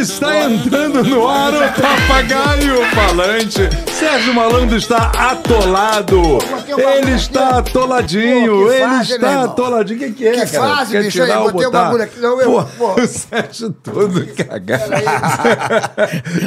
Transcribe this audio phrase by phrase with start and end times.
[0.00, 3.68] Está entrando no ar o papagaio falante.
[3.92, 6.38] Sérgio Malandro está atolado.
[6.98, 8.70] Ele está atoladinho.
[8.70, 9.98] Ele está atoladinho.
[9.98, 10.76] O que, que é, Que cara?
[10.76, 11.26] fase, Quer bicho, aí?
[11.28, 11.84] tirar ou Botei o botar?
[11.84, 12.20] bagulho aqui.
[12.20, 12.64] Não, eu- Pô,
[12.94, 13.00] pô.
[13.00, 14.92] O Sérgio todo cagado.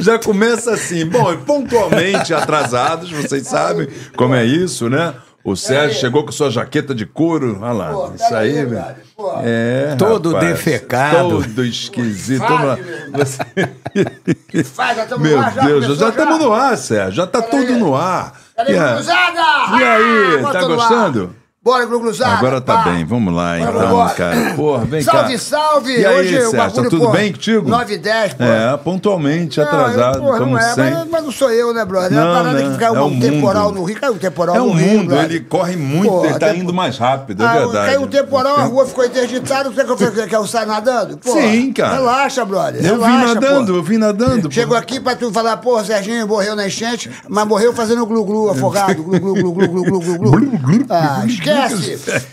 [0.01, 1.05] Já começa assim.
[1.05, 5.13] Bom, pontualmente atrasados, vocês sabem como é isso, né?
[5.51, 7.57] O Sérgio chegou com sua jaqueta de couro.
[7.61, 8.95] Olha lá, Pô, isso pera aí, aí, velho.
[9.43, 11.29] É, Todo rapaz, defecado.
[11.43, 12.43] Todo esquisito.
[12.43, 12.77] irmão.
[13.13, 17.11] Você- Faz, já estamos Meu já Deus, já estamos no ar, Sérgio.
[17.13, 17.79] Já tá Pera tudo aí.
[17.79, 18.33] no ar.
[18.67, 18.99] E a?
[19.79, 20.65] E aí, Ah, tá ar.
[20.67, 21.35] gostando?
[21.69, 22.33] Bora, Gluzada.
[22.33, 22.83] Agora tá pá.
[22.89, 24.09] bem, vamos lá Bora, então, bora.
[24.15, 24.53] cara.
[24.55, 25.39] Porra, vem salve, cá.
[25.39, 25.99] salve!
[25.99, 27.69] E aí, Hoje o Sérgio, bagulho, tá tudo pô, bem contigo?
[27.69, 28.43] 9 e 10, pô.
[28.43, 30.91] É, pontualmente Não, atrasado, eu, porra, como não é, sempre.
[30.95, 32.11] Mas, mas não sou eu, né, brother?
[32.11, 33.75] Não, é uma parada não, que caiu é o um temporal mundo.
[33.79, 33.99] no Rio.
[33.99, 35.25] Caiu um temporal É no o Rio, mundo, brother.
[35.25, 37.85] ele corre muito, Pô, ele tá tempo- indo mais rápido, é Ah, verdade.
[37.87, 39.69] Caiu um temporal, a rua ficou interditada.
[39.69, 39.95] Você quer
[40.27, 41.17] que eu- eu saia nadando?
[41.17, 41.95] Pô, Sim, cara.
[41.97, 42.83] Relaxa, brother.
[42.83, 44.51] Eu vim nadando, eu vim nadando.
[44.51, 49.03] Chegou aqui pra tu falar, pô, Serginho morreu na enchente, mas morreu fazendo glu-glu, afogado.
[49.03, 50.85] Glu-glu, glu-glu, glu-glu, glu-glu.
[50.89, 51.58] Ah, esquece.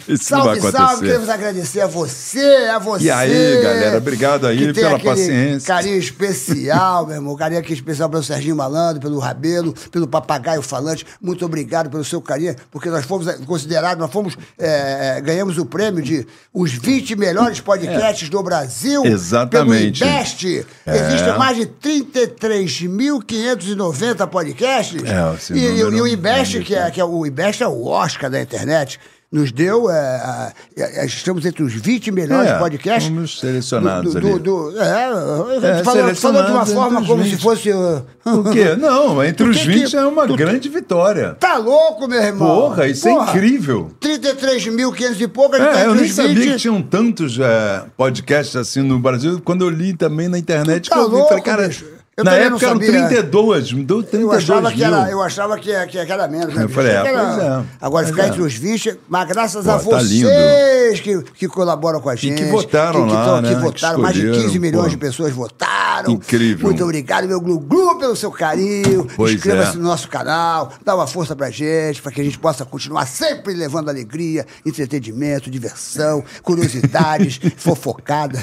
[0.08, 1.06] Isso salve, salve.
[1.06, 3.04] Queremos agradecer a você, a você.
[3.04, 5.66] E aí, galera, obrigado aí pela paciência.
[5.66, 7.36] Carinho especial, meu irmão.
[7.36, 11.04] Carinho aqui especial pelo Serginho Malandro, pelo Rabelo, pelo Papagaio Falante.
[11.20, 15.66] Muito obrigado pelo seu carinho, porque nós fomos eh, considerados, nós fomos, eh, ganhamos o
[15.66, 19.04] prêmio de os 20 melhores podcasts do Brasil.
[19.04, 20.00] Exatamente.
[20.00, 20.66] Pelo Ibest.
[20.86, 20.96] É.
[20.96, 25.02] Existem mais de 33.590 podcasts.
[25.02, 28.30] É, e, e- o Ibest, é que é, que é o Ibest é o Oscar
[28.30, 28.98] da internet.
[29.36, 29.90] Nos deu.
[29.90, 30.52] é, a-
[31.00, 33.08] a- estamos entre os 20 melhores É, podcasts.
[33.08, 34.38] fomos selecionados do, do, ali.
[34.38, 37.36] do- do- é, É, falou, falou de uma forma como 20.
[37.36, 37.70] se fosse.
[37.72, 38.74] uh, O quê?
[38.80, 41.36] Não, entre os tem 20 que- é uma tu- grande vitória.
[41.38, 42.46] Tá louco, meu irmão?
[42.62, 43.90] Porra, isso é incrível.
[44.00, 46.50] 33.500 e pouco, a gente tá É, eu entre nem os sabia 20.
[46.52, 49.40] que tinham tantos é, podcasts assim no Brasil.
[49.44, 51.84] Quando eu li também na internet, Tá que eu vi, louco, falei, cara, bicho.
[52.18, 53.08] Eu na época eram sabia.
[53.08, 54.86] 32, deu 32 Eu achava, que mil.
[54.86, 56.54] era, eu achava que, que era menos.
[56.54, 57.76] né, Eu falei, é, Que era- é.
[57.78, 58.28] Agora, ficar é.
[58.28, 62.42] entre os 20, mas graças Pô, a tá vocês que, que colaboram com a gente.
[62.42, 64.84] que votaram que, que lá, tão- que né, que votaram, mais de 15 escolheram, milhões
[64.84, 64.90] pô.
[64.90, 66.10] de pessoas votaram.
[66.12, 66.66] Incrível.
[66.68, 69.06] Muito obrigado, meu Glu-Glu, pelo seu carinho.
[69.18, 69.78] Inscreva-se é.
[69.78, 73.52] no nosso canal, dá uma força pra gente, para que a gente possa continuar sempre
[73.52, 78.40] levando alegria, entretenimento, diversão, curiosidades, fofocadas.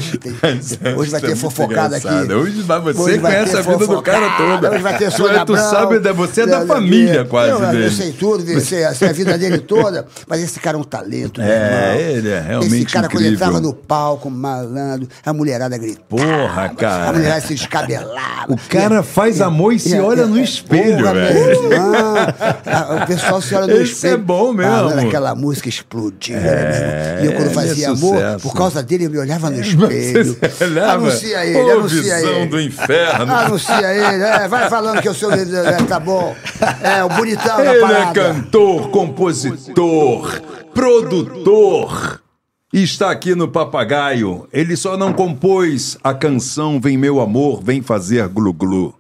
[0.96, 2.08] Hoje vai é ter fofocada aqui.
[2.34, 4.72] Hoje vai- você Hoje conhece a vida do cara toda.
[4.72, 7.86] Hoje vai ter Sônia tu sabe, né, você é da Léo família quase eu, dele.
[7.86, 11.40] Eu sei tudo, sei, sei a vida dele toda, mas esse cara é um talento,
[11.42, 11.56] meu É,
[11.96, 12.18] irmão.
[12.18, 13.48] ele é realmente Esse cara, quando ele incrível.
[13.48, 16.06] entrava no palco, malandro, a mulherada gritava.
[16.10, 17.10] Porra, cara.
[17.10, 18.54] A mulherada se descabelava.
[18.54, 21.74] O cara faz amor e se olha no espelho, Porra, velho.
[21.74, 22.14] irmão.
[23.04, 24.14] O pessoal se olha no Esse espelho.
[24.14, 24.72] é bom mesmo.
[24.74, 27.24] Falando aquela música explodia, né, meu irmão?
[27.24, 28.40] E eu, quando ele fazia é amor, sucesso.
[28.48, 30.38] por causa dele, eu me olhava no espelho.
[30.42, 30.94] Você olhava?
[30.94, 32.46] Anuncia ele, Ô, anuncia visão ele.
[32.48, 33.34] do inferno.
[33.54, 35.32] Anuncia ele, é, vai falando que eu sou.
[35.32, 36.36] É, tá bom.
[36.82, 38.14] É, o bonitão da Ele é parada.
[38.14, 40.42] cantor, compositor,
[40.74, 42.20] produtor.
[42.74, 44.48] E está aqui no Papagaio.
[44.52, 48.96] Ele só não compôs a canção Vem Meu Amor, Vem Fazer Glu-Glu.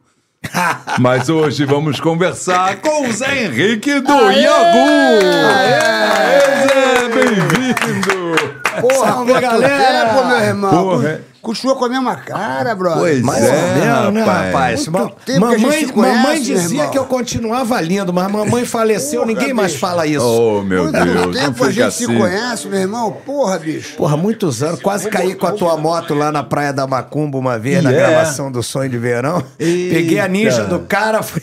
[1.00, 5.26] Mas hoje vamos conversar com o Zé Henrique do Iagu.
[5.56, 8.54] Aê, Zé, bem-vindo.
[8.82, 10.10] Porra, Salve, galera!
[10.10, 10.72] tempo, meu irmão.
[10.72, 11.33] Porra.
[11.44, 13.00] Continua com a mesma cara, brother.
[13.02, 13.74] Pois Mais é, ou
[14.08, 14.88] menos, né, rapaz.
[14.88, 18.14] Muito Ma- tempo que a gente mamãe, se conhece, mamãe dizia que eu continuava lindo,
[18.14, 19.80] mas mamãe faleceu, Porra, ninguém mais bicho.
[19.82, 20.26] fala isso.
[20.26, 22.06] Oh, meu Muito Deus, não tempo a gente assim.
[22.08, 23.12] se conhece, meu irmão.
[23.26, 23.96] Porra, bicho.
[23.98, 24.82] Porra, muitos anos.
[24.82, 27.92] Quase caí com a tua moto lá na Praia da Macumba uma vez, E na
[27.92, 27.96] é?
[27.96, 29.44] gravação do Sonho de Verão.
[29.60, 29.96] Eita.
[29.96, 31.22] Peguei a ninja do cara.
[31.22, 31.42] Fui...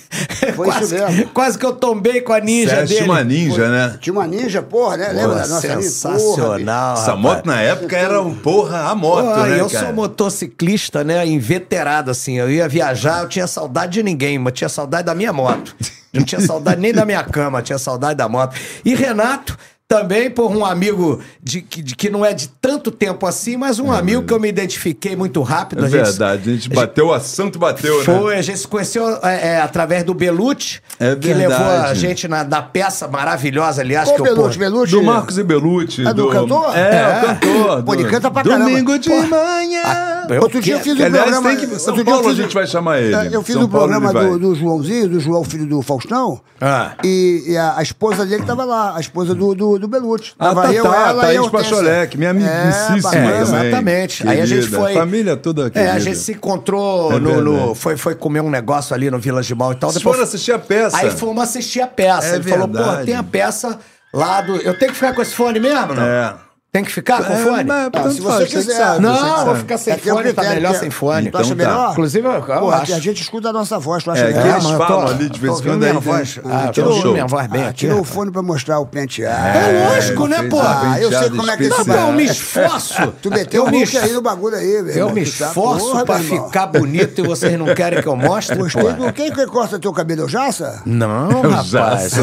[0.56, 1.28] Foi quase, isso mesmo.
[1.34, 3.00] quase que eu tombei com a ninja Você dele.
[3.00, 3.96] é uma ninja, né?
[4.00, 5.08] Tinha uma ninja, porra, né?
[5.08, 5.82] Lembra Pô, da nossa ninja?
[5.82, 6.94] sensacional.
[6.94, 7.20] Essa rapaz.
[7.20, 9.89] moto na época era um porra a moto, né, eu cara?
[9.90, 11.26] Sou motociclista, né?
[11.26, 12.38] Inveterado, assim.
[12.38, 15.74] Eu ia viajar, eu tinha saudade de ninguém, mas tinha saudade da minha moto.
[16.12, 18.56] Não tinha saudade nem da minha cama, tinha saudade da moto.
[18.84, 19.56] E Renato.
[19.90, 23.80] Também por um amigo de, que- de que não é de tanto tempo assim, mas
[23.80, 25.82] um amigo que eu me identifiquei muito rápido.
[25.82, 28.04] É a gente- verdade, a gente bateu, a santo bateu, né?
[28.04, 32.28] Foi, a gente se conheceu é, é, através do Belucci, É que levou a gente
[32.28, 34.08] na, na peça maravilhosa, aliás.
[34.08, 34.58] Qual que eu, pô, Belucci?
[34.60, 34.92] Belucci?
[34.92, 36.06] Do Marcos e Belucci.
[36.06, 36.72] Ah, do cantor?
[36.78, 37.18] É, É.
[37.18, 37.82] o cantor.
[37.82, 38.70] Pô, ele do- canta pra caramba.
[38.70, 39.22] Domingo de Pô.
[39.26, 39.82] manhã.
[39.84, 41.48] Ah, eu Outro dia eu fiz um aliás, programa...
[41.48, 43.14] tem que- São outro dia eu Paulo a fiz- gente vai chamar ele.
[43.14, 46.40] É, Eu fiz São um Paulo programa do, do Joãozinho, do João, filho do Faustão.
[46.60, 46.92] Ah.
[47.04, 50.32] E, e a, a esposa dele tava lá, a esposa do, do, do Belucci.
[50.38, 51.68] Ah, Tava tá, eu, tá, ela Thaís e a Hortência.
[51.70, 53.36] Pacholec, minha amicíssima É.
[53.38, 54.28] É, exatamente.
[54.28, 54.78] Aí a gente querida.
[54.78, 54.94] foi.
[54.94, 55.92] Família toda É, querida.
[55.92, 59.42] a gente se encontrou É no, no- foi, foi comer um negócio ali no Vila
[59.42, 59.90] de Mal e tal.
[59.90, 60.96] Vocês Depois- foram assistir a peça.
[60.98, 62.28] Aí fomos assistir a peça.
[62.28, 62.98] É Ele falou, verdade.
[63.00, 63.78] pô, tem a peça
[64.12, 64.56] lá do.
[64.56, 66.02] Eu tenho que ficar com esse fone mesmo, não?
[66.02, 66.34] É.
[66.72, 67.64] Tem que ficar com É, fone?
[67.64, 68.76] mas, tanto se faz, você que quiser.
[68.76, 69.58] sabe, Não, você que vou sabe.
[69.58, 71.30] ficar sem É fone, tá critério, melhor que- sem fone.
[71.30, 71.70] Tu acha Então tá.
[71.72, 71.90] melhor?
[71.92, 72.94] Inclusive, eu, eu Porra, acho.
[72.94, 75.28] a gente escuta a nossa voz, tu acha É, que eles mas eu falam ali
[75.28, 76.40] de vez em quando aí minha tem- voz.
[76.44, 77.12] Ah, Ah, então ouvindo show.
[77.12, 77.78] minha voz bem Ah, aqui.
[77.78, 78.14] tirou o rapaz.
[78.14, 79.58] fone pra mostrar o penteado.
[79.58, 80.60] É lógico, né, fez pô?
[80.60, 81.80] a Ah, eu sei como é que especial.
[81.80, 83.12] esse Não, eu me esforço.
[83.20, 84.98] Tu meteu eu o me look aí no bagulho aí, velho.
[84.98, 86.46] Eu me Tu tá- esforço porra, pra meu irmão.
[86.46, 88.62] ficar bonito e vocês não querem que eu mostre, pô.
[88.62, 89.12] Gostei do...
[89.12, 90.20] Quem que corta teu cabelo?
[90.22, 90.82] É o Jaça?
[90.86, 91.66] Não, rapaz.
[91.66, 92.20] Jaça.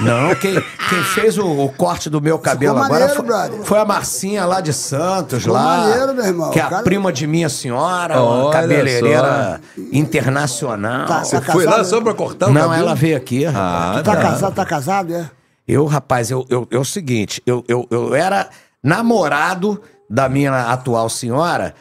[0.00, 0.54] Não, quem,
[0.88, 3.60] quem fez o, o corte do meu cabelo agora maneiro, foi, brother.
[3.62, 5.78] foi a Marcinha lá de Santos, Ficou lá.
[5.78, 6.50] maneiro, meu irmão.
[6.50, 9.60] Que é a cara- prima de minha senhora, uma cabeleireira
[9.92, 11.06] internacional.
[11.06, 12.82] Tá, Você Tá foi lá só pra cortar o Não, cabelo?
[12.86, 13.44] ela veio aqui.
[13.46, 15.30] Ah, Tu tá casado, tá casado, é?
[15.66, 18.48] Eu, rapaz, eu, eu, eu é o seguinte, eu, eu, eu era
[18.82, 21.74] namorado da minha atual senhora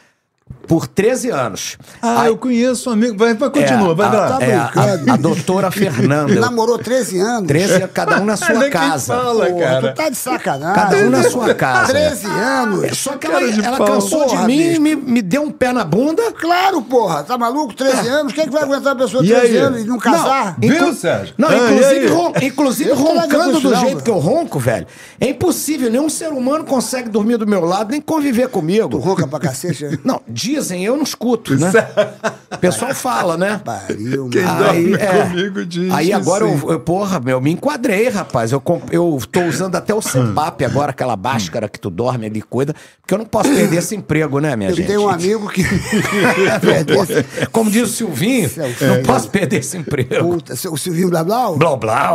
[0.67, 1.77] por 13 anos.
[2.01, 3.17] Ah, Aí- eu conheço um amigo.
[3.17, 4.37] Vai, vai continua, é, vai a, lá.
[4.37, 6.33] Tá é, a- a, doutora Fernanda.
[6.39, 7.47] Namorou 13 anos.
[7.47, 9.13] 13, cada um na sua casa.
[9.15, 9.93] fala, Porra, cara.
[9.93, 10.75] tu tá de sacanagem.
[10.83, 11.91] Cada um na sua casa.
[11.93, 12.97] 13 anos.
[12.97, 15.51] Só que Cara ela, de ela cansou Porra, de mim e me, me deu um
[15.51, 16.31] pé na bunda.
[16.31, 17.23] Claro, porra.
[17.23, 17.73] Tá maluco?
[17.73, 18.33] 13 anos?
[18.33, 19.57] Quem é que vai aguentar uma pessoa de E 13 aí?
[19.63, 20.55] anos e não casar?
[20.59, 21.33] Viu, Inclu- Sérgio?
[21.37, 24.87] Não, Ah, inclusive, ron- inclusive roncando do jeito que eu ronco, velho.
[25.19, 28.97] É impossível, nenhum ser humano consegue dormir do meu lado, nem conviver Tu comigo.
[28.97, 29.97] ronca pra cacete, né?
[30.03, 31.71] Não, de dizem, eu não escuto, né?
[32.51, 33.59] O pessoal fala, né?
[33.63, 35.23] Pariu, Quem dorme é.
[35.23, 38.51] comigo diz Aí agora, eu, eu- porra, meu, me enquadrei, rapaz.
[38.51, 42.75] Eu, eu tô usando até o CEPAP agora, aquela máscara que tu dorme ali, cuida,
[43.01, 44.87] porque eu não posso perder esse emprego, né, minha Eu gente?
[44.87, 45.63] tenho um amigo que.
[47.51, 48.85] Como diz o Silvinho, Celso.
[48.85, 50.35] não posso perder esse emprego.
[50.35, 51.51] Puta, o Silvinho Blá Blá?
[51.51, 52.13] Blá, blá.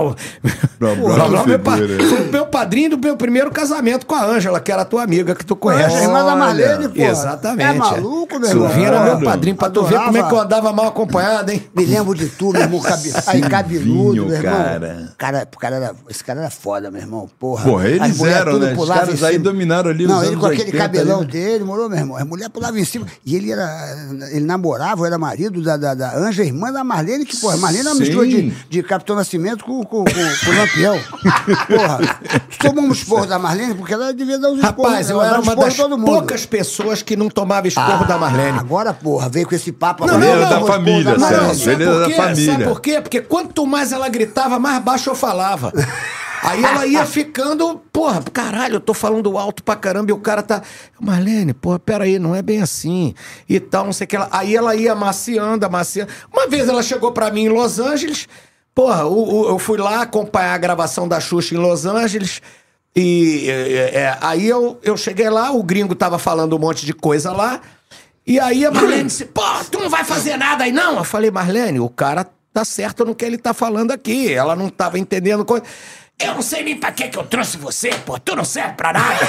[0.78, 4.24] Blá, blá, Blá, blá, meu, pa- o meu padrinho do meu primeiro casamento com a
[4.24, 5.96] Ângela, que era tua amiga, que tu É conhece.
[5.96, 7.02] a irmã da Marlene, pô.
[7.02, 7.68] Exatamente.
[7.68, 8.68] É maluco, meu irmão?
[8.68, 9.24] Silvinho era meu Claro.
[9.24, 10.06] padrinho, pra tu ver Adorava.
[10.06, 11.62] como é que eu andava mal acompanhado, hein?
[11.74, 12.80] Me lembro de tu, meu irmão.
[12.80, 13.12] Cabe...
[13.26, 14.52] Aí, cabeludo, meu irmão.
[14.52, 15.14] cara.
[15.18, 15.94] Cara, o cara era...
[16.08, 17.28] Esse cara era foda, meu irmão.
[17.38, 17.64] Porra.
[17.64, 18.72] Porra, eles As mulher eram, tudo né?
[18.72, 19.44] Os pulava caras em aí cima.
[19.44, 21.32] dominaram ali os Não, ele anos com aquele 80 cabelão ali, né?
[21.32, 22.16] dele, morou, meu irmão.
[22.16, 23.06] As mulher pulava em cima.
[23.24, 23.68] E ele era.
[24.32, 27.90] Ele namorava, era marido da, da, da Anja, irmã da Marlene, que, porra, Marlene era
[27.90, 28.02] uma Sim.
[28.02, 30.98] mistura de, de Capitão Nascimento com, com, com, com Lampião.
[31.68, 31.98] Porra.
[32.58, 34.84] Tomamos esporro da Marlene porque ela devia dar os esporros.
[34.86, 36.06] Rapaz, eu ela era dava uma esporro das todo mundo.
[36.06, 38.58] poucas pessoas que não tomava esporro da Marlene.
[38.58, 40.06] Agora, porra, veio com esse papo.
[40.06, 42.52] Não, não, eu não, da família, por da família.
[42.52, 43.00] Sabe por quê?
[43.00, 45.72] Porque quanto mais ela gritava, mais baixo eu falava.
[46.42, 50.42] Aí ela ia ficando, porra, caralho, eu tô falando alto pra caramba e o cara
[50.42, 50.62] tá.
[51.00, 53.14] Marlene, porra, peraí, não é bem assim.
[53.48, 54.16] E tal, não sei o que.
[54.16, 54.28] Ela...
[54.30, 56.10] Aí ela ia amaciando, amaciando.
[56.32, 58.28] Uma vez ela chegou pra mim em Los Angeles,
[58.74, 62.40] porra, o- o- eu fui lá acompanhar a gravação da Xuxa em Los Angeles.
[62.96, 66.92] E é, é, aí eu, eu cheguei lá, o gringo tava falando um monte de
[66.92, 67.60] coisa lá.
[68.28, 70.98] E aí a Marlene disse, pô, tu não vai fazer nada aí não?
[70.98, 74.30] Eu falei, Marlene, o cara tá certo no que ele tá falando aqui.
[74.30, 75.64] Ela não tava entendendo coisa.
[76.20, 78.18] Eu não sei nem pra que que eu trouxe você, pô.
[78.18, 79.14] Tu não serve pra nada.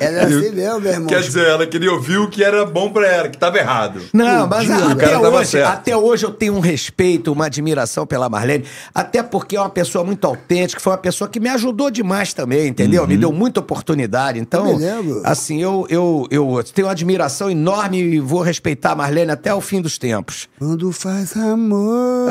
[0.00, 1.06] Era assim mesmo, meu irmão.
[1.06, 4.00] Quer dizer, ela queria ouvir o que era bom pra ela, que tava errado.
[4.14, 5.68] Não, mas O até cara tava hoje, certo.
[5.70, 10.02] até hoje eu tenho um respeito, uma admiração pela Marlene, até porque é uma pessoa
[10.02, 13.02] muito autêntica, foi uma pessoa que me ajudou demais também, entendeu?
[13.02, 13.08] Uhum.
[13.08, 14.38] Me deu muita oportunidade.
[14.38, 15.20] Então, Eu me lembro.
[15.24, 19.60] assim, eu, eu, eu tenho uma admiração enorme e vou respeitar a Marlene até o
[19.60, 20.48] fim dos tempos.
[20.58, 22.30] Quando faz amor,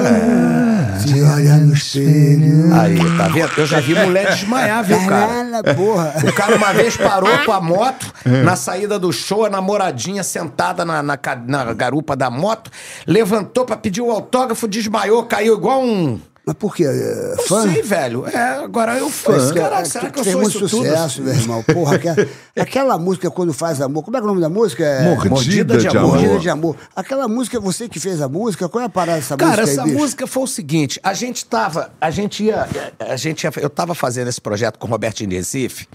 [1.05, 2.54] se olha no espelho.
[2.73, 3.51] Aí, tá vendo?
[3.57, 5.73] Eu já vi mulher desmaiar, viu, cara?
[5.75, 6.13] Porra.
[6.27, 10.83] O cara uma vez parou com a moto na saída do show, a namoradinha sentada
[10.85, 12.69] na, na, na garupa da moto,
[13.07, 16.19] levantou pra pedir o autógrafo, desmaiou, caiu igual um.
[16.45, 16.85] Mas por quê?
[16.85, 17.63] É, Fã?
[17.63, 18.27] sei, velho.
[18.27, 20.85] É, agora eu falei, caralho, será que eu fez sou muito isso tudo?
[20.85, 21.63] sucesso, meu irmão.
[21.63, 22.15] Porra, aquela,
[22.55, 24.03] aquela música quando faz amor.
[24.03, 24.83] Como é que é o nome da música?
[24.83, 25.15] É...
[25.27, 26.07] Mordida de amor.
[26.09, 26.75] Mordida de amor.
[26.95, 29.81] Aquela música, você que fez a música, qual é a parada dessa Cara, música essa
[29.81, 29.99] aí, bicho?
[29.99, 31.91] música foi o seguinte: a gente tava.
[31.99, 32.67] A gente ia.
[32.99, 35.87] A gente ia, eu tava fazendo esse projeto com o Robertinho de Recife.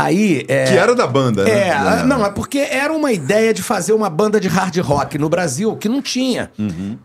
[0.00, 0.44] Aí.
[0.48, 1.50] É, Que era da banda, né?
[1.50, 2.02] É, É.
[2.04, 5.74] não, é porque era uma ideia de fazer uma banda de hard rock no Brasil
[5.76, 6.50] que não tinha.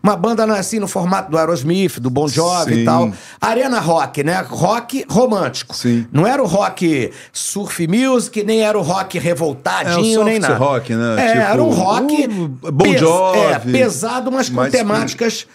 [0.02, 2.80] Uma banda assim no formato do Aerosmith, do Bon Jovi Sim.
[2.82, 3.12] e tal.
[3.40, 4.44] Arena rock, né?
[4.48, 5.74] Rock romântico.
[5.76, 6.06] Sim.
[6.12, 10.54] Não era o rock surf music, nem era o rock revoltadinho, É, nem nada.
[10.54, 11.16] rock, né?
[11.18, 12.28] É, Tipo, era um rock
[12.62, 13.38] o Bon Jovi.
[13.38, 15.46] é, pesado, mas com temáticas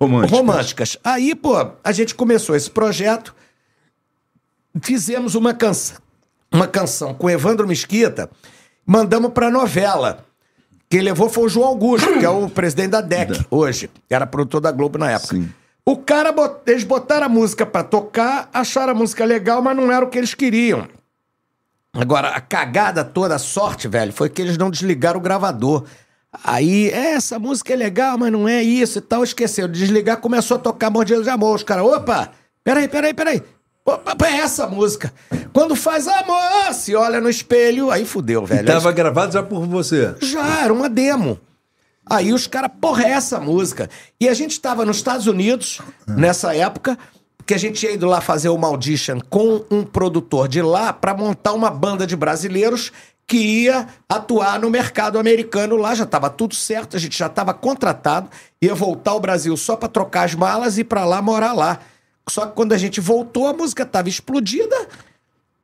[0.00, 0.36] Romântico.
[0.36, 0.96] românticas.
[1.04, 3.34] Aí, pô, a gente começou esse projeto,
[4.82, 5.96] fizemos uma canção,
[6.56, 8.30] uma canção com Evandro Mesquita,
[8.86, 10.24] mandamos pra novela.
[10.88, 13.90] Quem levou foi o João Augusto, que é o presidente da DEC hoje.
[14.08, 15.34] Era produtor da Globo na época.
[15.36, 15.48] Sim.
[15.84, 19.90] O cara, bot- eles botaram a música pra tocar, acharam a música legal, mas não
[19.90, 20.86] era o que eles queriam.
[21.92, 25.84] Agora, a cagada toda, a sorte, velho, foi que eles não desligaram o gravador.
[26.44, 29.24] Aí, é, essa música é legal, mas não é isso e tal.
[29.24, 31.54] Esqueceram de desligar, começou a tocar Mordida de Amor.
[31.56, 32.30] Os caras, opa,
[32.62, 33.42] peraí, peraí, peraí.
[34.24, 35.12] É essa música.
[35.52, 38.66] Quando faz amor, se olha no espelho, aí fudeu, E velho.
[38.66, 40.14] tava gravado já por você.
[40.20, 41.38] Já, era uma demo.
[42.08, 43.88] Aí os caras, porra, é essa música.
[44.20, 46.98] E a gente tava nos Estados Unidos, nessa época,
[47.44, 51.14] que a gente tinha ido lá fazer uma audition com um produtor de lá pra
[51.14, 52.90] montar uma banda de brasileiros
[53.26, 55.94] que ia atuar no mercado americano lá.
[55.94, 58.28] Já tava tudo certo, a gente já tava contratado,
[58.60, 61.78] ia voltar ao Brasil só pra trocar as malas e pra lá morar lá.
[62.28, 64.76] Só que quando a gente voltou, a música tava explodida.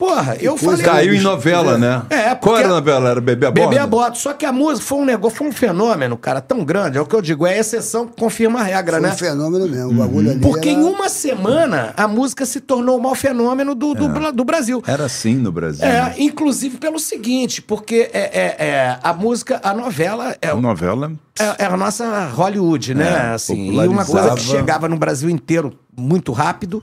[0.03, 0.83] Porra, eu falei.
[0.85, 2.03] Caiu em novela, né?
[2.11, 3.11] É, Qual porque- era a novela?
[3.11, 3.69] Era Bebê a Bordo?
[3.69, 4.19] Bebê a bordo.
[4.19, 6.99] Só que a música foi um negócio, foi um fenômeno, cara, tão grande.
[6.99, 9.15] É o que eu digo, é a exceção que confirma a regra, Foi né?
[9.15, 9.91] um fenômeno mesmo.
[9.91, 10.79] O bagulho ali Porque era...
[10.81, 14.83] em uma semana a música se tornou o maior fenômeno do, do, Bra- do Brasil.
[14.89, 15.85] Era assim no Brasil.
[15.85, 16.15] É, né?
[16.19, 21.13] inclusive pelo seguinte, porque é, é- é, a música, a novela é, A novela.
[21.39, 23.09] é, é a nossa Hollywood, né?
[23.31, 26.83] É, assim, e uma coisa que chegava no Brasil inteiro muito rápido,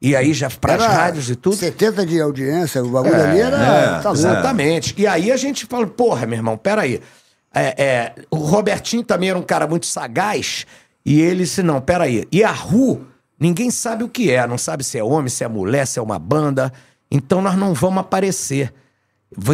[0.00, 1.56] e aí já para as rádios e tudo.
[1.56, 3.56] 70 de audiência, o bagulho ali era.
[3.56, 4.10] é, tá.
[4.12, 4.94] Exatamente.
[4.98, 7.00] E aí a gente fala, porra, meu irmão, peraí.
[7.54, 10.66] É, é, o Robertinho também era um cara muito sagaz,
[11.04, 12.26] e ele disse, não, peraí.
[12.30, 13.06] E a Ru,
[13.40, 16.02] ninguém sabe o que é, não sabe se é homem, se é mulher, se é
[16.02, 16.70] uma banda.
[17.10, 18.74] Então nós não vamos aparecer.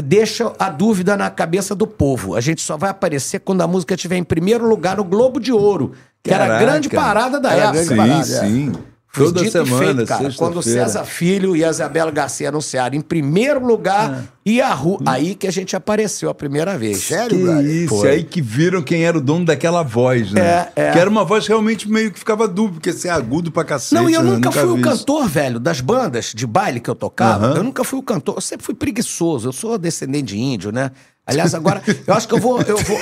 [0.05, 2.35] deixa a dúvida na cabeça do povo.
[2.35, 5.53] A gente só vai aparecer quando a música estiver em primeiro lugar no Globo de
[5.53, 6.65] Ouro, que era a Caraca.
[6.67, 7.73] grande parada da Era época.
[7.73, 8.47] grande Sim, parada,
[8.79, 8.92] é.
[9.15, 10.33] Foi Toda dito semana, feito, cara.
[10.35, 10.63] Quando.
[10.63, 15.47] César Filho e a Isabela Garcia anunciaram em primeiro lugar e a Ru, aí que
[15.47, 17.03] a gente apareceu a primeira vez.
[17.03, 17.67] Sério, Que brother?
[17.71, 18.09] isso, Foi.
[18.09, 20.69] aí que viram quem era o dono daquela voz, né?
[20.75, 20.93] É, é.
[20.93, 23.95] Que era uma voz realmente meio que ficava dúbia, porque ser agudo pra cacete.
[23.95, 24.31] Não, e eu né?
[24.31, 24.83] nunca fui o isso.
[24.83, 27.49] cantor, velho, das bandas de baile que eu tocava.
[27.49, 27.57] Aham.
[27.57, 28.37] Eu nunca fui o cantor.
[28.37, 29.47] Eu sempre fui preguiçoso.
[29.47, 30.91] Eu sou descendente de índio, né?
[31.25, 32.61] Aliás, agora, eu acho que eu vou.
[32.63, 32.99] Eu vou...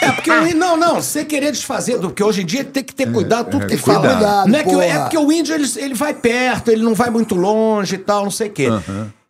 [0.00, 2.94] É porque eu, não, não, sem querer desfazer, do- porque hoje em dia tem que
[2.94, 4.08] ter cuidado, tudo que fala.
[4.14, 7.10] cuidado, não é, que, é porque o índio ele, ele vai perto, ele não vai
[7.10, 8.68] muito longe e tal, não sei o quê.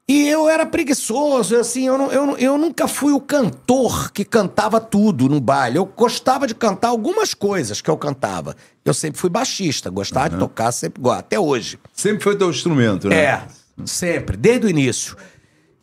[0.06, 4.78] E eu era preguiçoso, assim, eu, não- eu, eu nunca fui o cantor que cantava
[4.78, 5.78] tudo no baile.
[5.78, 8.54] Eu gostava de cantar algumas coisas que eu cantava.
[8.84, 11.78] Eu sempre fui baixista, gostava de tocar sempre igual, até hoje.
[11.94, 13.16] Sempre foi teu instrumento, né?
[13.16, 13.42] É,
[13.86, 15.16] sempre, desde o início.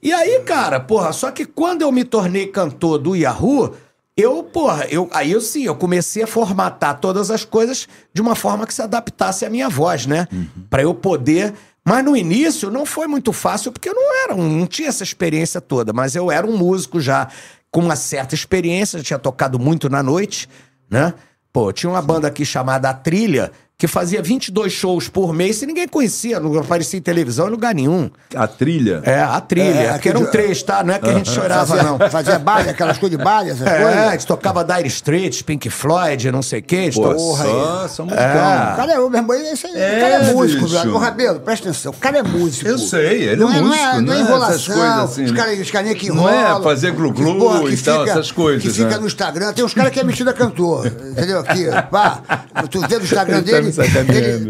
[0.01, 3.73] E aí, cara, porra, só que quando eu me tornei cantor do Yahoo,
[4.17, 8.35] eu, porra, eu, aí eu sim, eu comecei a formatar todas as coisas de uma
[8.35, 10.27] forma que se adaptasse à minha voz, né?
[10.69, 11.53] Pra eu poder.
[11.83, 15.03] Mas no início não foi muito fácil, porque eu não era um, não tinha essa
[15.03, 17.27] experiência toda, mas eu era um músico já
[17.71, 20.47] com uma certa experiência, já tinha tocado muito na noite,
[20.89, 21.13] né?
[21.51, 23.51] Pô, tinha uma banda aqui chamada A Trilha,
[23.81, 27.73] que fazia 22 shows por mês e ninguém conhecia, não aparecia em televisão em lugar
[27.73, 28.11] nenhum.
[28.35, 29.01] A trilha.
[29.03, 29.63] É, a trilha.
[29.73, 30.83] É, eram aquele- três, tá?
[30.83, 32.09] Não é que a gente chorava, Fazia, não.
[32.11, 34.11] fazia baile, aquelas coisas de baile, essas É, a coisas.
[34.11, 36.89] gente tocava Dire Straits, Pink Floyd, não sei o quê.
[36.91, 38.23] a Pô, to- só, só musicão.
[38.23, 40.93] O cara é, o meu irmão, esse aí, É, o cara é músico, brother.
[40.93, 41.91] Ô, Rabelo, presta atenção.
[41.91, 42.67] O cara é músico.
[42.69, 44.53] Eu sei, ele é não é, músico, Não é, não não é é enrolação.
[44.55, 45.37] essas coisas assim, os né?
[45.39, 46.61] caras os carinha que Não é enrolam.
[46.63, 48.97] fazer glu-glu porra, e tal, fica- essas coisas, Que fica né?
[48.99, 49.51] no Instagram.
[49.53, 50.85] Tem uns caras que é metido a cantor.
[50.85, 51.39] Entendeu?
[51.39, 52.21] Aqui, pá.
[52.69, 53.70] Tu vê no Instagram tá dele.
[53.71, 54.49] Me sacaneando.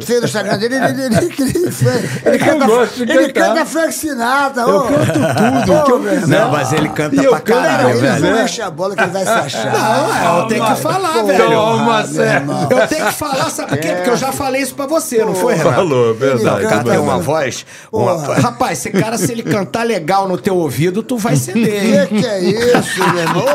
[0.65, 1.15] ele, ele, ele,
[2.25, 2.65] ele, canta,
[3.01, 4.61] ele canta Frank Sinatra.
[4.63, 5.13] Eu canto
[5.65, 6.27] tudo.
[6.27, 8.35] Não, mas ele canta eu pra caralho, pra ele velho.
[8.35, 9.71] não enche a bola que ele vai se achar.
[9.73, 11.49] Não, é, eu tenho que falar, velho.
[11.51, 12.51] Toma, Sérgio.
[12.69, 13.87] Eu tenho que falar, sabe por quê?
[13.95, 15.75] Porque eu já falei isso pra você, não foi, Renato?
[15.75, 16.65] Falou, verdade.
[16.65, 17.65] O cara tem canta- uma voz.
[18.41, 22.07] Rapaz, esse cara, se ele cantar legal no teu ouvido, tu vai ceder?
[22.11, 23.45] Que que é isso, meu irmão?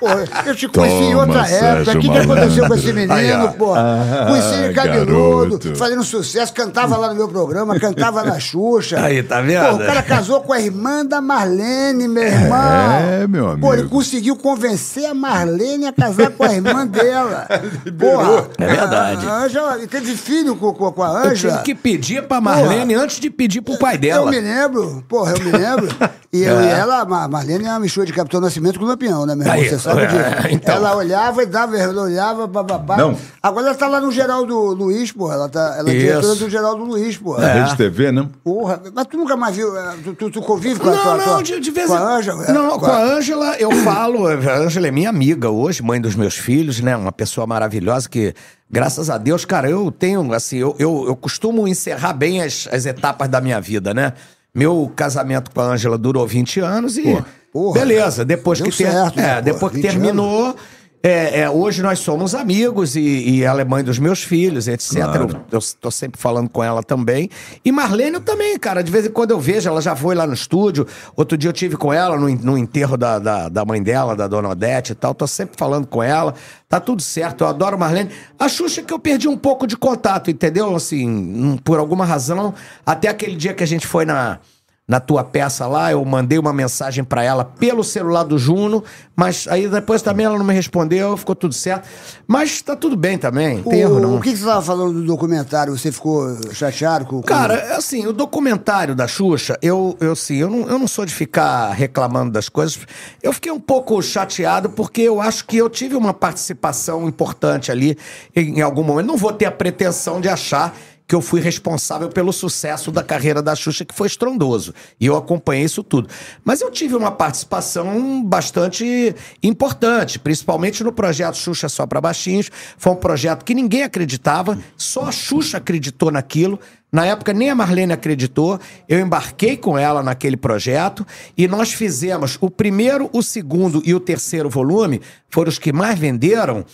[0.00, 1.92] Porra, eu te conheci em outra época.
[1.96, 4.26] O que, que aconteceu com esse menino, porra?
[4.28, 5.76] conheci ele cabeludo, garoto.
[5.76, 9.00] fazendo sucesso, cantava lá no meu programa, cantava na Xuxa.
[9.04, 9.76] Aí, tá vendo?
[9.78, 12.58] Pô, o cara casou com a irmã da Marlene, meu irmão.
[12.58, 13.88] É, meu Pô, ele amigo.
[13.96, 17.46] conseguiu convencer a Marlene a casar com a irmã dela.
[17.98, 19.26] Porra, É verdade.
[19.26, 21.52] A Ângela, teve filho com, com, com a Eu Ângela.
[21.58, 24.30] tive que pedir pra Marlene antes de pedir pro pai Eu dela.
[24.30, 25.88] me lembro, porra, eu me lembro.
[26.30, 26.64] E eu É.
[26.64, 29.54] e ela, a Marlene é uma mistura de Capitão Nascimento com Lampião, né, meu irmão?
[29.62, 30.48] Aí, Você sabe é, disso.
[30.50, 30.74] então.
[30.74, 32.98] Ela olhava e dava, ela olhava, bababá.
[32.98, 33.16] Não.
[33.42, 35.34] Agora ela tá lá no Geraldo Luiz, porra.
[35.34, 36.06] Ela, tá, ela é Isso.
[36.06, 37.46] diretora do Geraldo Luiz, porra.
[37.46, 38.28] A Rede TV, né?
[38.44, 41.16] Porra, mas tu nunca mais viu, eh, tu, tu, tu convive com a Não, tua,
[41.16, 42.44] não, de, de vez em Ângela?
[42.52, 44.26] Não, É, com a Ângela eu falo.
[44.26, 46.96] A Ângela é minha amiga hoje, mãe dos meus filhos, né?
[46.96, 48.34] Uma pessoa maravilhosa que,
[48.70, 52.86] graças a Deus, cara, eu tenho, assim, eu, eu, eu costumo encerrar bem as, as
[52.86, 54.12] etapas da minha vida, né?
[54.54, 57.04] Meu casamento com a Ângela durou 20 anos e.
[57.52, 57.74] porra.
[57.80, 60.56] beleza, depois que, ter- certo, né, é, pô, depois que 20 terminou.
[61.02, 64.94] É, é, hoje nós somos amigos e, e ela é mãe dos meus filhos, etc.
[64.94, 65.44] Claro.
[65.50, 67.30] Eu, tô sempre falando com ela também.
[67.64, 68.82] E Marlene eu também, cara.
[68.82, 70.86] De vez em quando eu vejo, ela já foi lá no estúdio.
[71.14, 74.26] Outro dia eu tive com ela no, no enterro da, da, da mãe dela, da
[74.26, 75.14] dona Odete e tal.
[75.14, 76.34] Tô sempre falando com ela.
[76.68, 78.10] Tá tudo certo, eu adoro Marlene.
[78.38, 80.74] A Xuxa é que eu perdi um pouco de contato, entendeu?
[80.74, 82.52] Assim, por alguma razão.
[82.84, 84.38] Até aquele dia que a gente foi na
[84.88, 88.82] na tua peça lá, eu mandei uma mensagem pra ela pelo celular do Juno,
[89.14, 91.86] mas aí depois também ela não me respondeu, ficou tudo certo.
[92.26, 94.16] Mas tá tudo bem também, não tem erro O, não.
[94.16, 95.76] o que, que você estava falando do documentário?
[95.76, 97.16] Você ficou chateado com...
[97.16, 101.04] com- Cara, assim, o documentário da Xuxa, eu, eu assim, eu não, eu não sou
[101.04, 102.78] de ficar reclamando das coisas.
[103.22, 107.94] Eu fiquei um pouco chateado porque eu acho que eu tive uma participação importante ali
[108.34, 109.06] em, em algum momento.
[109.06, 110.74] Não vou ter a pretensão de achar
[111.08, 114.74] que eu fui responsável pelo sucesso da carreira da Xuxa, que foi estrondoso.
[115.00, 116.06] E eu acompanhei isso tudo.
[116.44, 122.50] Mas eu tive uma participação bastante importante, principalmente no projeto Xuxa Só para Baixinhos.
[122.76, 126.60] Foi um projeto que ninguém acreditava, só a Xuxa acreditou naquilo.
[126.92, 128.60] Na época, nem a Marlene acreditou.
[128.86, 134.00] Eu embarquei com ela naquele projeto e nós fizemos o primeiro, o segundo e o
[134.00, 136.66] terceiro volume, foram os que mais venderam.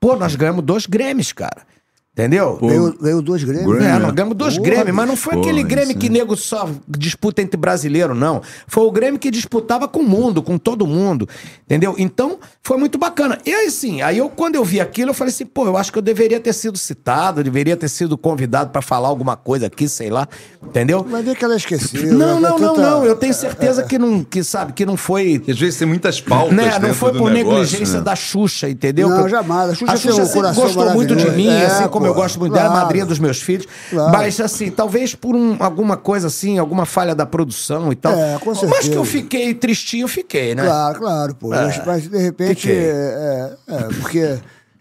[0.00, 1.75] Pô, nós ganhamos dois Grêmios, cara.
[2.18, 2.58] Entendeu?
[2.62, 3.66] Ganhou, ganhou dois Grêmios.
[3.76, 3.94] Grêmio.
[3.94, 6.08] É, nós ganhamos dois Grêmios, mas não foi porra, aquele Grêmio isso que é.
[6.08, 8.40] nego só disputa entre brasileiro, não.
[8.66, 11.28] Foi o Grêmio que disputava com o mundo, com todo mundo,
[11.66, 11.94] entendeu?
[11.98, 13.36] Então, foi muito bacana.
[13.44, 15.92] E aí, assim, aí eu, quando eu vi aquilo, eu falei assim, pô, eu acho
[15.92, 19.86] que eu deveria ter sido citado, deveria ter sido convidado pra falar alguma coisa aqui,
[19.86, 20.26] sei lá,
[20.66, 21.02] entendeu?
[21.04, 22.14] Vai ver que ela esqueceu.
[22.14, 22.48] Não, né?
[22.48, 25.42] não, não, Tanta- não, eu tenho certeza que não, que sabe, que não foi...
[25.46, 28.04] Às vezes tem muitas pautas Né, não foi por negócio, negligência né?
[28.04, 29.06] da Xuxa, entendeu?
[29.10, 29.68] Não, jamais.
[29.68, 32.38] A Xuxa tem um sempre coração gostou muito de mim, É, assim como eu gosto
[32.38, 32.84] muito dela, é a claro.
[32.86, 33.66] madrinha dos meus filhos.
[33.90, 34.12] Claro.
[34.12, 38.12] Mas, assim, talvez por um- alguma coisa assim, alguma falha da produção e tal.
[38.12, 38.90] É, com Mas certeza.
[38.90, 40.64] que eu fiquei tristinho, fiquei, né?
[40.64, 41.54] Claro, claro, pô.
[41.54, 41.64] É.
[41.66, 42.78] Mas, mas, de repente, Fiquei.
[42.78, 44.38] é, é, porque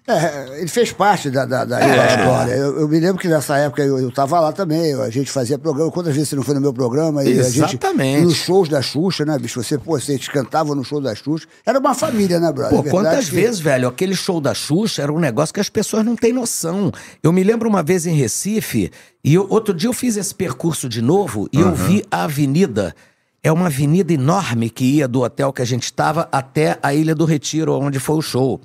[0.08, 2.15] é, ele fez parte da, da, da- É.
[2.20, 2.52] história.
[2.54, 5.58] Eu, eu me lembro que nessa época eu, eu tava lá também, a gente fazia
[5.58, 5.91] programa.
[5.91, 7.24] Quantas vezes você não foi no meu programa?
[7.24, 8.15] E Exatamente.
[8.15, 9.63] A gente, nos shows da Xuxa, né, bicho?
[9.63, 11.48] Você, pô, você cantava no show da Xuxa.
[11.65, 12.70] Era uma família, né, brother?
[12.70, 15.60] Pô, É verdade quantas que- vezes, velho, aquele show da Xuxa era um negócio que
[15.60, 16.91] as pessoas não têm noção.
[17.24, 18.91] Eu me lembro uma vez em Recife,
[19.24, 22.96] e eu- outro dia eu fiz esse percurso de novo, e eu vi a avenida.
[23.44, 27.13] É uma avenida enorme que ia do hotel que a gente estava até a Ilha
[27.13, 28.60] do Retiro, onde foi o show,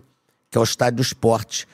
[0.50, 1.66] que é o Estádio do Esporte.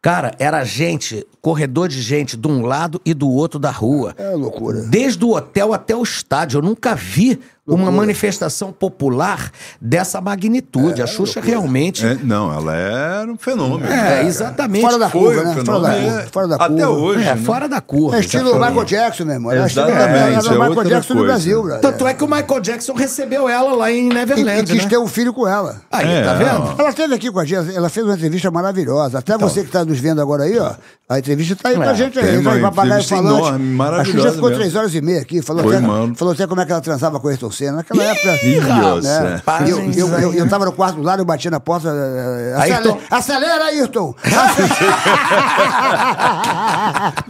[0.00, 4.14] Cara, era gente, corredor de gente de um lado e do outro da rua.
[4.18, 4.82] É loucura.
[4.82, 6.58] Desde o hotel até o estádio.
[6.58, 11.00] Eu nunca vi uma manifestação popular dessa magnitude.
[11.00, 12.04] a Xuxa realmente.
[12.04, 13.90] É, não, ela era um fenômeno.
[13.90, 14.82] É, exatamente.
[14.82, 15.62] Fora da Foi curva, um né?
[15.64, 16.12] Fora da fenômeno.
[16.12, 16.28] curva.
[16.32, 16.90] Fora da Até curva.
[16.90, 17.22] hoje.
[17.22, 17.36] É, né?
[17.36, 18.16] fora da curva.
[18.16, 18.54] É estilo.
[18.54, 19.22] Michael Jackson.
[19.24, 21.32] Era estilo- Exatamente, Era, era é o Michael outra Jackson no coisa.
[21.32, 21.80] Brasil, brother.
[21.80, 24.64] Tanto é que o Michael Jackson recebeu ela lá em E, e Neverland.
[24.72, 24.88] quis né?
[24.90, 25.82] ter um filho com ela.
[25.90, 26.74] Aí, É, tá vendo?
[26.80, 29.18] Ela esteve aqui com a gente, ela fez uma entrevista maravilhosa.
[29.20, 29.48] Até Então.
[29.48, 30.72] você que está nos vendo agora aí, ó.
[31.08, 32.38] A entrevista está aí com a É, gente tem aí.
[32.38, 33.38] uma Vai entrevista falante.
[33.38, 35.42] enorme, a maravilhosa Xuxa ficou três horas e meia aqui.
[35.42, 37.76] Falou, até, falou até como é que ela transava com o Ayrton cena.
[37.78, 38.38] Naquela época.
[38.44, 39.40] Ih, né?
[39.46, 39.70] É.
[39.70, 41.88] Eu, eu, eu, eu tava no quarto do lado, eu bati na porta.
[41.88, 44.14] Eh, eh, acelera, acelera Ayrton!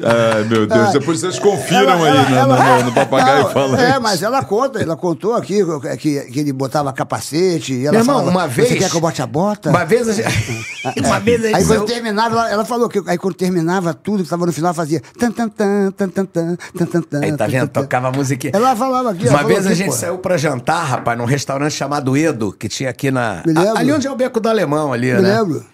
[0.02, 0.92] Ai, meu Deus, é.
[0.92, 3.80] depois vocês confiram ela, aí ela, no, ela, no, no, papagaio falando.
[3.80, 7.74] É, mas ela conta, ela contou aqui eh, que, que ele botava capacete.
[7.74, 8.68] E ela Meu falava, irmão, uma vez.
[8.68, 9.70] Você quer que eu bote a bota?
[9.70, 10.66] Uma vez a gente.
[11.04, 11.20] uma é.
[11.20, 11.54] vez aí.
[11.54, 11.84] Aí quando eu...
[11.84, 15.00] terminava, ela, ela, falou que aí quando terminava tudo, que tava no final, fazia.
[15.18, 17.68] Tan, tan, tan, tan, tan, tan, tan, tan, aí tá vendo?
[17.68, 18.52] Tocava a musiquinha.
[18.54, 19.28] Ela falava aqui.
[19.28, 23.10] Uma vez a gente saiu pra jantar, rapaz, num restaurante chamado Edo, que tinha aqui
[23.10, 23.42] na.
[23.46, 23.76] Me lembro.
[23.78, 25.40] ali onde é o Beco do Alemão, ali, Me né?
[25.40, 25.64] lembro.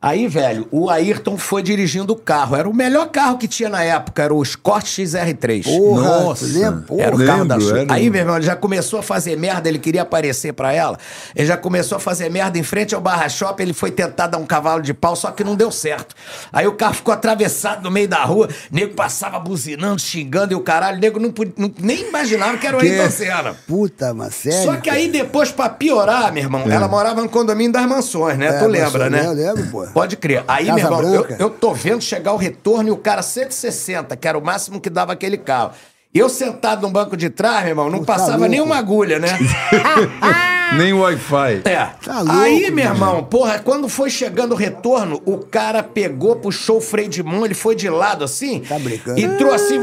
[0.00, 2.54] Aí, velho, o Ayrton foi dirigindo o carro.
[2.54, 5.64] Era o melhor carro que tinha na época, era o Escort XR3.
[5.64, 6.44] Porra, Nossa.
[6.46, 6.80] lembra?
[6.82, 7.02] Porra.
[7.02, 7.82] Era o carro da lembro, Xuxa.
[7.82, 7.94] era.
[7.94, 10.96] Aí, meu irmão, ele já começou a fazer merda, ele queria aparecer pra ela.
[11.34, 14.38] Ele já começou a fazer merda em frente ao Barra Shopping, ele foi tentar dar
[14.38, 16.14] um cavalo de pau, só que não deu certo.
[16.52, 20.60] Aí o carro ficou atravessado no meio da rua, nego passava buzinando, xingando e o
[20.60, 23.56] caralho, nego não, podia- não- nem imaginava que era o Ayrton Senna.
[23.66, 24.64] Puta, mas sério.
[24.64, 28.46] Só que aí depois, pra piorar, meu irmão, ela morava no condomínio das mansões, né?
[28.46, 29.26] É, tu lembra, né?
[29.26, 29.87] eu lembro, pô.
[29.92, 30.44] Pode crer.
[30.48, 34.16] Aí, Casa meu irmão, eu, eu tô vendo chegar o retorno e o cara 160,
[34.16, 35.72] que era o máximo que dava aquele carro.
[36.14, 38.48] Eu sentado no banco de trás, meu irmão, não Puta passava louco.
[38.50, 39.28] nem uma agulha, né?
[40.76, 41.62] Nem Wi-Fi.
[41.64, 41.86] É.
[42.04, 42.96] Tá louco, Aí, meu mano.
[42.96, 47.44] irmão, porra, quando foi chegando o retorno, o cara pegou, puxou o freio de mão,
[47.44, 48.60] ele foi de lado assim.
[48.60, 49.18] Tá brincando.
[49.18, 49.78] Entrou assim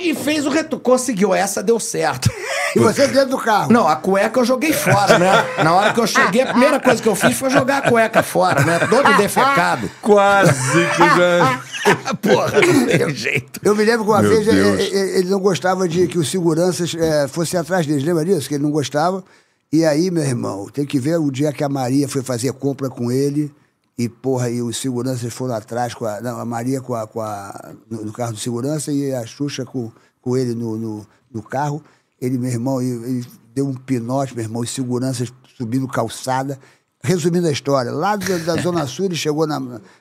[0.00, 0.82] e fez o retorno.
[0.82, 2.30] Conseguiu, essa deu certo.
[2.74, 3.72] E você dentro do carro.
[3.72, 5.32] Não, a cueca eu joguei fora, né?
[5.62, 8.22] Na hora que eu cheguei, a primeira coisa que eu fiz foi jogar a cueca
[8.22, 8.78] fora, né?
[8.90, 9.90] Todo defecado.
[10.02, 11.60] Quase que já.
[12.20, 13.60] Porra, não tem jeito.
[13.62, 16.28] Eu me lembro que uma Meu vez ele, ele- ele não gostava de que os
[16.30, 18.02] seguranças eh, fossem atrás deles.
[18.04, 18.48] Lembra disso?
[18.48, 19.22] Que ele não gostava.
[19.72, 22.88] E aí, meu irmão, tem que ver o dia que a Maria foi fazer compra
[22.88, 23.52] com ele.
[23.98, 26.20] E, porra, e os seguranças foram atrás com a.
[26.20, 29.64] Não, a Maria com a, com a, no, no carro de segurança e a Xuxa
[29.64, 31.82] com, com ele no, no, no carro.
[32.20, 36.58] Ele, meu irmão, ele, ele deu um pinote, meu irmão, os seguranças subindo calçada.
[37.02, 39.60] Resumindo a história, lá da, da Zona Sul, ele chegou na,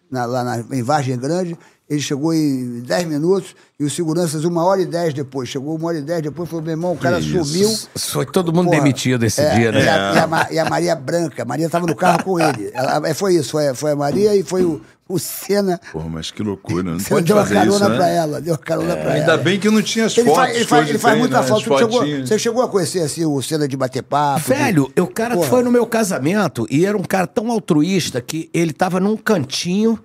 [0.09, 1.55] na- lá na, em Vargem Grande,
[1.89, 5.47] ele chegou em 10 minutos e os seguranças, uma hora e 10 depois.
[5.49, 7.43] Chegou uma hora e 10 depois, falou: meu irmão, o cara isso.
[7.45, 7.69] sumiu.
[7.95, 9.89] Foi todo mundo Porra, demitido esse é, dia, E né?
[9.89, 11.43] a, e a Ma- e a Maria Branca.
[11.43, 12.71] A Maria estava no carro com ele.
[12.73, 15.79] Ela- é, foi isso, foi, foi a Maria e foi o, o Senna.
[15.91, 16.81] Porra, mas que loucura.
[16.81, 18.15] Não Senna pode deu uma fazer carona isso, pra né?
[18.15, 19.13] ela, deu uma carona pra ela.
[19.13, 20.43] Ainda bem que não tinha as Ele fotos.
[20.43, 21.47] faz, ele faz, ele faz tem, muita né?
[21.47, 21.63] falta.
[21.69, 24.39] Você chegou, você chegou a conhecer assim, o Senna de bater papo?
[24.41, 25.47] de- Velho, o cara Porra.
[25.49, 29.99] foi no meu casamento e era um cara tão altruísta que ele tava num cantinho,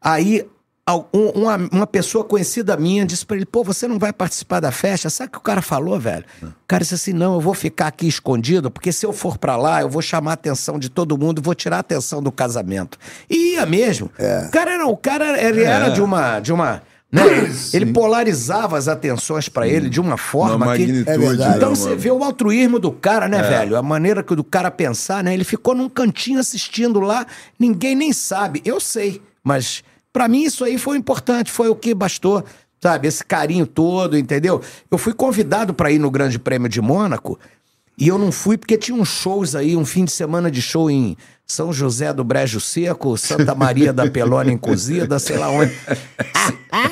[0.00, 0.46] aí
[1.12, 5.10] uma, uma pessoa conhecida minha disse pra ele, pô, você não vai participar da festa?
[5.10, 6.24] Sabe o que o cara falou, velho?
[6.42, 9.56] O cara disse assim, não, eu vou ficar aqui escondido, porque se eu for pra
[9.56, 12.98] lá, eu vou chamar a atenção de todo mundo, vou tirar a atenção do casamento.
[13.28, 14.10] E ia mesmo.
[14.46, 15.90] O cara era, o cara ele era É.
[15.90, 16.40] de uma...
[16.40, 17.22] De uma né?
[17.74, 21.04] Ele, polarizava as atenções pra ele de uma forma Uma que...
[21.06, 21.56] É verdade.
[21.56, 22.00] Então né, você mano?
[22.00, 23.76] vê o altruísmo do cara, né, velho?
[23.76, 25.34] A maneira que do cara pensar, né?
[25.34, 27.26] Ele ficou num cantinho assistindo lá,
[27.58, 28.62] ninguém nem sabe.
[28.64, 32.44] Eu sei, mas Pra mim, isso aí foi importante, foi o que bastou,
[32.80, 33.06] sabe?
[33.08, 34.60] Esse carinho todo, entendeu?
[34.90, 37.38] Eu fui convidado pra ir no Grande Prêmio de Mônaco
[38.00, 40.90] e eu não fui porque tinha uns shows aí, um fim de semana de show
[40.90, 45.70] em São José do Brejo Seco, Santa Maria da Pelona Encozida, sei lá onde.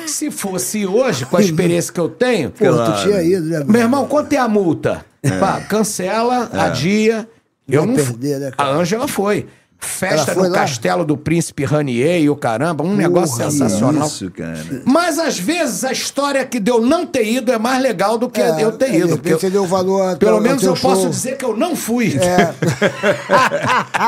[0.05, 3.63] Se, se fosse hoje, com a experiência que eu tenho, Pô, tu tinha ido, né?
[3.67, 5.03] meu irmão, quanto é a multa?
[5.39, 7.27] Pá, cancela, adia.
[7.67, 8.69] Eu Vai não perder, né, A cara?
[8.75, 9.47] Ângela foi.
[9.81, 10.49] Festa no lá?
[10.59, 14.07] Castelo do Príncipe Ranier e o caramba, um negócio Porra, sensacional.
[14.07, 14.59] Isso, cara.
[14.85, 18.41] Mas às vezes a história que deu não ter ido é mais legal do que
[18.41, 19.09] É, eu ter de ido.
[19.17, 21.09] porque eu- você deu valor pelo menos eu teu posso show.
[21.09, 22.13] dizer que eu não fui.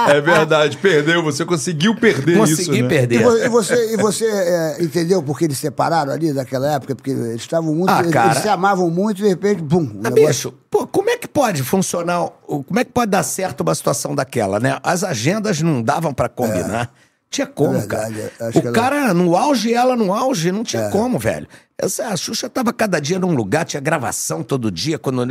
[0.10, 1.24] É verdade, perdeu.
[1.24, 2.78] Você conseguiu perder Consegui isso, né?
[2.80, 3.22] E, perder.
[3.46, 6.96] e você, e você é, entendeu por que eles separaram ali naquela época?
[6.96, 7.90] Porque eles estavam muito.
[7.90, 9.84] Ah, eles, eles se amavam muito e de repente, bum.
[9.84, 12.28] o Ah, negócio- bicho, pô, como é que pode funcionar,
[12.60, 14.78] como é que pode dar certo uma situação daquela, né?
[14.84, 16.94] As agendas não davam pra combinar.
[17.30, 18.50] Tinha como, É verdade, cara.
[18.50, 21.48] O que ela- cara no auge e ela no auge, não tinha como, velho.
[21.78, 25.00] Essa, a Xuxa tava cada dia num lugar, tinha gravação todo dia.
[25.00, 25.26] Quando...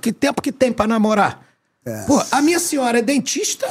[0.00, 1.42] Que tempo que tem pra namorar?
[2.06, 3.68] Pô, a minha senhora é dentista,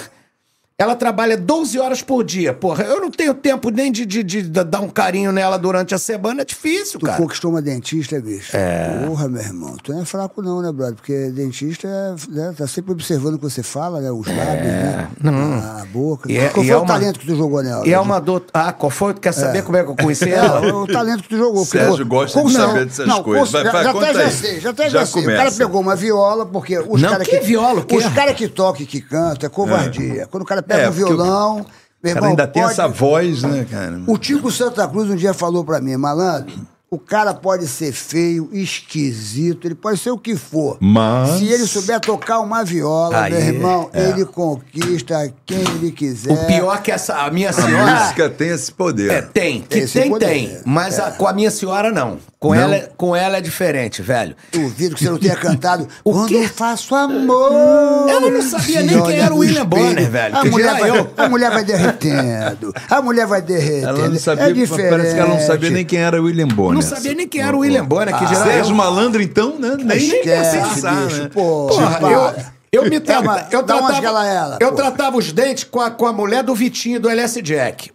[0.78, 2.54] ela trabalha 12 horas por dia.
[2.54, 5.98] Porra, eu não tenho tempo nem de, de, de dar um carinho nela durante a
[5.98, 7.18] semana, é difícil, Tu cara.
[7.18, 8.52] conquistou uma dentista, bicho.
[8.56, 9.06] É.
[9.08, 9.78] Porra, meu irmão.
[9.82, 10.96] Tu não é fraco, não, né, brother?
[10.96, 14.12] Porque dentista é, né, tá sempre observando o que você fala, né?
[14.12, 15.08] Os lábios, né?
[15.24, 16.30] A, a boca.
[16.30, 17.88] E é- Qual e foi é o uma- talento que tu jogou nela?
[17.88, 18.44] E é uma dor.
[18.54, 19.14] Ah, qual foi?
[19.14, 20.76] Tu quer saber como é que eu conheci É, ela?
[20.76, 21.64] o talento que tu jogou.
[21.64, 22.86] porque- Sérgio gosta de Como saber não?
[22.86, 23.50] dessas não, coisas.
[23.50, 24.32] Vai, vai, já, conta até já aí.
[24.32, 25.24] sei, já até Já já, sei.
[25.24, 27.96] O cara pegou uma viola, porque os Não, caras que viola, o quê?
[27.96, 30.28] Os caras que tocam e que cantam é covardia.
[30.30, 31.68] Quando o cara pega É, um violão, meu O
[32.04, 34.02] cara irmão, ainda tem pode- essa voz, né, cara?
[34.08, 36.54] O Tico Santa Cruz um dia falou pra mim, malandro,
[36.90, 40.78] o cara pode ser feio, esquisito, ele pode ser o que for.
[40.80, 44.10] Mas- Se ele souber tocar uma viola, Aí, meu irmão, é.
[44.10, 46.32] ele conquista quem ele quiser.
[46.32, 48.00] O pior é que essa, a minha A senhora.
[48.00, 49.12] música tem esse poder.
[49.12, 49.62] É, tem.
[49.62, 50.26] Que tem, poder.
[50.28, 50.58] tem.
[50.66, 52.18] Mas a- com a minha senhora, não.
[52.46, 52.62] Com, Não?
[52.62, 54.36] Ela, é- com ela é diferente, velho.
[54.52, 56.36] Duvido que você não tenha cantado O Quando quê?
[56.36, 58.08] eu faço amor.
[58.10, 59.66] Ela não sabia nem quem era o William.
[59.66, 61.10] Bonner, velho, A mulher, vai, eu.
[61.18, 62.74] a mulher vai derretendo.
[62.90, 63.88] A mulher vai derretendo.
[64.00, 64.90] Ela não sabia, é diferente.
[64.90, 66.74] parece que ela não sabia nem quem era William Bonner.
[66.76, 68.44] Não sabia nem quem era o William Bonner, que geral.
[68.44, 69.76] Sérgio Malandro, então, né?
[69.78, 71.22] Nem, nem Esquece, pensar, bicho.
[71.24, 71.30] né?
[71.34, 72.12] Porra, para.
[72.12, 73.48] eu, eu me tra...
[73.52, 74.76] eu dá umas tratava, eu pô.
[74.76, 77.92] tratava os dentes com a, com a mulher do Vitinho, do LS Jack.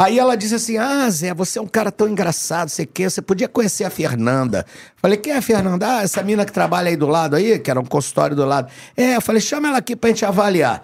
[0.00, 3.20] Aí ela disse assim: Ah, Zé, você é um cara tão engraçado, você quer, você
[3.20, 4.64] podia conhecer a Fernanda.
[4.96, 5.98] Falei, quem é a Fernanda?
[5.98, 8.72] Ah, essa mina que trabalha aí do lado aí, que era um consultório do lado.
[8.96, 10.82] É, eu falei, chama ela aqui pra gente avaliar.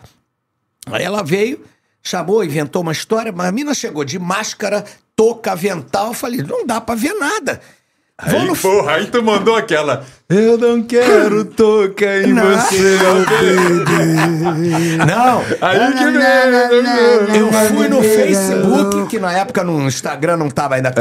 [0.93, 1.65] Aí ela veio,
[2.03, 4.85] chamou, inventou uma história, mas a mina chegou de máscara,
[5.17, 6.09] touca, avental.
[6.09, 7.59] Eu falei, não dá pra ver nada.
[8.23, 10.05] Vou Aí, no porra, aí tu mandou aquela.
[10.29, 12.43] Eu não quero tocar em Não.
[12.43, 14.97] você, baby.
[15.07, 20.93] Não, Aí que Eu fui no Facebook, que na época no Instagram não tava ainda.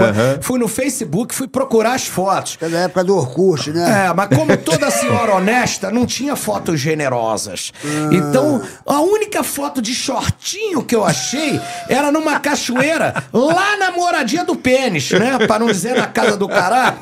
[0.42, 2.60] Fui no Facebook, fui procurar as fotos.
[2.62, 4.06] Da época do Orkut, né?
[4.10, 7.72] É, mas como toda senhora honesta, não tinha fotos generosas.
[8.12, 11.60] Então, a única foto de shortinho que eu achei
[11.90, 15.40] era numa cachoeira, lá na moradia do pênis, né?
[15.48, 16.98] Pra não dizer na casa do caralho.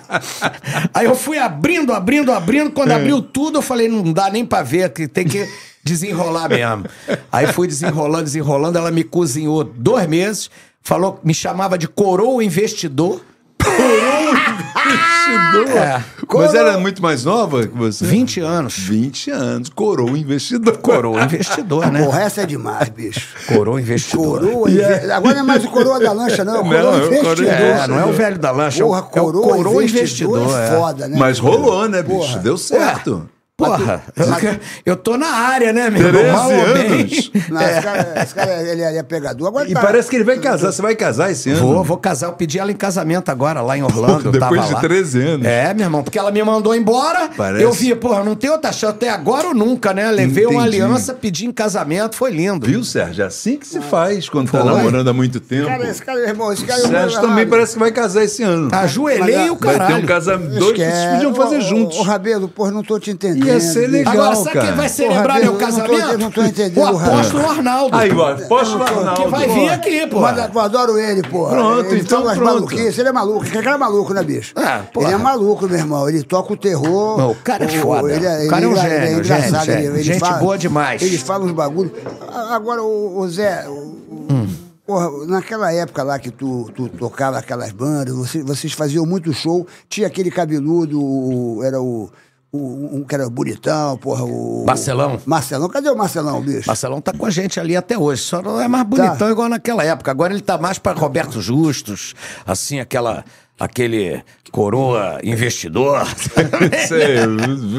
[0.94, 2.72] Aí eu fui abrindo, abrindo, abrindo.
[2.72, 5.48] Quando abriu tudo, eu falei, não dá nem pra ver, que tem que
[5.84, 6.86] desenrolar mesmo.
[7.32, 8.78] Aí fui desenrolando, desenrolando.
[8.78, 10.50] Ela me cozinhou dois meses,
[10.82, 13.22] falou, me chamava de coroa investidor.
[14.86, 15.78] Investidor.
[15.78, 16.04] É.
[16.36, 18.06] Mas ela é muito mais nova que você?
[18.06, 18.78] 20 anos.
[18.78, 19.70] 20 anos.
[19.70, 20.78] Coroa investidor.
[20.78, 22.04] Coroa investidor, né?
[22.04, 23.28] Porra, essa é demais, bicho.
[23.48, 24.40] Coroa investidor.
[24.42, 26.56] Coroa, inve- agora não é mais o coroa da lancha, não.
[26.56, 27.54] É o Não, coroa é o coroa- investidor.
[27.54, 30.38] É, não é o velho da lancha, é o- Porra, é o coroa, coroa investidor,
[30.40, 30.78] investidor, é é.
[30.80, 31.16] foda, né?
[31.20, 32.18] Mas rolou, né, bicho?
[32.18, 32.40] Porra.
[32.40, 33.30] Deu certo.
[33.56, 36.22] Porra, eu, eu tô na área, né, meu irmão?
[36.24, 36.86] 13 Mal ou bem.
[37.02, 37.32] anos.
[37.50, 39.48] Não, esse cara, esse cara, ele, ele é pegador.
[39.48, 40.72] Agora E tá- parece que ele vai casar.
[40.72, 41.60] Você vai casar esse ano?
[41.60, 42.28] Vou, vou casar.
[42.28, 44.30] Eu pedi ela em casamento agora, lá em Orlando.
[44.30, 44.80] eu Depois tava de lá.
[44.80, 45.46] 13 anos.
[45.46, 47.30] É, meu irmão, porque ela me mandou embora.
[47.38, 47.64] Parece.
[47.64, 50.10] Eu vi, porra, não tem outra chance até agora ou nunca, né?
[50.10, 50.82] Levei uma Entendi.
[50.82, 52.66] aliança, pedi em casamento, foi lindo.
[52.66, 53.24] Viu, Sérgio?
[53.24, 55.68] É assim que se faz quando tá namorando há muito tempo.
[55.68, 56.80] Cara, esse cara, irmão, esse cara...
[56.84, 58.70] O Sérgio também parece que vai casar esse ano.
[58.74, 60.04] Ajoelhei Mas, o Vai ter caralho.
[60.04, 60.58] um casamento.
[60.60, 62.00] Dois que vocês podiam fazer juntos.
[62.00, 63.43] Ô, Rabelo, porra, não tô te entendendo.
[63.46, 64.14] Ia ser legal.
[64.14, 64.66] Agora, sabe cara.
[64.68, 66.12] quem vai celebrar meu eu não tô- casamento?
[66.12, 67.50] eu não tô entendendo, o apóstolo.
[67.50, 67.98] Arnaldo.
[67.98, 69.22] Aí, ó, apóstolo Arnaldo.
[69.24, 70.20] Que vai vir aqui, pô.
[70.22, 71.48] Mas eu adoro ele, pô.
[71.48, 72.44] Pronto, ele então pronto.
[72.44, 73.46] maluquices, ele é maluco.
[73.46, 74.54] Cara é maluco, né, bicho?
[74.58, 75.06] É, porra.
[75.08, 76.10] ele é maluco, meu irmão.
[76.10, 77.18] Ele toca o terror.
[77.18, 78.12] Não, o cara é foda.
[78.14, 79.80] Ele O cara é um ele gênio, ele gênio, engraçado, gênio.
[79.86, 81.02] ele- ele Gente fala- boa demais.
[81.02, 81.92] Ele fala uns bagulhos.
[82.52, 83.66] Agora, o, o Zé...
[83.68, 83.94] o-
[84.30, 84.48] Hum.
[84.86, 89.66] Porra, naquela época lá que tu, tu tocava aquelas bandas, você- vocês faziam muito show,
[89.90, 92.10] tinha aquele cabeludo, o- era o,
[92.54, 94.64] o- um que era bonitão, porra, o.
[94.66, 95.20] Marcelão?
[95.26, 96.68] Marcelão, cadê o Marcelão, bicho?
[96.68, 98.22] Marcelão tá com a gente ali até hoje.
[98.22, 99.30] Só não é mais bonitão Tá.
[99.32, 100.12] igual naquela época.
[100.12, 102.14] Agora ele tá mais pra Roberto Justus,
[102.46, 103.26] assim, aquela.
[103.60, 106.06] Aquele coroa investidor.
[106.88, 107.18] Sei.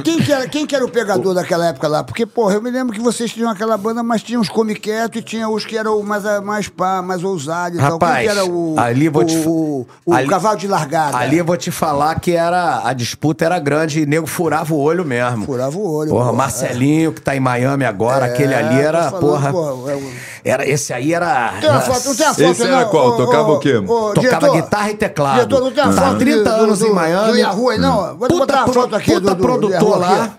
[0.02, 2.02] Quem que, era, quem que era o pegador daquela época lá?
[2.02, 5.18] Porque, porra, eu me lembro que vocês tinham aquela banda, mas tinha os come quieto
[5.18, 7.98] e tinha os que eram mais, mais pá, mais ousados e tal.
[7.98, 11.16] Quem Rapaz, que era o, ali vou o, te o, o ali- cavalo de largada?
[11.16, 14.78] Ali eu vou te falar que era a disputa era grande e nego furava o
[14.80, 15.44] olho mesmo.
[15.44, 19.10] Furava o olho, Porra, porra, Marcelinho, que tá em Miami agora, É, aquele ali era,
[19.10, 19.52] falando, porra.
[19.52, 20.12] porra, é o-
[20.44, 21.54] Era, esse aí era.
[21.60, 22.90] Tem foto, não tem Esse foto, era não?
[22.90, 23.08] qual?
[23.08, 23.72] Ô, Tocava o quê?
[23.80, 25.48] Tocava diretor, guitarra e teclado.
[25.74, 27.32] Tem uma Tá foto 30 do- anos do, em Miami.
[27.32, 28.16] Do Yahoo aí, não?
[28.16, 30.24] Vou botar uma foto aqui puta do, do, produtor lá.
[30.24, 30.34] aqui.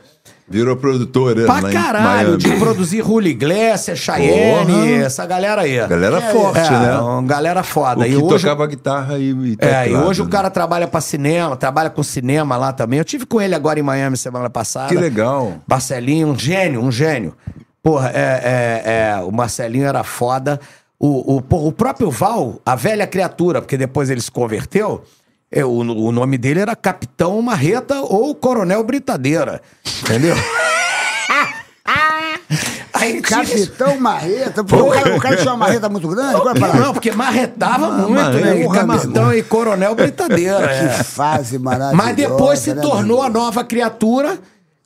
[0.47, 2.37] Virou produtora Pra lá em caralho, Miami.
[2.37, 5.03] de produzir Julio Iglesias, Cheyenne, Porra.
[5.05, 5.75] essa galera aí.
[5.87, 6.97] Galera forte, é, né?
[7.25, 8.05] galera O foda.
[8.05, 10.29] que e hoje, tocava guitarra e, e é, e hoje o né?
[10.29, 12.99] cara trabalha pra cinema, trabalha com cinema lá também.
[12.99, 14.87] Eu tive com ele agora em Miami semana passada.
[14.89, 15.53] Que legal.
[15.67, 17.33] Marcelinho, um gênio, um gênio.
[17.81, 18.19] Porra, é,
[18.85, 20.59] é, é, o Marcelinho era foda.
[20.99, 25.03] O, o, o próprio Val, a velha criatura, porque depois ele se converteu,
[25.51, 29.61] é, o, o nome dele era Capitão Marreta ou Coronel Britadeira.
[30.03, 30.35] Entendeu?
[32.93, 34.63] Aí Capitão Marreta.
[34.63, 36.41] Pô, o, cara, o cara tinha uma marreta muito grande?
[36.41, 36.79] Qual é a parada?
[36.79, 38.63] Não, porque marretava muito, marreta, né?
[38.63, 40.67] E Capitão e Coronel Britadeira.
[40.67, 41.95] Que fase maravilhosa.
[41.95, 44.39] Mas depois se né, tornou a nova criatura,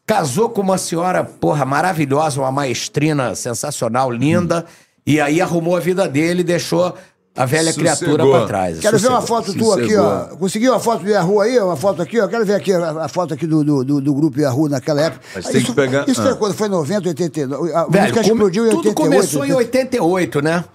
[0.05, 4.65] casou com uma senhora, porra, maravilhosa, uma maestrina sensacional, linda,
[5.05, 6.95] e aí arrumou a vida dele e deixou
[7.41, 7.95] a velha Sossegou.
[7.95, 8.79] criatura pra trás.
[8.79, 9.43] Quero ver uma Sossegou.
[9.43, 10.17] foto tua aqui, ó.
[10.19, 10.37] Sossegou.
[10.37, 11.59] Conseguiu uma foto do Yahoo aí?
[11.59, 12.27] Uma foto aqui, ó.
[12.27, 15.23] Quero ver aqui a, a foto aqui do, do, do, do grupo Yahoo naquela época.
[15.35, 16.25] Mas tem que pegar- Isso ah.
[16.25, 16.53] foi quando?
[16.53, 17.73] Foi 90, 89?
[17.73, 18.95] A Velho, música come- explodiu em tudo 88.
[19.09, 19.77] começou em 80.
[20.03, 20.65] 88, né?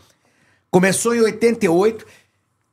[0.71, 2.07] Começou em 88.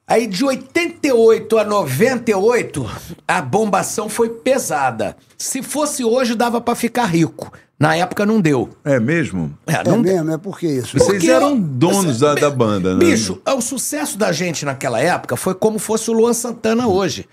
[0.07, 2.89] Aí de 88 a 98,
[3.27, 5.15] a bombação foi pesada.
[5.37, 7.51] Se fosse hoje, dava pra ficar rico.
[7.81, 8.69] Na época não deu.
[8.85, 9.57] É mesmo?
[9.65, 10.31] É, É não mesmo?
[10.31, 10.97] É por que isso?
[10.99, 12.99] Vocês Porque eram eu- donos da, da banda, né?
[12.99, 17.27] Bicho, o sucesso da gente naquela época foi como fosse o Luan Santana hoje.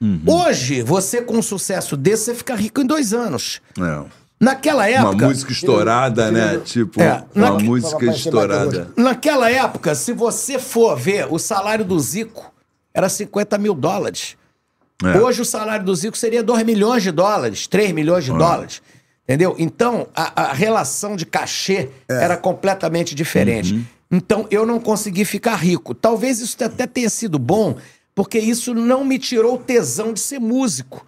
[0.00, 0.22] Uhum.
[0.26, 3.60] Hoje, você com um sucesso desse, você fica rico em dois anos.
[3.78, 4.04] É.
[4.40, 5.26] Naquela Uma época.
[5.26, 6.58] música estourada, né?
[6.64, 8.90] Tipo, É, uma na- música estourada.
[8.96, 12.50] Naquela época, se você for ver, o salário do Zico
[12.94, 14.36] era 50 mil dólares.
[15.04, 15.18] É.
[15.18, 18.80] Hoje o salário do Zico seria 2 milhões de dólares, 3 milhões de dólares.
[19.24, 19.54] Entendeu?
[19.58, 23.74] Então, a, a relação de cachê era completamente diferente.
[24.10, 25.94] Então, eu não consegui ficar rico.
[25.94, 27.76] Talvez isso até tenha sido bom,
[28.14, 31.06] porque isso não me tirou o tesão de ser músico.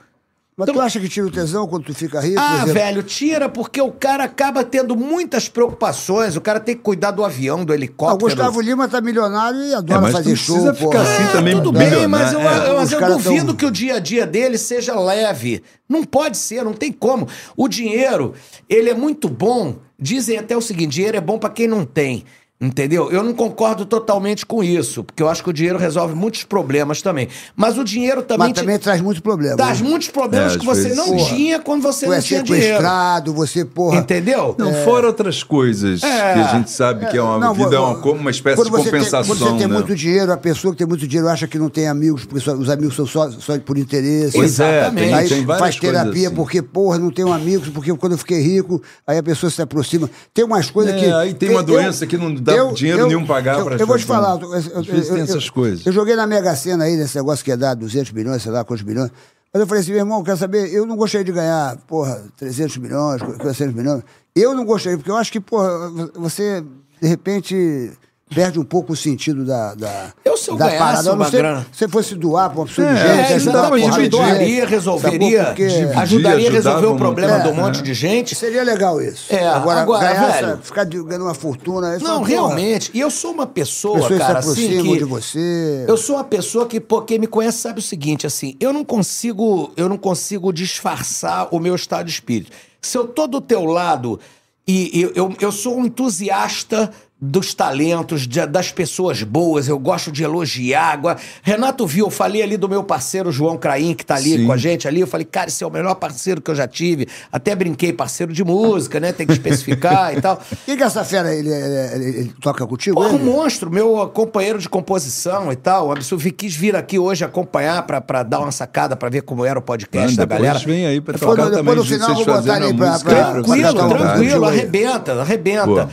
[0.55, 2.39] Mas tu acha que tira o tesão quando tu fica rico?
[2.39, 2.75] Ah, exemplo?
[2.75, 6.37] velho, tira, porque o cara acaba tendo muitas preocupações.
[6.37, 8.19] O cara tem que cuidar do avião, do Ah, o helicóptero.
[8.21, 11.05] Gustavo Lima tá milionário e adora É, mas fazer show, precisa porra.
[11.07, 13.71] ficar assim também, Tudo bem, mas eu, É, eu- mas eu duvido tão- que o
[13.71, 15.63] dia a dia dele seja leve.
[15.89, 17.27] Não pode ser, não tem como.
[17.57, 18.35] O dinheiro,
[18.69, 19.77] ele é muito bom.
[19.99, 22.25] Dizem até o seguinte: dinheiro é bom pra quem não tem.
[22.63, 23.11] Entendeu?
[23.11, 27.03] Eu não concordo totalmente com isso, porque eu acho que o dinheiro resolve muitos problemas
[27.03, 27.27] também.
[27.57, 29.57] Mas o dinheiro também, Mas também traz muitos problemas.
[29.57, 29.89] traz né?
[29.89, 31.25] muitos problemas É, que você vezes não sim.
[31.35, 32.67] tinha quando você não é tinha dinheiro.
[32.67, 33.99] sequestrado, você, porra.
[33.99, 34.55] Entendeu?
[34.57, 36.35] Não, fora outras coisas É.
[36.35, 38.71] que a gente sabe que é uma Não, vida, é uma, uma espécie quando de
[38.71, 39.75] você tem- compensação, quando você tem né?
[39.75, 42.55] muito dinheiro, a pessoa que tem muito dinheiro acha que não tem amigos, porque só-
[42.55, 44.37] os amigos são só, só por interesse.
[44.37, 45.05] Pois é, Exatamente.
[45.07, 46.37] tem, Aí tem faz terapia assim.
[46.37, 50.09] porque, porra, não tenho amigos, porque quando eu fiquei rico, aí a pessoa se aproxima.
[50.33, 51.07] Tem umas coisas É, que.
[51.13, 54.05] aí tem uma doença que não dá dinheiro nenhum pagar eu, pra Eu vou te
[54.05, 54.41] falar.
[54.41, 55.85] eu- eu- eu- eu- essas coisas.
[55.87, 58.65] Eu joguei na Mega Sena aí, nesse negócio que ia dar 200 milhões, sei lá
[58.65, 59.11] quantos milhões.
[59.53, 60.73] Mas eu falei assim, meu irmão, quer saber?
[60.73, 64.03] Eu não gostaria de ganhar, porra, 300 milhões, 400 milhões.
[64.35, 66.65] Eu não gostaria, porque eu acho que, porra, você,
[67.01, 67.91] de repente,
[68.35, 71.13] perde um pouco o sentido da, da, Eu, se eu da ganhasse parada.
[71.13, 73.81] Uma sei grana- se você fosse doar pra uma pessoa É, de é, gente, dividir.
[73.83, 75.45] gente, Ajudaria, resolveria.
[75.45, 77.63] Porque Dividir, Ajudaria a resolver o problema muito, de um né?
[77.63, 78.35] monte de gente.
[78.35, 79.33] Seria legal isso.
[79.35, 81.97] É, agora, agora, ganhar velho- essa, ficar de- ganhando uma fortuna.
[81.97, 82.91] isso é Não, uma realmente.
[82.95, 84.99] E eu sou uma pessoa, Pessoas cara, se assim, que...
[84.99, 85.85] de você.
[85.87, 88.85] Eu sou uma pessoa que, pô, quem me conhece sabe o seguinte, assim, eu não
[88.85, 92.51] consigo, eu não consigo disfarçar o meu estado de espírito.
[92.81, 94.19] Se eu tô do teu lado
[94.67, 96.91] e eu, eu, eu sou um entusiasta
[97.25, 100.91] dos talentos, de- das pessoas boas, eu gosto de elogiar.
[100.93, 104.47] Agora, Renato viu, eu falei ali do meu parceiro João Craim, que tá ali Sim.
[104.47, 106.67] com a gente ali, eu falei, cara, esse é o melhor parceiro que eu já
[106.67, 107.07] tive.
[107.31, 109.13] Até brinquei, parceiro de música, né?
[109.13, 110.41] Tem que especificar e tal.
[110.67, 111.33] Quem que essa fera?
[111.33, 112.97] Ele, ele- ele- toca contigo?
[112.97, 113.25] Porra, um ele?
[113.25, 115.87] monstro, meu companheiro de composição e tal.
[115.89, 116.23] O absurdo.
[116.33, 119.63] Quis vir aqui hoje acompanhar pra, pra dar uma sacada pra ver como era o
[119.63, 120.59] podcast da galera.
[120.59, 122.99] depois vem aí pra Depois tocar no- também, depois no final vou botar ali pra-
[122.99, 123.97] pra- pra Tranquilo, cantarem.
[124.07, 125.67] tranquilo, arrebenta, arrebenta.
[125.67, 125.89] Boa.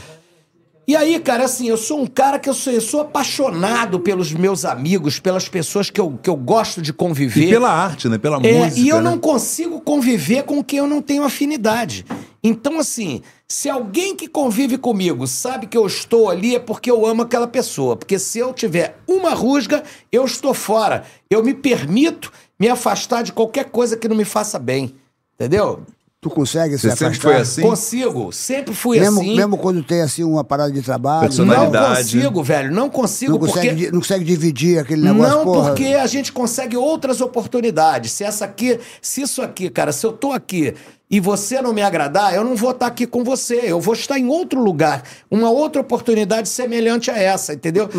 [0.90, 4.32] E aí, cara, assim, eu sou um cara que eu sou, eu sou apaixonado pelos
[4.32, 7.46] meus amigos, pelas pessoas que eu, que eu gosto de conviver.
[7.46, 8.18] E pela arte, né?
[8.18, 8.80] Pela É, música.
[8.82, 9.04] e eu né?
[9.04, 12.04] não consigo conviver com quem eu não tenho afinidade.
[12.44, 17.06] Então, assim, se alguém que convive comigo sabe que eu estou ali, é porque eu
[17.06, 17.96] amo aquela pessoa.
[17.96, 21.04] Porque se eu tiver uma rusga, eu estou fora.
[21.30, 24.96] Eu me permito me afastar de qualquer coisa que não me faça bem.
[25.36, 25.84] Entendeu?
[26.22, 27.32] Tu consegue se Você sempre afastar?
[27.32, 27.62] foi assim?
[27.62, 28.32] Consigo.
[28.34, 29.38] Sempre fui Mesmo, assim.
[29.38, 31.64] mesmo quando tem assim uma parada de trabalho, Personalidade.
[31.66, 32.14] Não Personalidade.
[32.18, 32.72] consigo, velho.
[32.74, 33.86] Não consigo não consegue, porque...
[33.86, 35.70] di- não consegue dividir aquele negócio, Não, porra.
[35.70, 38.12] porque a gente consegue outras oportunidades.
[38.12, 40.74] Se essa aqui, se isso aqui, cara, se eu tô aqui
[41.10, 43.62] e você não me agradar, eu não vou estar aqui com você.
[43.64, 47.90] Eu vou estar em outro lugar, uma outra oportunidade semelhante a essa, entendeu?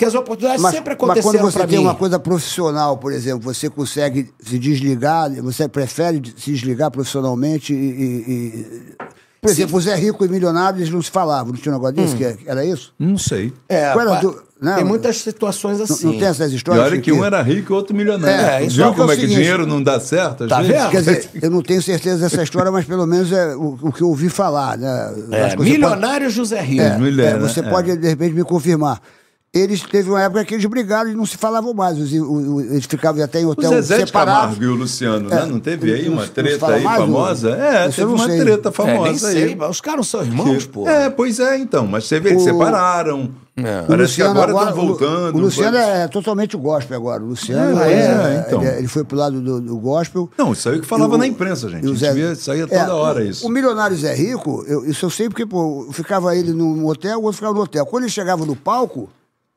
[0.00, 1.84] Porque as oportunidades Mas, sempre mas quando aconteceram você tem mim.
[1.84, 7.76] uma coisa profissional, por exemplo, você consegue se desligar, você prefere se desligar profissionalmente e.
[7.76, 8.96] e- e-
[9.42, 11.98] Por exemplo, o Zé Rico e Milionário, eles não se falavam, não tinha um negócio
[12.00, 12.04] Hum.
[12.04, 12.16] disso?
[12.16, 12.94] Que era isso?
[12.98, 13.52] Não sei.
[13.68, 14.76] É, Qual era do- né?
[14.76, 16.06] tem muitas situações Não- assim.
[16.06, 16.84] Não, tem essas E histórias?
[16.86, 18.34] olha que um era rico e outro milionário.
[18.46, 20.46] É, isso Viu é o como é que seguinte- dinheiro não dá certo?
[20.48, 20.76] Tá vezes?
[20.78, 20.90] vendo?
[20.90, 24.00] Quer dizer, eu não tenho certeza dessa história, mas pelo menos é o, o que
[24.02, 25.12] eu ouvi falar, né?
[25.30, 26.82] É, que milionário José Rio.
[26.82, 27.48] pode, é, Mulher, é, né?
[27.48, 27.62] você É.
[27.62, 29.00] pode, de repente, me confirmar.
[29.52, 31.98] Eles teve uma época que eles brigaram e não se falavam mais.
[31.98, 32.24] Os- o-
[32.54, 34.42] o- eles ficavam até em O hotel Zezé de separados.
[34.42, 35.42] Camargo e o Luciano, né?
[35.42, 35.46] É.
[35.46, 37.56] Não teve aí uma treta aí mais, famosa?
[37.56, 38.38] É, Isso teve uma sei.
[38.38, 39.18] treta É, famosa nem aí.
[39.18, 40.88] sei, mas os caras são irmãos, pô.
[40.88, 41.84] É, pois é, então.
[41.84, 43.28] Mas você vê, eles O- separaram.
[43.56, 43.80] É.
[43.82, 45.36] O Parece que agora o- estão voltando.
[45.36, 47.20] O Luciano foi- é totalmente gospel agora.
[47.20, 48.62] O Luciano Ah, é, é, então.
[48.62, 50.30] ele, ele foi pro lado do, do gospel.
[50.38, 51.84] Não, isso aí que falava o- na imprensa, gente.
[51.88, 53.44] o Zé- via, saía É, toda hora o- isso.
[53.44, 57.22] O milionário Zé Rico, eu- isso eu sei porque, pô, ficava ele num hotel, o
[57.24, 57.84] outro ficava no hotel.
[57.84, 59.10] Quando ele chegava no palco,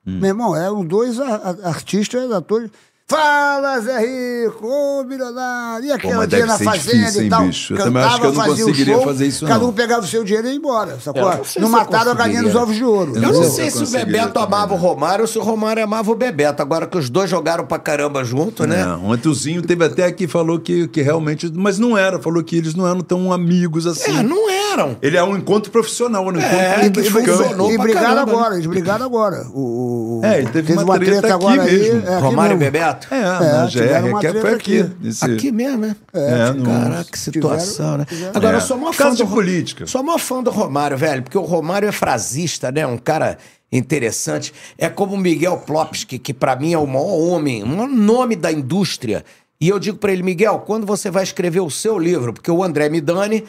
[0.06, 0.20] Hum.
[0.20, 2.70] meu irmão, eram dois a- a- artistas, atores.
[3.06, 7.44] Fala, Zé Rico, ô milionário, e aquela dia na fazenda difícil, e tal.
[7.46, 7.74] bicho?
[7.74, 9.70] Eu também acho que eu não fazia o conseguiria fazer isso, Cada não.
[9.70, 11.22] um pegava o seu dinheiro e ia embora, sacou?
[11.22, 13.12] Eu não não mataram a galinha dos ovos de ouro.
[13.12, 14.82] Eu Eu não não sei sei se o Bebeto também, amava o né?
[14.82, 16.62] Romário ou se o Romário amava o Bebeto.
[16.62, 18.82] Agora que os dois jogaram pra caramba junto, né?
[18.82, 21.52] É, ontem o Zinho teve até aqui falou que, que realmente.
[21.54, 24.18] Mas não era, falou que eles não eram tão amigos assim.
[24.18, 24.98] É, não eram.
[25.02, 28.32] Ele é um encontro profissional, um encontro É, E, de que funcionou e brigaram caramba,
[28.32, 29.46] agora, eles brigaram agora.
[29.54, 32.08] O, o- É, ele teve uma treta aqui mesmo.
[32.08, 32.72] é, aqui Romário e mesmo.
[32.72, 33.08] Bebeto?
[33.12, 34.80] É, É, na tiveram GR, uma que treta foi aqui.
[34.82, 35.08] aqui.
[35.08, 35.96] Esse- Aqui mesmo, né?
[36.14, 38.06] É, no- Caraca, que situação, né?
[38.34, 38.58] Agora, É.
[38.58, 39.88] eu sou maior Caso fã de do política.
[39.88, 42.86] Sou maior fã do Romário, velho, porque o Romário é frasista, né?
[42.88, 43.38] Um cara
[43.72, 44.54] interessante.
[44.78, 48.36] É como o Miguel Plopski, que pra mim é o maior homem, o maior nome
[48.36, 49.24] da indústria.
[49.60, 52.34] E eu digo pra ele, Miguel, quando você vai escrever o seu livro?
[52.34, 53.44] Porque o André Midani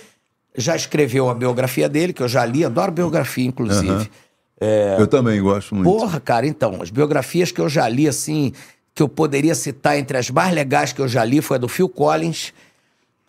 [0.57, 4.11] já escreveu a biografia dele, que eu já li, adoro biografia, inclusive.
[4.98, 5.90] Eu também gosto muito.
[5.90, 8.52] Porra, cara, então, as biografias que eu já li, assim,
[8.94, 11.68] que eu poderia citar entre as mais legais que eu já li foi a do
[11.68, 12.52] Phil Collins.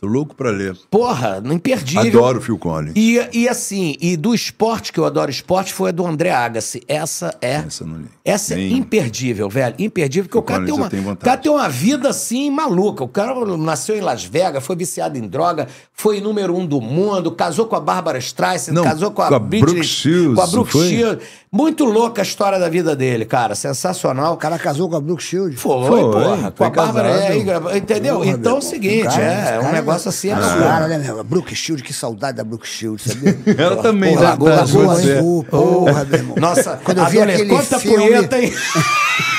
[0.05, 0.77] Tô louco pra ler.
[0.91, 2.01] Porra, não imperdível.
[2.19, 2.93] Adoro o Phil Collins.
[2.95, 6.83] E, e assim, e do esporte, que eu adoro esporte, foi a do André Agassi.
[6.87, 7.55] Essa é.
[7.55, 8.05] Essa eu não li.
[8.23, 9.75] Essa é Nem- imperdível, velho.
[9.79, 13.03] Imperdível, porque o cara, Collins tem uma, o cara tem uma vida assim maluca.
[13.03, 17.31] O cara nasceu em Las Vegas, foi viciado em droga, foi número um do mundo,
[17.31, 20.41] casou com a Bárbara Streisand, Não, casou com a, com a Britney- Brooke Shields, Com
[20.41, 20.71] a Brooke?
[20.71, 21.25] Shields.
[21.55, 23.55] Muito louca a história da vida dele, cara.
[23.55, 24.33] Sensacional.
[24.33, 25.55] O cara casou com a Brooke Shield.
[25.55, 26.51] Foi, Foi, porra.
[26.51, 28.17] Com foi a Bárbara, é, entendeu?
[28.17, 29.05] Porra, então é o seguinte.
[29.05, 30.63] Cara, é, um cara negócio assim é o absurdo.
[30.63, 31.23] cara, né, meu?
[31.23, 33.37] Brooke Shield, que saudade da Brooke Shield, sabia?
[33.57, 34.91] Ela também Porra, já Lagoa, tá, Lagoa.
[34.91, 36.35] Azul, porra, meu irmão.
[36.37, 38.05] Nossa, Quando eu vi aquele quanta filme...
[38.05, 38.53] punheta, hein?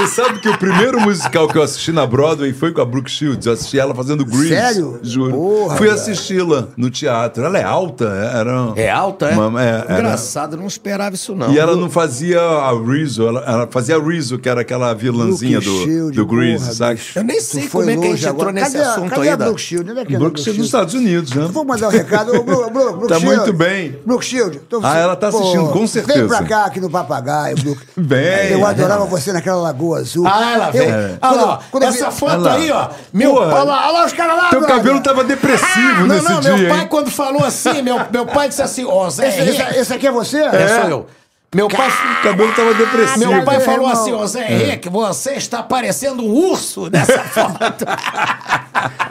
[0.00, 3.10] Você sabe que o primeiro musical que eu assisti na Broadway foi com a Brooke
[3.10, 3.44] Shields.
[3.46, 4.48] Eu assisti ela fazendo Grease.
[4.48, 4.98] Sério?
[5.02, 5.32] Juro.
[5.32, 7.44] Porra, Fui assisti-la no teatro.
[7.44, 8.72] Ela é alta, era.
[8.76, 9.34] É alta, é?
[9.36, 11.52] Uma- é, era- Engraçado, não esperava isso não.
[11.52, 15.60] E ela não fazia a Rizzo, ela, ela fazia a Rizzo, que era aquela vilãzinha
[15.60, 17.00] Brooke do, Shield, do Grease, porra, sabe?
[17.16, 18.52] Eu nem sei foi como é que a gente longe entrou agora.
[18.52, 19.28] nesse Cadê a- assunto cadê aí.
[19.28, 19.90] a da- Brooke Shield?
[19.90, 21.48] Onde é que é a Brooke Shield dos Estados Unidos, né?
[21.52, 22.34] Vou mandar um recado.
[22.36, 23.36] Ô, Bru- Bru- Brooke Tá Shield.
[23.36, 23.98] muito bem.
[24.06, 24.60] Brooke Shield.
[24.60, 26.26] tô- Ah, ela tá assistindo, com Vem certeza.
[26.26, 27.82] pra cá aqui no Papagaio, Brooke.
[27.96, 28.52] Vem.
[28.52, 30.26] Eu adorava você naquela Lagoa Azul.
[30.26, 30.88] Ah, ela vem.
[30.88, 32.54] Eu- Olha lá, quando- quando essa vi- foto Olha lá.
[32.54, 32.88] aí, ó.
[33.12, 33.46] Meu Porra.
[33.46, 36.56] Olha lá, olha lá os caras lá, Teu cabelo tava depressivo Não, nesse não, dia,
[36.56, 36.86] meu pai, hein?
[36.88, 40.10] quando falou assim, meu, meu pai disse assim, ó, Zé Esse, esse, esse aqui é
[40.12, 40.38] você?
[40.38, 41.06] É, sou eu.
[41.52, 43.32] Meu pai, O cabelo tava depressivo.
[43.32, 44.02] meu pai meu falou irmão.
[44.02, 47.84] assim, ó, Zé Henrique, você está parecendo um urso nessa foto.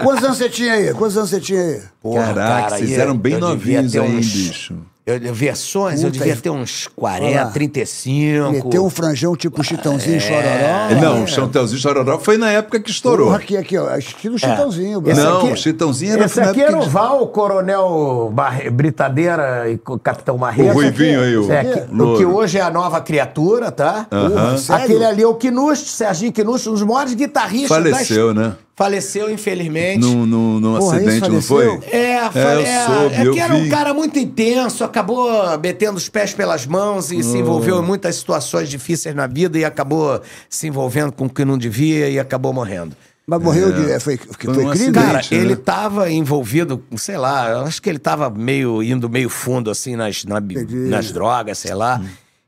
[0.02, 0.94] Quantos anos você tinha aí?
[0.94, 1.82] Quantos anos você tinha aí?
[2.14, 4.78] Caraca, cara, vocês eram bem novinhos aí, uns- bicho.
[5.10, 7.52] Eu, versões, eu Puta, devia e- ter uns Olha 40, lá.
[7.52, 8.52] 35.
[8.52, 10.20] Meteu um franjão tipo Chitãozinho É.
[10.20, 11.02] Chororó.
[11.02, 13.28] Não, o Chantelzinho Chororó foi na época que estourou.
[13.28, 13.96] Porra, aqui, aqui, ó.
[13.98, 15.12] Estilo Chitãozinho, bro.
[15.12, 19.70] Esse não, aqui- o Chitãozinho era Esse aqui era o Val, o Coronel Barre- Britadeira
[19.70, 20.70] e Capitão Marreta.
[20.72, 24.06] O Ruivinho aí, o É, que, o que hoje é a nova criatura, tá?
[24.10, 24.84] Porra, sério?
[24.86, 28.54] Aquele ali é o Knust, Serginho Knust, um dos maiores guitarristas Faleceu, da né?
[28.80, 30.00] Faleceu, infelizmente.
[30.00, 31.68] Num, num, num Porra, acidente, não foi?
[31.92, 33.70] É, fa- eu é, soube, é eu que era um vi.
[33.70, 35.30] cara muito intenso, acabou
[35.62, 39.66] metendo os pés pelas mãos e se envolveu em muitas situações difíceis na vida e
[39.66, 42.96] acabou se envolvendo com o que não devia e acabou morrendo.
[43.28, 44.00] Mas morreu de.
[44.00, 44.92] Foi, foi, Foi foi um crime?
[44.94, 45.62] Cara, Gente, ele né?
[45.66, 50.42] tava envolvido, sei lá, acho que ele tava meio indo meio fundo assim nas, na-
[50.90, 52.02] nas drogas, sei lá.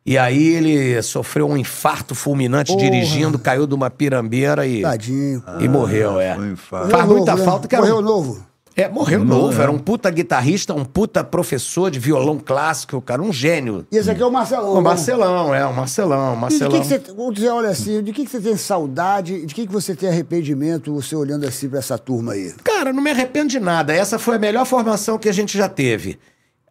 [0.05, 2.83] E aí ele sofreu um infarto fulminante Porra.
[2.89, 5.43] dirigindo, caiu de uma pirambeira e, Tadinho.
[5.59, 6.35] e morreu, é.
[6.35, 6.55] foi um.
[6.55, 7.45] Faz Morreu muita novo, né?
[7.45, 8.51] falta que era Morreu um- novo.
[8.73, 13.31] É, morreu novo, era um puta guitarrista, um puta professor de violão clássico, cara, um
[13.31, 13.85] gênio.
[13.91, 14.71] E esse aqui é o Marcelão.
[14.71, 14.81] O né?
[14.81, 16.71] Marcelão, é, o Marcelão, o E de Marcelão.
[16.71, 17.13] que, que você.
[17.13, 19.45] Vamos dizer, olha assim, de que, que você tem saudade?
[19.45, 22.53] De que, que você tem arrependimento, você olhando assim pra essa turma aí?
[22.63, 23.93] Cara, não me arrependo de nada.
[23.93, 26.17] Essa foi a melhor formação que a gente já teve.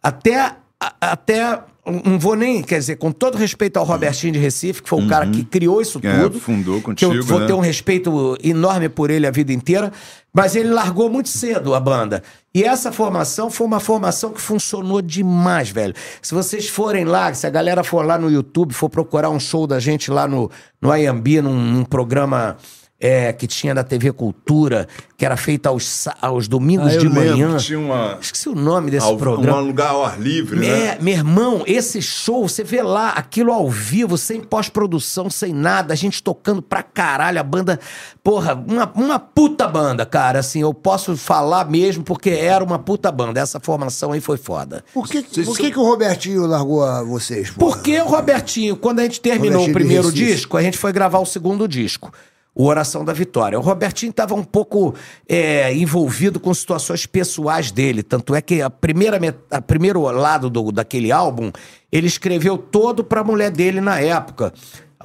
[0.01, 0.37] Até.
[0.79, 4.89] a- até não vou nem, quer dizer, com todo respeito ao Robertinho de Recife, que
[4.89, 6.39] foi o cara que criou isso É, tudo.
[6.39, 7.47] fundou que contigo, eu vou né?
[7.47, 9.91] ter um respeito enorme por ele a vida inteira.
[10.33, 12.23] Mas ele largou muito cedo a banda.
[12.53, 15.93] E essa formação foi uma formação que funcionou demais, velho.
[16.21, 19.67] Se vocês forem lá, se a galera for lá no YouTube, for procurar um show
[19.67, 20.49] da gente lá no,
[20.81, 22.55] no IMB, num, num programa
[23.01, 24.87] é, que tinha da TV Cultura,
[25.17, 27.57] que era feito aos, aos domingos Ah, eu de lembro manhã.
[27.57, 29.57] que tinha uma- Esqueci o nome desse Ao- programa.
[29.59, 30.67] Um lugar ao ar livre, né?
[30.67, 35.93] É, meu irmão, esse show, você vê lá, aquilo ao vivo, sem pós-produção, sem nada,
[35.93, 37.79] a gente tocando pra caralho, a banda,
[38.23, 43.11] porra, uma, uma puta banda, cara, assim, eu posso falar mesmo porque era uma puta
[43.11, 44.83] banda, essa formação aí foi foda.
[44.93, 47.49] Por que, por são- que, que o Robertinho largou a vocês?
[47.49, 47.71] porra?
[47.73, 51.19] Porque o Robertinho, quando a gente terminou Robertinho o primeiro disco, a gente foi gravar
[51.19, 52.11] o segundo disco.
[52.53, 53.57] O Oração da Vitória.
[53.57, 54.93] O Robertinho estava um pouco
[55.27, 58.03] é, envolvido com situações pessoais dele.
[58.03, 59.17] Tanto é que a primeira,
[59.49, 61.51] a primeiro lado do, daquele álbum,
[61.91, 64.53] ele escreveu todo para a mulher dele na época.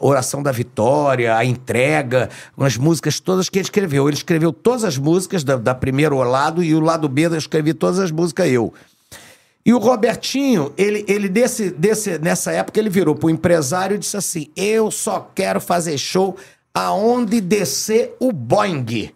[0.00, 4.08] Oração da Vitória, A Entrega, umas músicas todas que ele escreveu.
[4.08, 7.72] Ele escreveu todas as músicas da, da primeiro lado e o lado B eu escrevi
[7.72, 8.74] todas as músicas eu.
[9.64, 14.16] E o Robertinho, ele, ele desse, desse, nessa época, ele virou pro empresário e disse
[14.16, 16.36] assim: Eu só quero fazer show
[16.76, 19.10] aonde descer o Boeing.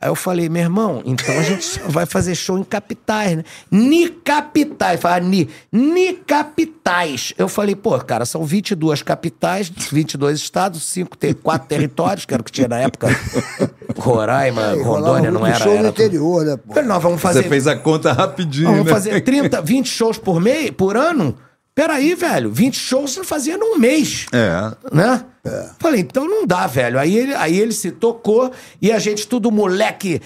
[0.00, 3.44] Aí eu falei, meu irmão, então a gente só vai fazer show em capitais, né?
[3.70, 4.98] Ni capitais.
[4.98, 7.34] Fala, ni, ni capitais.
[7.38, 12.40] Eu falei, pô, cara, são 22 capitais, 22 estados, 5, ter, 4 territórios, que era
[12.40, 13.06] o que tinha na época.
[13.96, 15.58] Roraima, Rondônia não era.
[15.58, 16.02] show no era tudo.
[16.02, 16.72] interior, né, pô?
[16.72, 18.90] Falei, nós vamos fazer Você fez a conta rapidinho, Vamos né?
[18.90, 21.36] fazer 30, 20 shows por mês, por ano?
[21.74, 24.26] Peraí, velho, 20 shows você fazia num mês.
[24.32, 24.94] É.
[24.94, 25.24] Né?
[25.78, 26.98] Falei, então não dá, velho.
[26.98, 30.20] Aí ele, aí ele se tocou e a gente, tudo moleque,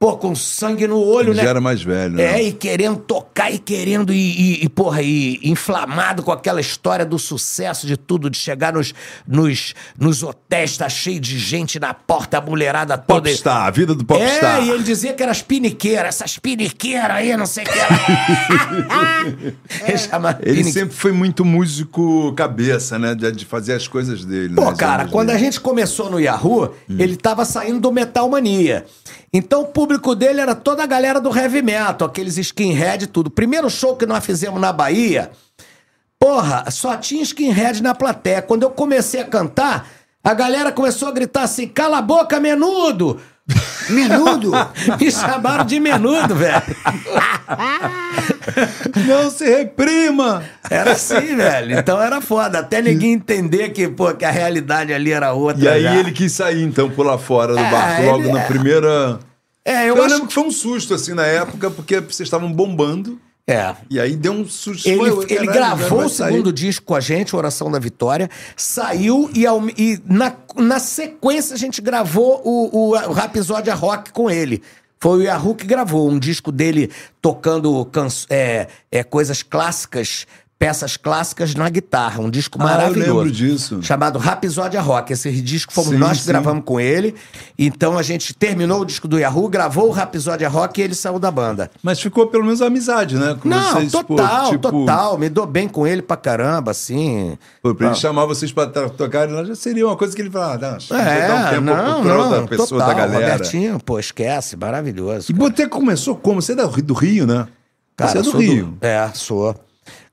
[0.00, 1.48] pô, com sangue no olho, Já né?
[1.48, 2.38] era mais velho, né?
[2.38, 7.04] É, e querendo tocar e querendo, e, e, e, porra, e inflamado com aquela história
[7.04, 8.94] do sucesso de tudo, de chegar nos,
[9.26, 13.28] nos, nos hotéis, tá cheio de gente na porta, a mulherada toda.
[13.28, 14.60] Popstar, a vida do popstar.
[14.60, 17.78] É, e ele dizia que era as piniqueiras, essas piniqueiras aí, não sei o que
[19.88, 23.14] ele chamava Ele pinique- sempre foi muito músico cabeça, né?
[23.14, 24.54] De, de fazer as coisas dele.
[24.54, 24.76] Pô, né?
[24.76, 25.44] cara, quando a dele.
[25.46, 26.96] gente começou no Yahoo, Hum.
[26.98, 28.84] ele tava saindo do Metal Mania.
[29.32, 33.30] Então o público dele era toda a galera do heavy metal, aqueles skinhead e tudo.
[33.30, 35.30] Primeiro show que nós fizemos na Bahia,
[36.20, 38.42] porra, só tinha skinhead na plateia.
[38.42, 39.88] Quando eu comecei a cantar,
[40.22, 43.18] a galera começou a gritar assim: cala a boca, menudo!
[43.88, 44.50] Menudo?
[45.00, 46.62] Me chamaram de menudo, velho.
[49.08, 50.42] Não se reprima!
[50.68, 51.78] Era assim, velho.
[51.78, 52.58] Então era foda.
[52.58, 55.64] Até ninguém entender que, pô, que a realidade ali era outra.
[55.64, 55.94] E aí já.
[55.96, 59.18] ele quis sair, então, pular fora do É, barco logo ele na é- primeira.
[59.68, 62.50] É, eu, Eu, acho lembro que foi um susto, assim, na época, porque vocês estavam
[62.50, 63.20] bombando.
[63.46, 63.74] É.
[63.90, 64.88] E aí deu um susto.
[64.88, 66.32] Ele, Foi, ele caralho, gravou o sair.
[66.32, 69.44] segundo disco com a gente, Oração da Vitória, saiu e,
[69.76, 74.62] e na, na sequência a gente gravou o, o, o Rapisódia Rock com ele.
[75.00, 76.90] Foi o Yahoo que gravou um disco dele
[77.22, 77.88] tocando
[78.28, 80.26] é, é, coisas clássicas,
[80.58, 82.20] peças clássicas na guitarra.
[82.20, 83.12] Um disco Ah, eu maravilhoso.
[83.14, 83.82] lembro disso.
[83.82, 85.12] Chamado Rapisódia Rock.
[85.12, 86.28] Esse disco fomos Sim, nós que sim.
[86.30, 87.14] gravamos com ele.
[87.56, 91.18] Então a gente terminou o disco do Yahoo, gravou o Rapisódia Rock e ele saiu
[91.20, 91.70] da banda.
[91.80, 93.36] Mas ficou pelo menos amizade, né?
[93.40, 95.16] Com Não, vocês, pô, total, tipo, total.
[95.16, 97.38] Me dou bem com ele pra caramba, assim.
[97.62, 97.98] Pô, pra ele Ah.
[97.98, 100.78] chamar vocês pra to- tocarem lá já seria uma coisa que ele falava, ah, não,
[100.78, 102.88] eu dar um É, tempo não, procurar não, outra pessoa total.
[102.88, 103.32] da galera.
[103.32, 105.30] Robertinho, pô, esquece, maravilhoso.
[105.30, 105.52] E cara.
[105.56, 106.42] você começou como?
[106.42, 107.46] Você é da- do Rio, né?
[107.96, 108.76] Cara, você é do Rio.
[108.80, 109.54] é, sou.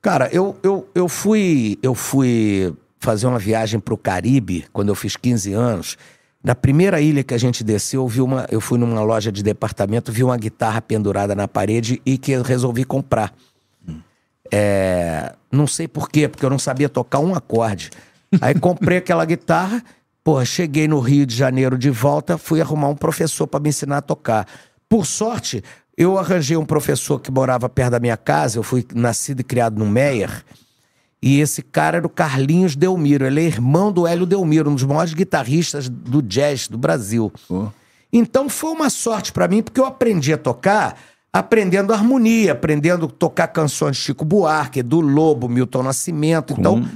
[0.05, 5.15] Cara, eu, eu, eu fui eu fui fazer uma viagem pro Caribe quando eu fiz
[5.15, 5.97] 15 anos.
[6.43, 9.41] Na primeira ilha que a gente desceu, eu, vi uma, eu fui numa loja de
[9.41, 13.33] departamento, vi uma guitarra pendurada na parede e que eu resolvi comprar.
[14.53, 17.89] É, não sei por quê, porque eu não sabia tocar um acorde.
[18.39, 19.83] Aí comprei aquela guitarra
[20.23, 23.97] Porra, cheguei no Rio de Janeiro de volta, fui arrumar um professor para me ensinar
[23.97, 24.47] a tocar.
[24.87, 25.63] Por sorte,
[25.97, 29.77] eu arranjei um professor que morava perto da minha casa, eu fui nascido e criado
[29.79, 30.43] no Meyer.
[31.21, 33.25] E esse cara era o Carlinhos Delmiro.
[33.25, 37.31] Ele é irmão do Hélio Delmiro, um dos maiores guitarristas do jazz do Brasil.
[38.13, 40.97] Então foi uma sorte pra mim, porque eu aprendi a tocar
[41.33, 46.53] aprendendo harmonia, aprendendo a tocar canções de Chico Buarque, do Lobo, Milton Nascimento.
[46.57, 46.87] Então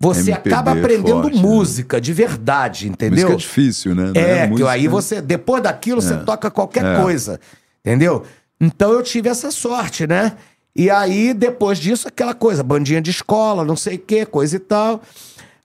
[0.00, 1.42] você MPB acaba aprendendo forte, né?
[1.42, 3.28] música de verdade, entendeu?
[3.30, 4.12] Música é difícil, né?
[4.14, 7.00] Não É, que música- aí você, depois daquilo, você toca qualquer É.
[7.02, 7.38] coisa.
[7.84, 8.24] Entendeu?
[8.64, 10.36] Então eu tive essa sorte, né?
[10.74, 14.58] E aí, depois disso, aquela coisa, bandinha de escola, não sei o quê, coisa e
[14.58, 15.02] tal.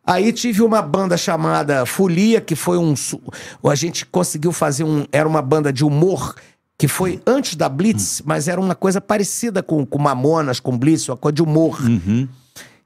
[0.05, 2.93] Aí tive uma banda chamada Folia, que foi um.
[3.63, 5.05] A gente conseguiu fazer um.
[5.11, 6.35] Era uma banda de humor,
[6.77, 11.07] que foi antes da Blitz, mas era uma coisa parecida com, com Mamonas, com Blitz,
[11.09, 11.79] uma coisa de humor.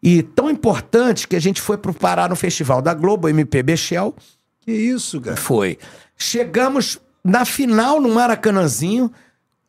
[0.02, 4.14] E tão importante que a gente foi pro parar no Festival da Globo, MPB Shell.
[4.60, 5.38] Que isso, cara?
[5.38, 5.78] Foi.
[6.18, 9.10] Chegamos na final no Maracanãzinho,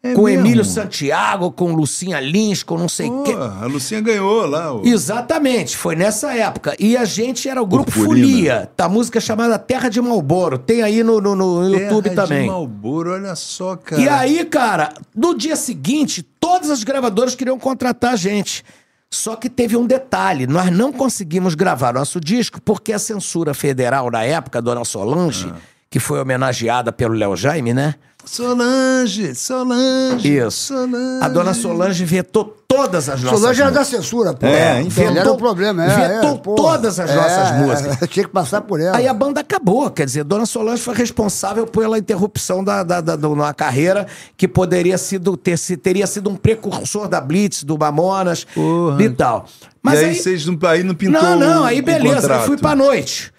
[0.07, 0.41] É com mesmo?
[0.41, 3.33] Emílio Santiago, com Lucinha Lins, com não sei quê.
[3.33, 4.75] a Lucinha ganhou lá.
[4.75, 6.77] o- Exatamente, foi nessa época.
[6.79, 8.27] E a gente era o grupo Purpurina.
[8.27, 10.59] Folia, da música chamada Terra de Malboro.
[10.59, 12.43] Tem aí no, no, no YouTube Terra também.
[12.43, 14.03] De Malboro, olha só, cara.
[14.03, 18.63] E aí, cara, no dia seguinte, todas as gravadoras queriam contratar a gente.
[19.11, 24.11] Só que teve um detalhe: nós não conseguimos gravar nosso disco porque a censura federal
[24.11, 25.57] na época, Dona Solange, Ah.
[25.95, 27.95] Que foi homenageada pelo Léo Jaime, né?
[28.25, 30.39] Solange, Solange.
[30.39, 30.75] Isso.
[30.75, 31.23] Solange.
[31.25, 34.03] A dona Solange vetou todas as nossas Solange era da músicas.
[34.03, 34.45] censura, pô.
[34.45, 35.17] É, então.
[35.17, 36.09] Era o problema, é.
[36.09, 37.97] Vetou é, todas as nossas músicas.
[38.11, 38.97] Tinha que passar por ela.
[38.97, 43.15] Aí a banda acabou, quer dizer, Dona Solange foi responsável pela interrupção da, da, da,
[43.15, 44.05] de uma carreira
[44.37, 49.01] que poderia sido, ter, teria sido um precursor da Blitz, do Mamonas Porra.
[49.01, 49.47] e tal.
[49.63, 52.15] E Mas aí, aí, vocês não, aí não pintou não, não, o- aí o beleza,
[52.17, 52.47] aí contrato.
[52.47, 53.33] fui pra noite.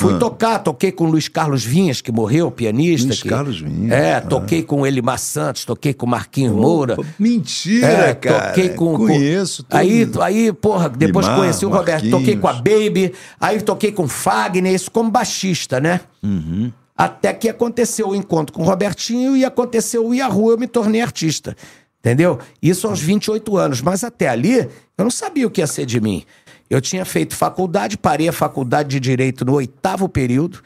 [0.00, 0.18] Fui Ah.
[0.18, 3.08] tocar, toquei com o Luiz Carlos Vinhas, que morreu, pianista.
[3.08, 4.20] Luiz que- Carlos Vinhas, É, ah.
[4.20, 6.94] toquei com o Elimar Santos, toquei com o Marquinhos Moura.
[6.94, 8.48] Pô, Mentira, É, cara.
[8.50, 8.96] toquei com.
[8.96, 9.64] com- Conheço.
[9.64, 12.04] todo Aí, aí, porra, depois Guimar, conheci o Roberto.
[12.04, 12.20] Marquinhos.
[12.20, 16.00] Toquei com a Baby, aí toquei com o Fagner, isso como baixista, né?
[16.22, 16.70] Uhum.
[16.96, 21.00] Até que aconteceu o encontro com o Robertinho e aconteceu o Yahoo, eu me tornei
[21.00, 21.56] artista.
[22.00, 22.38] Entendeu?
[22.62, 23.82] Isso aos 28 anos.
[23.82, 24.68] Mas até ali, eu
[25.04, 26.22] não sabia o que ia ser de mim.
[26.70, 30.58] Eu tinha feito faculdade, parei a faculdade de Direito no oitavo período.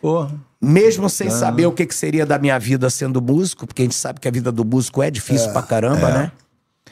[0.00, 0.32] Porra.
[0.60, 1.08] Mesmo Ah.
[1.08, 4.20] sem saber o que, que seria da minha vida sendo músico, porque a gente sabe
[4.20, 6.32] que a vida do músico é difícil pra caramba, né?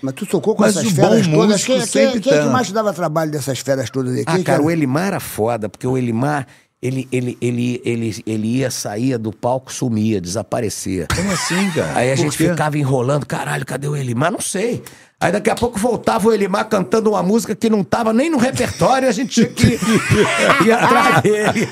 [0.02, 1.48] Mas tu tocou com Mas essas o bom feras todas.
[1.50, 4.24] músico Quem, quem, sempre quem é que mais te dava trabalho dessas feras todas aí?
[4.26, 4.62] Ah, cara, era?
[4.62, 6.46] o Elimar era foda, porque o Elimar,
[6.82, 11.06] ele, ele, ele, ele, ele ia, saía do palco, sumia, desaparecia.
[11.14, 11.96] Como assim, cara?
[11.98, 12.48] Aí a Por gente quê?
[12.48, 14.32] ficava enrolando, caralho, cadê o Elimar?
[14.32, 14.82] Não sei.
[15.22, 18.38] Aí daqui a pouco voltava o Elimar cantando uma música que não tava nem no
[18.38, 19.78] repertório, a gente tinha que
[20.64, 21.68] ir atrás dele.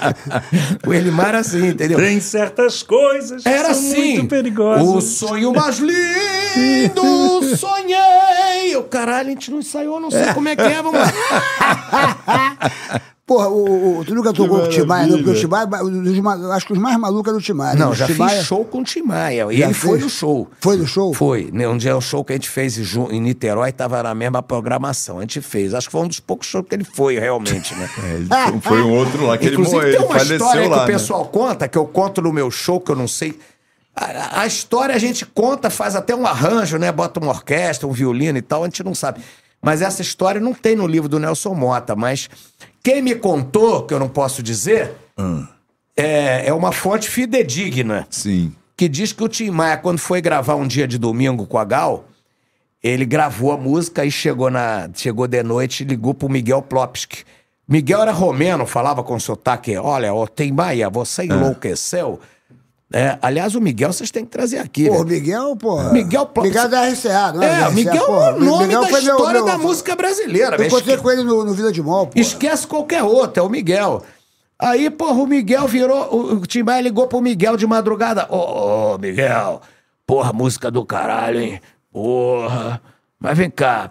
[0.87, 1.99] O Elimar era assim, entendeu?
[1.99, 4.19] Tem certas coisas que Era são assim.
[4.19, 4.87] muito perigosas.
[4.87, 7.03] O sonho mais lindo,
[7.57, 8.77] sonhei.
[8.77, 11.11] O caralho, a gente não ensaiou, não sei como é que é, vamos lá.
[13.29, 15.19] Porra, o, o- tu nunca tocou com o Timaya, não?
[15.19, 15.35] Porque o.
[15.35, 17.75] Timaya, um acho que os mais malucos eram o Timaya.
[17.75, 17.85] né?
[17.85, 19.47] Não, já Timaya- fiz show com o Tim Maia.
[19.53, 20.03] E Já ele foi fez?
[20.05, 20.49] no show.
[20.63, 21.13] Foi no show?
[21.13, 21.51] Foi.
[21.53, 25.19] né, Um dia o show que a gente fez em Niterói tava na mesma programação.
[25.19, 25.75] A gente fez.
[25.75, 27.87] Acho que foi um dos poucos shows que ele foi, realmente, né?
[28.03, 30.09] É, ele foi- foi um outro lá que Inclusive, ele morreu.
[30.09, 30.77] tem uma história lá.
[30.79, 30.93] que o né?
[30.95, 33.39] pessoal conta, que eu conto no meu show, que eu não sei.
[33.95, 36.91] A, a história a gente conta, faz até um arranjo, né?
[36.91, 39.21] Bota uma orquestra, um violino e tal, a gente não sabe.
[39.61, 42.29] Mas essa história não tem no livro do Nelson Mota, mas
[42.83, 44.95] quem me contou, que eu não posso dizer,
[45.97, 48.55] é, é uma fonte fidedigna Sim.
[48.77, 51.65] que diz que o Tim Maia, quando foi gravar um dia de domingo com a
[51.65, 52.05] Gal,
[52.83, 57.25] ele gravou a música e chegou, na, chegou de noite e ligou pro Miguel Plopski.
[57.67, 62.21] Miguel era romeno, falava com sotaque, olha, ô Tim Maia, você enlouqueceu?
[62.23, 62.38] É,
[63.21, 64.89] aliás, o Miguel vocês têm que trazer aqui.
[64.89, 65.01] Pô, né?
[65.01, 65.93] o Miguel, porra.
[65.93, 67.47] Miguel Plo- Miguel é da RCA, não é?
[67.47, 68.27] É, o RCA, Miguel porra.
[68.27, 70.57] é o nome Miguel da foi meu- história meu- da música brasileira.
[70.57, 72.19] Eu encontrei Esque- com ele no, no Vila de Mol, pô.
[72.19, 74.03] Esquece qualquer outro, é o Miguel.
[74.59, 76.15] Aí, porra, o Miguel virou.
[76.15, 78.27] O, o Tim Maia ligou pro Miguel de madrugada.
[78.31, 79.61] Ô, ô, Miguel,
[80.07, 81.61] porra, música do caralho, hein?
[81.93, 82.81] Porra.
[83.21, 83.89] Mas vem cá,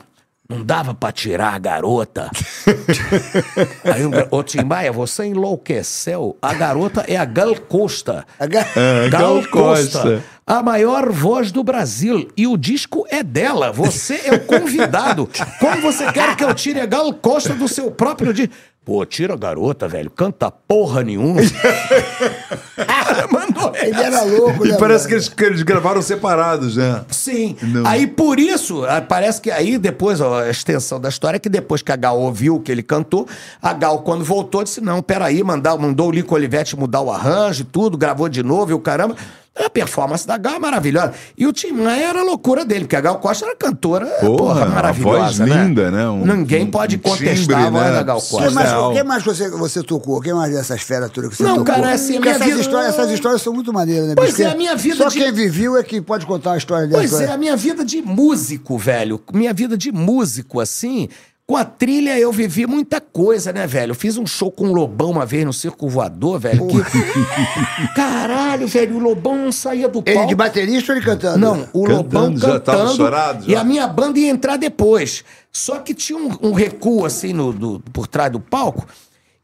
[0.50, 2.30] não dava pra tirar a garota?
[3.84, 6.38] Aí o, ô, Tim Maia, você enlouqueceu.
[6.42, 8.26] A garota é a Gal Costa.
[8.40, 10.24] A ga- É, Gal Costa.
[10.46, 12.30] A maior voz do Brasil.
[12.38, 13.72] E o disco é dela.
[13.74, 15.30] Você é o convidado.
[15.60, 18.54] Como você quer que eu tire a Gal Costa do seu próprio disco?
[18.88, 20.10] Pô, tira a garota, velho.
[20.10, 21.42] Canta porra nenhuma.
[23.30, 24.04] Mandou Ele essa.
[24.06, 24.78] era louco, E né?
[24.78, 25.10] parece velho?
[25.10, 27.04] que eles, que eles gravaram separados, né?
[27.10, 27.58] Sim.
[27.62, 27.86] Não.
[27.86, 31.50] Aí por isso, ah, parece que aí depois, ó, a extensão da história é que
[31.50, 33.28] depois que a Gal ouviu que ele cantou,
[33.62, 37.64] a Gal, quando voltou, disse: não, peraí, mandar, mandou o Lico Olivetti mudar o arranjo
[37.64, 39.18] e tudo, gravou de novo e o caramba.
[39.66, 41.14] A performance da Gal é maravilhosa.
[41.38, 44.38] E o Tim Maia era a loucura dele, porque a Gal Costa era cantora, porra,
[44.38, 45.18] Porra, uma maravilhosa.
[45.20, 45.64] voz né?
[45.66, 46.08] linda, né?
[46.08, 47.92] Um- Ninguém pode um contestar a timbre, voz né?
[47.94, 48.52] da Gal Costa.
[48.52, 48.94] mais, Real.
[48.94, 50.22] quem mais você, você tocou?
[50.22, 51.66] Quem mais dessas feras todas que você Não, tocou?
[51.74, 54.14] cara, assim, a Porque minha essas, vida- histórias, essas histórias são muito maneiras, né?
[54.16, 54.44] Pois bicho?
[54.44, 57.00] é, a minha vida Só de- quem viveu é que pode contar uma história dessa.
[57.00, 57.34] Pois é, né?
[57.34, 59.20] a minha vida de músico, velho.
[59.34, 61.10] Minha vida de músico, assim.
[61.50, 63.92] Com a trilha eu vivi muita coisa, né, velho?
[63.92, 66.68] Eu fiz um show com o Lobão uma vez no Circo Voador, velho.
[66.68, 66.76] Que...
[67.96, 70.20] Caralho, velho, o Lobão não saía do palco.
[70.20, 71.38] Ele de baterista ou ele cantando?
[71.40, 72.92] Não, o Cantando, Lobão já tava cantando.
[72.92, 73.52] estourado, já?
[73.52, 75.24] E a minha banda ia entrar depois.
[75.52, 78.86] Só que tinha um, um recuo, assim, no, do- por trás do palco.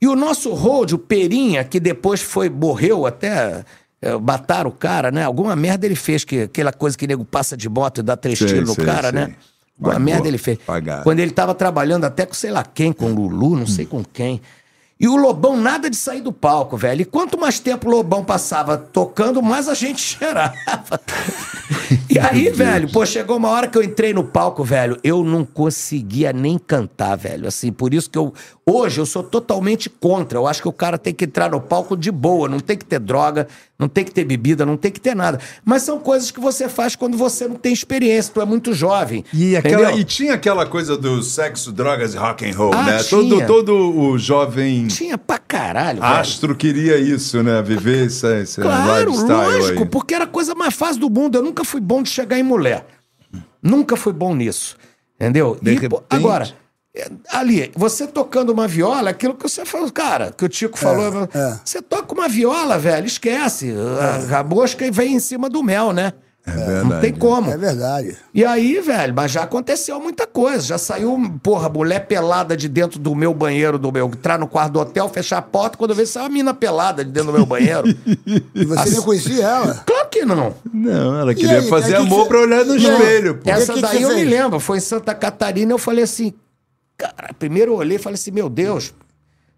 [0.02, 3.64] E o nosso road, o Perinha, que depois foi, morreu até.
[4.02, 5.24] É, mataram o cara, né?
[5.24, 8.38] Alguma merda ele fez, que, aquela coisa que nego passa de moto e dá três
[8.38, 9.20] Sei, tiros no sei, cara, sei.
[9.22, 9.36] né?
[9.82, 10.58] Pagou, merda ele fez.
[10.60, 11.04] pagaram.
[11.04, 14.04] Quando ele tava trabalhando até com sei lá quem, com o Lulu, não sei com
[14.04, 14.42] quem.
[15.00, 17.02] E o Lobão nada de sair do palco, velho.
[17.02, 21.02] E quanto mais tempo o Lobão passava tocando, mais a gente cheirava.
[22.14, 25.44] E aí, velho, pô, chegou uma hora que eu entrei no palco, velho, eu não
[25.46, 27.48] conseguia nem cantar, velho.
[27.48, 28.34] Assim, por isso que eu.
[28.66, 30.38] Hoje eu sou totalmente contra.
[30.40, 32.86] Eu acho que o cara tem que entrar no palco de boa, não tem que
[32.86, 33.46] ter droga,
[33.78, 35.38] não tem que ter bebida, não tem que ter nada.
[35.66, 39.26] Mas são coisas que você faz quando você não tem experiência, tu é muito jovem.
[39.34, 40.00] E, aquela, entendeu?
[40.00, 42.98] e tinha aquela coisa do sexo, drogas e rock and roll, Ah, né?
[43.04, 43.22] tinha.
[43.22, 46.14] Todo, todo o jovem Tinha pra caralho, velho.
[46.14, 47.62] astro queria isso, né?
[47.62, 49.90] Viver esse, esse Claro, lifestyle lógico, aí.
[49.90, 51.38] porque era a coisa mais fácil do mundo.
[51.38, 52.86] Eu nunca fui bom de chegar em mulher.
[53.62, 54.78] Nunca fui bom nisso.
[55.16, 55.58] Entendeu?
[55.62, 56.54] De E, repente- agora,
[56.96, 61.28] é, ali, você tocando uma viola, aquilo que você falou, cara, que o Tico falou.
[61.34, 61.60] é.
[61.64, 63.74] Você toca uma viola, velho, esquece.
[64.32, 66.14] A, a mosca vem em cima do mel, né?
[66.46, 67.02] É Não verdade.
[67.02, 67.50] tem como.
[67.50, 68.18] É verdade.
[68.34, 70.62] E aí, velho, mas já aconteceu muita coisa.
[70.62, 74.08] Já saiu, porra, mulher pelada de dentro do meu banheiro, do meu.
[74.08, 77.06] Entrar no quarto do hotel, fechar a porta, quando eu vejo saiu uma mina pelada
[77.06, 77.84] de dentro do meu banheiro.
[78.54, 79.84] E você nem conhecia ela?
[79.86, 80.54] claro que não.
[80.74, 82.84] Não, ela queria aí, fazer que amor que pra olhar no aí?
[82.84, 83.50] espelho, pô.
[83.50, 83.54] É.
[83.54, 84.30] Essa que que daí eu me fez?
[84.30, 84.60] lembro.
[84.60, 86.34] Foi em Santa Catarina, eu falei assim.
[86.98, 88.94] Cara, primeiro eu olhei e falei assim: meu Deus,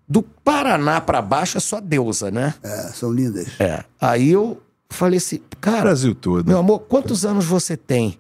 [0.08, 2.54] do Paraná pra baixo é só deusa, né?
[2.64, 3.48] É, são lindas.
[3.60, 3.84] É.
[4.00, 6.48] Aí eu falei assim, cara, Brasil todo.
[6.48, 8.18] meu amor, quantos anos você tem?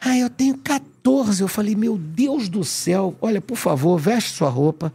[0.00, 1.42] Ah, eu tenho 14.
[1.42, 4.92] Eu falei, meu Deus do céu, olha, por favor, veste sua roupa,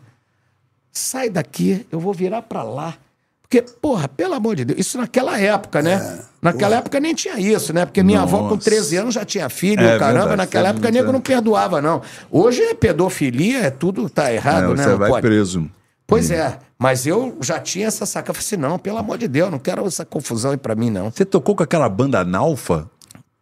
[0.92, 2.96] sai daqui, eu vou virar pra lá.
[3.42, 6.24] Porque, porra, pelo amor de Deus, isso naquela época, né?
[6.42, 7.86] naquela época nem tinha isso, né?
[7.86, 8.70] Porque minha avó com Nossa.
[8.70, 12.02] 13 anos já tinha filho, É caramba, verdade, naquela é época nego não perdoava, não.
[12.32, 14.84] Hoje é pedofilia, é tudo tá errado, É, né?
[14.84, 15.28] você Não vai pode.
[15.28, 15.70] preso.
[16.08, 18.30] Pois é, mas eu já tinha essa saca.
[18.30, 20.90] Eu falei assim, não, pelo amor de Deus, não quero essa confusão aí pra mim,
[20.90, 21.10] não.
[21.12, 22.90] Você tocou com aquela banda Nalfa?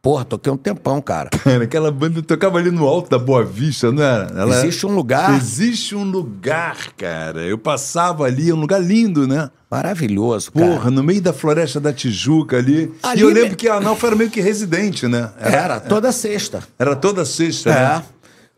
[0.02, 1.30] Porra, toquei um tempão, cara.
[1.44, 4.26] Cara, aquela banda tocava ali no alto da Boa Vista, não era?
[4.38, 7.40] Ela- Existe um lugar Existe um lugar, cara.
[7.42, 9.50] Eu passava ali, um lugar lindo, né?
[9.72, 10.68] maravilhoso, cara.
[10.68, 12.94] Porra, no meio da floresta da Tijuca ali.
[13.02, 15.32] Ali e eu me- lembro que a Analfa era meio que residente, né?
[15.40, 16.62] Era, toda sexta.
[16.78, 17.74] Era toda sexta, É.
[17.74, 18.04] né?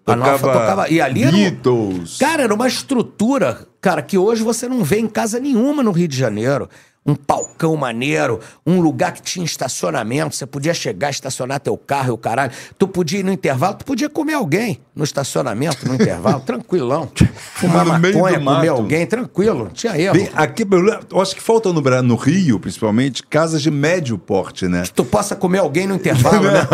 [0.08, 0.90] A Nalfa tocava.
[0.90, 2.18] E ali era um- Beatles.
[2.18, 6.08] Cara, era uma estrutura, cara, que hoje você não vê em casa nenhuma no Rio
[6.08, 6.68] de Janeiro.
[7.06, 12.12] Um palcão maneiro, um lugar que tinha estacionamento, você podia chegar, estacionar teu carro e
[12.12, 12.52] o caralho.
[12.80, 17.08] Tu podia ir no intervalo, tu podia comer alguém no estacionamento, no intervalo, tranquilão.
[17.54, 20.16] Fumar maconha, comer alguém, tranquilo, não tinha erro.
[20.16, 20.66] Bem, aqui,
[21.12, 24.82] eu acho que falta no, no Rio, principalmente, casas de médio porte, né?
[24.96, 26.68] Tu possa comer alguém no intervalo, né?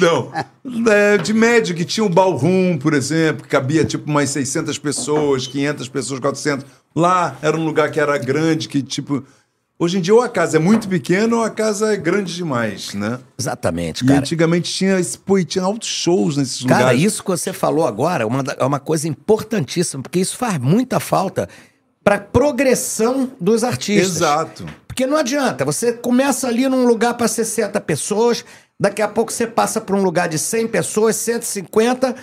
[0.00, 0.32] Não.
[0.92, 5.46] É, de médio, que tinha um ballroom, por exemplo, que cabia tipo umas 600 pessoas,
[5.46, 6.66] 500 pessoas, 400.
[6.94, 9.22] Lá era um lugar que era grande, que tipo.
[9.78, 12.94] Hoje em dia, ou a casa é muito pequena ou a casa é grande demais,
[12.94, 13.18] né?
[13.38, 14.20] Exatamente, E cara.
[14.20, 17.02] antigamente tinha, esse- pô, e tinha altos shows nesses Cara, lugares.
[17.02, 20.98] isso que você falou agora é uma, é uma coisa importantíssima, porque isso faz muita
[20.98, 21.46] falta
[22.02, 24.16] para progressão dos artistas.
[24.16, 24.64] Exato.
[24.88, 28.46] Porque não adianta, você começa ali num lugar para 60 pessoas,
[28.78, 32.14] daqui a pouco você passa para um lugar de 100 pessoas, 150,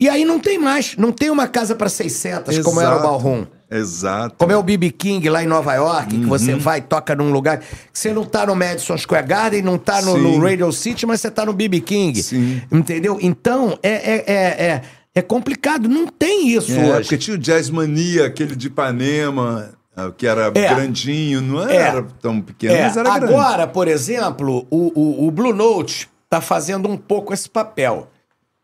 [0.00, 3.02] e aí não tem mais, não tem uma casa para 600, como era o Exato.
[3.08, 3.46] Ballroom.
[3.70, 4.34] Exato.
[4.38, 6.28] Como é o BB King lá em Nova York, que Uhum.
[6.28, 7.58] você vai e toca num lugar.
[7.58, 10.38] que Você não tá no Madison Square Garden, não tá no, no.
[10.40, 12.22] Radio City, mas você tá no BB King.
[12.22, 12.62] Sim.
[12.70, 13.18] Entendeu?
[13.20, 14.34] Então, é, é, é,
[14.66, 14.82] é,
[15.16, 15.88] é complicado.
[15.88, 17.00] Não tem isso É, hoje.
[17.02, 19.70] porque tinha o Jazz Mania, aquele de Ipanema,
[20.16, 20.74] que era É.
[20.74, 21.76] grandinho, não É.
[21.76, 23.32] era tão pequeno, É, mas era grande.
[23.34, 28.08] agora, por exemplo, o, o, o Blue Note tá fazendo um pouco esse papel.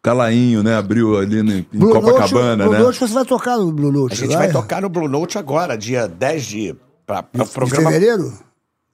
[0.02, 0.76] Calainho, né?
[0.76, 2.78] Abriu ali no, em Blue Copacabana, Note, Blue né?
[2.84, 4.14] Note, você vai tocar no Blue Note.
[4.14, 6.76] A gente vai tocar no Blue Note agora, dia 10 de.
[7.06, 8.32] Pra, pra Em programa, fevereiro?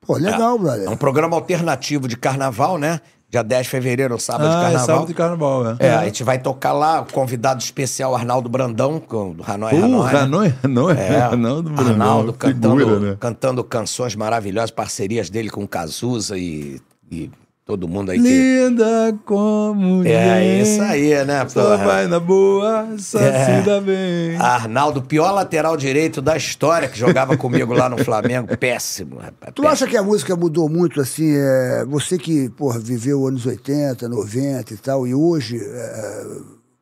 [0.05, 0.91] Pô, legal, é brother.
[0.91, 3.01] um programa alternativo de carnaval, né?
[3.37, 4.87] Dia 10 de fevereiro, sábado de Ah, é carnaval.
[4.87, 5.77] sábado de carnaval, né?
[5.79, 10.13] É, a gente vai tocar lá, convidado especial Arnaldo Brandão, do Hanoi Pô, Hanoi.
[10.13, 10.19] né?
[10.21, 13.17] Hanoi, Hanoi, É, Arnaldo Brandão, Arnaldo cantando, figura, né?
[13.21, 16.81] cantando canções maravilhosas, parcerias dele com Cazuza e,
[17.11, 17.31] e
[17.67, 18.23] todo mundo aí que.
[18.69, 21.85] Linda como É ninguém, isso aí, né, Só porra?
[21.85, 23.61] vai na boa, só É.
[23.61, 24.37] se dá bem.
[24.37, 28.47] Arnaldo, pior lateral direito da história, que jogava comigo lá no Flamengo.
[28.57, 29.53] Péssimo, rapaz.
[29.53, 29.69] Tu péssimo.
[29.69, 34.73] acha que a música mudou muito, assim, é, você que, porra, viveu anos 80, 90
[34.73, 36.25] e tal, e hoje, é,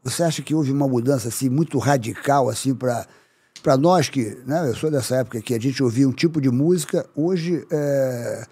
[0.03, 3.07] você acha que houve uma mudança, assim, muito radical, assim, para
[3.63, 6.51] para nós que, né, eu sou dessa época que a gente ouvia um tipo de
[6.51, 8.45] música, hoje é,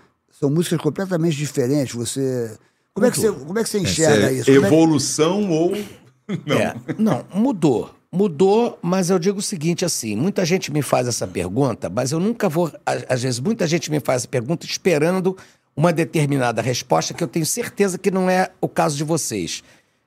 [0.43, 2.59] são músicas completamente diferentes, você...
[2.93, 4.51] Como é que você, como é que você enxerga Essa é isso?
[4.51, 5.73] É que- evolução ou...
[6.47, 6.57] Não.
[6.57, 7.95] É, não, mudou.
[8.11, 12.21] Mudou, mas eu digo o seguinte assim, muita gente me faz essa pergunta, mas eu
[12.21, 15.37] nunca vou, às vezes muita gente me faz essa pergunta esperando
[15.77, 19.63] uma determinada resposta que eu tenho certeza que não é o caso de vocês.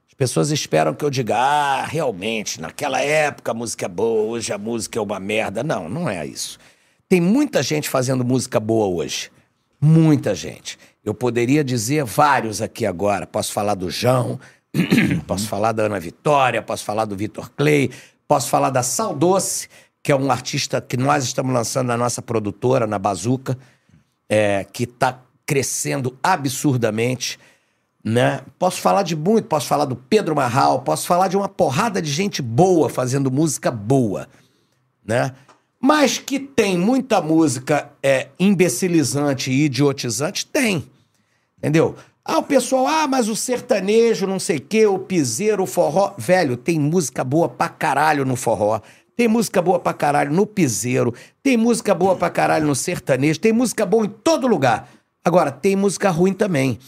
[0.08, 4.54] As pessoas esperam que eu diga, ah, realmente, naquela época a música é boa, hoje
[4.54, 5.64] a música é uma merda.
[5.64, 6.58] Não, não é isso.
[7.10, 9.30] Tem muita gente fazendo música boa hoje.
[9.86, 10.80] Muita gente.
[11.04, 13.28] Eu poderia dizer vários aqui agora.
[13.28, 14.40] Posso falar do João,
[15.28, 17.92] posso falar da Ana Vitória, posso falar do Vitor Clay,
[18.28, 19.70] posso falar da Sal Doce,
[20.02, 23.56] que é um artista que nós estamos lançando na nossa produtora, na Bazuca,
[24.28, 27.38] é, que está crescendo absurdamente.
[28.04, 28.42] Né?
[28.58, 32.10] Posso falar de muito, posso falar do Pedro Marral, posso falar de uma porrada de
[32.12, 34.28] gente boa fazendo música boa,
[35.06, 35.32] né?
[35.86, 40.84] Mas que tem muita música é, imbecilizante e idiotizante, tem.
[41.60, 41.94] Entendeu?
[42.26, 46.16] Ah, o pessoal, ah, mas o sertanejo, não sei o quê, o piseiro, o forró.
[46.18, 48.82] Velho, tem música boa pra caralho no forró.
[49.16, 51.14] Tem música boa pra caralho no piseiro.
[51.44, 53.40] Tem música boa pra caralho no sertanejo.
[53.40, 54.90] Tem música boa em todo lugar.
[55.24, 56.80] Agora, tem música ruim também.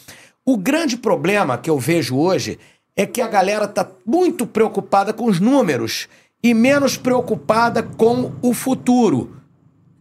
[0.44, 2.58] O grande problema que eu vejo hoje
[2.96, 6.08] é que a galera tá muito preocupada com os números
[6.44, 9.36] e menos preocupada com o futuro.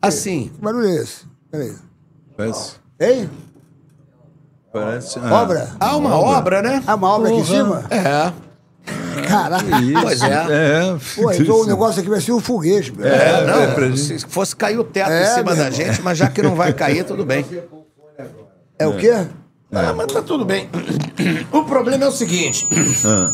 [0.00, 1.24] Assim, Que barulho é esse?
[1.50, 1.72] Peraí.
[2.36, 2.74] Parece...
[3.00, 3.30] Hein?
[4.72, 5.70] parece ah, Obra?
[5.80, 6.82] há uma obra, né?
[6.86, 7.56] Ah, uma obra aqui em Porra.
[7.56, 7.84] cima?
[7.90, 8.32] É.
[9.26, 9.80] Caraca.
[9.80, 10.02] Isso.
[10.02, 10.26] Pois é.
[10.32, 10.96] É.
[11.16, 12.90] Pô, então o negócio aqui vai ser um foguete.
[12.92, 13.08] velho.
[13.12, 15.72] É, não, é, pra se fosse cair o teto É, em cima da irmão.
[15.72, 17.44] gente, mas já que não vai cair, tudo bem.
[18.78, 19.26] É o quê?
[19.72, 20.68] Ah, mas tá tudo bem.
[21.50, 22.68] O problema é o seguinte.
[23.04, 23.32] Ah,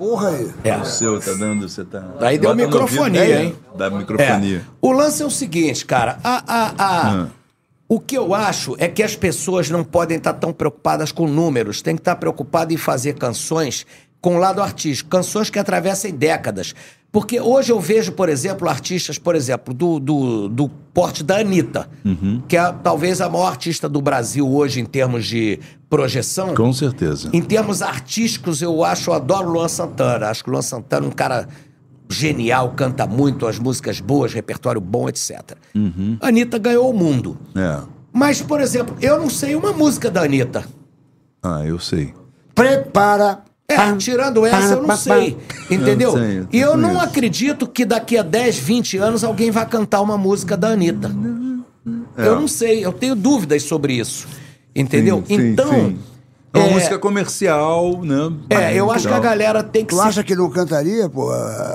[0.00, 0.50] Porra aí.
[0.64, 0.76] É.
[0.78, 2.02] o seu tá dando, você tá...
[2.20, 3.54] Aí deu microfonia, ouvido, hein?
[3.76, 3.90] Dá É.
[3.90, 4.62] microfonia.
[4.80, 6.18] O lance é o seguinte, cara.
[6.24, 7.26] A, a, a- Ah.
[7.86, 11.82] O que eu acho é que as pessoas não podem estar tão preocupadas com números,
[11.82, 13.84] tem que estar preocupado em fazer canções
[14.20, 16.72] com o lado artístico, canções que atravessem décadas.
[17.10, 21.88] Porque hoje eu vejo, por exemplo, artistas, por exemplo, do, do, do porte da Anitta,
[22.04, 22.40] Uhum.
[22.46, 25.58] que é talvez a maior artista do Brasil hoje em termos de
[25.90, 26.54] projeção.
[26.54, 27.28] Com certeza.
[27.32, 30.28] Em termos artísticos, eu acho, eu adoro o Luan Santana.
[30.28, 31.48] Acho que o Luan Santana é um cara
[32.08, 35.56] genial, canta muito, as músicas boas, repertório bom, etc.
[35.74, 36.16] Uhum.
[36.20, 37.36] A Anitta ganhou o mundo.
[37.54, 37.80] É.
[38.12, 40.64] Mas, por exemplo, eu não sei uma música da Anitta.
[41.42, 42.14] Ah, eu sei.
[42.54, 43.40] Prepara.
[43.68, 45.32] É, Pá, tirando essa, eu não pá, sei.
[45.32, 45.54] pá.
[45.70, 46.10] Entendeu?
[46.10, 47.06] Eu sei, eu e eu não conheço.
[47.06, 51.08] acredito que daqui a 10, 20 anos alguém vai cantar uma música da Anitta.
[52.16, 54.26] Eu não sei, eu tenho dúvidas sobre isso.
[54.74, 55.22] Entendeu?
[55.26, 55.70] Sim, sim, então.
[55.72, 55.98] sim.
[56.52, 58.32] É uma é, música comercial, né?
[58.50, 61.30] É, eu acho que a galera tem que Tu se acha que não cantaria, pô,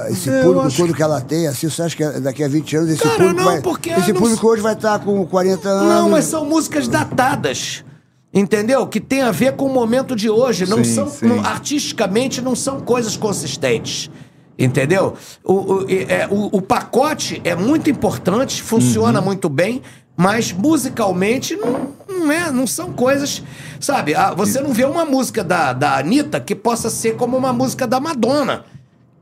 [0.09, 2.75] esse eu público acho todo que ela tem, assim, você acha que daqui a 20
[2.75, 3.61] anos esse Cara, público não, vai...
[3.61, 5.87] porque esse não- público hoje vai estar com 40 anos...
[5.93, 7.85] Não, mas são músicas datadas.
[8.33, 8.85] Entendeu?
[8.85, 10.65] Que tem a ver com o momento de hoje.
[10.69, 11.25] Não Sim, são, sim.
[11.25, 14.11] não- artisticamente, não são coisas consistentes.
[14.59, 15.13] Entendeu?
[15.41, 19.25] O, o, é, o- o pacote é muito importante, funciona Uhum.
[19.25, 19.81] muito bem,
[20.17, 23.43] mas musicalmente não, não, é, não são coisas.
[23.79, 24.15] Sabe?
[24.15, 27.85] Ah, Você não vê uma música da, da Anitta que possa ser como uma música
[27.85, 28.63] da Madonna.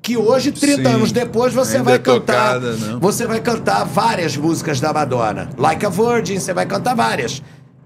[0.01, 0.95] Que hoje, 30 Sim.
[0.95, 2.59] anos depois, você vai é cantar.
[2.59, 2.99] tocada?
[2.99, 5.49] Você vai cantar várias músicas da Madonna.
[5.57, 7.41] Like a Virgin, você vai cantar várias.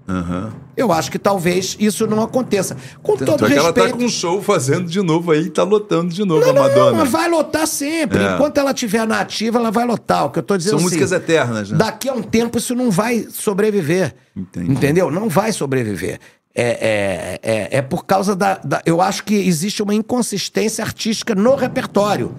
[0.08, 0.52] Aham.
[0.74, 2.76] Eu acho que talvez isso não aconteça.
[3.02, 3.90] Com todo Tanto é que ela respeito.
[3.90, 6.62] tá com um show fazendo de novo aí, tá lotando de novo Não, a não,
[6.62, 6.90] Madonna.
[6.92, 8.18] não, mas vai lotar sempre.
[8.18, 8.34] É.
[8.34, 10.24] Enquanto ela estiver na ativa, ela vai lotar.
[10.26, 11.76] O que eu tô dizendo São assim, músicas eternas, né?
[11.76, 14.14] Daqui a um tempo isso não vai sobreviver.
[14.34, 14.70] Entendi.
[14.72, 15.10] Entendeu?
[15.10, 16.18] Não vai sobreviver.
[16.54, 21.34] É, é, é, é por causa da, da- Eu acho que existe uma inconsistência artística
[21.34, 22.34] no repertório.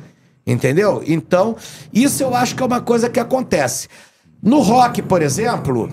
[0.48, 1.04] Entendeu?
[1.06, 1.56] Então,
[1.94, 3.88] isso eu acho que é uma coisa que acontece.
[4.42, 5.90] No rock, por exemplo,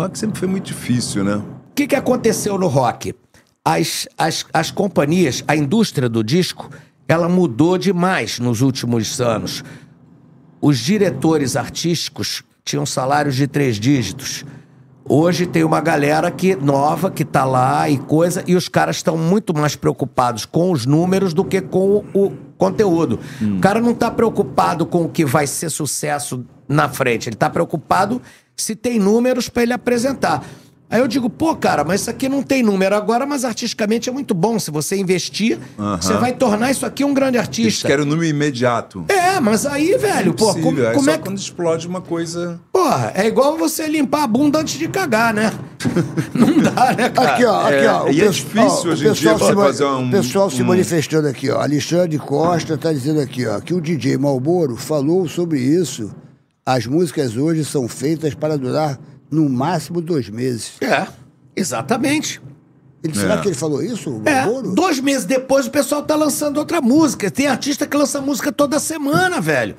[0.00, 1.36] Rock sempre foi muito difícil, né?
[1.36, 3.14] o que, que aconteceu no rock?
[3.62, 6.70] As, as, as companhias, a indústria do disco,
[7.06, 9.62] ela mudou demais nos últimos anos.
[10.58, 14.42] Os diretores artísticos tinham salários de três dígitos.
[15.04, 19.18] Hoje tem uma galera que nova que tá lá e coisa, e os caras estão
[19.18, 23.18] muito mais preocupados com os números do que com o conteúdo.
[23.42, 27.50] O cara não tá preocupado com o que vai ser sucesso na frente, ele tá
[27.50, 28.22] preocupado
[28.60, 30.44] se tem números para ele apresentar.
[30.92, 34.12] Aí eu digo, pô, cara, mas isso aqui não tem número agora, mas artisticamente é
[34.12, 34.58] muito bom.
[34.58, 35.56] Se você investir,
[36.00, 37.86] você vai tornar isso aqui um grande Eles artista.
[37.86, 39.04] querem o número imediato.
[39.08, 40.80] É, mas aí, velho, pô, como.
[40.84, 41.22] Aí como só é que.
[41.22, 42.60] quando explode uma coisa.
[42.72, 45.52] Porra, é igual você limpar a bunda antes de cagar, né?
[46.34, 47.34] não dá, né, cara?
[47.34, 48.04] Aqui, ó, aqui, É, ó.
[48.06, 48.58] o e é difícil
[48.90, 51.60] ó, hoje em dia você se fazer um- O pessoal se um- manifestando aqui, ó.
[51.62, 56.10] Alexandre Costa tá dizendo aqui, ó, que o DJ Malboro falou sobre isso.
[56.72, 58.96] As músicas hoje são feitas para durar
[59.28, 60.74] no máximo dois meses.
[60.80, 61.04] É,
[61.56, 62.40] exatamente.
[63.02, 63.38] Ele, Será É.
[63.38, 67.28] que ele falou isso, o É, dois meses depois o pessoal tá lançando outra música.
[67.28, 69.74] Tem artista que lança música toda semana, velho.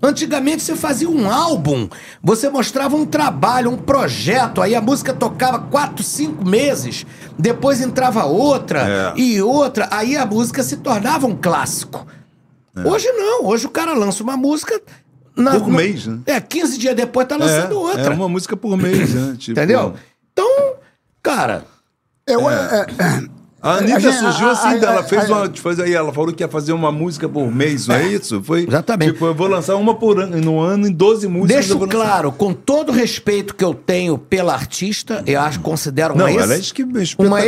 [0.00, 1.88] Antigamente você fazia um álbum,
[2.22, 7.04] você mostrava um trabalho, um projeto, aí a música tocava quatro, cinco meses,
[7.36, 9.20] depois entrava outra É.
[9.20, 12.06] e outra, aí a música se tornava um clássico.
[12.84, 14.80] Hoje não, hoje o cara lança uma música.
[15.36, 16.18] Na- Por no- mês, né?
[16.26, 18.02] É, 15 dias depois tá lançando é, outra.
[18.06, 19.36] é uma música por mês, né?
[19.38, 19.94] Tipo, Entendeu?
[20.32, 20.74] Então,
[21.22, 21.64] cara,
[22.26, 22.54] Eu, é,
[22.98, 25.50] é, A Anitta A gente- surgiu assim, a- ela a- fez a- uma.
[25.52, 28.40] Fez aí, ela falou que ia fazer uma música por mês, não é isso?
[28.42, 29.12] Foi, Exatamente.
[29.14, 31.68] Tipo, eu vou lançar uma por ano, no ano, em 12 músicas.
[31.70, 36.14] eu Deixo claro, com todo o respeito que eu tenho pela artista, eu acho considero
[36.14, 36.58] uma, Não, ex- ela é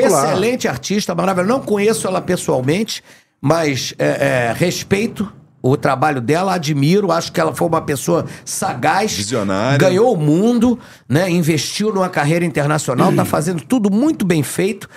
[0.08, 1.52] uma excelente artista, maravilhosa.
[1.52, 3.02] Não conheço ela pessoalmente,
[3.40, 4.06] mas é,
[4.50, 5.30] é, respeito
[5.62, 9.78] o trabalho dela, admiro, acho que ela foi uma pessoa sagaz, Visionária.
[9.78, 10.78] ganhou o mundo,
[11.08, 11.28] né?
[11.28, 13.16] Investiu numa carreira internacional, Hum.
[13.16, 14.88] tá fazendo tudo muito bem feito.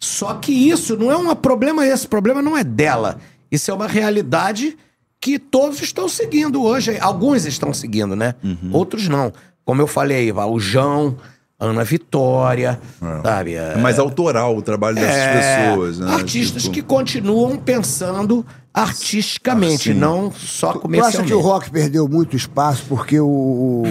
[0.00, 3.18] Só que isso não é um problema, esse problema não é dela.
[3.50, 4.76] Isso é uma realidade
[5.20, 6.96] que todos estão seguindo hoje.
[7.00, 8.34] Alguns estão seguindo, né?
[8.42, 8.70] Uhum.
[8.72, 9.32] Outros não.
[9.64, 11.16] Como eu falei, o João,
[11.60, 12.78] Ana Vitória,
[13.22, 13.54] sabe?
[13.54, 16.12] É mais autoral o trabalho dessas É, pessoas, né?
[16.14, 19.98] Artistas Tipo, que continuam pensando artisticamente, Ah, sim.
[19.98, 21.26] não só Tu acha comercialmente.
[21.26, 23.82] que o rock perdeu muito espaço porque o,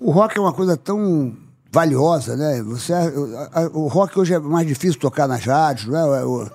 [0.00, 1.34] o, rock é uma coisa tão
[1.70, 2.62] valiosa, né?
[2.62, 6.50] Você, a- o rock hoje é mais difícil tocar nas rádios, não é?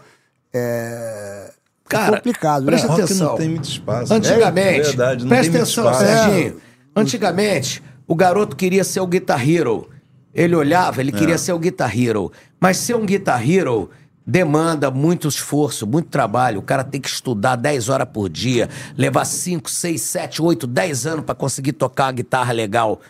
[0.54, 1.52] É,
[1.88, 2.94] Cara, é complicado, presta né?
[2.94, 3.28] rock atenção.
[3.30, 4.12] não tem muito espaço.
[4.14, 5.94] Antigamente, É verdade, não presta atenção.
[5.94, 6.56] Serginho.
[6.96, 9.88] Antigamente, o garoto queria ser o Guitar Hero.
[10.34, 11.18] Ele olhava, ele É.
[11.18, 12.32] queria ser o Guitar Hero.
[12.60, 13.90] Mas ser um Guitar Hero
[14.26, 16.60] demanda muito esforço, muito trabalho.
[16.60, 21.06] O cara tem que estudar 10 horas por dia, levar 5, 6, 7, 8, 10
[21.06, 23.02] anos para conseguir tocar uma guitarra legal.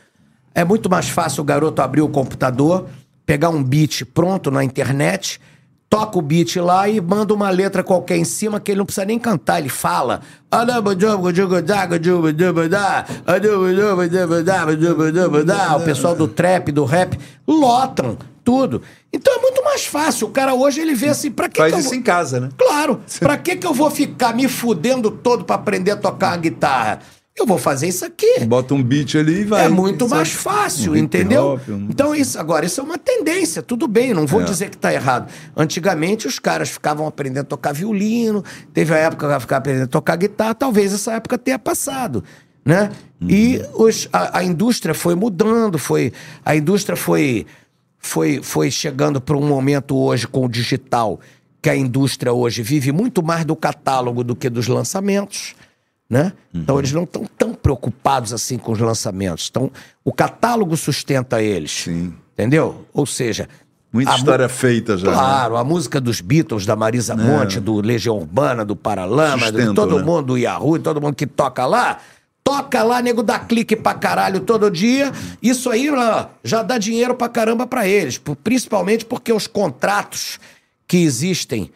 [0.55, 2.87] É muito mais fácil o garoto abrir o computador,
[3.25, 5.39] pegar um beat pronto na internet,
[5.91, 9.05] toca o beat lá e manda uma letra qualquer em cima que ele não precisa
[9.05, 10.21] nem cantar, ele fala.
[15.81, 18.81] O pessoal do trap, do rap, lotam tudo.
[19.11, 20.27] Então é muito mais fácil.
[20.27, 22.39] O cara hoje ele vê assim, pra que Faz que eu isso vou- em casa,
[22.39, 22.49] né?
[22.57, 23.01] Claro.
[23.19, 26.99] Pra que que eu vou ficar me fudendo todo pra aprender a tocar uma guitarra?
[27.41, 28.45] Eu vou fazer isso aqui.
[28.45, 29.65] Bota um beat ali e vai.
[29.65, 30.15] É muito Sabe?
[30.15, 31.43] mais fácil, Um entendeu?
[31.53, 34.43] hop, um- Então, isso agora, isso é uma tendência, tudo bem, não vou É.
[34.43, 35.27] dizer que tá errado.
[35.57, 39.87] Antigamente, os caras ficavam aprendendo a tocar violino, teve a época que ficar aprendendo a
[39.87, 42.23] tocar guitarra, talvez essa época tenha passado.
[42.63, 42.91] Né?
[43.27, 43.85] E Uhum.
[43.85, 46.13] os- a, a indústria foi mudando, foi,
[46.45, 47.47] a indústria foi,
[47.97, 51.19] foi, foi chegando para um momento hoje com o digital,
[51.59, 55.55] que a indústria hoje vive muito mais do catálogo do que dos lançamentos
[56.11, 56.33] né?
[56.53, 56.81] Então Uhum.
[56.81, 59.47] eles não estão tão preocupados assim com os lançamentos.
[59.49, 59.71] Então,
[60.03, 61.71] o catálogo sustenta eles.
[61.71, 62.13] Sim.
[62.33, 62.85] Entendeu?
[62.93, 63.47] Ou seja.
[63.93, 65.07] Muita história feita já.
[65.09, 65.13] né?
[65.13, 69.73] Claro, a música dos Beatles, da Marisa Monte, do Legião Urbana, do Paralama, de Sustento,
[69.73, 70.03] todo né?
[70.03, 71.97] mundo do Yahoo, todo mundo que toca lá.
[72.43, 75.11] Toca lá, nego dá clique pra caralho todo dia.
[75.41, 78.17] Isso aí ó, já dá dinheiro pra caramba pra eles.
[78.43, 80.39] Principalmente porque os contratos
[80.87, 81.69] que existem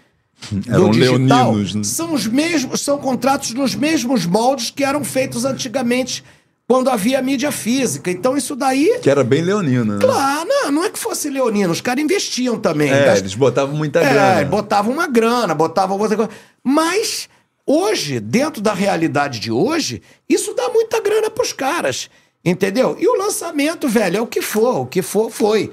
[0.67, 1.83] Eram do digital leoninos, né?
[1.83, 6.23] são os mesmos, são contratos nos mesmos moldes que eram feitos antigamente
[6.67, 8.11] quando havia mídia física.
[8.11, 9.99] Então isso daí, Que era bem leonino, né?
[10.01, 12.91] claro, não, não é que fosse leonino, os caras investiam também.
[12.91, 14.45] É, Gast- eles botavam muita é, grana.
[14.45, 16.31] botavam uma grana, botavam outra coisa.
[16.63, 17.27] Mas
[17.65, 22.09] hoje, dentro da realidade de hoje, isso dá muita grana pros caras.
[22.43, 22.95] Entendeu?
[22.99, 25.71] E o lançamento, velho, é o que for, o que for, foi.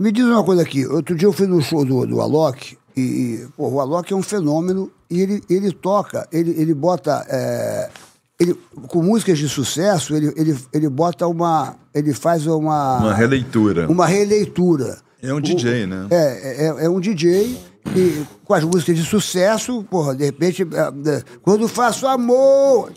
[0.00, 0.86] Me diz uma coisa aqui.
[0.86, 4.22] Outro dia eu fui no show do, do Alok e, pô, o Alok é um
[4.22, 7.24] fenômeno e ele, ele toca, ele, ele bota.
[7.28, 7.90] é,
[8.38, 8.54] ele,
[8.88, 11.76] com músicas de sucesso, ele, ele, ele bota uma.
[11.94, 12.98] Ele faz uma.
[12.98, 13.88] Uma releitura.
[13.88, 14.98] Uma releitura.
[15.22, 16.06] É um DJ, né?
[16.10, 17.56] É, é, é um DJ
[17.96, 22.92] E com as músicas de sucesso, porra, de repente, eh, eh, quando faço amor.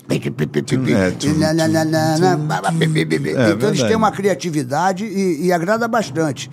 [3.40, 3.50] É.
[3.50, 6.50] É, então eles têm uma criatividade e, e agrada bastante.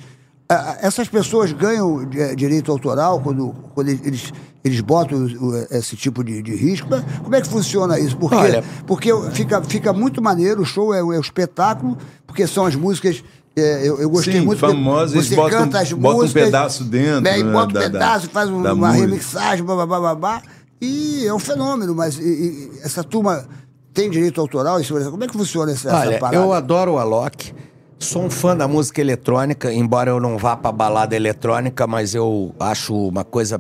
[0.81, 4.31] Essas pessoas ganham eh, direito autoral quando, quando eles,
[4.63, 5.27] eles botam
[5.71, 6.89] esse tipo de, de risco.
[7.23, 8.17] Como é que funciona isso?
[8.17, 12.47] Porque, Olha- porque fica, fica muito maneiro, o show é, o- é o espetáculo, porque
[12.47, 13.25] são as músicas.
[13.57, 14.59] eh, eu, eu gostei Sim, muito.
[14.59, 17.71] famosas, eles você botam- canta as botam um músicas, pedaço dentro, né, e né, bota
[17.71, 18.93] um da- da- pedaço, faz um- uma música.
[19.07, 20.43] remixagem, babá, babá.
[20.81, 23.47] E é um fenômeno, mas e- e essa turma
[23.95, 24.79] tem direito autoral?
[25.11, 26.45] Como é que funciona essa, essa Olha, parada?
[26.45, 27.55] eu adoro o Alok.
[27.99, 32.55] Sou um fã da música eletrônica, embora eu não vá pra balada eletrônica, mas eu
[32.61, 33.59] acho uma coisa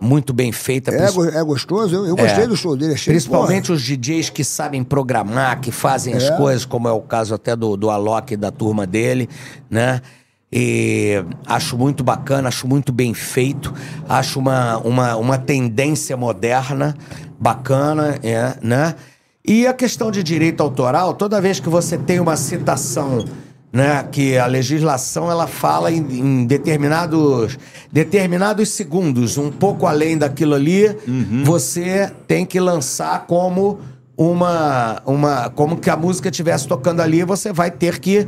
[0.00, 0.90] muito bem feita.
[0.92, 1.94] É, go- é gostoso?
[1.94, 2.46] Eu, eu gostei É.
[2.48, 2.94] do show dele.
[2.94, 6.36] Achei, Principalmente os DJs que sabem programar, que fazem as É.
[6.36, 9.28] coisas, como é o caso até do, do Alok e da turma dele,
[9.70, 10.00] né?
[10.50, 13.72] E acho muito bacana, acho muito bem feito,
[14.08, 16.96] acho uma, uma, uma tendência moderna,
[17.38, 18.94] bacana, é, né?
[19.46, 23.24] E a questão de direito autoral, toda vez que você tem uma citação
[23.76, 27.58] né, que a legislação ela fala em, em determinados,
[27.92, 30.96] determinados segundos, um pouco além daquilo ali,
[31.44, 33.78] você tem que lançar como
[34.16, 38.26] uma, uma, como que a música estivesse tocando ali, você vai ter que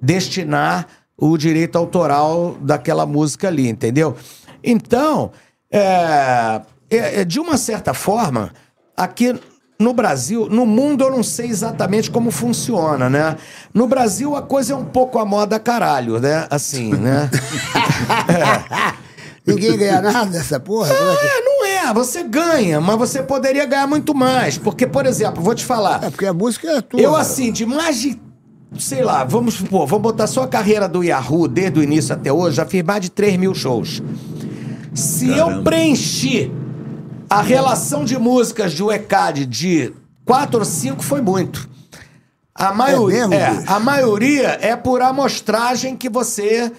[0.00, 0.86] destinar
[1.18, 4.14] o direito autoral daquela música ali, entendeu?
[4.62, 5.32] Então,
[5.72, 8.52] é, é- é, de uma certa forma,
[8.96, 9.34] aqui
[9.84, 13.36] no Brasil, no mundo eu não sei exatamente como funciona, né?
[13.72, 16.46] No Brasil a coisa é um pouco a moda caralho, né?
[16.50, 17.30] Assim, né?
[19.46, 20.88] Ninguém ganha nada dessa porra?
[20.88, 24.56] É É, não é, você ganha, mas você poderia ganhar muito mais.
[24.56, 26.02] Porque, por exemplo, vou te falar.
[26.02, 26.98] É, porque a música é tua.
[26.98, 28.18] Eu, assim, de mais de.
[28.78, 32.32] Sei lá, vamos supor, vamos botar só a carreira do Yahoo desde o início até
[32.32, 34.02] hoje, já fiz mais de 3 mil shows.
[34.94, 35.62] Se eu Caramba.
[35.62, 36.50] preenchi
[37.28, 39.92] a relação de músicas do ECAD de
[40.24, 41.68] 4 ou 5, foi muito.
[42.54, 46.70] A maioria, mesmo, é, a maioria é por amostragem que você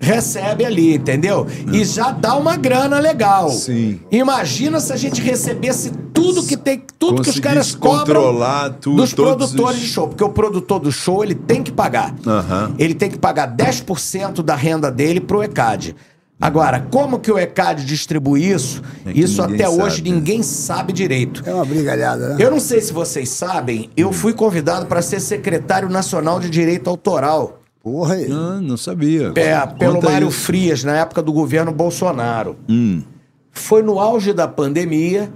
[0.00, 1.46] recebe ali, entendeu?
[1.72, 3.50] E já dá uma grana legal.
[3.50, 4.00] Sim.
[4.10, 8.96] Imagina se a gente recebesse tudo que tem, tudo que os caras cobram controlar tudo,
[8.96, 12.14] dos produtores os- de show, porque o produtor do show ele tem que pagar.
[12.26, 12.74] Aham.
[12.78, 15.96] Ele tem que pagar 10% da renda dele pro ECAD.
[16.40, 18.80] Agora, como que o ECAD distribui isso?
[19.04, 20.16] É isso até hoje sabe, né?
[20.16, 21.42] ninguém sabe direito.
[21.44, 22.36] É uma brigalhada, né?
[22.38, 26.88] Eu não sei se vocês sabem, eu fui convidado para ser secretário nacional de direito
[26.88, 27.60] autoral.
[27.82, 28.28] Porra aí.
[28.30, 29.32] Ah, não sabia.
[29.34, 30.38] É, pelo Conta Mário isso.
[30.40, 32.56] Frias, na época do governo Bolsonaro.
[32.68, 33.02] Hum.
[33.50, 35.32] Foi no auge da pandemia.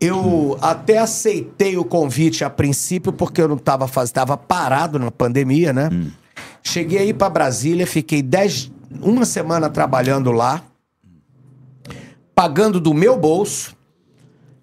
[0.00, 5.10] Eu até aceitei o convite a princípio, porque eu não estava fazendo, estava parado na
[5.10, 5.90] pandemia, né?
[6.62, 8.70] Cheguei aí para Brasília, fiquei dez,
[9.00, 10.62] uma semana trabalhando lá,
[12.34, 13.76] pagando do meu bolso.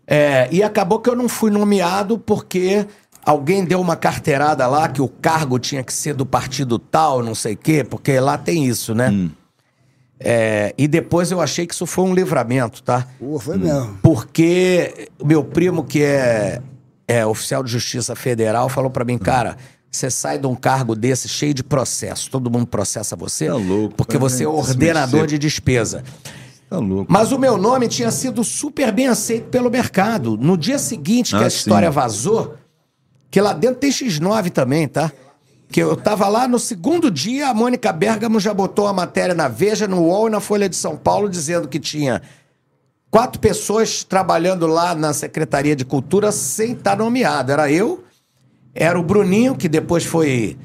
[0.07, 2.85] É, e acabou que eu não fui nomeado porque
[3.25, 7.33] alguém deu uma carteirada lá que o cargo tinha que ser do partido tal, não
[7.33, 9.29] sei o quê, porque lá tem isso, né?
[10.19, 13.07] É, e depois eu achei que isso foi um livramento, tá?
[13.19, 13.97] Pô, foi mesmo.
[14.01, 16.61] Porque o meu primo, que é,
[17.07, 19.57] é oficial de justiça federal, falou pra mim, cara,
[19.95, 23.95] você sai de um cargo desse cheio de processo, todo mundo processa você, Tá louco,
[23.95, 26.03] porque cara, você é ordenador de despesa.
[26.69, 27.11] Tá louco.
[27.11, 30.35] Mas o meu nome tinha sido super bem aceito pelo mercado.
[30.37, 31.57] No dia seguinte que Ah, a sim.
[31.57, 32.55] história vazou,
[33.29, 35.11] que lá dentro tem X9 também, tá?
[35.69, 39.47] Que eu tava lá no segundo dia, a Mônica Bergamo já botou a matéria na
[39.47, 42.21] Veja, no UOL e na Folha de São Paulo, dizendo que tinha
[43.11, 47.51] quatro pessoas trabalhando lá na Secretaria de Cultura sem estar nomeado.
[47.51, 48.03] Era eu,
[48.75, 50.57] era o Bruninho, que depois foi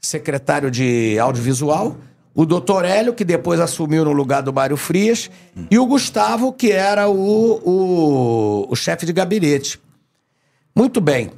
[0.00, 1.96] secretário de audiovisual,
[2.34, 5.30] o doutor Hélio, que depois assumiu no lugar do Mário Frias,
[5.70, 9.80] e o Gustavo, que era o, o, o chefe de gabinete.
[10.74, 11.30] Muito bem.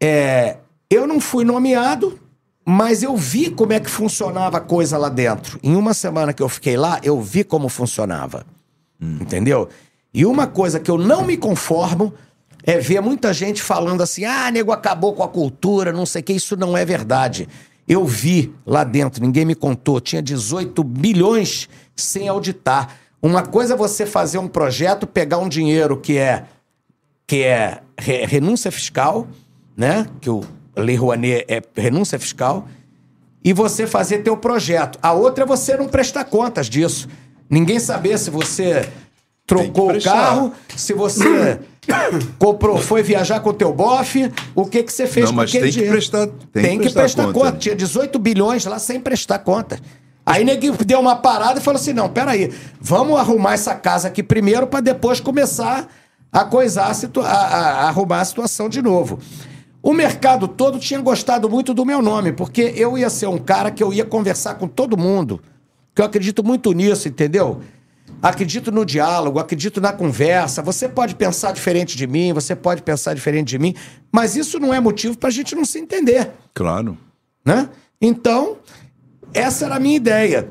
[0.00, 0.58] É,
[0.88, 2.20] eu não fui nomeado,
[2.64, 5.58] mas eu vi como é que funcionava a coisa lá dentro.
[5.62, 8.46] Em uma semana que eu fiquei lá, eu vi como funcionava.
[9.00, 9.68] Entendeu?
[10.12, 12.12] E uma coisa que eu não me conformo
[12.66, 16.24] é ver muita gente falando assim: ah, nego acabou com a cultura, não sei o
[16.24, 16.32] que.
[16.32, 17.48] Isso não é verdade.
[17.88, 22.96] Eu vi lá dentro, ninguém me contou, tinha 18 bilhões sem auditar.
[23.22, 26.44] Uma coisa é você fazer um projeto, pegar um dinheiro que é
[27.26, 29.26] que é re- renúncia fiscal,
[29.76, 30.06] né?
[30.20, 30.44] Que o
[30.76, 32.68] Lei Rouanet é renúncia fiscal,
[33.44, 34.98] e você fazer teu projeto.
[35.00, 37.08] A outra é você não prestar contas disso.
[37.48, 38.88] Ninguém saber se você
[39.46, 41.60] trocou o carro, se você
[42.38, 45.50] comprou, foi viajar com o teu bofe, o que que você fez Não, com mas
[45.50, 45.96] aquele tem que dinheiro.
[45.96, 47.38] prestar- tem que tem que prestar prestar conta.
[47.46, 47.58] conta.
[47.58, 49.78] Tinha 18 bilhões lá sem prestar conta.
[50.24, 54.22] Aí neguinho deu uma parada e falou assim: não, peraí, vamos arrumar essa casa aqui
[54.22, 55.86] primeiro pra depois começar
[56.32, 59.18] a coisar, a- a- a arrumar a situação de novo.
[59.82, 63.70] O mercado todo tinha gostado muito do meu nome, porque eu ia ser um cara
[63.70, 65.40] que eu ia conversar com todo mundo.
[65.94, 67.60] Que eu acredito muito nisso, entendeu?
[68.22, 70.62] Acredito no diálogo, acredito na conversa.
[70.62, 73.74] Você pode pensar diferente de mim, você pode pensar diferente de mim,
[74.10, 76.96] mas isso não é motivo pra gente não se entender Claro.
[77.44, 77.68] né?
[78.00, 78.56] Então,
[79.32, 80.48] essa era a minha ideia.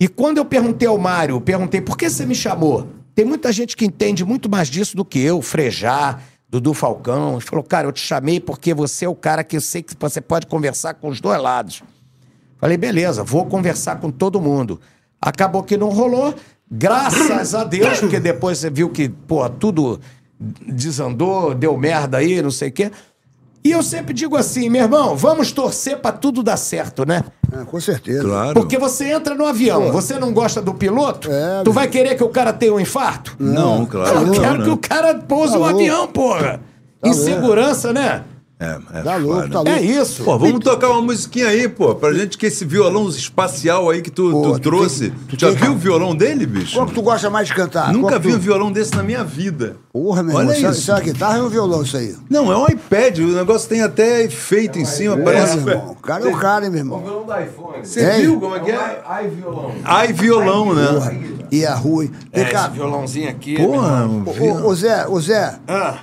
[0.00, 2.88] E quando eu perguntei ao Mário, perguntei por que você me chamou?
[3.14, 7.32] Tem muita gente que entende muito mais disso do que eu, Frejá, Dudu Falcão.
[7.32, 9.94] Ele falou, cara, eu te chamei porque você é o cara que eu sei que
[9.98, 11.82] você pode conversar com os dois lados.
[12.58, 14.80] Falei, beleza, vou conversar com todo mundo.
[15.20, 16.32] Acabou que não rolou,
[16.70, 20.00] graças a Deus, porque depois você viu que, pô, tudo
[20.66, 22.90] desandou, deu merda aí, não sei o quê.
[23.64, 27.24] E eu sempre digo assim, meu irmão, vamos torcer pra tudo dar certo, né?
[27.52, 28.22] Ah, com certeza.
[28.22, 28.54] Claro.
[28.54, 31.72] Porque você entra no avião, você não gosta do piloto, É, tu meu.
[31.72, 33.34] vai querer que o cara tenha um infarto?
[33.38, 34.20] Não, claro.
[34.20, 34.64] Eu não, quero né?
[34.64, 35.74] que o cara pouse Tá o louco.
[35.76, 36.60] avião, porra.
[37.00, 38.22] Tá Insegurança, né?
[38.60, 39.48] É, é Tá louco, foda.
[39.50, 39.70] tá louco.
[39.70, 40.24] É isso.
[40.24, 44.10] Pô, vamos tocar uma musiquinha aí, pô, pra gente que esse violão espacial aí que
[44.10, 45.10] tu, Pô, tu tu trouxe.
[45.10, 46.74] tem- tu Já tem- viu o violão dele, bicho?
[46.74, 47.92] Qual que tu gosta mais de cantar?
[47.92, 48.36] Nunca Qual vi tu...
[48.36, 49.76] um violão desse na minha vida.
[49.92, 50.56] Porra, meu Olha irmão.
[50.56, 50.80] Isso, é- isso.
[50.80, 52.16] isso é uma guitarra ou um violão, isso aí?
[52.28, 55.56] Não, é um iPad, o negócio tem até efeito em cima, Porra, parece.
[55.58, 55.90] meu irmão.
[55.92, 57.00] O cara é o cara, hein, meu irmão.
[57.00, 57.78] violão do iPhone.
[57.86, 59.02] Você viu como é que é?
[59.06, 59.72] Ai, violão.
[59.84, 61.10] Ai, violão, Porra.
[61.12, 61.28] né?
[61.52, 62.10] E a Rui.
[62.34, 62.62] Vem É, cá.
[62.66, 63.56] esse violãozinho aqui.
[63.56, 64.08] Porra,
[64.64, 65.98] ô, Zé, ô Zé, Ah,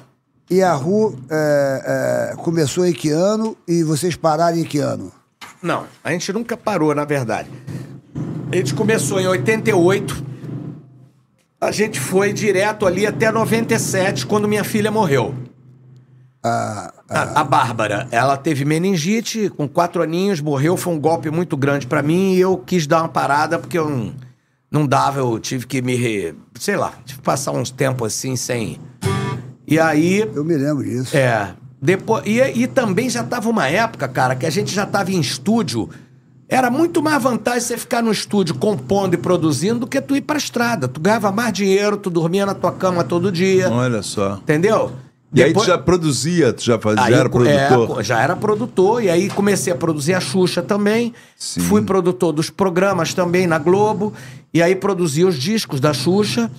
[0.49, 5.11] e a Ru é, é, começou em que ano e vocês pararam em que ano?
[5.61, 7.49] não, a gente nunca parou, na verdade.
[8.51, 10.23] A gente começou em 88.
[11.59, 15.33] A gente foi direto ali até 97, quando minha filha morreu.
[16.43, 21.57] Ah, A, a Bárbara, ela teve meningite, com quatro aninhos, morreu, foi um golpe muito
[21.57, 24.13] grande pra mim e eu quis dar uma parada porque eu não,
[24.69, 28.35] não dava, eu tive que me, re- sei lá, tive que passar uns tempos assim
[28.35, 28.79] sem...
[29.67, 31.15] E aí, eu me lembro disso.
[31.15, 31.49] é,
[31.81, 35.19] depois, e, e também já tava uma época, cara, que a gente já tava em
[35.19, 35.89] estúdio,
[36.47, 40.21] era muito mais vantagem você ficar no estúdio compondo e produzindo do que tu ir
[40.21, 40.87] pra estrada.
[40.87, 44.35] Tu ganhava mais dinheiro, tu dormia na tua cama todo dia, Olha só.
[44.43, 44.91] entendeu?
[45.33, 47.29] E aí tu Depois- já produzia, tu já, fazia, Aí já era é,
[47.67, 47.87] produtor.
[47.87, 51.13] co- já era produtor, e aí comecei a produzir a Xuxa também.
[51.35, 51.59] Sim.
[51.61, 54.13] Fui produtor dos programas também na Globo.
[54.53, 56.49] E aí produzi os discos da Xuxa.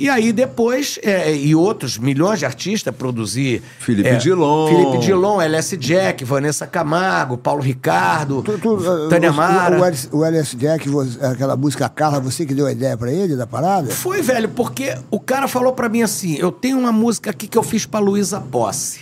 [0.00, 3.60] E aí depois, é, e outros milhões de artistas, produzi.
[3.78, 4.68] Felipe é, Dilon.
[4.68, 9.78] Felipe Dilon, LS Jack, Vanessa Camargo, Paulo Ricardo, Tu, tu, uh, Tânia o- Mara.
[9.78, 10.88] O, LS, o LS Jack,
[11.20, 13.90] aquela música Carla, você que deu a ideia pra ele da parada?
[13.90, 17.58] Foi, velho, porque o cara falou pra mim assim: eu tenho uma música aqui que
[17.58, 19.00] eu fiz pra Luísa Posse.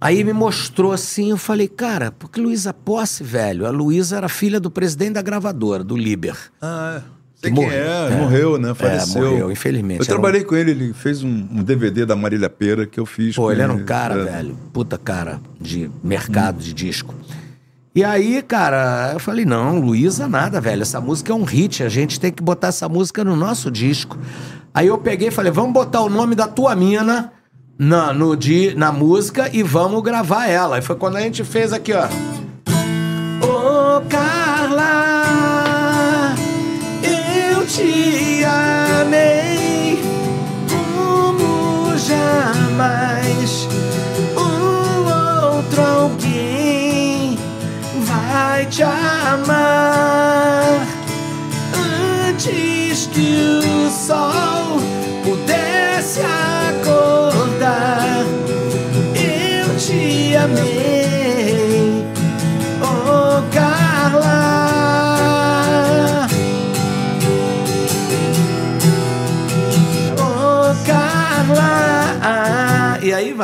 [0.00, 4.60] Aí me mostrou assim, eu falei, cara, porque Luísa Posse, velho, a Luísa era filha
[4.60, 6.36] do presidente da gravadora, do Liber.
[6.62, 7.00] Ah,
[7.44, 8.16] sei quem é, É.
[8.16, 8.74] morreu, né?
[8.74, 9.22] Faleceu.
[9.30, 10.00] morreu, infelizmente.
[10.00, 13.06] Eu um- trabalhei com ele, ele fez um, um DVD da Marília Pera que eu
[13.06, 13.34] fiz.
[13.36, 14.24] Pô, ele era um cara, É.
[14.24, 17.14] velho, puta cara de mercado de disco.
[17.96, 21.88] E aí, cara, eu falei, não, Luísa nada, velho, essa música é um hit, a
[21.88, 24.18] gente tem que botar essa música no nosso disco.
[24.74, 27.30] Aí eu peguei e falei, vamos botar o nome da tua mina
[27.78, 30.78] na, no, di, na música e vamos gravar ela.
[30.78, 32.08] E foi quando a gente fez aqui, ó.
[33.46, 35.23] Ô, Carla,
[39.04, 40.02] amei
[40.68, 43.68] como jamais
[44.36, 47.38] um outro alguém
[48.00, 50.80] vai te amar
[52.28, 54.80] antes que o sol
[55.22, 58.24] pudesse acordar.
[59.14, 61.03] Eu te amei,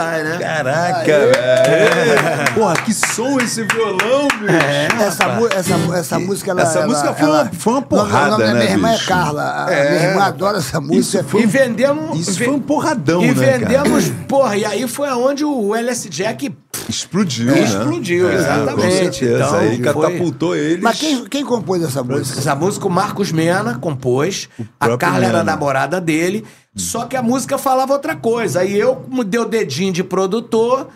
[0.04, 0.38] vai, né?
[0.38, 2.54] Caraca, velho.
[2.54, 5.02] Porra, que som esse violão, bicho.
[5.02, 6.62] essa, mu- essa, essa música, ela.
[6.62, 8.60] Essa ela- música foi ela- uma- foi uma O nome- porrada, o nome da né,
[8.60, 9.04] Minha irmã bicho?
[9.04, 9.64] é Carla.
[9.66, 11.24] A É, minha irmã adora essa música.
[11.38, 12.18] E vendemos.
[12.18, 13.58] Isso foi um porradão, E né, cara?
[13.58, 16.54] vendemos, porra, e aí foi aonde o LS Jack
[16.88, 17.60] Explodiu, né?
[17.60, 18.74] Explodiu, exatamente.
[18.74, 19.34] Com certeza.
[19.44, 20.82] Então, aí foi- catapultou eles.
[20.82, 22.38] Mas quem, quem compôs essa música?
[22.38, 24.48] Essa música o Marcos Mena compôs.
[24.78, 25.44] A próprio Carla era Mena.
[25.44, 26.44] namorada dele.
[26.74, 28.60] Só que a música falava outra coisa.
[28.60, 30.88] Aí eu, como dei o dedinho de produtor,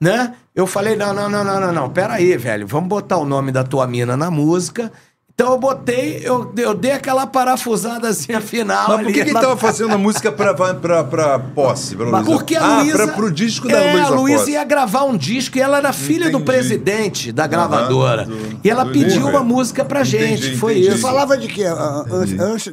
[0.00, 0.34] né?
[0.54, 1.90] Eu falei: não, não, não, não, não, não.
[1.90, 2.66] Pera aí, velho.
[2.66, 4.92] Vamos botar o nome da tua mina na música.
[5.38, 9.04] Então eu botei, eu, eu dei aquela parafusadazinha final Mas ali.
[9.04, 11.94] por que, que ele na- tava fazendo a música pra, pra, pra posse?
[11.94, 12.38] Pra Mas Luísa?
[12.38, 12.96] Porque a ah, Luísa...
[12.96, 15.92] pra, pro disco da é, Luísa a Luísa ia gravar um disco e ela era
[15.92, 16.44] filha do Entendi.
[16.44, 18.24] presidente da gravadora.
[18.24, 20.86] do- e ela do pediu uma música pra gente, Entendi, foi entendi.
[20.88, 21.02] Você isso.
[21.02, 21.66] falava de quê?
[21.66, 22.04] Ah,
[22.40, 22.72] Antes,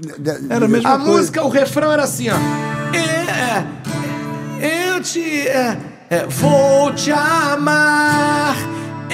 [0.50, 1.12] Era a mesma A coisa.
[1.12, 2.36] música, o refrão era assim, ó.
[2.96, 3.66] É,
[4.96, 5.20] eu te...
[5.50, 5.78] é,
[6.10, 8.56] é, vou te amar...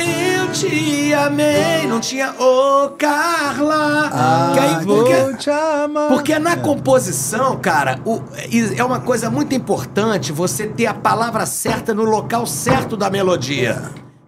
[0.01, 4.09] Eu te amei, não tinha ô Carla.
[4.11, 6.07] Ah, que aí, porque, Vou te amar.
[6.09, 8.21] porque na composição, cara, o-
[8.75, 13.81] é uma coisa muito importante você ter a palavra certa no local certo da melodia.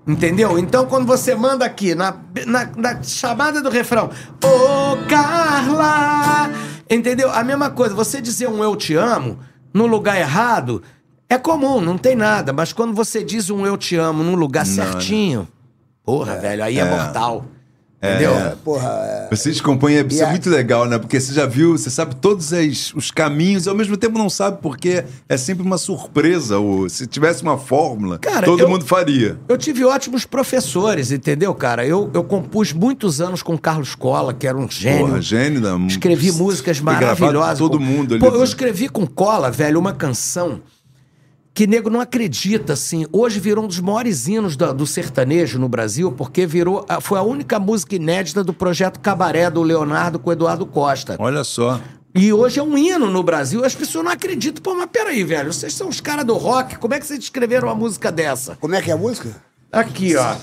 [0.07, 0.57] Entendeu?
[0.57, 2.15] Então, quando você manda aqui, na,
[2.47, 4.09] na, na chamada do refrão,
[4.43, 6.49] Ô Carla!
[6.89, 7.31] Entendeu?
[7.31, 9.39] A mesma coisa, você dizer um eu te amo
[9.73, 10.81] no lugar errado
[11.29, 12.51] é comum, não tem nada.
[12.51, 15.47] Mas quando você diz um eu te amo num lugar certinho,
[16.11, 17.45] porra, velho, aí é, mortal.
[18.03, 18.33] Entendeu?
[18.35, 20.97] É, porra, é, Vocês compõem, isso é muito legal, né?
[20.97, 24.27] Porque você já viu, você sabe todos as- os caminhos, e ao mesmo tempo não
[24.27, 26.57] sabe porque é sempre uma surpresa.
[26.57, 29.37] Ou, se tivesse uma fórmula, Cara, todo eu- mundo faria.
[29.47, 31.85] Eu tive ótimos professores, entendeu, cara?
[31.85, 35.05] Eu, eu compus muitos anos com o Carlos Cola, que era um gênio.
[35.05, 37.59] Porra, gênio da Escrevi músicas maravilhosas.
[37.59, 38.19] Todo mundo ali.
[38.19, 40.59] Pô, eu escrevi com Cola, velho, uma canção
[41.53, 43.05] que nego não acredita, assim.
[43.11, 46.85] Hoje virou um dos maiores hinos da- do sertanejo no Brasil, porque virou.
[46.87, 51.15] a- Foi a única música inédita do projeto Cabaré do Leonardo com o Eduardo Costa.
[51.19, 51.79] Olha só.
[52.15, 53.63] E hoje é um hino no Brasil.
[53.65, 54.61] As pessoas não acreditam.
[54.61, 55.51] Pô, mas peraí, velho.
[55.51, 56.77] Vocês são os caras do rock.
[56.77, 58.57] Como é que vocês escreveram uma música dessa?
[58.59, 59.29] como é que é a música?
[59.71, 60.35] Aqui, ó.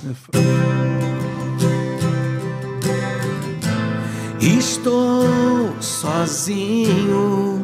[4.41, 7.63] Estou sozinho,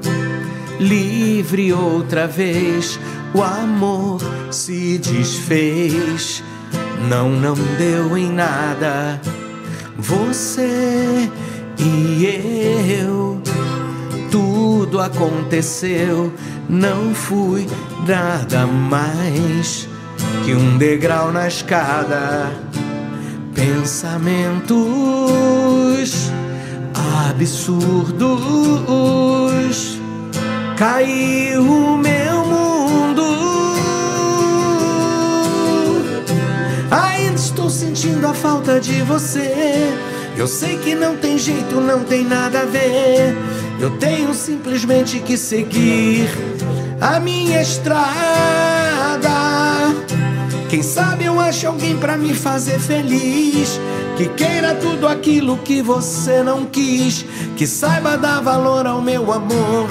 [0.78, 2.98] livre outra vez.
[3.34, 4.20] O amor
[4.50, 6.42] se desfez,
[7.08, 9.20] não, não deu em nada.
[9.98, 11.28] Você
[11.78, 13.42] e eu,
[14.30, 16.32] tudo aconteceu.
[16.68, 17.66] Não fui
[18.06, 19.88] nada mais
[20.44, 22.52] que um degrau na escada.
[23.54, 24.64] Pensamentos
[27.34, 28.40] absurdos.
[30.76, 32.43] Caiu o meu
[37.74, 39.92] sentindo a falta de você.
[40.36, 43.36] Eu sei que não tem jeito, não tem nada a ver.
[43.80, 46.28] Eu tenho simplesmente que seguir
[47.00, 48.04] a minha estrada.
[50.70, 53.80] Quem sabe eu acho alguém pra me fazer feliz.
[54.16, 57.26] Que queira tudo aquilo que você não quis.
[57.56, 59.88] Que saiba dar valor ao meu amor.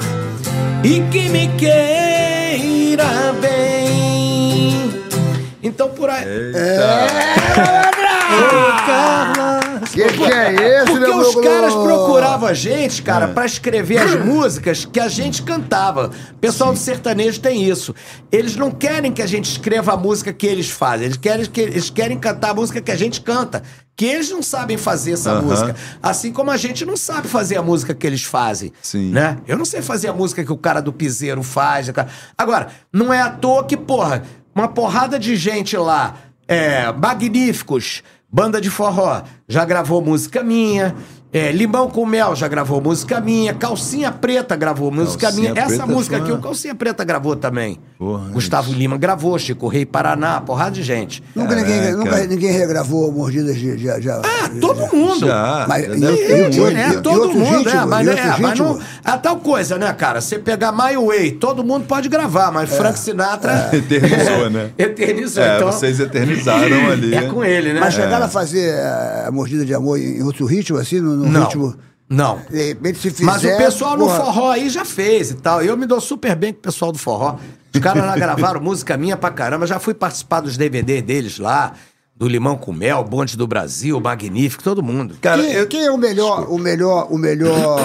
[0.82, 3.04] E que me queira
[3.40, 3.53] bem.
[5.64, 6.24] Então por aí.
[9.92, 13.04] Que que é esse, Porque meu os caras procuravam a gente, É.
[13.04, 16.10] cara, pra escrever as músicas que a gente cantava.
[16.32, 17.94] O pessoal do sertanejo tem isso.
[18.32, 21.06] Eles não querem que a gente escreva a música que eles fazem.
[21.06, 23.62] Eles querem, que, eles querem cantar a música que a gente canta.
[23.96, 25.42] Que eles não sabem fazer essa Aham.
[25.42, 25.76] música.
[26.02, 28.72] Assim como a gente não sabe fazer a música que eles fazem.
[28.82, 29.10] Sim.
[29.12, 29.38] Né?
[29.46, 31.88] Eu não sei fazer a música que o cara do piseiro faz.
[32.36, 34.22] Agora, não é à toa que, porra,
[34.54, 36.16] uma porrada de gente lá,
[36.46, 40.94] é, magníficos, banda de forró, já gravou música minha.
[41.34, 43.52] É, Limão com Mel já gravou música minha.
[43.52, 45.60] Calcinha Preta gravou música Calcinha minha.
[45.60, 47.78] Essa Preta música aqui, o Calcinha Preta gravou também.
[47.98, 51.22] Porra, Gustavo Lima gravou, Chico Rei Paraná, porrada de gente.
[51.34, 53.76] Nunca ninguém, nunca ninguém regravou Mordidas de...
[53.76, 54.22] de, de Ah,
[54.60, 55.26] todo mundo.
[55.26, 55.64] Já.
[55.68, 56.76] Mas- e- e- e- muito.
[56.78, 58.84] e- É, todo mundo, é, mas, é, mas não, ritmos.
[59.04, 60.20] é tal coisa, né, cara?
[60.20, 64.70] Você pegar My Way, todo mundo pode gravar, mas Frank Sinatra Eternizou, né?
[64.78, 65.42] eternizou.
[65.42, 67.14] É, então, vocês eternizaram ali.
[67.14, 67.80] é com ele, né?
[67.80, 71.30] Mas chegaram a fazer eh, a Mordida de Amor em outro ritmo, assim, no, no
[71.30, 71.76] Não, ritmo...
[72.08, 72.40] não.
[72.50, 73.24] De repente, se fizer...
[73.24, 75.62] Mas o pessoal no porra, forró aí já fez e tal.
[75.62, 77.36] Eu me dou super bem com o pessoal do forró.
[77.74, 79.66] Os caras lá gravaram música minha pra caramba.
[79.66, 81.72] Já fui participar dos DVD deles lá.
[82.16, 85.16] Do Limão com Mel, Bonde do Brasil, Magnífico, todo mundo.
[85.20, 87.80] Cara, quem, eu- quem é o melhor, o melhor, o melhor,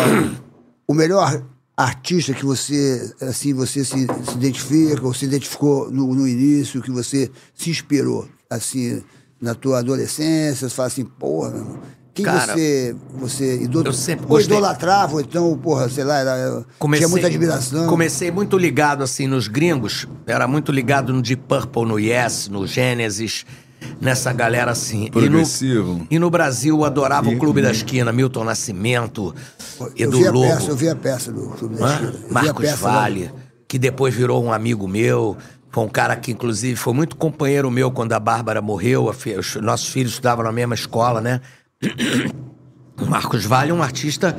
[0.87, 1.41] o melhor
[1.75, 6.91] artista que você, assim, você se, se identifica ou se identificou no, no início, que
[6.91, 9.01] você se inspirou, assim,
[9.41, 11.79] na tua adolescência, você fala assim, porra, meu irmão,
[12.23, 13.83] quem Cara, você, você idol...
[13.85, 16.65] eu sempre ou idolatrava, ou então, porra, sei lá, era,
[16.95, 17.87] tinha muita admiração.
[17.87, 20.07] Comecei muito ligado, assim, nos gringos.
[20.27, 23.45] Era muito ligado no Deep Purple, no Yes, no Genesis,
[24.01, 25.09] nessa galera assim.
[25.11, 25.93] Progressivo.
[25.93, 29.33] E no, e no Brasil eu adorava E- o Clube da Esquina, Milton Nascimento,
[29.95, 30.41] eu Edu Lobo.
[30.41, 31.89] peça, eu vi a peça do Clube da?
[31.91, 32.09] Esquina.
[32.11, 32.77] Eu vi a Marcos peça.
[32.77, 33.31] Vale,
[33.67, 35.37] que depois virou um amigo meu.
[35.71, 39.07] Foi um cara que, inclusive, foi muito companheiro meu quando a Bárbara morreu.
[39.07, 41.41] a fi- Os nossos filhos estudavam na mesma escola, né?
[43.01, 44.35] O Marcos Vale é um artista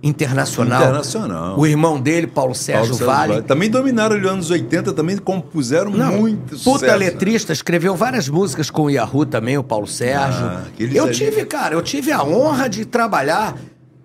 [0.00, 0.80] internacional.
[0.82, 1.58] Internacional.
[1.58, 3.42] O irmão dele, Paulo Sérgio Paulo Sérgio Vale.
[3.42, 6.96] Também dominaram os anos 80, também compuseram Não, muito puta sucesso.
[6.96, 10.44] letrista, escreveu várias músicas com o Yahoo também, o Paulo Sérgio.
[10.46, 13.56] Ah, eu ali- tive, cara, eu tive a honra de trabalhar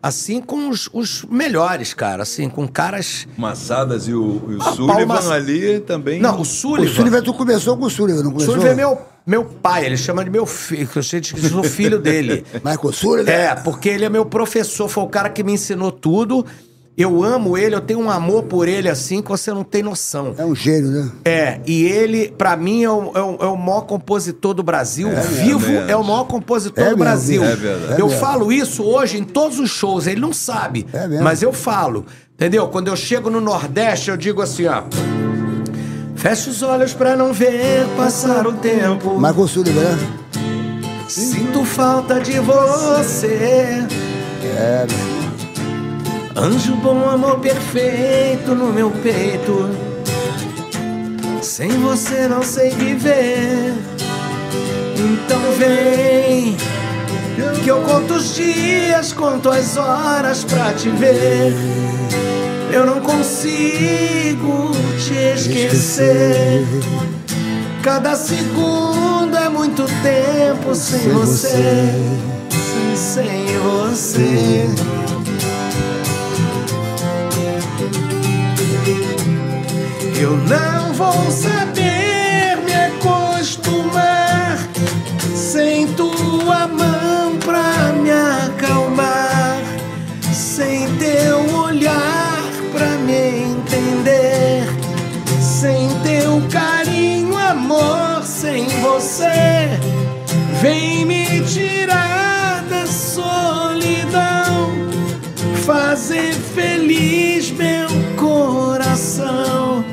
[0.02, 3.28] assim com os, os melhores, cara, assim, com caras.
[3.38, 6.20] Massadas e o, e o Ah, Sullivan ali também.
[6.20, 6.96] Não, o O Sullivan.
[6.96, 8.56] Sullivan, tu começou com o Sullivan, não O começou?
[8.56, 8.98] Sullivan é meu,
[9.30, 12.44] meu pai, ele chama de meu filho, que eu sou filho dele.
[12.66, 13.32] Michael Sullivan?
[13.32, 16.46] É, porque ele é meu professor, foi o cara que me ensinou tudo.
[16.98, 20.36] Eu amo ele, eu tenho um amor por ele assim que você não tem noção.
[20.38, 21.12] É um gênio, né?
[21.24, 25.08] É, e ele, pra mim, é o, é o- é o maior compositor do Brasil.
[25.42, 25.90] Vivo mesmo.
[25.90, 27.44] é o maior compositor É do mesmo, Brasil.
[27.44, 28.02] é verdade.
[28.02, 30.86] eu É falo isso hoje em todos os shows, ele não sabe.
[30.92, 31.24] É mesmo.
[31.24, 32.06] Mas eu falo.
[32.34, 32.68] Entendeu?
[32.68, 34.84] Quando eu chego no Nordeste, eu digo assim, ó.
[36.20, 39.18] Fecha os olhos pra não ver passar o tempo.
[39.18, 40.10] Michael Sullivan, né?
[41.08, 43.88] Sinto falta de você.
[44.44, 44.86] É,
[46.36, 49.70] Anjo bom, amor perfeito no meu peito.
[51.42, 53.74] Sem você não sei viver.
[54.98, 56.58] Então vem,
[57.64, 61.54] que eu conto os dias, conto as horas pra te ver.
[62.72, 66.66] Eu não consigo te esquecer.
[67.82, 71.48] Cada segundo é muito tempo sem, Sem você.
[71.48, 71.94] você.
[72.96, 74.66] Sem, sem você.
[80.22, 82.09] Eu não vou saber
[99.20, 99.70] você.
[100.62, 104.72] Vem me tirar da solidão,
[105.66, 109.84] fazer feliz meu coração.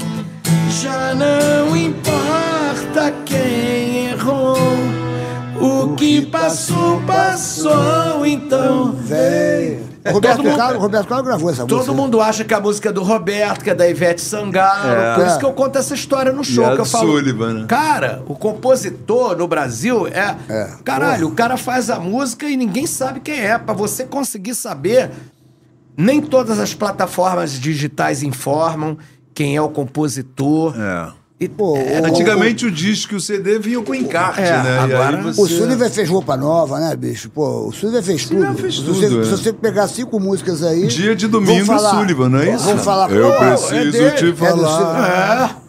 [0.81, 4.57] Já não importa quem errou,
[5.61, 8.93] o que passou, passou, então.
[8.93, 9.56] Vem.
[10.11, 11.81] O Roberto mundo- Carlos, Roberto Carlos gravou essa música.
[11.85, 14.91] Todo mundo acha que a música é do Roberto, que é da Ivete Sangalo.
[14.91, 15.15] É.
[15.15, 15.39] Por isso É.
[15.39, 16.65] que eu conto essa história no show.
[16.65, 17.65] E a que eu falo, Sullivan, né?
[17.69, 20.37] Cara, o compositor no Brasil é.
[20.49, 20.71] É.
[20.85, 23.59] Caralho, o cara faz a música e ninguém sabe quem é.
[23.59, 25.11] Pra você conseguir saber,
[25.97, 28.97] nem todas as plataformas digitais informam
[29.35, 30.75] quem é o compositor.
[30.79, 31.13] É.
[31.39, 34.79] E- Pô, é, o- Antigamente o disco e o CD vinham com encarte, É, né?
[34.79, 35.41] agora- aí você...
[35.43, 37.29] O Sullivan fez roupa nova, né, bicho?
[37.29, 38.59] Pô, o Sullivan fez Sullivan tudo.
[38.63, 39.25] fez se, tudo, você, é.
[39.25, 40.87] se você pegar cinco músicas aí.
[40.87, 42.65] Dia de domingo, falar- Sullivan, não é isso?
[42.65, 43.11] Vamos falar.
[43.13, 45.51] Eu pô, preciso é te é falar.
[45.63, 45.67] É.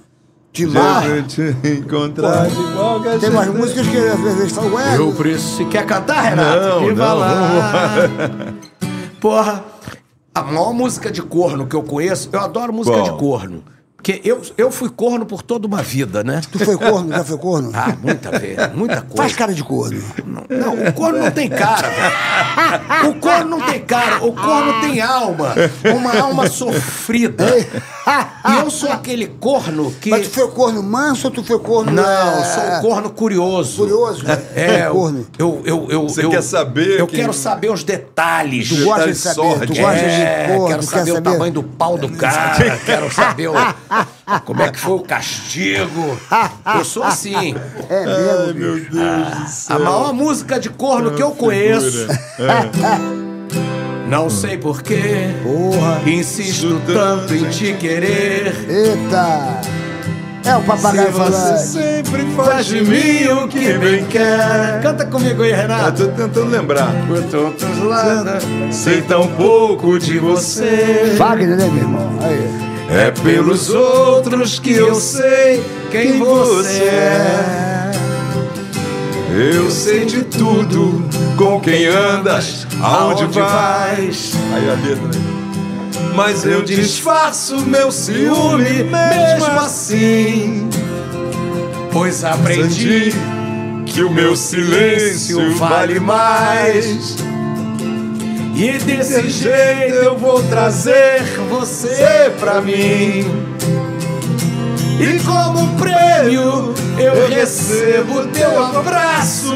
[0.54, 1.06] Timar.
[1.06, 4.96] Eu te encontrar de qualquer Tem umas músicas que às vezes falam, ué.
[4.98, 5.58] Eu preciso.
[5.58, 6.60] Você quer cantar, Renato?
[6.66, 7.94] Não, Que não, lá.
[9.20, 9.64] Porra,
[10.34, 13.12] a maior música de corno que eu conheço, eu adoro música Qual?
[13.12, 13.64] de corno.
[13.98, 16.40] Porque eu, eu fui corno por toda uma vida, né?
[16.52, 17.10] Tu foi corno?
[17.10, 17.72] Já foi corno?
[17.74, 19.18] Ah, muita vez, muita coisa.
[19.18, 20.02] Faz cara de corno.
[20.24, 23.10] Não, não, o corno não tem cara, velho.
[23.10, 25.54] O corno não tem cara, o corno tem alma.
[25.94, 27.46] Uma alma sofrida.
[28.48, 30.10] E eu sou aquele corno que.
[30.10, 31.92] Mas tu foi corno manso ou tu foi corno.
[31.92, 32.04] Não,
[32.40, 33.78] é, sou um corno curioso.
[33.80, 34.24] Curioso?
[34.56, 35.28] É, eu, corno.
[35.38, 38.70] eu, eu, eu, Você eu- quer saber Eu quem- quero saber os detalhes.
[38.70, 41.32] Tu gosta de saber, tu gosta É, de corno, quero saber, quer o saber.
[41.32, 43.54] tamanho do pau do cara, quero saber o-
[44.46, 46.18] como é que foi o castigo.
[46.78, 47.54] Eu sou assim.
[47.90, 48.54] É mesmo.
[48.60, 48.92] Meu bicho.
[48.92, 49.70] Deus.
[49.72, 52.08] A maior música de corno que eu conheço.
[54.08, 55.30] Não sei porquê.
[55.44, 56.02] Porra.
[56.06, 58.54] Insisto tanto em te querer.
[58.70, 59.62] Eita!
[60.46, 61.58] É o papagaio Você falando.
[61.58, 64.80] sempre faz de mim o que bem quer.
[64.82, 66.06] Canta comigo aí, Eu Renato.
[66.06, 66.90] tô tentando lembrar.
[67.06, 71.16] Por tantos lados, sei tão pouco de você.
[71.18, 72.10] Wagner, né, meu irmão?
[72.22, 72.68] Aí.
[72.90, 75.62] É pelos outros que eu sei
[75.92, 77.77] quem você é.
[79.40, 81.08] Eu sei de tudo,
[81.38, 84.34] com quem andas, aonde vais.
[84.52, 85.22] Aí a letra.
[86.16, 90.68] Mas eu disfarço meu ciúme mesmo assim.
[91.92, 93.14] Pois aprendi
[93.86, 97.18] que o meu silêncio vale mais.
[98.56, 103.24] e desse jeito eu vou trazer você pra mim.
[105.00, 109.54] E como prêmio eu recebo teu abraço,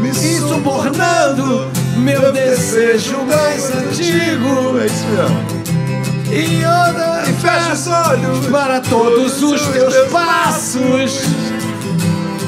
[0.00, 4.78] me subornando meu desejo mais antigo.
[4.80, 5.62] É isso mesmo.
[6.32, 11.20] E anda E fecha os olhos para todos os teus passos,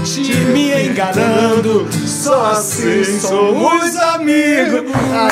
[0.05, 4.82] te me enganando só assim somos amigos.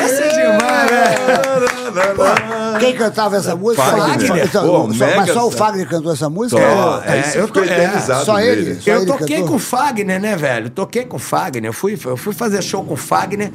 [0.01, 2.79] Essa é demais, velho.
[2.79, 3.83] Quem cantava essa música?
[3.83, 4.45] Fagner.
[4.45, 6.59] Então, Pô, só- mas só o Fagner cantou essa música?
[6.61, 8.75] É, aí você eu tô- é, só ele.
[8.81, 9.47] Só Eu ele toquei cantou?
[9.49, 10.69] com o Fagner, né, velho?
[10.69, 11.65] Toquei com o Fagner.
[11.69, 13.51] Eu fui, eu fui fazer show com o Fagner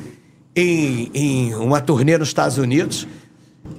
[0.55, 3.07] em, em uma turnê nos Estados Unidos.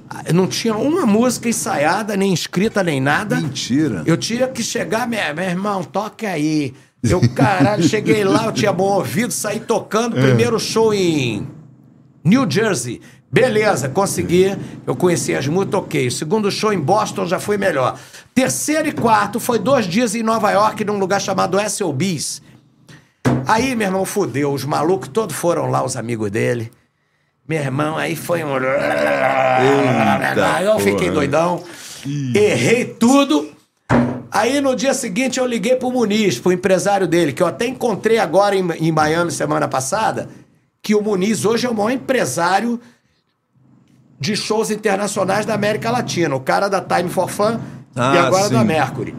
[0.08, 3.36] Ah, Não tinha uma música ensaiada, nem escrita, nem nada.
[3.36, 4.02] Mentira.
[4.06, 6.74] Eu tinha que chegar, meu, meu irmão, toca aí.
[7.02, 10.16] Eu, caralho, cheguei lá, eu tinha bom ouvido, saí tocando.
[10.16, 11.46] Primeiro show em
[12.22, 13.00] New Jersey.
[13.32, 14.56] Beleza, consegui.
[14.86, 16.08] Eu conheci as músicas, toquei.
[16.08, 17.98] O segundo show em Boston já foi melhor.
[18.34, 22.42] Terceiro e quarto foi dois dias em Nova York, num lugar chamado SOBs.
[23.46, 24.52] Aí, meu irmão, fudeu.
[24.52, 26.70] Os malucos todos foram lá, os amigos dele.
[27.48, 28.54] Meu irmão, aí foi um.
[30.54, 31.12] aí eu fiquei porra.
[31.12, 31.64] doidão.
[32.34, 33.50] Errei tudo.
[34.30, 38.18] Aí no dia seguinte eu liguei pro Muniz, pro empresário dele, que eu até encontrei
[38.18, 40.28] agora em, em Miami semana passada,
[40.82, 42.80] que o Muniz hoje é o maior empresário
[44.18, 46.34] de shows internacionais da América Latina.
[46.34, 47.58] O cara da Time for Fun e
[48.00, 48.54] Ah, agora sim.
[48.54, 49.14] da Mercury.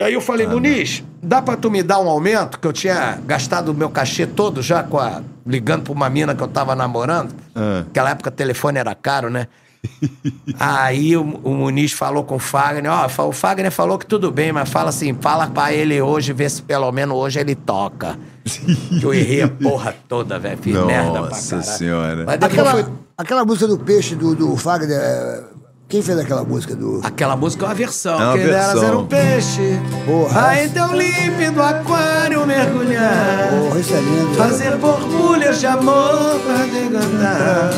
[0.00, 2.60] Aí eu falei, Muniz, dá pra tu me dar um aumento?
[2.60, 6.36] Que eu tinha gastado o meu cachê todo já com a, ligando pra uma mina
[6.36, 7.34] que eu tava namorando.
[7.54, 7.78] Ah.
[7.84, 9.48] Naquela época o telefone era caro, né?
[10.58, 14.30] Aí o, o Muniz falou com o Fagner, ó, fa- o Fagner falou que tudo
[14.30, 18.18] bem, mas fala assim, fala pra ele hoje, vê se pelo menos hoje ele toca.
[18.44, 21.78] que eu errei a porra toda, velho, fiz merda pra Nossa caralho.
[21.78, 22.24] senhora.
[22.26, 22.92] Mas depois Aquela, foi...
[23.16, 24.98] aquela música do peixe do, do Fagner.
[24.98, 25.44] é,
[25.88, 27.00] Quem fez aquela música do.
[27.04, 28.20] Aquela música é uma versão.
[28.20, 28.80] É uma Quem dera versão.
[28.80, 29.80] ser um peixe.
[30.06, 30.62] Porra.
[30.64, 33.50] Em teu límpido aquário mergulhar.
[33.50, 34.34] Porra, isso é lindo.
[34.34, 37.70] Fazer borbulhas de amor pra decantar.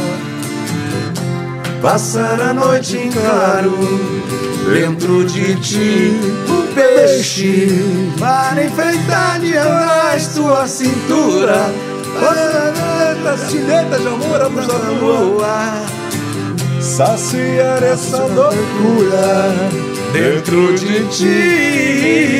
[1.80, 3.72] Passar a noite em claro
[4.70, 6.12] dentro de ti,
[6.46, 7.68] o peixe.
[8.18, 11.72] Para enfeitar de atrás tua cintura.
[12.20, 14.40] Eita, cileta de amor,
[15.00, 15.86] Voar
[16.80, 22.30] Saciar essa loucura dentro de ti.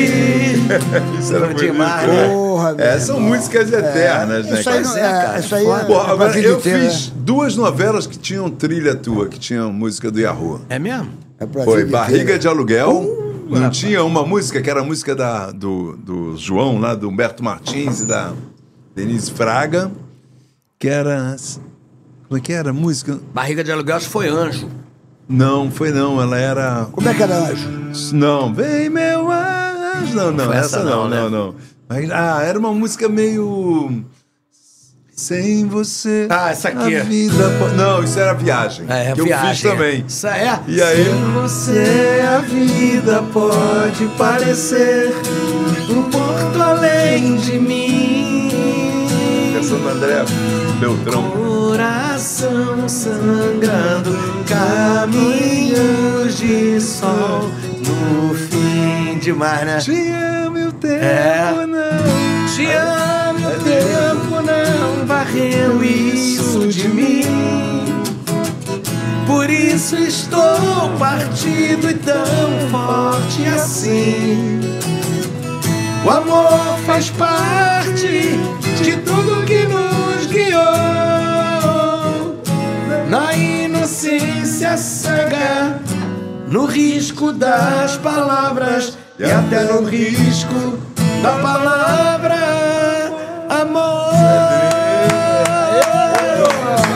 [1.19, 2.13] Isso era muito demais, bom.
[2.13, 2.29] né?
[2.29, 3.31] Porra, É, são irmão.
[3.31, 7.09] músicas eternas, né, Isso aí, não, é, é, cara, isso aí é agora, eu fiz
[7.09, 7.13] né?
[7.17, 10.61] duas novelas que tinham trilha tua, que tinham música do Yahoo.
[10.69, 11.11] É mesmo?
[11.39, 13.47] É Foi Barriga de Aluguel.
[13.49, 17.43] não tinha uma música que era a música da, do, do João, lá, do Humberto
[17.43, 18.33] Martins e da
[18.95, 19.91] Denise Fraga,
[20.79, 21.35] que era.
[22.29, 23.19] Como é que era a música?
[23.35, 24.69] Barriga de aluguel acho que foi anjo.
[25.31, 26.86] Não, foi não, ela era.
[26.90, 27.69] Como é que era anjo?
[28.12, 30.15] Não, vem meu anjo.
[30.15, 31.16] Não, não, essa, essa não, não, né?
[31.20, 31.55] não, não.
[31.89, 34.05] Mas, ah, era uma música meio.
[35.15, 36.27] Sem você.
[36.31, 36.97] Ah, essa aqui.
[36.97, 37.51] A vida.
[37.59, 38.86] po- Não, isso era viagem.
[38.89, 39.44] É, que viagem.
[39.47, 40.05] eu fiz também.
[40.09, 40.61] Isso é.
[40.66, 41.05] E aí?
[41.05, 45.12] Sem você a vida pode parecer
[45.90, 48.48] um porto além de mim.
[49.59, 50.24] É Santo André
[50.81, 51.31] Beltrão.
[51.32, 54.16] Coração sangrando,
[54.51, 57.49] caminhos de sol
[57.87, 59.79] no fim demais, né?
[59.79, 61.67] Te amo e o tempo É.
[61.67, 62.47] não.
[62.55, 67.23] Te amo, o tempo não varreu isso de mim.
[69.27, 72.25] Por isso estou partido e tão
[72.71, 74.61] forte assim.
[76.05, 78.39] O amor faz parte
[78.83, 79.80] de tudo que nos
[84.11, 85.81] inocência cega,
[86.49, 90.78] no risco das palavras e até no risco
[91.23, 92.37] da palavra
[93.49, 94.11] amor.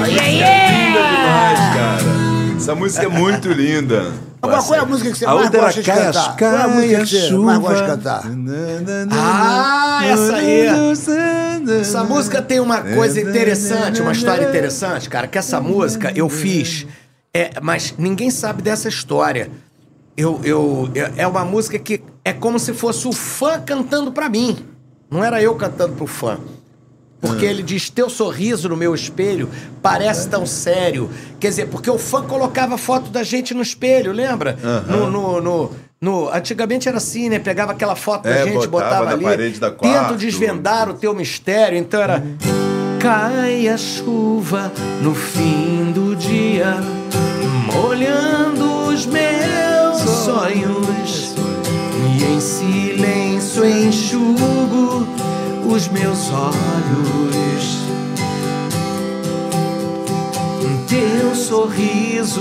[0.07, 2.57] Linda demais, cara.
[2.57, 4.13] Essa música é muito linda.
[4.43, 6.37] Agora, qual é a música que você A mais outra era gosta de Caia cantar?
[6.37, 8.23] Qual é a música que você mais gosta de cantar?
[9.11, 10.67] Ah, essa aí.
[11.81, 15.27] Essa música tem uma coisa interessante, uma história interessante, cara.
[15.27, 16.87] Que essa música eu fiz,
[17.35, 19.51] é, mas ninguém sabe dessa história.
[20.17, 24.29] Eu, eu, eu- é uma música que é como se fosse o fã cantando pra
[24.29, 24.57] mim.
[25.11, 26.39] Não era eu cantando pro fã.
[27.21, 29.49] Porque ele diz: Teu sorriso no meu espelho
[29.83, 31.11] parece tão sério.
[31.41, 34.57] Quer dizer, porque o fã colocava foto da gente no espelho, lembra?
[34.89, 35.71] No, no, no-
[36.01, 37.39] no- antigamente era assim, né?
[37.39, 39.25] Pegava aquela foto da É, gente, botava botava, ali.
[39.25, 41.79] parede da Tento desvendar o teu mistério.
[41.79, 42.23] Então era.
[43.01, 46.75] Cai a chuva no fim do dia,
[47.75, 51.35] molhando os meus sonhos.
[52.17, 55.07] E em silêncio enxugo
[55.67, 57.85] os meus olhos.
[60.89, 62.41] Teu sorriso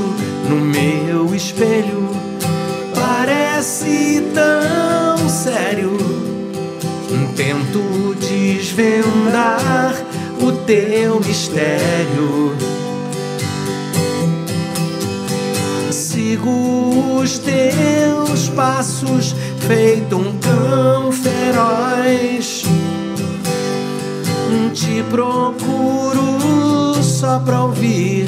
[0.49, 2.10] no meu espelho
[2.93, 5.97] parece tão sério.
[7.35, 9.93] Tento desvendar
[10.65, 12.72] teu mistério.
[16.34, 19.35] Sigo os teus passos,
[19.68, 22.64] feito um cão feroz.
[24.73, 28.27] Te procuro só pra ouvir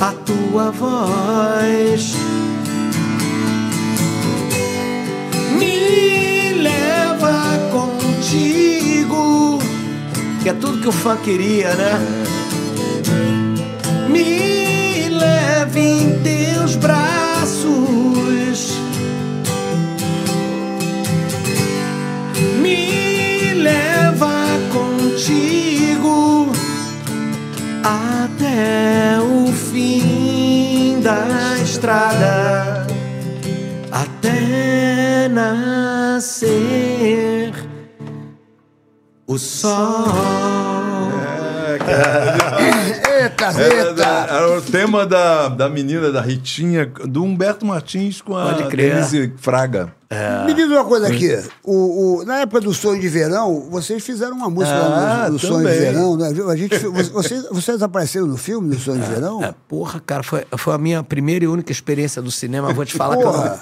[0.00, 2.16] a tua voz.
[5.56, 9.60] Me leva contigo,
[10.42, 12.00] que é tudo que o fã queria, né?
[14.08, 17.23] Me leve em teus braços.
[28.54, 32.86] Até o fim da estrada,
[33.90, 36.22] até nascer
[39.26, 40.04] o sol.
[41.68, 42.43] Eita, Era,
[43.52, 43.92] eita!
[43.94, 48.52] da- era o tema da, da menina, da Ritinha, do Humberto Martins com a.
[48.52, 49.92] Denise Fraga.
[50.46, 51.36] Me diz uma coisa aqui.
[51.64, 55.38] O, o- na época do Sonho de Verão, vocês fizeram uma música Ah, no, no
[55.40, 55.74] Sonho de.
[55.76, 56.28] Verão, né?
[56.48, 56.76] A gente,
[57.12, 59.42] vocês, vocês apareceram no filme do Sonho de Verão?
[59.42, 62.72] É, porra, cara, foi, foi a minha primeira e única experiência do cinema.
[62.72, 63.56] Vou te falar que eu não,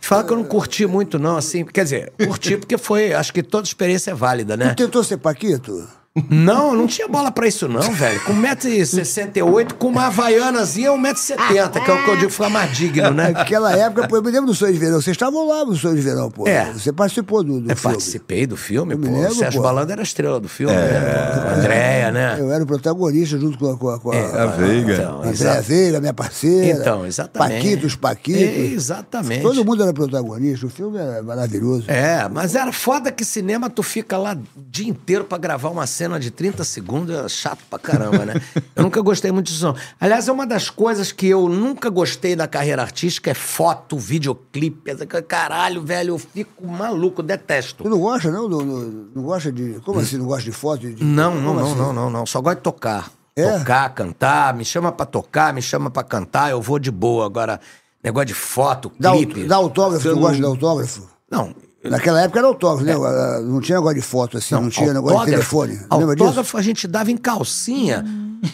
[0.00, 1.62] te falar que eu não curti muito, não, assim.
[1.64, 3.12] Quer dizer, curti porque foi.
[3.12, 4.70] Acho que toda experiência é válida, né?
[4.70, 5.86] Tu tentou ser Paquito?
[6.30, 8.20] Não, não tinha bola pra isso, não, velho.
[8.24, 13.10] Com 1,68m, com uma havaianazinha, 1,70m, que é o que eu digo ficar mais digno,
[13.10, 13.30] né?
[13.30, 15.00] Naquela época, pô, eu me lembro do Sonho de Verão.
[15.00, 16.46] Vocês estavam lá no Sonho de Verão, pô.
[16.46, 16.72] É.
[16.72, 17.94] Você participou do, do Eu filme.
[17.96, 19.12] participei do filme, Eu me pô.
[19.14, 19.66] lembro, o Sérgio pô.
[19.66, 19.70] É.
[19.72, 21.34] Balando era a estrela do filme, né?
[21.34, 21.40] pô?
[21.42, 22.36] Com a Andréia, né?
[22.38, 24.94] Eu era o protagonista junto com a, com a, com a, A Veiga.
[24.94, 26.78] Então, Andréa exa- Veiga, minha parceira.
[26.80, 27.54] Então, exatamente.
[27.62, 28.42] Paquitos, Paquitos.
[28.42, 29.42] É, exatamente.
[29.42, 30.66] Todo mundo era protagonista.
[30.66, 31.84] O filme era maravilhoso.
[31.88, 35.86] É, mas era foda que cinema tu fica lá o dia inteiro pra gravar uma
[35.86, 38.34] cena de 30 segundos, é chato pra caramba, né?
[38.76, 39.64] Eu nunca gostei muito disso.
[39.66, 39.74] não.
[40.00, 44.94] Aliás, é uma das coisas que eu nunca gostei da carreira artística é foto, videoclipe.
[45.26, 47.82] Caralho, velho, eu fico maluco, detesto.
[47.82, 48.48] Tu não gosta, não?
[48.48, 48.80] Não, não,
[49.16, 49.80] não gosta de.
[49.84, 50.88] Como assim não gosta de foto?
[50.88, 51.74] De- Não, não, não, assim?
[51.76, 52.26] não, não, não.
[52.26, 53.10] Só gosto de tocar.
[53.34, 53.58] É?
[53.58, 57.26] Tocar, cantar, me chama pra tocar, me chama pra cantar, eu vou de boa.
[57.26, 57.60] Agora,
[58.02, 59.44] negócio de foto, Dá, clipe.
[59.44, 61.08] dá autógrafo, Você tu não- gosta de autógrafo?
[61.30, 61.54] Não,
[61.84, 62.92] Naquela época era autógrafo, né?
[62.94, 65.78] Ah, Não tinha negócio de foto assim, não, tinha negócio de telefone.
[65.88, 68.04] Autógrafo a gente dava em calcinha,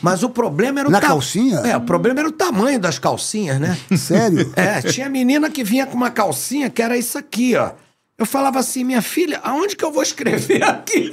[0.03, 1.59] mas o problema era o Na ta- calcinha?
[1.61, 3.79] É, o problema era o tamanho das calcinhas, né?
[3.97, 4.53] Sério?
[4.57, 7.71] É, tinha menina que vinha com uma calcinha que era isso aqui, ó.
[8.19, 11.11] Eu falava assim, minha filha, aonde que eu vou escrever aqui?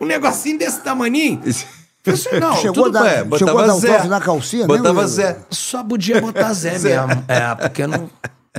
[0.00, 1.40] um negocinho desse tamaninho.
[2.40, 3.34] Não, Chegou tudo a dar- bem.
[3.34, 4.04] É, chegou a botava dar Zé.
[4.08, 5.06] na calcinha, Botava lembra?
[5.08, 5.38] Zé.
[5.50, 7.24] Só podia botar Zé mesmo.
[7.26, 8.08] É, porque não.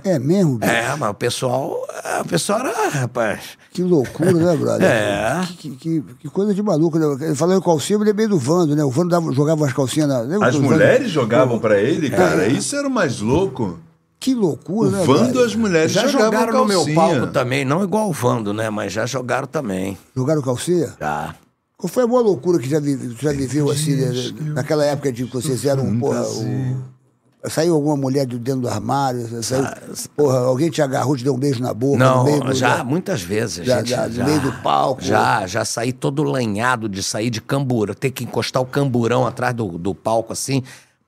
[0.03, 0.71] É mesmo, bicho?
[0.71, 1.75] É, mas o pessoal.
[2.03, 3.41] é, O pessoal era, rapaz.
[3.71, 4.87] Que loucura, né, brother?
[4.89, 5.47] É.
[5.57, 7.33] Que, que- que- coisa de maluco, né?
[7.35, 8.83] Falando em calcinha, eu lembrei do Vando, né?
[8.83, 10.19] O Vando dava- jogava umas calcinhas na.
[10.21, 10.73] lembra As do Vando?
[10.73, 12.47] mulheres jogavam pra ele, cara.
[12.47, 13.79] Isso era o mais louco.
[14.19, 15.03] Que loucura, O né?
[15.05, 16.95] Vando, as mulheres Já jogavam jogaram no meu calcinha.
[16.95, 18.69] palco também, não igual o Vando, né?
[18.69, 19.97] Mas já jogaram também.
[20.15, 20.93] Jogaram calcinha?
[20.99, 21.35] Já.
[21.77, 24.11] Qual foi a maior loucura que já, vi- já viveu assim, né?
[24.53, 26.75] naquela época de que vocês eram, porra, o...
[27.45, 29.41] Saiu alguma mulher de dentro do armário?
[29.41, 29.63] Saiu,
[30.15, 31.97] porra, alguém te agarrou, te deu um beijo na boca?
[31.97, 33.65] no meio Não, do- já, da- muitas vezes.
[33.65, 35.01] Já- gente, já, no meio do palco.
[35.01, 39.53] Já, já saí todo lanhado de sair de camburão, ter que encostar o camburão atrás
[39.55, 40.61] do, do palco, assim.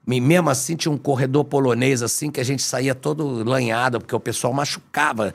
[0.07, 4.15] E mesmo assim tinha um corredor polonês, assim, que a gente saía todo lanhado, porque
[4.15, 5.33] o pessoal machucava.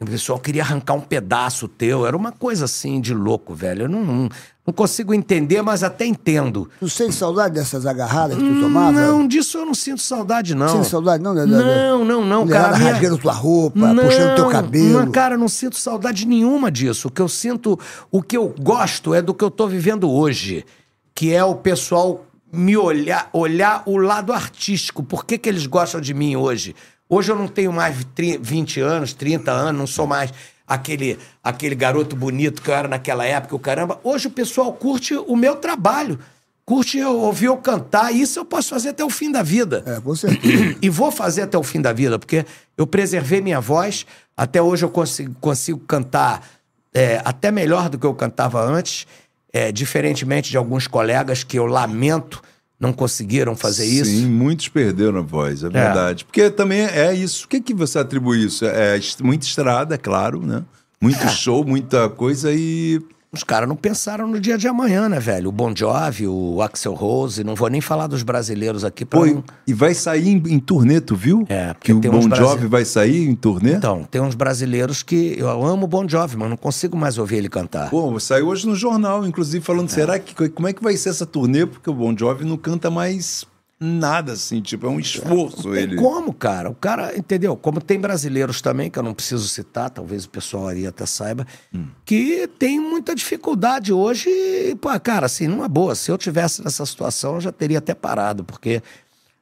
[0.00, 2.06] O pessoal queria arrancar um pedaço teu.
[2.06, 3.82] Era uma coisa assim de louco, velho.
[3.82, 4.28] Eu não, não,
[4.68, 6.68] não consigo entender, mas até entendo.
[6.78, 8.92] Tu sente saudade dessas agarradas que tu tomava?
[8.92, 10.68] Não, disso eu não sinto saudade, não.
[10.68, 11.34] Sente saudade, não?
[11.34, 12.76] Da- Não, não, não, cara.
[12.76, 15.06] minha- rasgando tua roupa, puxando teu cabelo.
[15.06, 17.08] Não, cara, não sinto saudade nenhuma disso.
[17.08, 17.80] O que eu sinto,
[18.10, 20.66] o que eu gosto é do que eu tô vivendo hoje,
[21.14, 25.02] que é o pessoal me olhar, olhar o lado artístico.
[25.02, 26.76] Por que, que eles gostam de mim hoje?
[27.08, 30.30] Hoje eu não tenho mais tri- 20 anos, 30 anos, não sou mais
[30.68, 33.98] aquele, aquele garoto bonito que eu era naquela época, o caramba.
[34.04, 36.18] Hoje o pessoal curte o meu trabalho.
[36.64, 39.82] Curte eu ouvir eu cantar, isso eu posso fazer até o fim da vida.
[39.86, 40.76] É, com certeza.
[40.82, 42.44] E vou fazer até o fim da vida, porque
[42.76, 44.04] eu preservei minha voz.
[44.36, 46.46] Até hoje eu consigo, consigo cantar
[46.92, 49.06] é, até melhor do que eu cantava antes,
[49.50, 52.42] é, diferentemente de alguns colegas que eu lamento
[52.80, 54.28] não conseguiram fazer Sim, isso.
[54.28, 56.24] muitos perderam a voz, é verdade.
[56.24, 57.44] Porque também é isso.
[57.46, 58.64] O que, que você atribui isso?
[58.64, 60.62] É muita estrada, é claro, né?
[61.00, 61.28] Muito É.
[61.28, 63.00] show, muita coisa e
[63.30, 65.50] Os caras não pensaram no dia de amanhã, né, velho?
[65.50, 69.26] O Bon Jovi, o Axel Rose, não vou nem falar dos brasileiros aqui pra Pô,
[69.26, 69.44] não...
[69.66, 71.44] e vai sair em, em turnê, tu viu?
[71.46, 73.74] É, porque que o Bon uns Jovi brasi- vai sair em turnê?
[73.74, 75.34] Então, tem uns brasileiros que...
[75.38, 77.90] Eu amo o Bon Jovi, mas não consigo mais ouvir ele cantar.
[77.90, 79.66] Pô, saiu hoje no jornal, inclusive, É.
[79.66, 81.66] falando, será que como é que vai ser essa turnê?
[81.66, 83.44] Porque o Bon Jovi não canta mais
[83.80, 85.96] nada, assim, tipo, é um esforço Tem ele.
[85.96, 86.68] como, cara?
[86.70, 87.56] O cara, entendeu?
[87.56, 91.46] Como tem brasileiros também, que eu não preciso citar, talvez o pessoal aí até saiba,
[91.72, 91.86] Hum.
[92.04, 94.28] que tem muita dificuldade hoje.
[94.28, 97.94] E, pô, cara, assim, numa boa, se eu tivesse nessa situação, eu já teria até
[97.94, 98.82] parado, porque,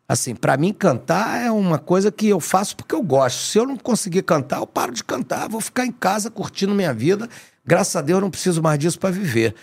[0.08, 3.38] assim, pra mim cantar é uma coisa que eu faço porque eu gosto.
[3.38, 6.92] Se eu não conseguir cantar, eu paro de cantar, vou ficar em casa curtindo minha
[6.92, 7.28] vida.
[7.64, 9.54] Graças a Deus, eu não preciso mais disso pra viver.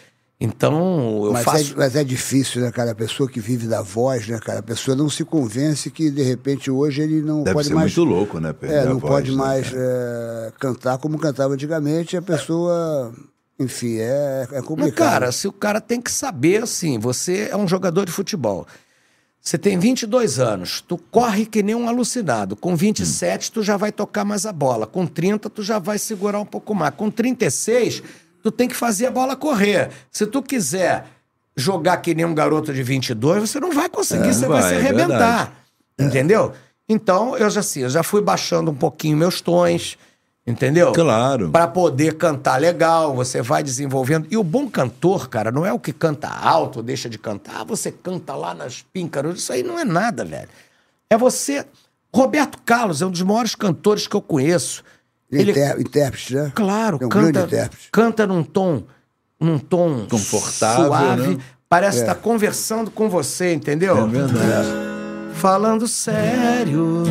[0.45, 1.71] Então, eu Mas, faço.
[1.71, 2.91] é, mas é difícil, né, cara?
[2.91, 4.59] A pessoa que vive da voz, né, cara?
[4.59, 7.95] A pessoa não se convence que, de repente, hoje ele não Deve pode ser mais.
[7.95, 8.51] muito louco, né?
[8.51, 12.17] perder É, não voz, pode né, mais é, cantar como cantava antigamente.
[12.17, 13.13] A pessoa,
[13.57, 15.09] enfim, é, é Mas, complicado.
[15.09, 18.67] cara, se o cara tem que saber, assim, você é um jogador de futebol.
[19.41, 22.55] Você tem 22 anos, tu corre que nem um alucinado.
[22.57, 24.85] Com 27, tu já vai tocar mais a bola.
[24.85, 26.93] Com 30, tu já vai segurar um pouco mais.
[26.95, 28.03] Com 36,
[28.43, 29.89] tu tem que fazer a bola correr.
[30.11, 31.07] Se tu quiser
[31.55, 34.69] jogar que nem um garoto de 22, você não vai conseguir, É, você vai, vai,
[34.69, 35.53] se é arrebentar.
[35.97, 36.51] Entendeu?
[36.89, 39.97] Então, eu já assim, eu já fui baixando um pouquinho meus tons,
[40.45, 40.91] entendeu?
[40.91, 41.49] Claro.
[41.49, 44.27] Para poder cantar legal, você vai desenvolvendo.
[44.29, 47.61] E o bom cantor, cara, não é o que canta alto, deixa de cantar.
[47.61, 49.39] Ah, você canta lá nas píncaros.
[49.39, 50.49] Isso aí não é nada, velho.
[51.09, 51.65] É você.
[52.13, 54.83] Roberto Carlos é um dos maiores cantores que eu conheço.
[55.35, 56.51] Ele, Inter, intérprete, né?
[56.53, 57.89] claro, é um canta, intérprete.
[57.91, 58.83] canta num tom,
[59.39, 61.27] num tom Confortável, suave.
[61.35, 61.37] né?
[61.67, 63.97] Parece estar conversando com você, entendeu?
[63.97, 64.67] É verdade.
[65.33, 67.03] Falando sério.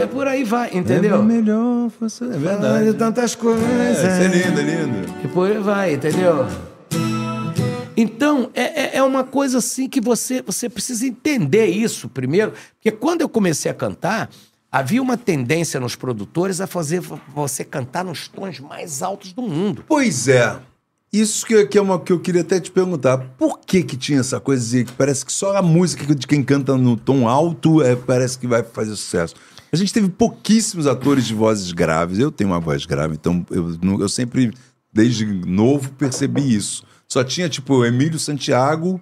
[0.00, 1.20] É por aí vai, entendeu?
[1.20, 2.24] É melhor você.
[2.24, 2.94] É Falando de verdade.
[2.94, 3.62] tantas coisas.
[3.64, 5.14] É, isso é lindo, é lindo.
[5.24, 6.46] E por aí vai, entendeu?
[7.96, 12.52] Então, é, é- é uma coisa assim que você, você precisa entender isso primeiro.
[12.74, 14.28] Porque quando eu comecei a cantar,
[14.72, 19.42] havia uma tendência nos produtores a fazer vo- você cantar nos tons mais altos do
[19.42, 19.84] mundo.
[19.86, 20.58] Pois é.
[21.12, 23.18] Isso que, que é uma que eu queria até te perguntar.
[23.36, 26.42] Por que que tinha essa coisa de que parece que só a música de quem
[26.42, 29.34] canta no tom alto é, parece que vai fazer sucesso?
[29.70, 32.18] A gente teve pouquíssimos atores de vozes graves.
[32.18, 34.52] Eu tenho uma voz grave, então eu, eu sempre,
[34.90, 36.82] desde novo, percebi isso.
[37.06, 38.98] Só tinha, tipo, Emílio Santiago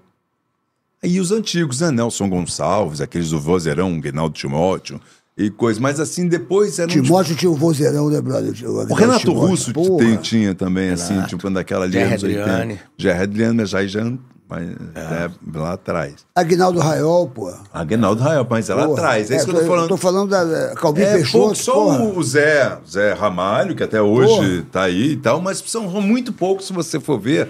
[1.03, 1.91] e os antigos, né?
[1.93, 5.01] Nelson Gonçalves, aqueles do vozeirão, Guinaldo Timóteo
[5.47, 5.81] e coisas.
[5.81, 6.91] Mas assim, depois eram...
[6.91, 8.53] Timóteo tinha o vozeirão, né, brother?
[8.69, 9.99] O Renato Russo Porra.
[9.99, 11.97] tem- tinha também, assim, tipo, daquela ali.
[11.97, 12.15] 80.
[12.15, 12.81] Adriane.
[12.99, 14.13] Jerry Adriane, mas já, já
[14.49, 16.15] mas, é, lá atrás.
[16.35, 17.53] Aguinaldo Raiol, pô.
[17.73, 18.99] Aguinaldo Rael, mas é lá Porra.
[18.99, 19.31] atrás.
[19.31, 19.89] É, isso que eu tô falando.
[19.89, 22.03] Tô falando da Calbi É, Peixoto, pouco, só porra.
[22.19, 24.67] o Zé, Zé Ramalho, que até hoje Porra.
[24.73, 27.49] tá aí e tal, mas são muito poucos, se você for ver.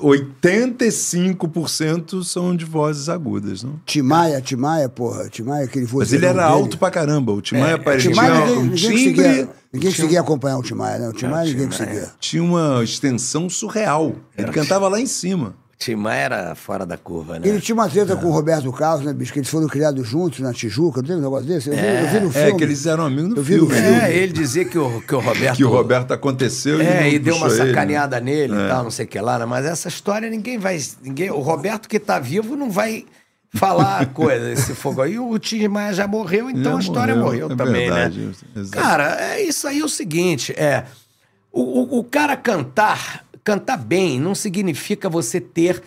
[0.00, 3.78] 85% são de vozes agudas, não?
[3.84, 5.28] Timaya, Timaya, porra.
[5.28, 6.62] Timaya, aquele vozeirão Mas ele era dele.
[6.62, 7.32] alto pra caramba.
[7.32, 10.98] O Timaya O parecia Timaya, um ninguém, ninguém timbre, conseguia, ninguém conseguia acompanhar o Timaya,
[10.98, 11.08] né?
[11.08, 12.08] O Timaya ninguém conseguia.
[12.18, 14.14] tinha uma extensão surreal.
[14.36, 15.54] Ele cantava lá em cima.
[15.78, 17.46] Timar era fora da curva, né?
[17.48, 19.32] Ele tinha uma treta com o Roberto Carlos, né, bicho?
[19.32, 21.68] Que eles foram criados juntos na Tijuca, não teve um negócio desse?
[21.70, 22.48] Eu vi, eu vi no filme.
[22.50, 23.74] É, que eles eram amigos no Eu vi no filme.
[23.82, 23.96] filme.
[23.98, 24.10] né?
[24.12, 25.56] É, ele dizia que o, que o Roberto.
[25.56, 27.56] Que o Roberto aconteceu É, não e deu uma ele.
[27.56, 28.64] sacaneada nele É.
[28.64, 29.46] e tal, não sei o que lá, né?
[29.46, 30.80] mas essa história ninguém vai.
[31.00, 33.06] Ninguém, o Roberto que tá vivo não vai
[33.54, 35.16] falar coisa, esse fogo aí.
[35.16, 38.32] O Tim Maia já morreu, então Já a história morreu, morreu, é também, verdade, né?
[38.56, 38.82] exato.
[38.82, 40.84] Cara, é isso aí é o seguinte: é.
[41.52, 45.82] O, o, o cara cantar, cantar bem, não significa você ter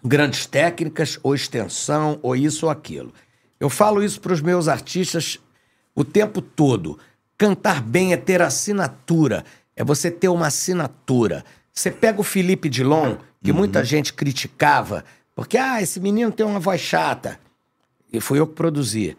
[0.00, 3.12] grandes técnicas, ou extensão, ou isso ou aquilo.
[3.58, 5.40] Eu falo isso para os meus artistas
[5.92, 7.00] o tempo todo.
[7.36, 9.44] Cantar bem é ter assinatura,
[9.74, 11.44] é você ter uma assinatura.
[11.72, 15.04] Você pega o Felipe Dilon, que muita gente criticava,
[15.34, 17.40] porque, ah, esse menino tem uma voz chata.
[18.12, 19.16] E fui eu que produzi.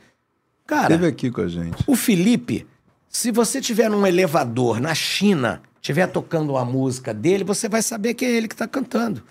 [0.65, 1.83] Cara, Esteve aqui com a gente.
[1.85, 2.65] o Felipe,
[3.09, 8.13] se você tiver num elevador na China, tiver tocando uma música dele, você vai saber
[8.13, 9.21] que é ele que está cantando.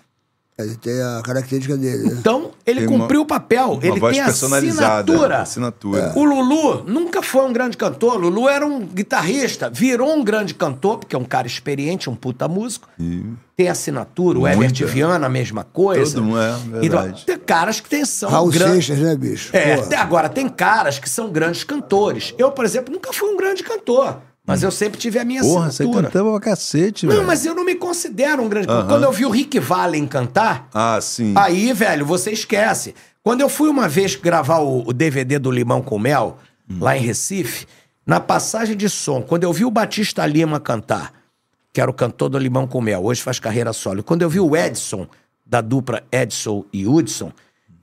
[0.59, 2.17] Ele tem a característica dele, né?
[2.19, 3.71] Então, ele Tem uma- cumpriu o papel.
[3.71, 5.37] uma ele voz tem personalizada, assinatura.
[5.41, 6.13] assinatura.
[6.15, 8.17] O Lulu nunca foi um grande cantor.
[8.17, 9.71] O Lulu era um guitarrista.
[9.71, 12.87] Virou um grande cantor, porque é um cara experiente, um puta músico.
[13.57, 14.37] Tem assinatura.
[14.37, 14.85] O Herbert é.
[14.85, 16.13] Viana, a mesma coisa.
[16.13, 17.25] Todo mundo, é, Então, verdade.
[17.25, 18.85] tem caras que tem, são Raul grandes.
[18.85, 19.49] Seixas, né, bicho?
[19.55, 19.87] É, Porra.
[19.87, 22.35] até agora tem caras que são grandes cantores.
[22.37, 24.21] Eu, por exemplo, nunca fui um grande cantor.
[24.45, 26.07] Mas eu sempre tive a minha Porra, você assinatura.
[26.07, 27.27] cantava pra cacete, Não, velho.
[27.27, 28.87] mas eu não me considero um grande cantor.
[28.87, 31.33] Quando eu vi o Rick Vallen cantar, Ah, sim.
[31.37, 32.95] Aí, velho, você esquece.
[33.23, 36.39] Quando eu fui uma vez gravar o, o DVD do Limão com Mel,
[36.79, 37.67] lá em Recife,
[38.05, 41.13] Na passagem de som, quando eu vi o Batista Lima cantar,
[41.71, 44.01] que era o cantor do Limão com Mel, hoje faz carreira solo.
[44.03, 45.07] Quando eu vi o Edson,
[45.45, 47.31] da dupla Edson e Hudson,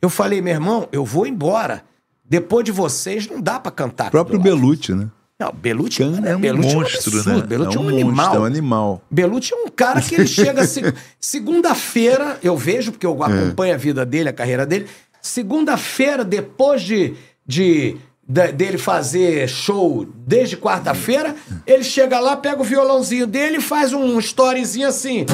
[0.03, 1.85] eu falei, meu irmão, eu vou embora.
[2.25, 4.09] Depois de vocês, não dá pra cantar.
[4.09, 5.09] O próprio aqui do lado." Belucci, né?
[5.41, 7.41] Não, Belucci Cana é um Belucci monstro, um absurdo.
[7.41, 7.47] né?
[7.47, 8.35] Belucci é um, monstro, animal.
[8.35, 9.03] é um animal.
[9.09, 13.09] Belucci é um cara que ele chega se- segunda-feira, eu vejo, porque É.
[13.09, 14.87] eu acompanho a vida dele, a carreira dele.
[15.23, 17.15] Segunda-feira, depois de,
[17.47, 17.97] de,
[18.29, 23.93] da- dele fazer show desde quarta-feira, ele chega lá, pega o violãozinho dele e faz
[23.93, 25.25] um storyzinho assim.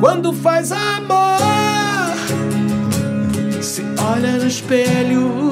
[0.00, 1.38] Quando faz amor,
[3.62, 5.43] se olha no espelho,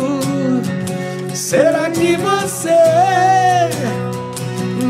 [1.35, 2.71] será que você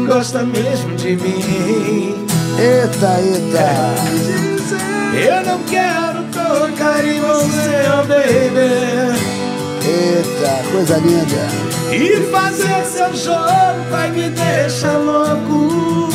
[0.06, 2.27] gosta mesmo de mim?
[2.59, 3.93] Eita, eita.
[5.14, 8.73] Eu não quero tocar em você, oh baby.
[9.85, 11.73] Eita, coisa linda.
[11.93, 16.10] E fazer seu jogo vai me deixar louco.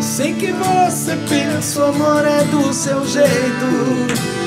[0.00, 4.43] Sei que você pensa, o amor é do seu jeito.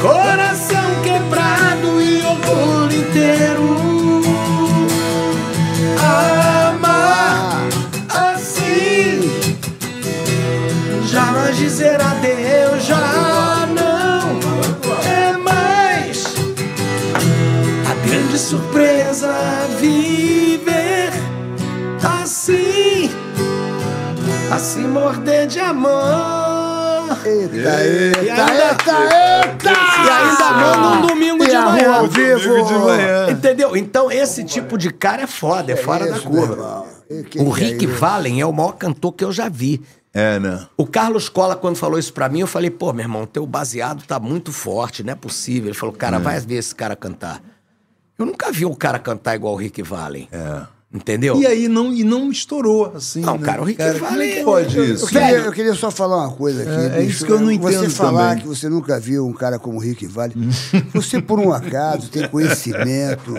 [0.00, 4.22] Coração quebrado e orgulho inteiro.
[5.98, 7.68] Amar
[8.08, 9.30] assim.
[11.06, 14.40] Jamais dizer adeus, já não
[15.06, 16.24] é mais.
[17.90, 19.34] A grande surpresa
[19.78, 21.12] viver
[22.22, 23.10] assim,
[24.50, 26.49] assim morder de amor.
[27.24, 28.92] Eita, eita, eita,
[29.42, 29.70] eita.
[29.70, 31.94] E ainda manda um domingo de manhã.
[31.94, 32.64] ao vivo.
[32.64, 33.30] De manhã.
[33.30, 33.76] Entendeu?
[33.76, 36.84] Então esse tipo de cara é foda, é fora da Isso, meu curva.
[37.38, 37.94] O é Rick isso?
[37.96, 39.82] Vallen é o maior cantor que eu já vi.
[40.12, 40.66] É, né?
[40.76, 44.04] O Carlos Cola, quando falou isso pra mim, eu falei, pô, meu irmão, teu baseado
[44.04, 45.68] tá muito forte, não é possível.
[45.68, 47.40] Ele falou, cara, vai ver esse cara cantar.
[48.18, 50.28] Eu nunca vi um cara cantar igual o Rick Vallen.
[50.32, 50.62] É.
[50.92, 51.40] Entendeu?
[51.40, 53.20] E aí não, e não estourou, assim.
[53.20, 53.46] Não, né?
[53.46, 55.06] cara, o Rick como é que pode Eu isso?
[55.06, 55.44] queria, Velho.
[55.44, 56.96] eu queria só falar uma coisa aqui.
[56.96, 58.42] É, é isso que eu não Você entendo falar também.
[58.42, 60.34] que você nunca viu um cara como o Rick Vale,
[60.92, 63.34] você por um acaso tem conhecimento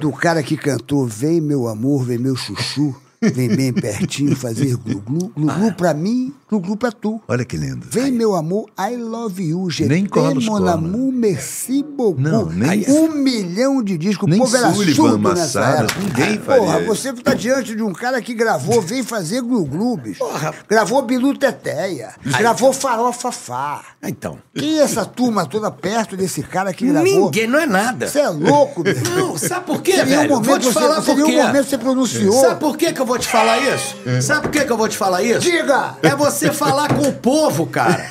[0.00, 5.32] do cara que cantou Vem meu amor, vem meu chuchu, vem bem pertinho fazer glu-glu.
[5.36, 7.20] Glu-glu pra mim, glu-glu pra tu.
[7.26, 7.86] Olha que lindo.
[7.90, 9.68] Vem, meu amor, I love you.
[9.70, 10.72] Je Nem Carlos mon Cola.
[10.72, 12.20] amour, merci beaucoup.
[12.20, 14.28] Não, nem- Um milhão de discos.
[14.28, 16.00] Nem povo era surdo nessa época.
[16.00, 16.86] ninguém Porra, faria isso.
[16.86, 20.24] você tá diante de um cara que gravou Vem Fazer Glu-Glu, bicho.
[20.68, 22.10] Gravou Bilu Teteia.
[22.24, 23.82] Gravou Farofa Fá.
[24.02, 24.38] Ah, Então.
[24.54, 27.04] E essa turma toda perto desse cara que gravou?
[27.26, 28.08] Ninguém, não é nada.
[28.08, 29.02] Você é louco, bicho.
[29.16, 30.30] Não, sabe por quê, Seria um velho?
[30.34, 31.36] momento vou te você- falar por um quê.
[31.42, 32.40] momento que você pronunciou.
[32.40, 33.96] Sabe por quê que eu vou te falar isso?
[34.22, 35.40] Sabe por quê que eu vou te falar isso?
[35.40, 35.96] Diga!
[36.02, 38.08] É você falar com o povo, cara.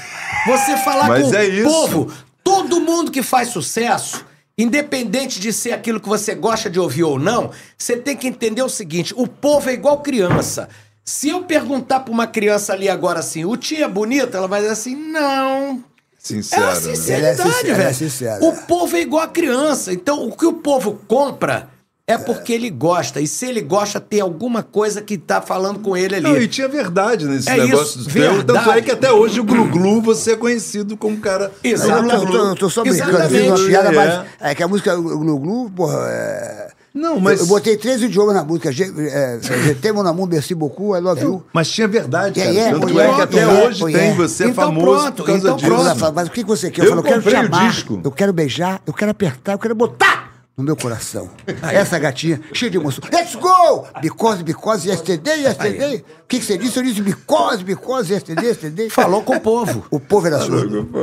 [0.47, 1.69] Você falar Mas com é o isso.
[1.69, 2.11] povo.
[2.43, 4.25] Todo mundo que faz sucesso,
[4.57, 8.61] independente de ser aquilo que você gosta de ouvir ou não, você tem que entender
[8.61, 10.67] o seguinte: o povo é igual criança.
[11.05, 14.59] Se eu perguntar pra uma criança ali agora assim, o tia é bonita, ela vai
[14.61, 15.83] dizer assim, não.
[16.19, 16.79] Sincero, É a né?
[16.81, 17.81] sinceridade, é sincera, velho.
[17.81, 18.45] ela é sincera.
[18.45, 19.93] O povo é igual a criança.
[19.93, 21.69] Então, o que o povo compra
[22.09, 23.19] é porque ele gosta.
[23.19, 26.23] E se ele gosta, tem alguma coisa que tá falando com ele ali.
[26.23, 28.43] Não, e tinha verdade nesse É negócio isso, do teu.
[28.45, 31.51] Tanto é que até hoje o Glu-Glu você é conhecido como um cara.
[31.61, 33.65] Tô, eu tô- só brincando, uma Exatamente.
[33.67, 33.91] piada, É.
[33.91, 36.67] mas é que a música Glu Glu, porra, é...
[36.93, 38.71] Não, mas- Eu, eu botei três idiomas na música.
[38.71, 41.43] Je é, Je t'aime, mon amour, merci beaucoup, I love you.
[41.53, 42.55] Mas tinha verdade, cara.
[42.55, 43.95] É, é, Tanto é é, que até é, hoje tem.
[43.95, 44.13] é.
[44.15, 45.69] Você é Então famoso pronto, por causa então disso.
[45.99, 46.13] Pronto.
[46.15, 46.81] mas o que você quer?
[46.81, 48.01] Eu, Eu falo, eu quero te comprei o amar, disco.
[48.03, 50.26] eu quero beijar, eu quero apertar, eu quero botar
[50.57, 51.29] no meu coração.
[51.61, 53.03] Essa gatinha, cheia de emoção.
[53.13, 53.85] Let's go!
[54.01, 55.97] Because, because, yesterday, yesterday.
[55.97, 56.79] O que, que você disse?
[56.79, 58.89] Eu disse because, because, yesterday, yesterday.
[58.89, 59.85] Falou com o povo.
[59.91, 60.89] O povo era surdo.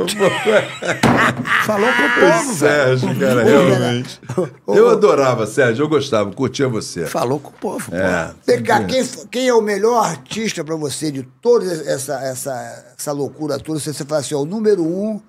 [1.65, 2.99] Falou com o O povo, velho.
[2.99, 4.21] Sérgio, cara, realmente.
[4.67, 7.05] Eu adorava, Sérgio, eu gostava, curtia você.
[7.05, 7.95] Falou com o povo.
[7.95, 8.61] É.
[8.61, 13.57] Cá, quem, quem é o melhor artista pra você de toda essa, essa, essa loucura
[13.57, 13.79] toda?
[13.79, 15.21] Se você fala assim, ó, o número um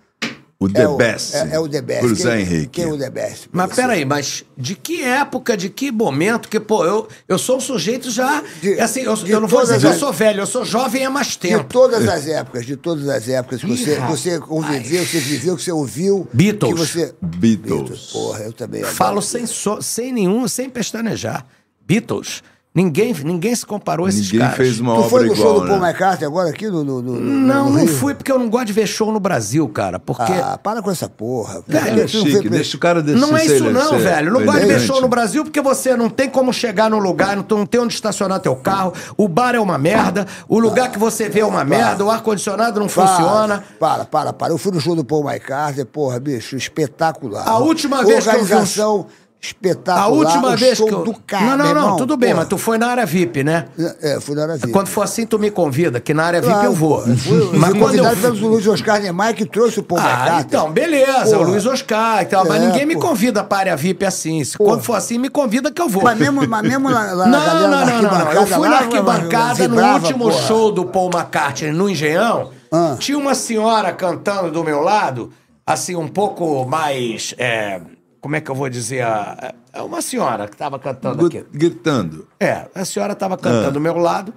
[0.59, 1.37] O The é o, Best.
[1.37, 2.01] É, é o The Best.
[2.01, 2.67] Por Zé quem, Henrique.
[2.69, 3.49] Quem é o The Best?
[3.53, 3.75] Mas você?
[3.83, 6.49] peraí, mas de que época, de que momento?
[6.49, 8.43] Que, pô, eu, eu sou um sujeito já.
[8.63, 10.47] De- assim, eu, de eu não vou dizer todas que eu as- sou velho, eu
[10.47, 11.65] sou jovem há mais De tempo.
[11.71, 15.73] todas as épocas, de todas as épocas que você, você conviveu, você viveu, que você
[15.73, 16.27] ouviu.
[16.33, 16.73] Beatles.
[16.73, 17.15] Que você...
[17.21, 18.11] Beatles.
[18.13, 18.83] Porra, eu também.
[18.83, 21.45] Falo sem, so- sem nenhum, sem pestanejar.
[21.87, 22.43] Beatles.
[22.77, 24.57] Ninguém, ninguém se comparou a esses Ninguém caras.
[24.57, 25.89] fez uma Tu obra foi no show igual, do Paul né?
[25.89, 28.75] McCartney agora aqui no, no, no- Não, no não fui porque eu não gosto de
[28.75, 29.99] ver show no Brasil, cara.
[29.99, 30.31] Porque.
[30.31, 31.65] Ah, para com essa porra.
[31.71, 34.31] É, Tu não chique, deixa o cara desse Não é isso não, ser velho.
[34.31, 37.35] Não gosto de ver show no Brasil porque você não tem como chegar no lugar,
[37.35, 40.91] não tem- não tem onde estacionar teu carro, o bar é uma merda, o lugar
[40.93, 43.65] que você vê é uma merda, o ar-condicionado não Para, funciona.
[43.81, 44.53] Para, para, para.
[44.53, 47.49] Eu fui no show do Paul McCartney, porra, bicho, espetacular.
[47.49, 49.07] A última vez que eu vi um Organização
[49.47, 50.05] espetacular.
[50.05, 51.05] A última vez show que eu.
[51.05, 51.97] do cara, não, não, meu não, irmão.
[51.97, 53.67] tudo bem, Pô, mas tu foi na área VIP, né?
[54.03, 54.73] É, fui na área VIP.
[54.73, 57.01] Quando for assim, tu me convida, que na área VIP Claro, eu vou.
[57.17, 58.05] Fui, eu mas fui quando eu.
[58.05, 60.41] convidado pelo Luiz Oscar Niemeyer que trouxe o Paul Ah, McCartney.
[60.47, 61.39] então, beleza, Porra.
[61.49, 63.01] o Luiz Oscar e tal, mas É, ninguém me pô.
[63.01, 64.43] convida para área VIP assim.
[64.45, 64.71] Se Porra.
[64.71, 66.03] quando for assim, me convida que eu vou.
[66.03, 68.33] Mas mesmo, mas mesmo lá, lá Não, na galera não, não, não, não.
[68.33, 70.43] Eu fui na arquibancada no último porra.
[70.43, 72.51] show do Paul McCartney no Engenhão.
[72.73, 72.97] Ah.
[72.99, 75.31] Tinha uma senhora cantando do meu lado,
[75.65, 77.35] assim, um pouco mais.
[77.39, 77.81] é,
[78.27, 79.03] como é que eu vou dizer?
[79.03, 81.45] a- É uma senhora que estava cantando aqui.
[81.53, 82.27] Gritando.
[82.41, 84.35] É, a senhora estava cantando do meu lado.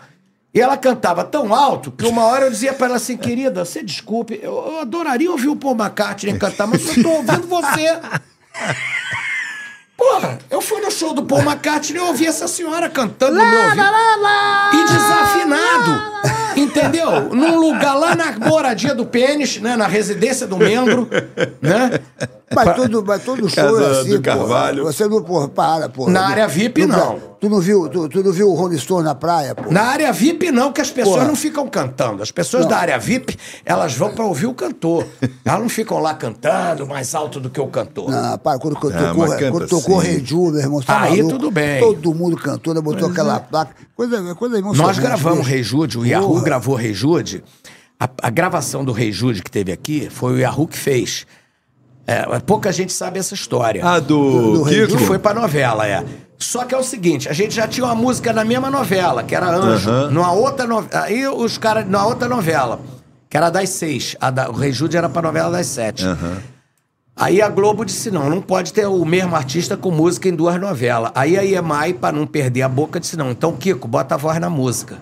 [0.54, 3.82] E ela cantava tão alto que uma hora eu dizia pra ela assim, querida, você
[3.84, 8.00] desculpe, eu, eu adoraria ouvir o Paul McCartney cantar, mas eu tô ouvindo você.
[9.98, 13.46] Porra, eu fui no show do Paul McCartney e eu ouvi essa senhora cantando no
[13.46, 13.82] meu ouvido.
[14.74, 16.20] E desafinado.
[16.56, 17.30] Entendeu?
[17.36, 19.76] Num lugar lá na moradia do pênis, né?
[19.76, 21.10] Na residência do membro,
[21.62, 22.00] né?
[22.54, 24.84] Mas todo, mas todo show é assim, pô.
[24.86, 26.10] Você não, porra, para, pô.
[26.10, 27.20] Na área VIP, não.
[27.40, 29.72] Tu não viu, tu, tu não viu o Rolling Stone na praia, pô?
[29.72, 31.28] Na área VIP, não, que as pessoas Porra.
[31.28, 32.22] não ficam cantando.
[32.22, 32.72] As pessoas Não.
[32.72, 35.06] da área VIP, elas vão pra ouvir o cantor.
[35.46, 38.10] Elas não ficam lá cantando mais alto do que o cantor.
[38.12, 39.98] Não, para, quando, quando Ah, tocou, mas canta quando tocou.
[40.00, 41.38] Rei Ju, meu irmão, tá Aí maluco?
[41.38, 41.80] tudo bem.
[41.80, 43.74] Todo mundo cantou, né, botou aquela placa.
[43.96, 44.98] Coisa, coisa emocionante.
[44.98, 45.48] Nós gravamos.
[45.48, 47.42] Rei Jude, o Yahoo gravou Rei Jude.
[47.98, 51.26] A, a gravação do Rei Jude que teve aqui foi o Yahoo que fez.
[52.10, 53.86] É, pouca gente sabe essa história.
[53.86, 54.66] Ah, do, do?
[54.66, 56.04] Que foi pra novela, é.
[56.40, 59.36] Só que é o seguinte, a gente já tinha uma música na mesma novela, que
[59.36, 59.88] era Anjo.
[59.88, 60.10] Aham.
[60.10, 61.04] Numa outra novela.
[61.04, 62.80] Aí os caras, na outra novela,
[63.30, 64.16] que era das seis.
[64.20, 66.04] A da, o Rei Jude era pra novela das sete.
[67.16, 70.60] Aí a Globo disse: não, não pode ter o mesmo artista com música em duas
[70.60, 71.12] novelas.
[71.14, 74.40] Aí a EMI, pra não perder a boca, disse: não, então Kiko, bota a voz
[74.40, 74.98] na música.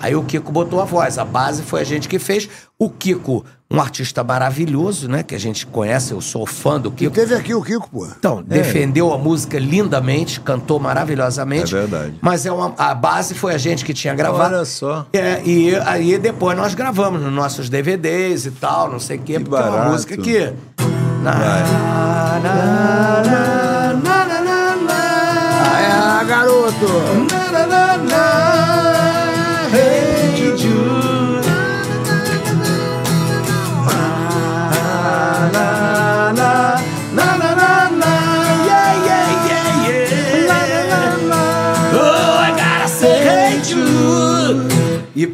[0.00, 1.16] Aí o Kiko botou a voz.
[1.16, 2.48] A base foi a gente que fez.
[2.76, 3.44] O Kiko,
[3.74, 5.22] um artista maravilhoso, né?
[5.22, 7.14] Que a gente conhece, eu sou fã do E Kiko.
[7.14, 8.06] teve aqui o Kiko, pô.
[8.06, 11.74] Então, defendeu a música lindamente, cantou maravilhosamente.
[11.74, 12.14] É verdade.
[12.20, 14.54] Mas é uma, a base foi a gente que tinha gravado.
[14.54, 15.06] Olha só.
[15.12, 19.34] É, e aí depois nós gravamos nos nossos DVDs e tal, não sei o quê,
[19.38, 19.90] Que porque é uma barato.
[19.92, 20.52] música que.
[21.22, 26.86] Na, na, na, na, na, na, na, Ah, garoto!
[26.86, 27.33] na, na, na,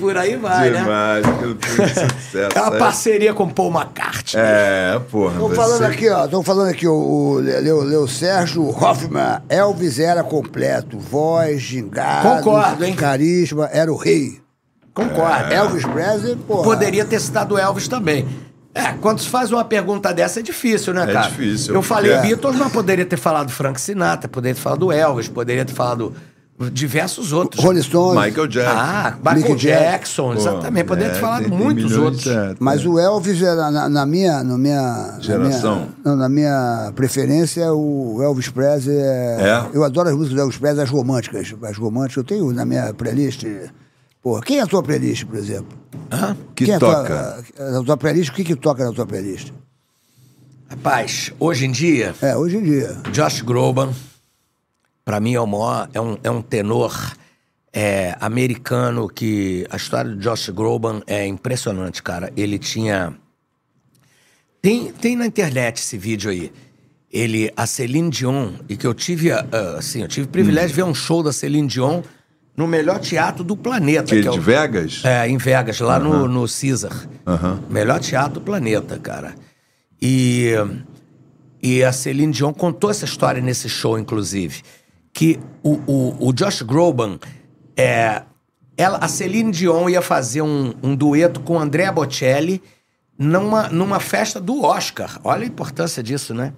[0.00, 0.80] por aí vai, né?
[0.80, 2.36] Demais, aquilo foi um sucesso.
[2.56, 4.42] É uma parceria com Paul McCartney.
[4.42, 5.34] É, porra.
[5.34, 6.24] Estão falando ser- aqui, ó.
[6.24, 9.40] Estão falando aqui, o, o Leo, Leo Sérgio Hoffman.
[9.48, 10.98] Elvis era completo.
[10.98, 12.28] Voz, gingado.
[12.42, 12.94] Concordo, hein?
[12.96, 14.40] Carisma, era o rei.
[14.94, 15.52] Concordo.
[15.52, 16.62] Elvis Presley, pô.
[16.62, 18.26] Poderia ter citado Elvis também.
[18.74, 21.28] É, quando se faz uma pergunta dessa é difícil, né, É cara?
[21.28, 25.26] difícil, Eu falei porque- Beatles, mas poderia ter falado Frank Sinatra, poderia ter falado Elvis,
[25.28, 26.14] poderia ter falado
[26.68, 27.62] diversos outros.
[27.64, 28.22] Rolling Stones.
[28.24, 28.76] Michael Jackson.
[28.76, 29.90] Ah, Mick Michael Jackson.
[29.90, 30.84] Jackson, Pô, exatamente.
[30.86, 32.26] Poderia é, ter falado tem- tem muitos milhões, outros.
[32.26, 32.54] é.
[32.58, 35.74] Mas o Elvis era na, na minha, na minha Geração.
[35.74, 39.70] Na minha, não, na minha preferência, o Elvis Presley é, É?
[39.76, 41.54] Eu adoro as músicas do Elvis Presley, as românticas.
[41.62, 43.44] As românticas eu tenho na minha playlist.
[44.22, 45.78] Porra, quem é a tua playlist, por exemplo?
[46.12, 46.36] Hã?
[46.54, 47.42] Que quem toca.
[47.58, 49.50] É a tua, a tua playlist, o que, que toca na tua playlist?
[50.68, 52.96] Rapaz, hoje em dia, É, hoje em dia.
[53.12, 53.90] Josh Groban,
[55.10, 57.16] pra mim é o maior, é um, é um tenor
[57.72, 62.32] é, americano que a história do Josh Groban é impressionante, cara.
[62.36, 63.12] Ele tinha
[64.62, 66.52] tem, tem na internet esse vídeo aí.
[67.12, 69.44] Ele, a Celine Dion, e que eu tive, ah,
[69.76, 72.02] assim, eu tive o privilégio de ver um show da Celine Dion
[72.56, 74.14] no melhor teatro do planeta.
[74.14, 75.02] Que que é de o- Vegas?
[75.04, 77.08] é, em Vegas, lá no, no Caesar.
[77.68, 79.34] Melhor teatro do planeta, cara.
[80.00, 80.52] E,
[81.60, 84.62] e a Celine Dion contou essa história nesse show, inclusive.
[85.12, 87.18] Que o, o, o Josh Groban,
[87.76, 88.22] é,
[88.76, 92.62] ela, a Celine Dion ia fazer um, um dueto com Andrea Bocelli
[93.18, 95.20] numa, numa festa do Oscar.
[95.22, 96.54] Olha a importância disso, né?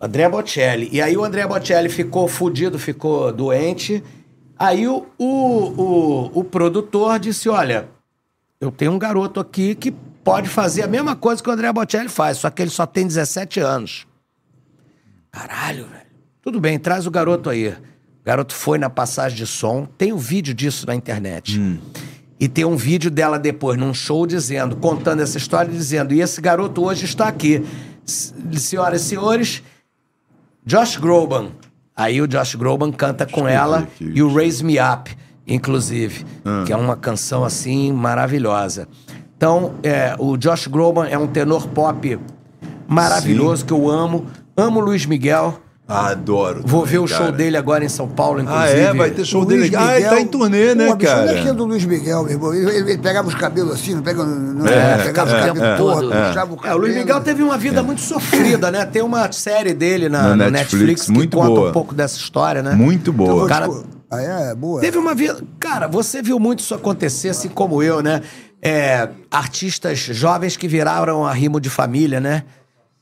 [0.00, 0.88] André Bocelli.
[0.92, 4.02] E aí o André Bocelli ficou fudido, ficou doente.
[4.58, 7.88] Aí o, o, o, o produtor disse: Olha,
[8.60, 9.92] eu tenho um garoto aqui que
[10.24, 13.06] pode fazer a mesma coisa que o André Bocelli faz, só que ele só tem
[13.06, 14.06] 17 anos.
[15.30, 16.07] Caralho, velho.
[16.42, 17.68] Tudo bem, traz o garoto aí.
[17.68, 17.76] O
[18.24, 19.86] garoto foi na passagem de som.
[19.98, 21.60] Tem o vídeo disso na internet.
[22.40, 26.40] E tem um vídeo dela depois num show dizendo, contando essa história, dizendo: e esse
[26.40, 27.64] garoto hoje está aqui.
[28.06, 29.62] Senhoras e senhores,
[30.64, 31.50] Josh Groban.
[31.94, 34.12] Aí o Josh Groban canta com ela aqui.
[34.14, 35.14] e o Raise Me Up,
[35.46, 36.24] inclusive,
[36.64, 38.86] que é uma canção assim maravilhosa.
[39.36, 42.18] Então, é, o Josh Groban é um tenor pop
[42.86, 44.26] maravilhoso que eu amo.
[44.56, 46.60] Amo Luiz Miguel, Adoro.
[46.66, 47.32] Vou também, ver o show cara.
[47.32, 48.80] dele agora em São Paulo, Ah, inclusive.
[48.80, 48.92] é?
[48.94, 49.76] Vai ter show Luiz dele.
[49.76, 51.54] Ah, ele tá em turnê, né, Pô, bicho, Olha aqui cara?
[51.54, 52.54] do Luiz Miguel, meu irmão.
[52.54, 54.22] Ele, ele- ele pegava os cabelos assim, não pega.
[54.22, 56.28] Não, É, pegava é, os cabelos é, todo, é.
[56.28, 56.80] puxava o É, o cabelo.
[56.80, 58.84] Luiz Miguel teve uma vida muito sofrida, né?
[58.84, 61.70] Tem uma série dele na, Na no Netflix, Netflix, que muito conta boa.
[61.70, 62.74] um pouco dessa história, né?
[62.74, 63.48] Muito Então, boa.
[63.48, 64.80] Cara- tipo, ah, é, boa.
[64.82, 65.38] Teve uma vida.
[65.58, 68.20] Cara, você viu muito isso acontecer, assim como eu, né?
[68.60, 72.42] É, artistas jovens que viraram arrimo de família, né?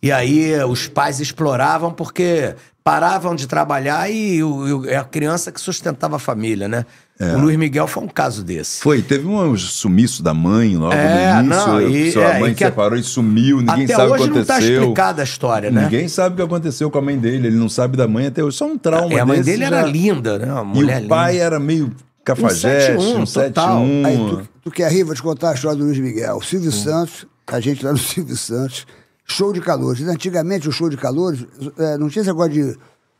[0.02, 2.54] E aí os pais exploravam porque
[2.84, 6.86] paravam de trabalhar e o, o- é a criança que sustentava a família, né?
[7.18, 7.34] É.
[7.34, 8.80] O Luiz Miguel foi um caso desse.
[8.82, 11.66] Foi, teve um sumiço da mãe logo É, no início.
[11.66, 14.20] não, e- sua é, mãe e que separou e sumiu, ninguém Até sabe o que
[14.22, 14.80] hoje não tá aconteceu.
[14.80, 15.82] explicada a história, né?
[15.84, 18.44] Ninguém sabe o que aconteceu com a mãe dele, ele não sabe da mãe até
[18.44, 18.56] hoje.
[18.58, 20.52] Só um trauma É, a mãe desse dele já- era linda, né?
[20.52, 21.44] Uma E mulher o pai linda.
[21.44, 21.90] era meio
[22.22, 23.78] cafajeste, um 171, total.
[23.80, 24.06] 71.
[24.06, 26.36] Aí, tu, tu quer rir, vou te contar a história do Luiz Miguel.
[26.36, 26.72] O Silvio Hum.
[26.72, 28.86] Santos, a gente lá no Silvio Santos,
[29.26, 30.06] show de calores.
[30.06, 31.44] Antigamente, o show de calores,
[31.78, 32.78] eh, não tinha esse negócio de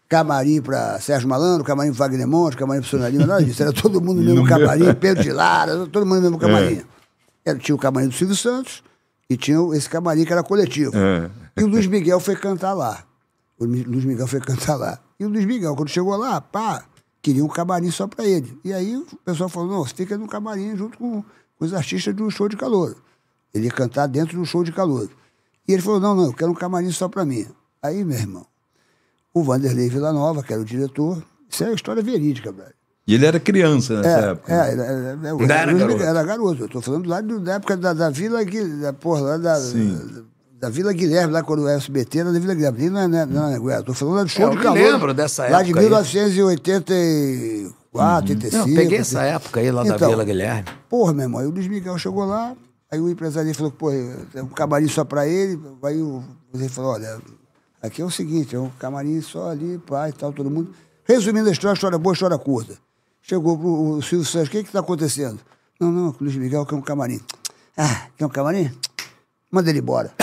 [0.09, 3.63] camarim para Sérgio Malandro, camarim para Wagner Monte, camarim para Sonalima, nada disso.
[3.63, 6.77] Era todo mundo no mesmo camarim, Pedro de Lara, todo mundo no mesmo camarim.
[6.77, 7.51] É.
[7.51, 8.83] Era, tinha o camarim do Silvio Santos
[9.29, 10.93] e tinha esse camarim que era coletivo.
[10.97, 11.31] É.
[11.57, 13.05] E o Luiz Miguel foi cantar lá.
[13.59, 14.99] O Lu- Luiz Miguel foi cantar lá.
[15.19, 16.85] E o Luiz Miguel, quando chegou lá, pá,
[17.23, 18.57] queria um camarim só pra ele.
[18.65, 22.15] E aí o pessoal falou: não, você fica no camarim junto com, com os artistas
[22.15, 22.95] do show de calor.
[23.55, 25.09] Ele ia cantar dentro do show de calor.
[25.69, 27.47] E ele falou: não, não, eu quero um camarim só pra mim.
[27.83, 28.47] Aí, meu irmão,
[29.35, 32.75] o Vanderlei Villanova, que era o diretor, isso é história verídica, velho.
[33.09, 34.53] E ele era criança nessa É, época.
[34.53, 36.03] é, era, era, era, Ainda era Luiz garoto.
[36.03, 36.63] Era garoto.
[36.65, 39.57] Eu tô falando lá do- da época da, da Vila Guilherme, da, porra, lá da,
[40.59, 42.79] da Vila Guilherme, lá quando o SBT era da Vila Guilherme.
[42.79, 43.27] Ali não é, não é,
[43.61, 43.81] não é.
[43.83, 44.75] Tô falando lá do show É, eu de calor.
[44.79, 45.85] lembro dessa Lá de época aí.
[45.85, 48.57] 1984, 85.
[48.57, 50.65] Não, eu peguei essa época aí lá da Então, Vila Guilherme.
[50.89, 52.55] Porra, meu irmão, aí o Luiz Miguel chegou lá,
[52.91, 55.61] aí o empresário falou pô, é um camarim só pra ele.
[55.83, 56.23] Aí o
[56.55, 57.21] ele falou, olha,
[57.83, 60.73] aqui é o seguinte, é um camarim só ali, pai e tal, todo mundo.
[61.05, 62.77] Resumindo a história, história boa, história curta.
[63.23, 65.41] Chegou pro o Silvio Santos, o que que tá acontecendo?
[65.81, 67.21] Não, não, o Luiz Miguel quer um camarim.
[67.77, 68.71] Ah, quer um camarim?
[69.51, 70.15] Manda ele embora.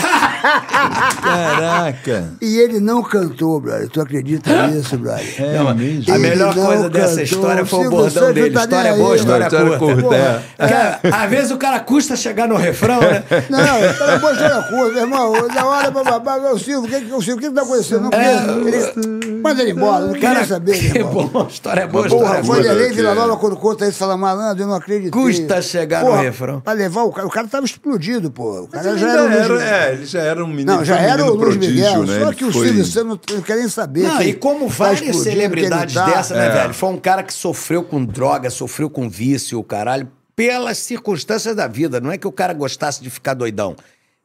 [1.22, 2.32] Caraca!
[2.40, 3.88] E ele não cantou, brother.
[3.88, 5.24] Tu acredita nisso, brother?
[5.38, 6.14] É mesmo?
[6.14, 7.24] A melhor não coisa dessa cantou.
[7.24, 8.50] história foi o bordão dele.
[8.50, 10.02] tá História nem boa, aí, história História curta.
[10.02, 10.16] curta,
[10.58, 10.68] é.
[10.68, 13.24] Cara, às vezes o cara custa chegar no refrão, né?
[13.48, 15.48] Não, história boa, história curta, meu irmão.
[15.48, 18.10] Da hora, bababá, o Silvio, o que, que, o Silvio, o que que tá acontecendo?
[18.10, 21.26] Não, ele, manda ele embora, não queria saber, que irmão.
[21.28, 22.56] bom, história boa, Porra, história foi boa.
[22.56, 25.10] Vanderlei que- Vila Nova quando conta isso, fala malandro, eu não acreditei.
[25.10, 26.60] Custa chegar no refrão.
[26.60, 28.62] Pra levar o cara, o cara tava explodido, pô.
[28.62, 30.98] O cara Ele já era, era, é, ele já era um menino, Não, já um
[30.98, 32.24] era o menino Luiz prodígio, Miguel, né?
[32.24, 34.02] só que o foi- Silvio Santos não, não quer nem saber.
[34.02, 36.50] Não, e como várias celebridades tá- dessa, né, É.
[36.50, 36.74] velho?
[36.74, 41.66] Foi um cara que sofreu com droga, sofreu com vício, o caralho, pelas circunstâncias da
[41.68, 42.00] vida.
[42.00, 43.76] Não é que o cara gostasse de ficar doidão.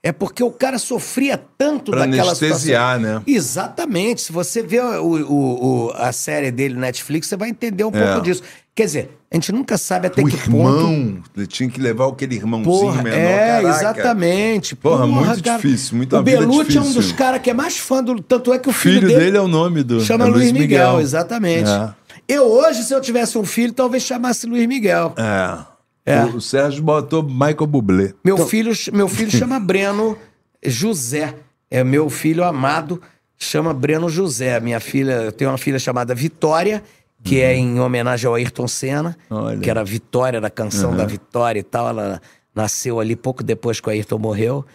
[0.02, 3.20] É porque o cara sofria tanto Pra daquela anestesiar, situação.
[3.20, 3.24] né?
[3.28, 4.22] Exatamente.
[4.22, 7.91] Se você vê o, o- o- a série dele no Netflix, você vai entender um
[7.94, 8.06] É.
[8.06, 8.41] pouco disso.
[8.80, 10.46] Quer dizer, a gente nunca sabe até O que ponto.
[10.48, 13.18] irmão, ele tinha que levar aquele irmãozinho Porra, menor.
[13.18, 13.68] é, caraca.
[13.78, 14.74] exatamente.
[14.74, 18.02] Porra, muito difícil, muito O vida Belucci é um dos caras que é mais fã
[18.02, 18.22] do.
[18.22, 20.00] Tanto é que o filho, filho dele é o nome do.
[20.00, 21.70] Chama é Luiz Miguel, exatamente.
[21.70, 21.90] É.
[22.26, 25.14] Eu hoje, se eu tivesse um filho, talvez chamasse Luiz Miguel.
[25.18, 26.14] É.
[26.14, 26.24] É.
[26.24, 28.14] O, o Sérgio botou Michael Bublé.
[28.24, 30.18] Meu filho, meu filho chama Breno
[30.66, 31.36] José.
[31.70, 33.02] É meu filho amado,
[33.38, 34.58] chama Breno José.
[34.62, 36.82] Minha filha, eu tenho uma filha chamada Vitória,
[37.24, 39.60] que é em homenagem ao Ayrton Senna, Olha.
[39.60, 41.90] que era a Vitória da canção da Vitória e tal.
[41.90, 42.22] Ela
[42.56, 44.66] nasceu ali pouco depois que o Ayrton morreu.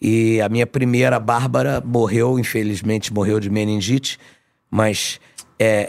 [0.00, 4.18] E a minha primeira, Bárbara, morreu, infelizmente, morreu de meningite,
[4.68, 5.20] mas
[5.58, 5.88] é,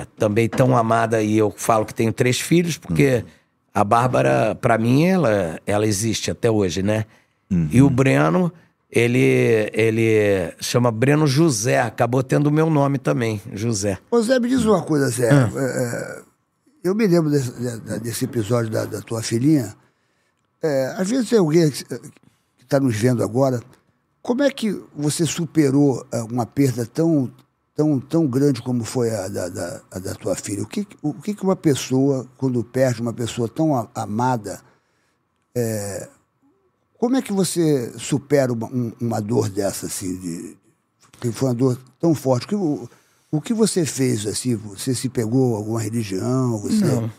[0.00, 1.22] é também tão amada.
[1.22, 3.24] E eu falo que tenho três filhos, porque
[3.72, 7.04] a Bárbara, pra mim, ela, ela existe até hoje, né?
[7.70, 8.50] E o Breno,
[8.94, 13.98] ele, ele chama Breno José, acabou tendo o meu nome também, José.
[14.10, 15.30] Ô Zé, me diz uma coisa, Zé.
[15.30, 15.50] Ah.
[15.56, 15.84] É,
[16.18, 16.22] é,
[16.84, 19.74] eu me lembro desse, de- desse episódio da, da tua filhinha.
[20.62, 21.84] É, às vezes tem alguém que
[22.60, 23.62] está nos vendo agora.
[24.20, 27.32] Como é que você superou é, uma perda tão,
[27.74, 30.62] tão, tão grande como foi a da, da, a da tua filha?
[30.62, 34.60] O que, o que uma pessoa, quando perde uma pessoa tão amada,
[35.56, 36.08] é,
[37.02, 40.56] como é que você supera uma, um- uma dor dessa, assim, de,
[41.20, 42.46] que foi uma dor tão forte?
[42.46, 42.88] Que, o,
[43.28, 44.54] o que você fez, assim?
[44.54, 46.56] Você se pegou alguma religião?
[46.58, 46.84] Você...
[46.84, 47.10] Não.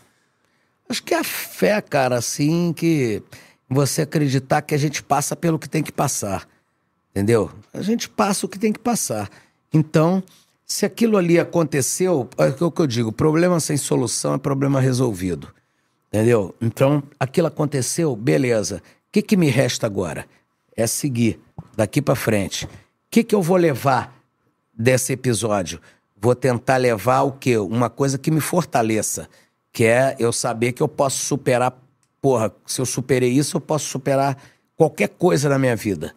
[0.88, 3.22] Acho que é a fé, cara, assim, que
[3.68, 6.48] você acreditar que a gente passa pelo que tem que passar.
[7.10, 7.50] Entendeu?
[7.70, 9.28] A gente passa o que tem que passar.
[9.70, 10.22] Então,
[10.64, 15.52] se aquilo ali aconteceu, é o que eu digo: problema sem solução é problema resolvido.
[16.08, 16.54] Entendeu?
[16.58, 18.82] Então, aquilo aconteceu, beleza.
[19.14, 20.26] O que, que me resta agora?
[20.76, 21.40] É seguir
[21.76, 22.64] daqui pra frente.
[22.64, 22.68] O
[23.08, 24.12] que, que eu vou levar
[24.76, 25.80] desse episódio?
[26.24, 27.58] vou tentar levar o quê?
[27.58, 29.28] Uma coisa que me fortaleça,
[29.70, 31.76] que é eu saber que eu posso superar,
[32.18, 34.38] porra, se eu superei isso, eu posso superar
[34.74, 36.14] qualquer coisa na minha vida.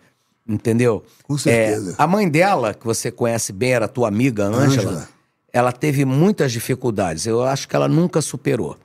[0.48, 1.04] Entendeu?
[1.24, 1.92] Com certeza.
[1.92, 5.10] É, a mãe dela, que você conhece bem, era tua amiga, Ângela.
[5.52, 7.26] ela teve muitas dificuldades.
[7.26, 8.78] Eu acho que ela nunca superou.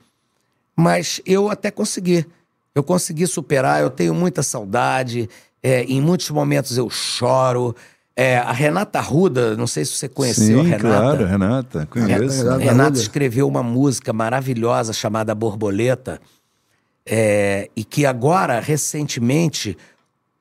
[0.74, 2.26] Mas eu até consegui.
[2.74, 5.28] Eu consegui superar, eu tenho muita saudade.
[5.62, 7.74] é, em muitos momentos eu choro.
[8.16, 10.82] É, a Renata Ruda, não sei se você conheceu a Sim, Renata.
[10.98, 11.86] claro, Renata.
[11.90, 12.42] Conheço.
[12.42, 16.20] Renata Renata escreveu uma música maravilhosa chamada Borboleta,
[17.06, 19.76] é, e que agora, recentemente,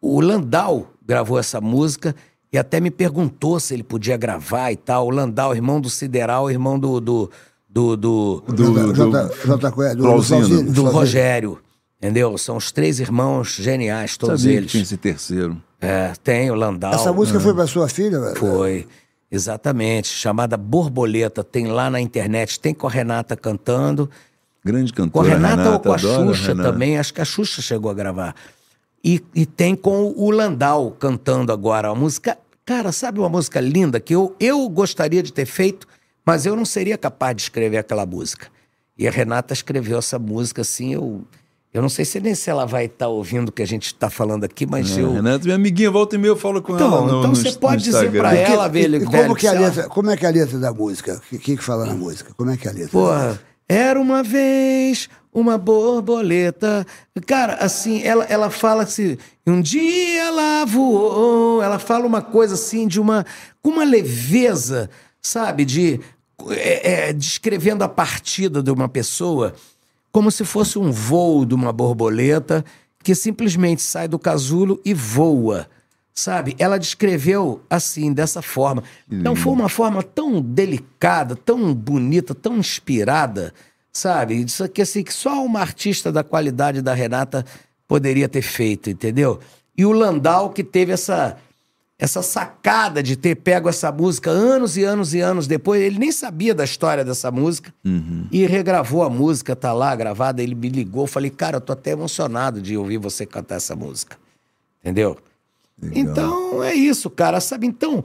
[0.02, 2.16] o Landau gravou essa música
[2.52, 5.08] e até me perguntou se ele podia gravar e tal.
[5.08, 7.00] O Landau, irmão do Sideral, irmão do.
[7.00, 7.32] do,
[7.70, 9.96] do, do, Do, do, J- J- do- Flauzino.
[9.96, 10.92] do Flauzino, do Flauzino.
[10.92, 11.58] Rogério.
[12.02, 12.36] Entendeu?
[12.36, 14.72] São os três irmãos geniais, todos sabia que eles.
[14.72, 15.62] tinha esse terceiro.
[15.80, 16.94] É, tem o Landau.
[16.94, 18.36] Essa música foi pra sua filha, velho?
[18.38, 18.88] Foi.
[19.32, 20.08] Exatamente.
[20.08, 21.44] Chamada Borboleta.
[21.44, 22.60] Tem lá na internet.
[22.60, 24.10] Tem com a Renata cantando.
[24.66, 25.30] Grande Com a cantora.
[25.30, 26.72] Renata, ou com a adoro Xuxa Renata.
[26.72, 26.98] também.
[26.98, 28.36] Acho que a Xuxa chegou a gravar.
[29.04, 31.92] E, e tem com o Landau cantando agora.
[31.92, 32.36] Uma música.
[32.66, 35.88] Cara, sabe uma música linda que eu, eu gostaria de ter feito,
[36.26, 38.48] mas eu não seria capaz de escrever aquela música.
[38.98, 40.94] E a Renata escreveu essa música assim.
[40.94, 41.24] Eu,
[41.74, 44.10] eu não sei se nem se ela vai estar ouvindo o que a gente está
[44.10, 45.14] falando aqui, mas É, eu.
[45.14, 47.84] Renata, minha amiguinha, volta e meia eu falo com Então, ela no, então você pode
[47.84, 50.30] dizer que- ela, velho, e velho, como, que é a letra, como é que é
[50.30, 51.16] a letra da música?
[51.16, 52.34] O que, que que fala na música?
[52.36, 52.90] Como é que é a letra?
[52.92, 53.40] Porra,
[53.70, 56.86] era uma vez uma borboleta.
[57.26, 59.18] Cara, assim, ela, ela fala assim,
[59.48, 61.62] um dia ela voou.
[61.64, 63.26] Ela fala uma coisa assim de uma.
[63.62, 64.90] com uma leveza,
[65.22, 65.64] sabe?
[65.64, 66.00] De.
[66.50, 69.54] é, é, descrevendo a partida de uma pessoa
[70.12, 72.64] como se fosse um voo de uma borboleta
[73.04, 75.68] que simplesmente sai do casulo e voa.
[76.14, 76.56] Sabe?
[76.60, 78.84] Ela descreveu assim, dessa forma.
[79.10, 83.54] Então foi uma forma tão delicada, tão bonita, tão inspirada,
[83.94, 84.44] sabe?
[84.44, 87.46] Isso aqui assim que só uma artista da qualidade da Renata
[87.88, 89.40] poderia ter feito, entendeu?
[89.78, 91.38] E o Landau que teve essa
[92.02, 96.12] essa sacada de ter pego essa música anos e anos e anos depois, ele nem
[96.12, 97.72] sabia da história dessa música
[98.32, 101.92] e regravou a música, tá lá gravada, ele me ligou, falei, cara, eu tô até
[101.92, 104.18] emocionado de ouvir você cantar essa música.
[104.80, 105.16] Entendeu?
[105.94, 107.68] Então é isso, cara, sabe?
[107.68, 108.04] Então,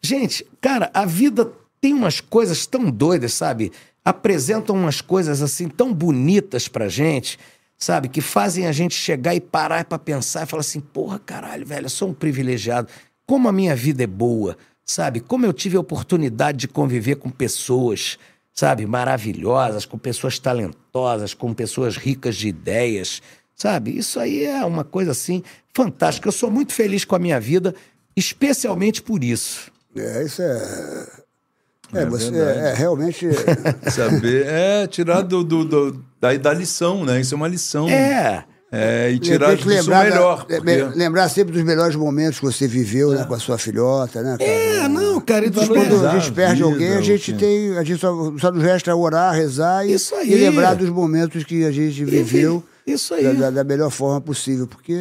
[0.00, 1.50] gente, cara, a vida
[1.80, 3.72] tem umas coisas tão doidas, sabe?
[4.04, 7.40] Apresentam umas coisas assim tão bonitas pra gente,
[7.76, 8.08] sabe?
[8.08, 11.86] Que fazem a gente chegar e parar pra pensar e falar assim: porra, caralho, velho,
[11.86, 12.88] eu sou um privilegiado.
[13.26, 15.20] Como a minha vida é boa, sabe?
[15.20, 18.18] Como eu tive a oportunidade de conviver com pessoas,
[18.52, 18.84] sabe?
[18.86, 23.22] Maravilhosas, com pessoas talentosas, com pessoas ricas de ideias,
[23.54, 23.96] sabe?
[23.96, 25.42] Isso aí é uma coisa assim
[25.74, 26.28] fantástica.
[26.28, 27.74] Eu sou muito feliz com a minha vida,
[28.16, 29.70] especialmente por isso.
[29.96, 31.06] É, isso é.
[31.94, 33.26] É, É você é, é realmente.
[33.90, 37.20] Saber, é, tirar do, do, do- da, da lição, né?
[37.20, 37.88] Isso é uma lição.
[37.88, 38.44] É.
[38.74, 40.46] É, e tirar disso da- melhor.
[40.48, 44.22] é, porque- Lembrar sempre dos melhores momentos que você viveu né, com a sua filhota,
[44.22, 44.50] né, cara?
[44.50, 47.76] É, não, cara, e dos Quando a gente perde a vida, alguém, a gente tem.
[47.76, 50.32] A gente só, só nos resta orar, rezar e, Isso aí.
[50.32, 53.34] e lembrar dos momentos que a gente viveu Isso aí.
[53.36, 54.66] da, da- melhor forma possível.
[54.66, 55.00] Porque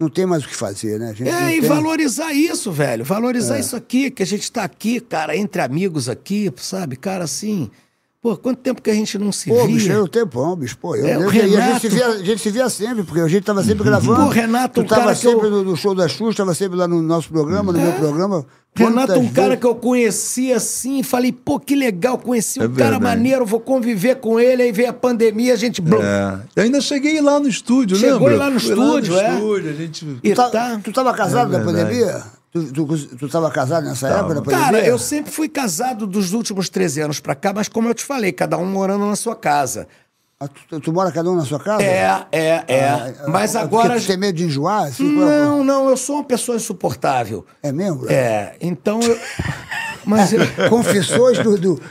[0.00, 1.10] não tem mais o que fazer, né?
[1.10, 3.04] A gente não É, e tem- valorizar isso, velho.
[3.04, 6.96] Valorizar isso aqui, que a gente tá aqui, cara, entre amigos aqui, sabe?
[6.96, 7.70] Cara, assim.
[8.24, 9.74] Pô, quanto tempo que a gente não se Pô, via?
[9.76, 10.78] bicho, era um tempão, bicho.
[10.78, 13.02] Pô, eu, É, eu- e a, gente Renato- se via, a gente se via sempre,
[13.04, 14.22] porque a gente tava sempre gravando.
[14.22, 16.78] Pô, Renato, tu um tava cara sempre eu- no, no show da Xuxa, tava sempre
[16.78, 18.46] lá no nosso programa, no meu programa.
[18.74, 22.62] Renato, um Quantas cara vezes- que eu conheci assim, falei, pô, que legal, conheci um
[22.64, 23.04] É cara verdade.
[23.04, 25.82] maneiro, vou conviver com ele, aí veio a pandemia, a gente.
[25.82, 26.38] É.
[26.56, 28.36] Eu ainda cheguei lá no estúdio, Chegou lembra?
[28.46, 29.34] lá no Fui estúdio, é?
[29.34, 30.18] estúdio, a gente...
[30.24, 30.80] E Tu, tá, tá.
[30.82, 32.22] tu tava casado É na pandemia?
[32.54, 34.64] Tu, tu, tu tava casado nessa época da pandemia?
[34.64, 38.04] Cara, eu sempre fui casado dos últimos 13 anos pra cá, mas como eu te
[38.04, 39.88] falei, cada um morando na sua casa.
[40.38, 41.82] Ah, tu, tu mora cada um na sua casa?
[41.82, 42.88] É, é, é.
[42.88, 43.98] Ah, mas ah, agora.
[43.98, 44.84] Tu tem medo de enjoar?
[44.84, 47.44] Assim, é Não, não, eu sou uma pessoa insuportável.
[47.60, 48.08] É mesmo?
[48.08, 49.18] É, então eu.
[50.06, 50.40] Mas eu.
[50.68, 51.56] Confissões do.
[51.58, 51.82] do, do-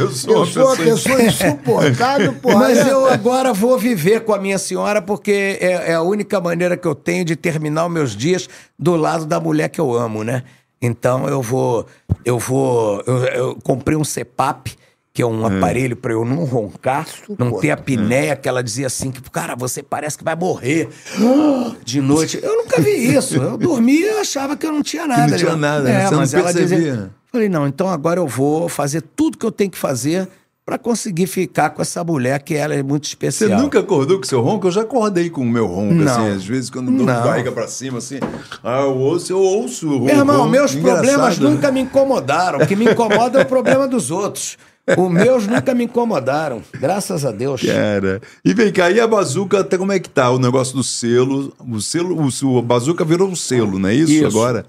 [0.00, 2.58] Eu sou eu uma sou uma pessoa insuportável, porra.
[2.58, 2.90] Mas É.
[2.92, 6.86] eu agora vou viver com a minha senhora porque é, é a única maneira que
[6.86, 10.42] eu tenho de terminar os meus dias do lado da mulher que eu amo, né?
[10.80, 11.86] Então eu vou.
[12.24, 13.02] Eu vou.
[13.06, 14.76] Eu, eu comprei um CPAP,
[15.14, 17.06] que é um aparelho pra eu não roncar,
[17.38, 20.88] não ter a apneia, que ela dizia assim: que, cara, você parece que vai morrer
[21.84, 22.40] de noite.
[22.42, 23.36] Eu nunca vi isso.
[23.36, 25.28] Eu dormia e achava que eu não tinha nada.
[25.28, 26.04] não tinha nada, é, né?
[26.06, 27.10] Você não mas ela dizia- percebia.
[27.32, 30.28] Falei, não, então agora eu vou fazer tudo que eu tenho que fazer
[30.66, 33.60] pra conseguir ficar com essa mulher que ela é muito Você especial.
[33.60, 34.66] nunca acordou com seu ronco?
[34.68, 36.10] Eu já acordei com o meu ronco, Não.
[36.12, 37.22] assim, às vezes quando dou Não.
[37.22, 38.18] barriga pra cima, assim,
[38.62, 40.04] ah, eu ouço, eu ouço o ronco.
[40.06, 41.50] Meu irmão, meus Engraçado, problemas né?
[41.50, 42.60] nunca me incomodaram.
[42.60, 44.56] O que me incomoda é o problema dos outros.
[44.86, 46.62] Os meus nunca me incomodaram.
[46.74, 47.62] Graças a Deus.
[47.62, 50.30] Cara, e vem cá, e a bazuca, até como é que tá?
[50.30, 54.12] O negócio do selo, o selo, o, o bazuca virou um selo, não é isso,
[54.12, 54.26] Isso.
[54.26, 54.66] agora?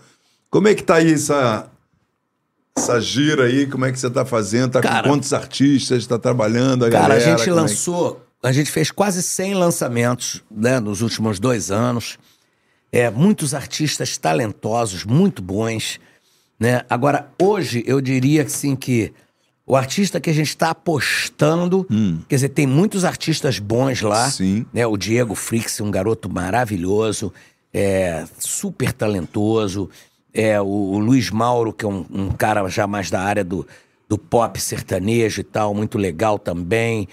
[0.49, 1.67] Como é que tá aí essa,
[2.77, 3.65] essa gira aí?
[3.67, 4.71] Como é que você tá fazendo?
[4.71, 6.07] Tá Cara- com quantos artistas?
[6.07, 7.21] Tá trabalhando a Cara, galera?
[7.21, 11.39] a gente Como é que- lançou, a gente fez quase 100 lançamentos né, nos últimos
[11.39, 12.17] dois anos.
[12.89, 15.99] É, muitos artistas talentosos, muito bons.
[16.57, 16.83] Né?
[16.89, 19.11] Agora, hoje, eu diria assim que
[19.67, 21.87] o artista que a gente está apostando,
[22.27, 24.27] quer dizer, tem muitos artistas bons lá.
[24.27, 24.31] Hum.
[24.31, 24.65] Sim.
[24.71, 24.85] Né?
[24.85, 27.33] O Diego Frix, um garoto maravilhoso,
[27.73, 29.89] é, super talentoso.
[30.33, 33.65] É, o, o Luiz Mauro, que é um, um cara já mais da área do,
[34.07, 37.07] do pop sertanejo e tal, muito legal também.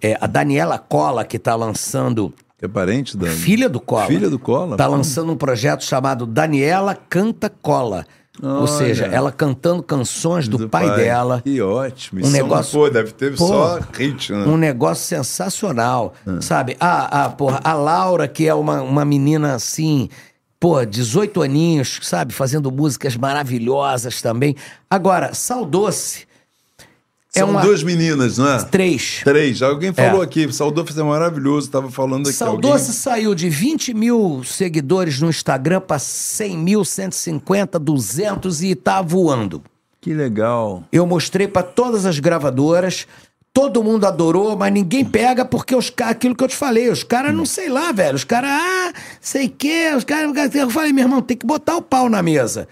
[0.00, 2.32] É, a Daniela Cola, que está lançando.
[2.60, 3.26] É parente da...
[3.26, 4.06] Filha do Cola.
[4.06, 4.76] Filha do Cola?
[4.76, 8.06] Tá lançando um projeto chamado Daniela Canta Cola.
[8.42, 8.66] Ou Olha.
[8.68, 11.40] seja, ela cantando canções do, pai, dela.
[11.44, 12.20] Que ótimo.
[12.20, 14.44] Um Isso é negócio- Pô, deve ter Pô, só hit, né?
[14.46, 16.76] Um negócio sensacional, sabe?
[16.78, 20.08] A, a, porra, a Laura, que é uma, uma menina assim,
[20.60, 22.32] pô, 18 aninhos, sabe?
[22.32, 24.54] Fazendo músicas maravilhosas também.
[24.88, 26.27] Agora, Saldoce
[27.38, 27.60] é São uma...
[27.62, 28.62] duas meninas, não é?
[28.64, 29.20] Três.
[29.24, 29.62] Três.
[29.62, 30.24] Alguém falou É.
[30.24, 32.36] aqui, Saudoce é maravilhoso, tava falando aqui.
[32.36, 38.74] Saldoce alguém- saiu de 20 mil seguidores no Instagram para 100 mil, 150, 200 e
[38.74, 39.62] tá voando.
[40.00, 40.84] Que legal.
[40.92, 43.06] Eu mostrei para todas as gravadoras,
[43.52, 47.02] todo mundo adorou, mas ninguém pega porque os caras, aquilo que eu te falei, os
[47.02, 51.04] caras não sei lá, velho, os caras, ah, sei que, os caras, eu falei, meu
[51.04, 52.68] irmão, tem que botar o pau na mesa.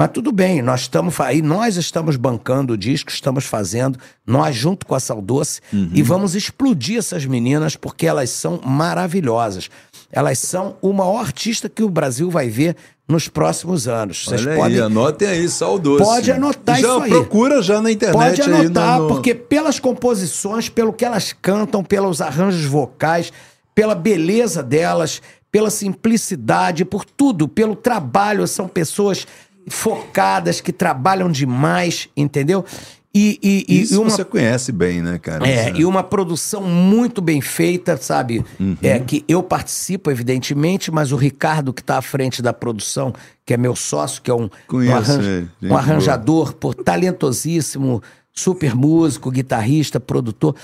[0.00, 4.86] Mas tudo bem, nós estamos aí, nós estamos bancando o disco, estamos fazendo, nós junto
[4.86, 5.60] com a Saldoce,
[5.92, 9.68] e vamos explodir essas meninas porque elas são maravilhosas.
[10.10, 14.24] Elas são o maior artista que o Brasil vai ver nos próximos anos.
[14.24, 16.02] Vocês Olha podem aí, anotem aí, Saudoce.
[16.02, 17.10] Pode anotar já isso aí.
[17.10, 21.84] procura já na internet Pode anotar, no- no- porque pelas composições, pelo que elas cantam,
[21.84, 23.30] pelos arranjos vocais,
[23.74, 25.20] pela beleza delas,
[25.52, 29.26] pela simplicidade, por tudo, pelo trabalho, são pessoas
[29.68, 32.64] focadas que trabalham demais, entendeu?
[33.12, 35.44] E, e, Isso e uma você conhece bem, né, cara?
[35.46, 38.44] é, e uma produção muito bem feita, sabe?
[38.58, 38.76] Uhum.
[38.80, 43.12] É que eu participo, evidentemente, mas o Ricardo, que está à frente da produção,
[43.44, 48.00] que é meu sócio, que é um, um, Conheço arran- gente um arranjador, pô, talentosíssimo,
[48.32, 50.54] super músico, guitarrista, produtor.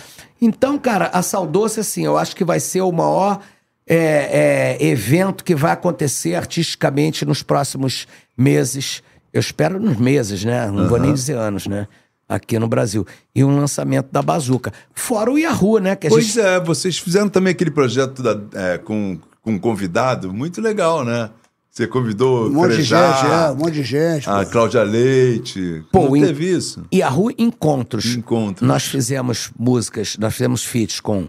[0.40, 3.40] Então, cara, a Saudoce, assim, eu acho que vai ser o maior
[3.88, 8.06] é, é, evento que vai acontecer artisticamente nos próximos
[8.36, 9.02] meses.
[9.32, 10.70] Eu espero nos meses, né?
[10.70, 11.86] Não vou nem dizer anos, né?
[12.28, 13.06] Aqui no Brasil.
[13.34, 14.72] E um lançamento da Bazuca.
[14.92, 15.94] Fora o Yahoo, né?
[15.94, 19.58] Que a Pois gente é, vocês fizeram também aquele projeto da- é, com, com um
[19.58, 21.30] convidado, muito legal, né?
[21.70, 24.28] Você convidou Um monte de Frejá, gente, é, um monte de gente.
[24.30, 24.50] a pô.
[24.50, 25.84] Cláudia Leite.
[25.92, 26.84] Pô, Não em- teve isso?
[26.92, 28.06] Yahoo Encontros.
[28.06, 28.66] Encontros.
[28.66, 31.28] Nós fizemos músicas, nós fizemos feats com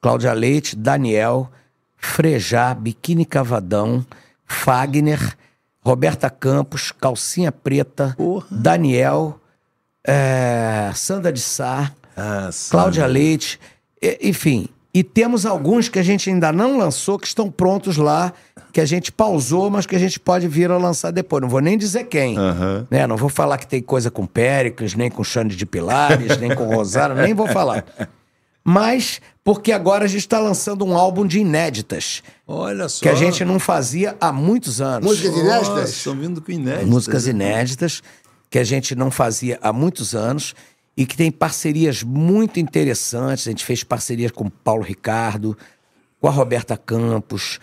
[0.00, 1.50] Cláudia Leite, Daniel,
[1.98, 4.04] Frejá, Biquíni Cavadão,
[4.46, 5.36] Fagner,
[5.80, 8.16] Roberta Campos, Calcinha Preta,
[8.50, 9.38] Daniel,
[10.06, 12.50] é, Sandra de Sá, Ah.
[12.70, 13.60] Cláudia Leite,
[14.02, 14.68] e- enfim.
[14.92, 18.32] E temos alguns que a gente ainda não lançou, que estão prontos lá,
[18.72, 21.42] que a gente pausou, mas que a gente pode vir a lançar depois.
[21.42, 22.36] Não vou nem dizer quem.
[22.36, 22.86] Aham.
[22.90, 23.06] Né?
[23.06, 26.64] Não vou falar que tem coisa com Péricles, nem com Xande de Pilares, nem com
[26.74, 27.84] Rosário, nem vou falar.
[28.68, 33.00] Mas porque agora a gente está lançando um álbum de inéditas, Olha só.
[33.00, 35.08] que a gente não fazia há muitos anos.
[35.08, 35.88] Músicas inéditas?
[35.88, 36.86] Estão vindo com inéditas.
[36.86, 38.02] Músicas inéditas
[38.50, 40.54] que a gente não fazia há muitos anos
[40.94, 43.46] e que tem parcerias muito interessantes.
[43.46, 45.56] A gente fez parcerias com o Paulo Ricardo,
[46.20, 47.58] com a Roberta Campos,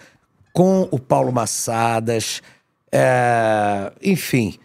[0.52, 2.42] com o Paulo Massadas,
[2.92, 4.58] é, enfim.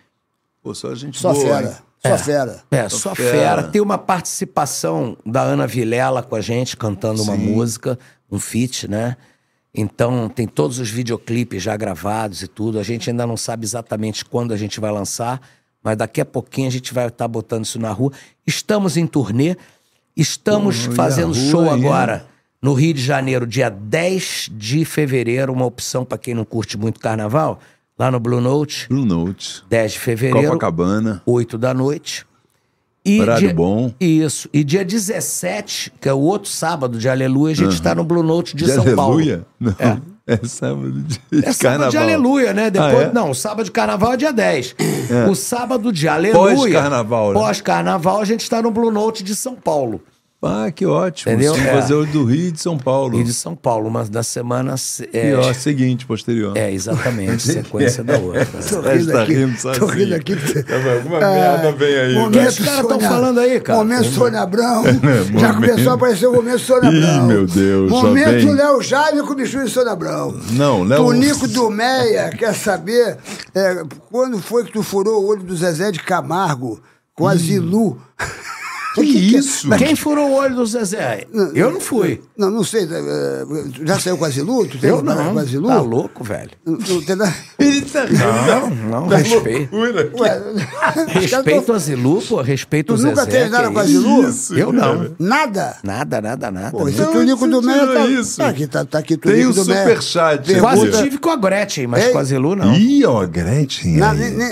[0.63, 1.90] Pô, só gente Só boa, fera.
[2.05, 2.17] Hein?
[2.17, 2.63] Só fera.
[2.71, 3.31] É, só fera.
[3.31, 3.63] fera.
[3.65, 7.43] Tem uma participação da Ana Vilela com a gente, cantando uma Sim.
[7.43, 7.99] música,
[8.31, 9.17] um feat, né?
[9.75, 12.79] Então, tem todos os videoclipes já gravados e tudo.
[12.79, 15.41] A gente ainda não sabe exatamente quando a gente vai lançar,
[15.83, 18.13] mas daqui a pouquinho a gente vai estar botando isso na rua.
[18.47, 19.57] Estamos em turnê,
[20.17, 22.27] estamos fazendo show aí, agora
[22.63, 27.01] no Rio de Janeiro, dia 10 de fevereiro, uma opção para quem não curte muito
[27.01, 27.59] carnaval,
[28.01, 29.63] lá no Blue Note, Blue Note.
[29.69, 30.47] 10 de fevereiro.
[30.49, 31.21] Copacabana.
[31.27, 32.25] 8 da noite.
[33.05, 33.93] E Horário dia- bom.
[34.01, 34.49] Isso.
[34.55, 38.23] E dia 17, que é o outro sábado de Aleluia, a gente está no Blue
[38.23, 39.15] Note de, De São Paulo.
[39.17, 39.47] aleluia?
[39.61, 39.75] Não.
[39.79, 39.99] É.
[40.27, 41.91] É, sábado de, É de sábado carnaval.
[41.91, 42.71] de Aleluia, né?
[42.71, 43.13] Depois, Ah, é?
[43.13, 44.75] Não, o sábado de carnaval é dia 10.
[45.31, 46.55] O sábado de Aleluia.
[46.57, 47.35] Pós-carnaval, né?
[47.41, 50.01] Pós-carnaval, a gente está no Blue Note de São Paulo.
[50.43, 51.33] Ah, que ótimo.
[51.35, 51.55] Entendeu?
[51.55, 51.75] Sim, É.
[51.75, 53.21] fazer o do Rio e de São Paulo.
[53.21, 54.75] E de São Paulo, mas da semana.
[54.79, 56.57] se- E É, ó, seguinte, posterior.
[56.57, 58.47] é exatamente, sequência da outra.
[58.71, 59.47] Tô rindo tá aqui.
[59.53, 59.87] Tô sozinho.
[59.89, 60.37] rindo aqui.
[60.37, 60.93] Tá?
[60.95, 62.49] Alguma merda vem aí, Momento.
[62.49, 63.79] Os caras tão Sônia- falando aí, cara.
[63.81, 64.83] Momento Sônia Abrão.
[64.89, 65.55] Já Momento.
[65.57, 67.27] começou a aparecer o momento Sônia Ih, Abrão.
[67.27, 68.55] meu Deus, Momento vem.
[68.55, 70.35] Léo Jaime com bicho de Sônia Abrão.
[70.53, 73.19] Não, Léo- Tonico do Meia quer saber
[73.55, 76.81] é, quando foi que tu furou o olho do Zezé de Camargo
[77.15, 78.01] com a Zilu?
[78.95, 79.69] Que isso?
[79.69, 81.25] Mas- Quem furou o olho do Zezé?
[81.55, 82.21] Eu não fui.
[82.37, 82.85] Não, não sei.
[82.85, 83.45] é,
[83.75, 84.67] tu já saiu com a Zilu?
[84.67, 85.33] Tu teve Eu não.
[85.35, 85.69] com a Zilu?
[85.69, 86.51] Tá louco, velho.
[86.67, 86.81] Não, não
[87.59, 88.19] Ele tá rindo.
[88.21, 89.77] Não, não, respeito.
[89.77, 90.11] Loucura.
[90.19, 90.43] Ué,
[91.09, 93.11] Respeito a Zilu, pô, respeito o Tu Zezé.
[93.15, 93.85] nunca teve nada que com a?
[93.85, 94.29] Zilu?
[94.29, 94.81] Isso, Eu não.
[94.99, 95.13] cara.
[95.19, 95.77] Nada?
[95.85, 96.71] Nada, nada, nada.
[96.71, 97.13] Pô, esse não.
[97.13, 98.37] Tonico do Meia tá, isso?
[98.39, 99.53] tá aqui, tá, tá aqui Tem Meia.
[99.53, 100.55] superchat.
[100.61, 102.13] Quase tive com a Gretchen, mas Ei.
[102.13, 102.75] com a Zilu não.
[102.75, 104.01] Ih, ó, Gretchen.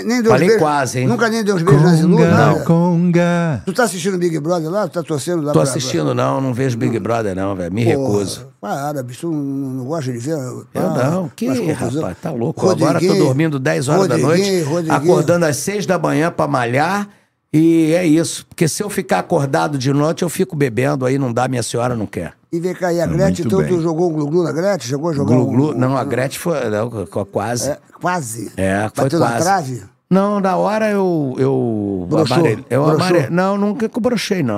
[0.05, 1.07] Nem, deu Falei quase, hein?
[1.07, 2.59] Nunca nem deu uns beijos na Zilu, Conga, nada.
[2.63, 3.61] conga.
[3.65, 4.87] Tu tá assistindo Big Brother lá?
[4.87, 7.73] Tu tá torcendo lá Tô pra- assistindo não, não vejo Big Brother não, velho.
[7.73, 8.47] Me Porra, recuso.
[8.59, 10.33] Para, bicho, tu não, não, gosta de ver?
[10.33, 12.69] Eu Ah, não, que rapaz, tá louco.
[12.69, 17.07] Agora tô dormindo 10 horas da noite, Rodriguinho, acordando às 6 da manhã pra malhar.
[17.51, 18.45] E é isso.
[18.45, 21.95] Porque se eu ficar acordado de noite, eu fico bebendo, aí não dá, minha senhora
[21.95, 22.33] não quer.
[22.51, 23.67] E vem cá, e a Muito Gretchen, então bem.
[23.69, 24.89] tu jogou um glu-glu na Gretchen?
[24.89, 25.69] Chegou a jogar Glu, glu.
[25.71, 27.69] um- Não, a Gretchen foi não, qu- quase.
[27.71, 28.51] É, quase.
[28.55, 29.43] É, foi Bateu na quase.
[29.43, 29.83] trave?
[30.11, 31.35] Não, na hora eu.
[31.37, 32.07] Eu.
[32.09, 32.99] Broxou, amarelei- Eu broxou.
[33.05, 33.27] amarelei.
[33.29, 34.57] Não, nunca que eu brochei, não.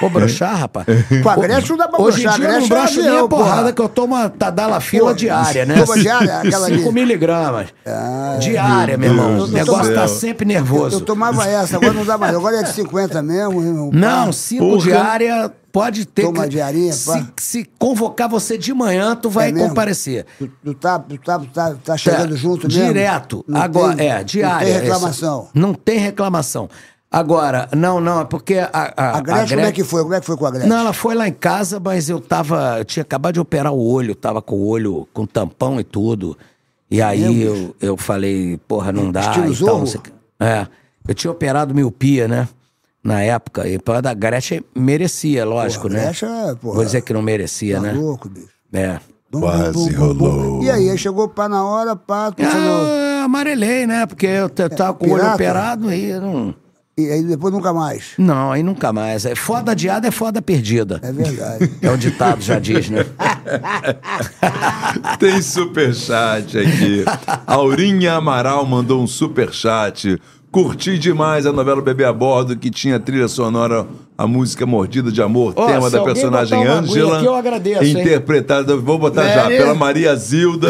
[0.00, 0.84] Vou brochar, rapaz.
[1.22, 3.02] Com a Gretchen não dá pra Hoje em broxar, dia a eu não é broxo
[3.02, 5.80] nem a porrada que eu tomo a tadalafila Pô, diária, né?
[5.80, 6.78] toma diária, aquela ali.
[6.80, 7.68] 5 miligramas.
[7.86, 9.38] Ah, diária, meu irmão.
[9.42, 10.96] O negócio tá sempre nervoso.
[10.96, 12.34] eu tomava essa, agora não dá mais.
[12.34, 13.62] Agora é de 50 mesmo.
[13.62, 13.90] irmão.
[13.92, 14.32] Não, Pá.
[14.32, 14.82] 5 Porra.
[14.82, 16.22] diária pode ter.
[16.22, 20.24] Toma diarinha, se, se convocar você de manhã, tu vai É comparecer.
[20.38, 22.82] Tu, tu tá, tu tá, tá, tá chegando É, junto mesmo?
[22.86, 23.44] Direto.
[23.46, 24.66] Não Agora, tem- é, diária.
[24.66, 25.48] Não tem reclamação.
[25.52, 26.70] Não tem reclamação.
[27.10, 28.70] Agora, não, não, é porque a.
[28.72, 30.02] A, A Gretchen, como é que foi?
[30.02, 30.68] Como é que foi com a Gretchen?
[30.70, 32.78] Não, ela foi lá em casa, mas eu tava.
[32.78, 36.38] Eu tinha acabado de operar o olho, tava com o olho com tampão e tudo.
[36.90, 39.20] E aí eu, eu falei, porra, não dá.
[39.20, 39.78] Estilo e tal, Zorro?
[39.80, 40.10] não sei o quê.
[40.40, 40.66] É.
[41.06, 42.48] Eu tinha operado miopia, né?
[43.06, 43.68] Na época.
[43.68, 46.04] E a da Gretchen merecia, lógico, Porra, né?
[46.06, 47.92] Gretchen porra, Vou dizer que não merecia, Tá né?
[47.92, 48.48] louco, bicho.
[48.72, 48.98] É.
[49.30, 50.58] Bum, Quase bum, bum, rolou.
[50.58, 50.62] bum.
[50.64, 52.80] E aí, aí chegou pá na hora, pá, tu falou...
[52.82, 54.06] Ah, amarelei, né?
[54.06, 56.54] Porque eu tava com o olho operado e eu não.
[56.98, 58.14] E aí depois nunca mais.
[58.16, 59.26] Não, aí nunca mais.
[59.26, 60.98] É foda adiada é foda perdida.
[61.02, 61.70] É verdade.
[61.82, 63.04] É o ditado, já diz, né?
[65.20, 67.04] Tem superchat aqui.
[67.46, 70.20] Aurinha Amaral mandou um superchat.
[70.50, 73.86] Curti demais a novela Bebê a Bordo, que tinha trilha sonora,
[74.16, 77.22] a música Mordida de Amor, Ó, tema da personagem Ângela.
[77.22, 78.00] eu agradeço, hein?
[78.00, 79.56] interpretada, vou botar já, Mary.
[79.58, 80.68] pela Maria Zilda,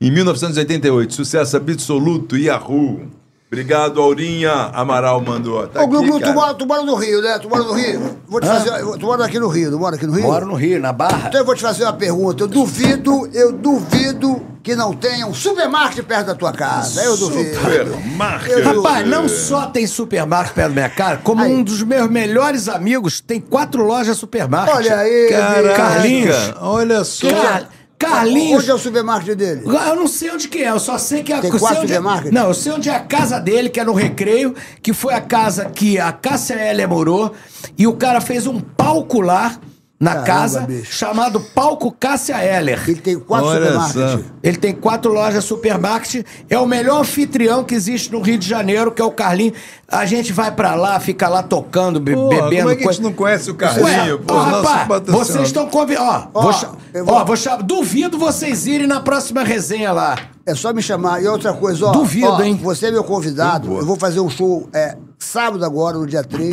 [0.00, 1.14] em 1988.
[1.14, 3.21] Sucesso absoluto, Yahoo!
[3.56, 5.66] Obrigado, Aurinha Amaral mandou.
[5.68, 7.38] Tá Ô, Glu, aqui, Glu, tu, mora, tu mora no Rio, né?
[7.38, 8.16] Tu mora no Rio.
[8.26, 8.70] Vou te fazer...
[8.98, 10.22] Tu mora aqui no Rio, não mora aqui no Rio?
[10.22, 11.28] Moro no Rio, na Barra.
[11.28, 12.44] Então eu vou te fazer uma pergunta.
[12.44, 17.02] Eu duvido, eu duvido que não tenha um supermarket perto da tua casa.
[17.04, 17.54] Eu duvido.
[17.54, 18.64] Supermarket.
[18.64, 21.52] Rapaz, não só tem supermarket perto da minha casa, como Aí.
[21.52, 24.74] um dos meus melhores amigos tem quatro lojas supermarket.
[24.76, 26.54] Olha aí, Caraca, Carlinhos.
[26.58, 27.28] olha só.
[27.28, 27.68] Car-
[28.10, 28.62] Carlinhos.
[28.62, 29.62] Onde é o supermarket dele?
[29.64, 31.96] Eu não sei onde que é, eu só sei que a Tem quatro onde é-
[31.96, 32.32] supermarkets?
[32.32, 35.20] Não, eu sei onde é a casa dele, que é no Recreio, que foi a
[35.20, 37.32] casa que a Cássia Heller morou,
[37.78, 39.58] e o cara fez um palco lá
[40.02, 40.92] na Caramba, casa, bicho.
[40.92, 42.82] chamado Palco Cássia Heller.
[42.88, 44.12] Ele tem quatro Olha supermarkets.
[44.24, 44.30] só.
[44.42, 48.90] Ele tem quatro lojas supermarket, é o melhor anfitrião que existe no Rio de Janeiro,
[48.90, 49.52] que é o Carlinho.
[49.86, 52.56] A gente vai pra lá, fica lá tocando, be Pô, bebendo.
[52.56, 54.18] como é que a coisa- gente não conhece o Ué, Carlinho?
[54.18, 56.28] Pô, ó, nosso rapaz, vocês estão convidados.
[56.34, 56.72] Ó, Ó, vou, cha-
[57.04, 57.62] vou- ó, vou chamar.
[57.62, 60.16] Duvido vocês irem na próxima resenha lá.
[60.44, 61.22] É só me chamar.
[61.22, 61.92] E outra coisa, ó.
[61.92, 62.58] Duvido, ó, hein?
[62.60, 63.72] Você é meu convidado.
[63.78, 66.52] Eu vou fazer um show é, sábado agora, no dia 3,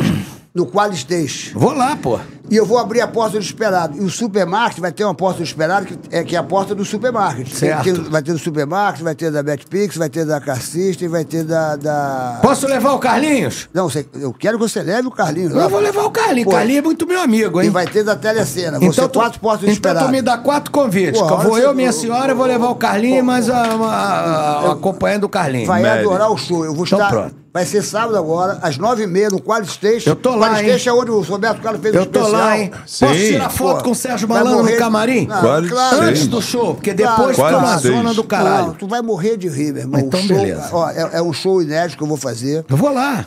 [0.54, 1.52] no Qualistage.
[1.54, 2.18] Vou lá, pô.
[2.50, 3.96] E eu vou abrir a porta do esperado.
[3.96, 6.74] E o supermarket vai ter uma porta do esperado, que é, que é a porta
[6.74, 7.46] do supermarket.
[7.52, 7.84] Certo.
[7.84, 11.24] tem- vai ter do supermarket, vai ter da Betpix, vai ter da Car System, vai
[11.24, 11.76] ter da.
[11.76, 12.40] da...
[12.42, 13.68] Posso levar o Carlinhos?
[13.72, 15.52] Não, você- eu quero que você leve o Carlinhos.
[15.52, 15.62] lá.
[15.62, 16.46] Eu vou levar o Carlinhos.
[16.50, 17.70] Pô, Carlinhos é muito meu amigo, E hein?
[17.70, 18.80] vai ter da Telecena.
[18.80, 20.06] Você tu- quatro portas do então esperado.
[20.06, 21.20] tu me dá quatro convites.
[21.20, 24.72] Pô, vou eu, minha senhora, eu vou levar o Carlinhos e mais a, a, a-
[24.72, 25.68] acompanhando o Carlinhos.
[25.68, 26.00] Vai Mary.
[26.00, 26.64] adorar o show.
[26.64, 27.10] Eu vou Então estar.
[27.10, 27.36] pronto.
[27.52, 30.06] Vai ser sábado agora, às nove e meia, no Qualistage.
[30.06, 30.70] Eu tô lá, hein?
[30.70, 32.40] é onde o Roberto Carlos fez o Eu tô especial.
[32.40, 32.70] lá, hein?
[32.86, 33.06] Sim.
[33.06, 35.26] Posso tirar foto Pô, com o Sérgio vai Malandro morrer- no camarim?
[35.26, 35.96] Não, Quase claro.
[35.96, 36.08] seis.
[36.10, 37.16] Antes do show, porque Claro.
[37.16, 37.94] depois fica na seis.
[37.96, 38.66] zona do caralho.
[38.68, 40.00] Não, tu vai morrer de rir, meu irmão.
[40.00, 40.68] Então, O show- beleza.
[40.72, 42.64] Ó, é, é um show inédito que eu vou fazer.
[42.68, 43.26] Eu vou lá.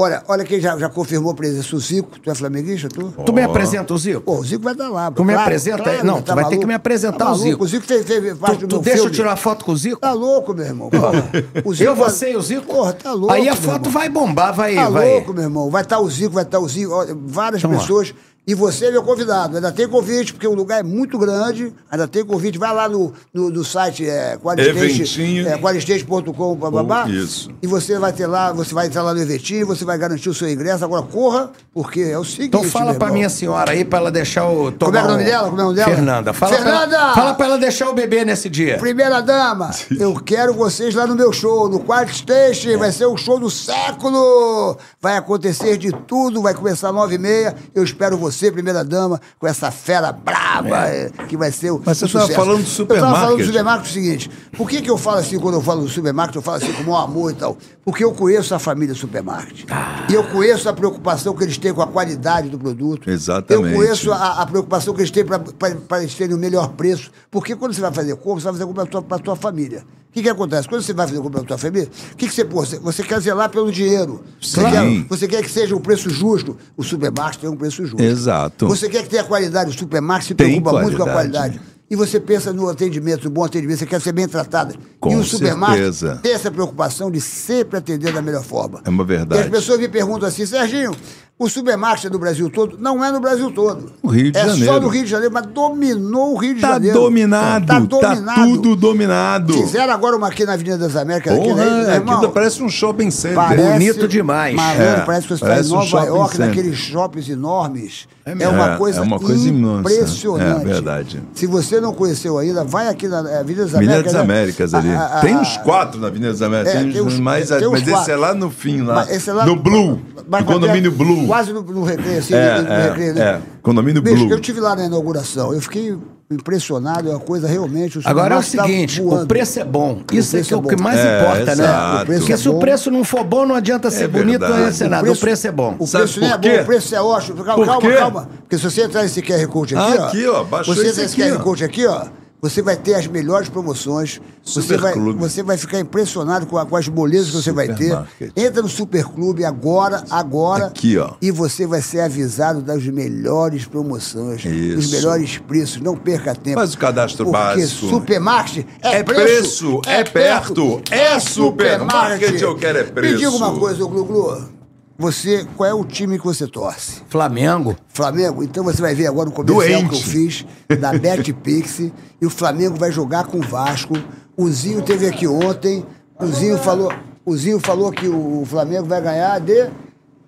[0.00, 2.20] Olha, olha quem já, já confirmou a presença, o Zico.
[2.20, 3.12] Tu é flamenguista, tu?
[3.26, 4.20] Tu me apresenta o Zico?
[4.20, 5.10] Pô, o Zico vai dar lá.
[5.10, 6.04] Tu me apresenta aí?
[6.04, 7.64] Não, tu vai ter que me apresentar tá o Zico.
[7.64, 9.16] O Zico fez, fez parte Tu, do tu meu deixa eu filme.
[9.16, 9.98] tirar foto com o Zico?
[10.00, 10.88] Tá louco, meu irmão.
[10.88, 11.28] Porra.
[11.80, 12.66] Eu, vai- você e o Zico?
[12.66, 13.32] Porra, tá louco.
[13.32, 13.90] Aí a meu foto irmão.
[13.90, 14.74] vai bombar, vai.
[14.76, 15.10] Tá vai.
[15.14, 15.68] louco, meu irmão.
[15.68, 16.92] Vai estar o Zico, vai estar o Zico.
[17.26, 17.80] Várias Então, ó.
[17.80, 18.14] pessoas.
[18.48, 19.56] E você é meu convidado.
[19.56, 21.70] Ainda tem convite, porque o lugar é muito grande.
[21.90, 22.56] Ainda tem convite.
[22.56, 27.06] Vai lá no, no, no site é, é, qualistage.com, bababá.
[27.06, 27.50] Isso.
[27.60, 30.34] E você vai ter lá, você vai entrar lá no Eventinho, você vai garantir o
[30.34, 30.82] seu ingresso.
[30.82, 32.46] Agora corra, porque é o seguinte.
[32.46, 33.18] Então fala pra irmão.
[33.18, 34.72] minha senhora aí pra ela deixar o.
[34.72, 35.48] Como é é o nome dela?
[35.50, 35.94] Como é o nome dela?
[35.94, 36.32] Fernanda.
[36.32, 36.96] Fala Pra Fernanda!
[36.96, 38.78] ela, fala pra ela deixar o bebê nesse dia.
[38.78, 42.78] Primeira dama, eu quero vocês lá no meu show, no Quarto Station.
[42.78, 44.78] Vai ser o show do século.
[45.02, 47.54] Vai acontecer de tudo, vai começar às nove e meia.
[47.74, 51.98] Eu espero você, primeira dama, com essa fera braba, eh, que vai ser o Mas
[51.98, 52.40] você o tava sucesso.
[52.40, 53.46] falando do Eu tava falando do supermarket.
[53.46, 54.30] supermarket o seguinte.
[54.56, 56.82] Por que, que eu falo assim, quando eu falo do supermarket, eu falo assim com
[56.82, 57.56] o maior amor e tal?
[57.84, 59.64] Porque eu conheço a família supermarket.
[60.08, 63.08] E eu conheço a preocupação que eles têm com a qualidade do produto.
[63.10, 63.70] Exatamente.
[63.72, 67.10] Eu conheço a, a preocupação que eles têm para eles terem o melhor preço.
[67.30, 69.84] Porque quando você vai fazer compra, você vai fazer compra para a tua família.
[70.08, 70.68] O que, que acontece?
[70.68, 73.02] Quando você vai fazer para a tua família, o que, que você, pô, você, você
[73.02, 74.24] quer zelar pelo dinheiro.
[74.40, 76.56] Você, quer, você quer que seja um preço justo.
[76.76, 78.02] O supermarket tem um preço justo.
[78.02, 78.66] Exato.
[78.68, 79.70] Você quer que tenha qualidade.
[79.70, 81.54] O supermarket se Tem preocupa muito com a qualidade.
[81.58, 81.78] qualidade.
[81.90, 84.74] E você pensa no atendimento, no bom atendimento, você quer ser bem tratada.
[85.00, 86.20] Com e o supermarket certeza.
[86.22, 88.82] tem essa preocupação de sempre atender da melhor forma.
[88.84, 89.40] É uma verdade.
[89.40, 90.94] E as pessoas me perguntam assim, Serginho,
[91.38, 92.76] o supermarket é do Brasil todo?
[92.80, 93.92] Não é no Brasil todo.
[94.02, 94.64] O Rio de é Janeiro.
[94.74, 96.98] só no Rio de Janeiro, mas dominou o Rio de Tá Janeiro.
[96.98, 98.40] dominado, Tá tá, dominado.
[98.44, 99.52] tudo dominado.
[99.54, 101.32] Fizeram agora uma aqui na Avenida das Américas.
[101.34, 101.70] aqui, Porra, né?
[101.86, 103.36] Meu irmão, aquilo parece um shopping center.
[103.36, 104.56] Parece- Bonito demais.
[104.56, 106.48] Malandro, É, parece que você está em um Nova shopping York, center.
[106.48, 108.08] naqueles shoppings enormes.
[108.26, 108.52] É, mesmo.
[108.52, 109.80] uma É, coisa, é uma coisa imensa.
[109.80, 110.60] impressionante.
[110.60, 111.22] É verdade.
[111.32, 114.04] Se você não conheceu ainda, vai aqui na Avenida das Avenida Américas.
[114.04, 114.20] das né?
[114.20, 114.90] Américas ali.
[114.90, 116.74] A- a- tem uns quatro na Avenida das Américas.
[116.74, 118.96] É, tem tem uns uns- mais, tem uns mas esse é lá no fim, lá.
[119.08, 119.98] Mas lá- no Blue.
[120.28, 121.27] No condomínio Blue.
[121.28, 123.14] Quase no, no recreio, assim, É, no é, recreio.
[123.14, 123.20] né?
[123.22, 123.40] é.
[123.62, 124.30] Condomínio Bicho, Blue.
[124.32, 125.52] eu estive lá na inauguração.
[125.54, 125.96] Eu fiquei
[126.30, 127.98] impressionado, é uma coisa realmente.
[127.98, 129.26] o Agora é o seguinte, o voando.
[129.26, 130.02] preço é bom.
[130.12, 130.82] Isso é, que é é o que bom.
[130.82, 132.04] mais É, importa, né?
[132.18, 134.48] Porque O se o preço é não for bom, não adianta ser É bonito, não
[134.54, 135.10] adianta ser nada.
[135.10, 135.76] O preço é bom.
[135.78, 137.44] O Sabe preço nem é bom, o preço é ótimo.
[137.44, 138.28] Calma, calma, calma.
[138.40, 140.06] Porque se você entrar nesse QR Code aqui, ó.
[140.06, 141.38] Aqui, ó, baixou Você esse nesse QR.
[141.42, 142.06] Code aqui, ó.
[142.40, 144.20] Você vai ter as melhores promoções.
[144.44, 147.88] Você vai, você vai ficar impressionado com, a- com as molezas que você vai ter.
[147.88, 148.32] Supermarket.
[148.36, 150.66] Entra no Superclube agora, agora.
[150.66, 151.14] Aqui, ó.
[151.20, 154.94] E você vai ser avisado das melhores promoções, dos Isso.
[154.94, 155.80] melhores preços.
[155.80, 156.58] Não perca tempo.
[156.60, 157.88] Faz o cadastro Porque básico.
[157.88, 163.16] supermarket é, É preço, é perto, é supermarket, eu quero é Me preço.
[163.16, 164.57] diga uma coisa, ô Glu Glu.
[164.98, 167.02] Você, qual é o time que você torce?
[167.08, 167.76] Flamengo.
[167.86, 168.42] Flamengo?
[168.42, 169.88] Então você vai ver agora o comercial Doente.
[169.90, 170.44] que eu fiz
[170.80, 171.78] da BetPix
[172.20, 173.94] e o Flamengo vai jogar com o Vasco.
[174.36, 175.86] O Zinho teve aqui ontem.
[176.18, 176.92] O Zinho falou,
[177.24, 179.70] o Zinho falou que o Flamengo vai ganhar de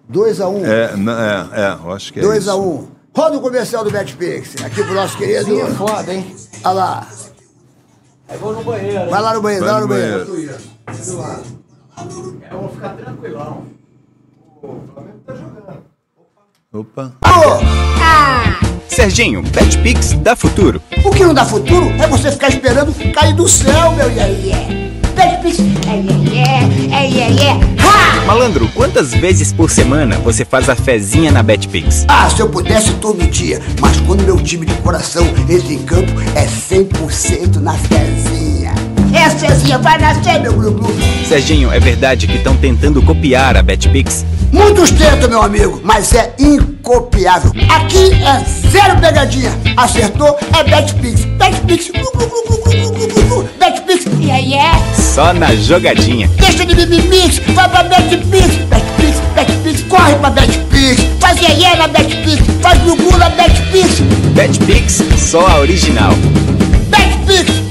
[0.09, 2.51] 2 a 1 É, é, é, eu acho que é 2 isso.
[2.51, 4.63] a 1 Roda o comercial do BetPix.
[4.65, 5.47] Aqui pro nosso querido.
[5.47, 6.33] Sim, é foda, hein?
[6.63, 7.09] Olha lá.
[8.29, 9.11] Aí vou no banheiro.
[9.11, 10.61] Vai lá no banheiro, Vai vai lá no no banheiro.
[12.53, 13.80] Eu vou ficar tranquilão.
[16.73, 17.13] Opa.
[18.89, 20.83] Serginho, BetPix dá futuro.
[21.05, 25.59] O que não dá futuro é você ficar esperando cair do céu, meu iê BetPix.
[25.87, 27.51] É, é, é, é.
[27.83, 28.27] Ha!
[28.27, 32.05] Malandro, quantas vezes por semana você faz a fezinha na BetPix?
[32.09, 36.13] Ah, se eu pudesse todo dia, mas quando meu time de coração entra em campo,
[36.35, 38.40] é 100% na Cezinha.
[39.13, 40.95] É, Cezinha, vai nascer, meu glu
[41.27, 44.25] Serginho, é verdade que estão tentando copiar a Betpix?
[44.53, 47.53] Muitos tentam, meu amigo, mas é incopiável.
[47.69, 49.53] Aqui é zero pegadinha.
[49.77, 51.25] Acertou é Betpix.
[51.25, 54.73] Betpix, glu, glu, glu, Betpix, e aí é?
[55.01, 56.29] Só na jogadinha.
[56.37, 58.57] Deixa de mimimix, vai pra Betpix.
[58.67, 61.01] Betpix, Betpix, corre pra Betpix.
[61.21, 64.01] Faz iê é na Betpix, faz gugu na Betpix.
[64.35, 66.13] Betpix, só a original.
[66.89, 67.70] Betpix.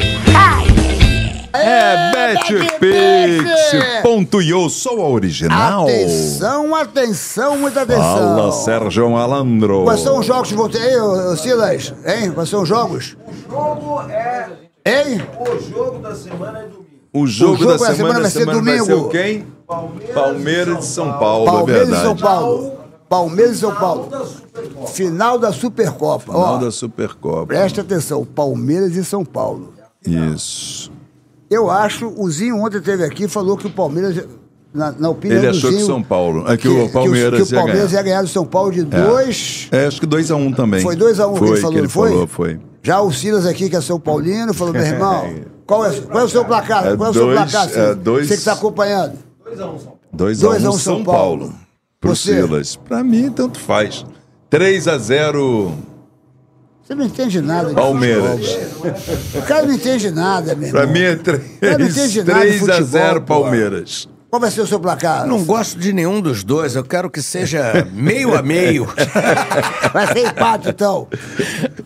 [1.53, 2.77] É BetPix.
[2.79, 4.01] BetPix.
[4.03, 5.83] Ponto eu sou a original.
[5.83, 8.01] Atenção, atenção, muita atenção.
[8.35, 9.83] Fala, Sérgio Malandro.
[9.83, 11.93] Quais são os jogos que vão ter aí, Silas?
[12.05, 12.31] Hein?
[12.31, 13.17] Quais são os jogos?
[13.27, 14.47] O jogo é.
[14.85, 15.21] Hein?
[15.39, 15.99] O jogo,
[17.13, 19.07] O jogo da da semana, semana vai ser semana vai ser domingo.
[19.07, 19.47] o quem?
[20.13, 22.03] Palmeiras de São Paulo, Palmeiras é e verdade.
[22.03, 22.71] São Paulo.
[23.09, 24.09] Palmeiras e São Paulo.
[24.87, 26.31] Final da Supercopa.
[26.31, 27.47] Final Ó, da Supercopa.
[27.47, 28.23] presta atenção.
[28.23, 29.73] Palmeiras e São Paulo.
[30.05, 30.91] Isso.
[31.49, 34.23] Eu acho, o Zinho ontem teve aqui e falou que o Palmeiras,
[34.73, 36.43] na, na opinião Ele do achou que Zinho, São Paulo.
[36.51, 37.99] É que o Palmeiras que o ia Palmeiras ganhar.
[37.99, 39.67] ia ganhar do São Paulo de dois.
[39.71, 40.81] É, acho que 2x1 um também.
[40.81, 42.09] Foi 2x1 um que ele falou, que ele não foi?
[42.11, 42.59] falou, foi.
[42.83, 45.27] Já o Silas aqui, que é São Paulino, falou, meu irmão,
[45.65, 46.87] qual é, qual é o seu placar?
[46.87, 47.89] É qual é o seu dois- placar, Silas?
[47.89, 49.13] é dois- Você que está acompanhando.
[49.45, 51.53] 2x1 2 a 1 um São Paulo.
[51.99, 52.35] pro Você.
[52.35, 52.75] Silas.
[52.75, 54.05] Pra mim, tanto faz.
[54.49, 55.73] 3 a 0
[56.89, 58.57] Você não entende nada de Palmeiras.
[59.35, 60.93] O cara não entende nada, meu Pra irmão.
[60.95, 63.41] mim é Eu não 3, entendi nada de 3 a futebol, 0 pô.
[63.41, 64.09] Palmeiras.
[64.27, 65.27] Qual vai ser o seu placar?
[65.27, 66.75] Não gosto de nenhum dos dois.
[66.75, 68.87] Eu quero que seja meio a meio.
[69.93, 71.07] Vai ser empate, então.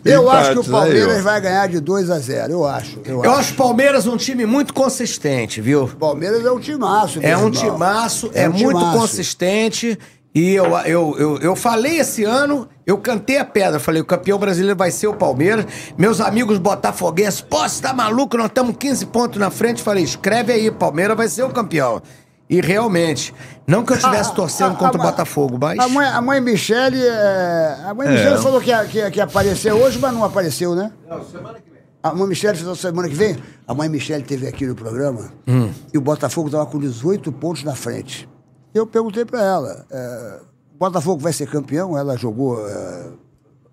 [0.04, 1.22] Eu acho que o Empate, Palmeiras ó.
[1.22, 3.00] vai ganhar de 2 a 0 Eu acho.
[3.04, 3.52] Eu, Eu acho.
[3.54, 5.84] o Palmeiras um time muito consistente, viu?
[5.84, 7.50] O Palmeiras é um timaço, meu É um irmão.
[7.52, 8.98] timaço, é, um muito timaço.
[8.98, 9.98] consistente.
[10.34, 13.78] E eu, eu, eu, eu falei esse ano, eu cantei a pedra.
[13.78, 15.64] Falei, o campeão brasileiro vai ser o Palmeiras.
[15.96, 18.36] Meus amigos botafoguenses, pô, você tá maluco?
[18.36, 19.80] Nós estamos 15 pontos na frente.
[19.82, 22.02] Falei, escreve aí, Palmeiras vai ser o campeão.
[22.50, 23.32] E realmente,
[23.66, 25.78] não que eu estivesse torcendo a- contra o a- Botafogo, mas...
[25.78, 27.00] A mãe, a mãe Michele.
[27.00, 30.74] é, A mãe Michele falou que ia, que, que ia aparecer hoje, mas não apareceu,
[30.74, 30.90] né?
[31.08, 31.80] Não, semana que vem.
[32.02, 33.36] A mãe Michele falou semana que vem.
[33.66, 35.70] A mãe Michele esteve aqui no programa Hum.
[35.92, 38.28] e o Botafogo estava com 18 pontos na frente.
[38.74, 40.40] Eu perguntei para ela: é,
[40.74, 41.96] o Botafogo vai ser campeão?
[41.96, 43.06] Ela jogou é,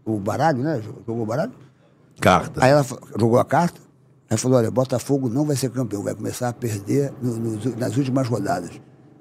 [0.06, 0.82] o baralho, né?
[1.08, 1.52] Jogou o baralho?
[2.20, 2.64] Carta.
[2.64, 2.86] Aí ela
[3.20, 3.80] jogou a carta,
[4.30, 7.98] aí falou: olha, Botafogo não vai ser campeão, vai começar a perder no- nos- nas
[7.98, 8.72] últimas rodadas.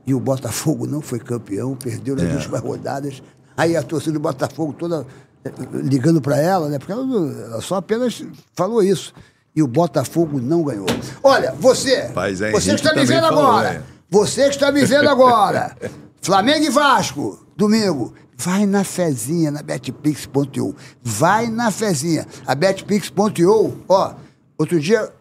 [0.06, 3.22] E o Botafogo não foi campeão, perdeu nas últimas rodadas.
[3.56, 5.06] Aí a torcida do Botafogo toda
[5.44, 6.78] eh, ligando para ela, né?
[6.78, 8.22] Porque ela, ela só apenas
[8.54, 9.12] falou isso.
[9.54, 10.86] E o Botafogo não ganhou.
[11.22, 12.52] Olha, você, Paz, hein?
[12.52, 13.82] você está me vendo agora, é.
[14.10, 15.76] Você que está me vendo agora,
[16.20, 18.12] Flamengo e Vasco, domingo.
[18.36, 20.74] Vai na fezinha, na betpix.io.
[21.02, 22.26] Vai na fezinha.
[22.46, 24.14] A betpix.io, ó,
[24.58, 25.12] outro dia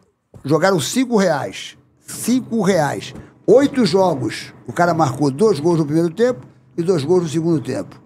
[0.43, 1.77] jogaram cinco reais.
[2.07, 3.13] Cinco reais.
[3.45, 4.53] Oito jogos.
[4.65, 8.01] O cara marcou dois gols no primeiro tempo e dois gols no segundo tempo.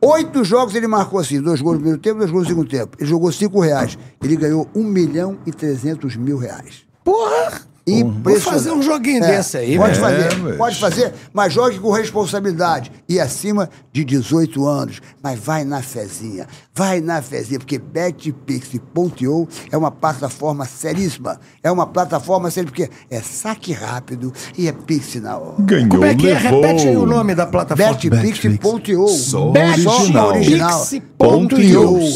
[0.00, 2.96] Oito jogos ele marcou assim, dois gols no primeiro tempo, dois gols no segundo tempo.
[2.98, 3.98] Ele jogou cinco reais.
[4.22, 6.86] Ele ganhou um milhão e trezentos mil reais.
[7.02, 7.75] Porra!
[7.86, 8.42] Impressionante.
[8.44, 10.24] Vou fazer um joguinho É, desse aí, Pode velho.
[10.24, 12.90] fazer, mas- pode fazer, mas jogue com responsabilidade.
[13.08, 15.00] E acima de 18 anos.
[15.22, 21.38] Mas vai na fezinha, vai na fezinha, porque betpix.io é uma plataforma seríssima.
[21.62, 25.54] É uma plataforma séria, porque é saque rápido e é pix na hora.
[25.60, 26.34] Ganhou, Como é que é?
[26.40, 26.60] levou.
[26.62, 27.92] Repete aí o nome da plataforma.
[27.92, 29.06] Betpix.io.
[29.08, 30.28] Só Só original.
[30.28, 30.86] original.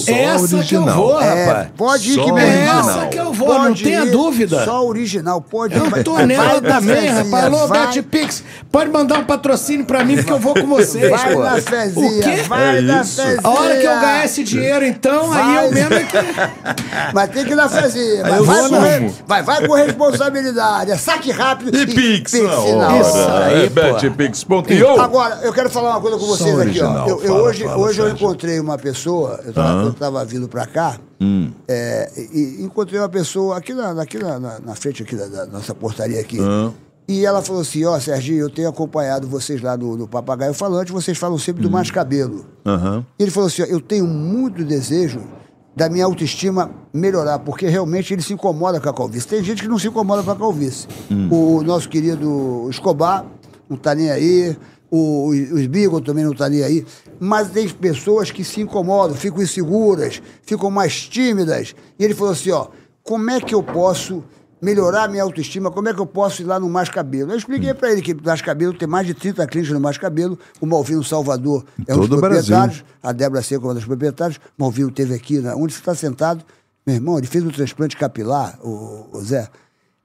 [0.08, 0.96] É essa que eu original.
[0.96, 1.68] vou, É, rapaz.
[1.76, 2.80] pode ir Só que meu É irmão.
[2.90, 4.64] essa que eu vou, Pode não tenha ir, dúvida.
[4.64, 5.76] Só original, pode ir.
[5.76, 7.44] Eu Vai- tô vai nela também, rapaz.
[7.44, 11.42] Alô, BetPix, pode mandar um patrocínio pra mim, porque eu vou com vocês, Vai pô.
[11.42, 12.42] na O fezinha, quê?
[12.48, 13.22] vai É na isso.
[13.22, 13.40] fezinha.
[13.44, 15.66] A hora que eu ganhar esse dinheiro, então, aí Vai.
[15.66, 16.16] eu mesmo é que...
[17.14, 18.24] Mas tem que ir na fezinha.
[18.26, 20.90] Aí Vai, com re- vai, vai com responsabilidade.
[20.92, 23.00] É saque rápido E Pix na hora.
[23.00, 25.00] Isso aí, É betpix.io.
[25.00, 27.04] Agora, eu quero falar uma coisa com vocês aqui, original.
[27.06, 27.08] ó.
[27.08, 30.48] Eu, eu Fala, hoje fala, hoje eu encontrei uma pessoa, eu tava, eu tava vindo
[30.48, 31.50] pra cá, Hum.
[31.68, 35.46] é, e, encontrei uma pessoa aqui na, aqui na, na- na frente aqui da, da
[35.46, 36.38] nossa portaria aqui.
[37.06, 40.92] E ela falou assim, ó, Serginho, eu tenho acompanhado vocês lá no, no Papagaio Falante,
[40.92, 42.46] vocês falam sempre do mais cabelo.
[42.64, 43.04] Aham.
[43.18, 45.20] E ele falou assim: ó, eu tenho muito desejo
[45.74, 49.26] da minha autoestima melhorar, porque realmente ele se incomoda com a calvície.
[49.26, 50.86] Tem gente que não se incomoda com a calvície.
[51.30, 53.26] O nosso querido Escobar
[53.68, 54.56] não está nem aí,
[54.90, 56.86] o, o Sbigo também não está nem aí,
[57.18, 61.74] mas tem pessoas que se incomodam, ficam inseguras, ficam mais tímidas.
[61.98, 62.68] E ele falou assim: ó,
[63.02, 64.24] como é que eu posso
[64.60, 67.32] melhorar a minha autoestima, como é que eu posso ir lá no Mais Cabelo?
[67.32, 70.38] Eu expliquei para ele que Mais Cabelo tem mais de 30 clínicas no Mais Cabelo,
[70.60, 72.54] o Malvino Salvador é um Todo dos o Brasil.
[72.54, 75.78] proprietários, a Débora Seco é uma das proprietárias, o Malvino teve aqui, né, onde você
[75.78, 76.44] está sentado,
[76.86, 79.48] meu irmão, ele fez um transplante capilar, o, o Zé,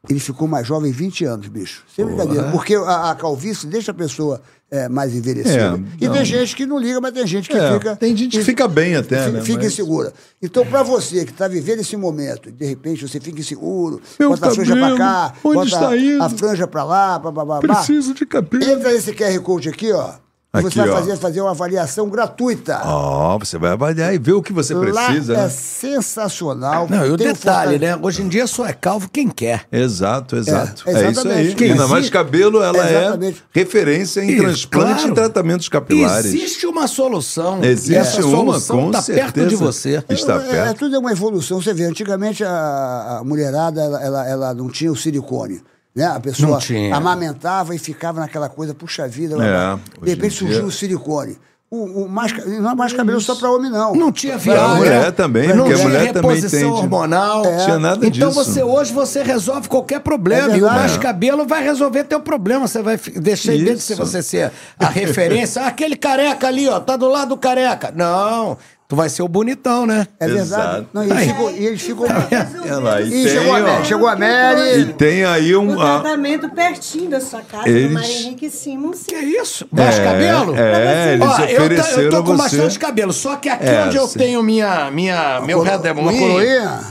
[0.09, 1.83] ele ficou mais jovem 20 anos, bicho.
[1.95, 2.49] Sem brincadeira.
[2.51, 5.79] Porque a, a calvície deixa a pessoa é, mais envelhecida.
[6.01, 7.95] É, e tem gente que não liga, mas tem gente que É, fica.
[7.95, 10.11] tem gente que fica bem até, fi- né, Fica mas- insegura.
[10.41, 14.47] Então, para você que está vivendo esse momento, de repente você fica inseguro, Meu bota
[14.47, 16.23] a franja para cabelo, cá, onde bota está a- indo?
[16.23, 17.59] a franja para lá, pá, pá, pá.
[17.59, 18.63] Preciso de cabelo.
[18.63, 20.13] Entra nesse QR Code aqui, ó.
[20.55, 22.79] E Aqui, você vai fazer, fazer uma avaliação gratuita.
[22.85, 25.49] Ó, você vai avaliar e ver o que você precisa, Lá é né?
[25.49, 26.87] sensacional.
[26.89, 27.99] Não, e o detalhe, fortale- né?
[28.01, 29.65] Hoje em dia só é calvo quem quer.
[29.71, 30.83] Exato, exato.
[30.87, 31.07] É, É, isso aí.
[31.11, 31.55] exatamente.
[31.55, 33.43] Quem ainda mais cabelo, ela Exatamente.
[33.53, 35.11] é referência em Isso, transplante claro.
[35.11, 36.25] e tratamentos capilares.
[36.25, 37.63] Existe uma solução.
[37.63, 39.31] Existe e essa uma, solução com tá certeza.
[39.33, 40.03] perto de você.
[40.09, 40.77] Está É, é, perto.
[40.79, 41.61] tudo é uma evolução.
[41.61, 45.61] Você vê, antigamente a, a mulherada ela, ela, ela não tinha o silicone.
[45.95, 46.05] Né?
[46.05, 49.35] A pessoa Não amamentava e ficava naquela coisa, puxa vida.
[49.43, 51.37] É, de repente surgiu dia- o silicone.
[51.71, 53.95] O, o mais, não é mais cabelo só para homem, não.
[53.95, 54.75] Não tinha Pra viagem.
[54.77, 57.45] mulher também, não porque a tinha mulher também reposição tem hormonal.
[57.45, 57.57] É.
[57.65, 58.43] Tinha nada então disso.
[58.45, 60.53] você hoje você resolve qualquer problema.
[60.53, 62.67] É e o mais cabelo vai resolver teu problema.
[62.67, 63.95] Você vai deixar em vez de Isso.
[63.95, 65.63] você ser a referência.
[65.63, 67.91] "Ah, Aquele careca ali, ó, tá do lado do careca.
[67.93, 68.57] Não.
[68.87, 70.07] Tu vai ser o bonitão, né?
[70.19, 70.41] É verdade.
[70.47, 70.87] Exato.
[70.93, 71.49] Não, e eles ficam.
[71.49, 72.05] E eles ficam...
[72.05, 74.15] Olha lá, e Ih, tem, chegou a ó, Mary, chegou a
[74.77, 75.71] E tem aí um.
[75.75, 79.03] Um ah, tratamento pertinho da sua casa, Eles- do Mário Henrique Simons.
[79.07, 79.67] Que isso?
[79.71, 80.55] Mais É, cabelo?
[80.55, 82.57] é, eles Ó, eu, ta- ofereceram eu tô com a você.
[82.57, 84.19] bastante cabelo, só que aqui É, onde eu sim.
[84.19, 86.39] tenho minha, minha, meu redemoinho,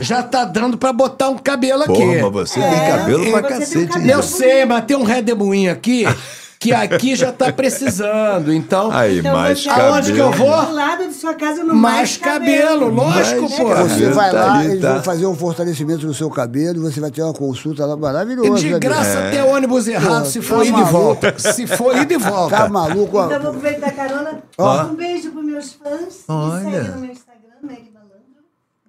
[0.00, 1.92] já tá dando pra botar um cabelo aqui.
[1.92, 3.86] Porra, mas você tem cabelo pra você tem cacete.
[3.86, 4.10] cabelo.
[4.10, 6.04] Eu sei, mas tem um redemoinho aqui,
[6.64, 8.90] que aqui já tá precisando, então...
[8.90, 9.94] Aí, Então mais você- cabelo.
[9.94, 10.66] Aonde que eu vou?
[10.66, 13.68] Do lado de sua casa, no Mais cabelo, lógico, Mais pô.
[13.68, 13.88] cabelo.
[13.88, 14.92] Você vai Tá lá, ali, eles tá.
[14.94, 18.58] vão fazer um fortalecimento no seu cabelo, você vai ter uma consulta lá maravilhosa.
[18.58, 19.30] E de né, graça É.
[19.30, 20.92] ter ônibus errado, se for tá ir de maluco.
[20.92, 21.38] volta.
[21.38, 22.28] Se for ir de bicho?
[22.30, 22.68] Tá volta.
[22.68, 23.16] maluco?
[23.18, 23.26] ó.
[23.26, 24.42] Então, vou aproveitar a carona.
[24.90, 26.24] Um beijo pros meus fãs.
[26.28, 26.60] Olha.
[26.64, 28.14] Me segue no meu Instagram, Meg Malandro.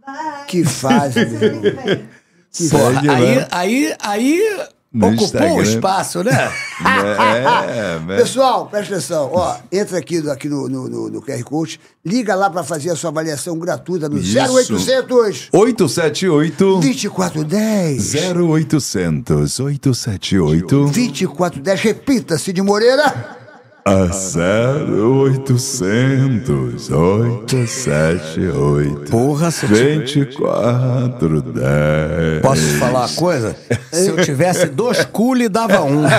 [0.06, 0.46] Bye.
[0.48, 2.06] Que fase, meu.
[2.50, 3.48] Segue Porra, aí, lá.
[3.52, 4.60] aí, aí
[4.98, 5.54] No ocupou Instagram.
[5.56, 6.32] o espaço, né?
[6.86, 9.30] É, é, Pessoal, presta atenção.
[9.34, 12.90] Ó, entra aqui, no- aqui no, no, no, no QR Code, liga lá para fazer
[12.90, 14.38] a sua avaliação gratuita no Isso.
[14.38, 21.82] 0800 878 2410 0800 878 2410.
[21.82, 23.45] Repita, Cid Moreira.
[23.88, 33.56] A 0800 878 Porra, se eu 2410 Posso te falar uma coisa?
[33.92, 36.02] Se eu tivesse dois cules, dava um.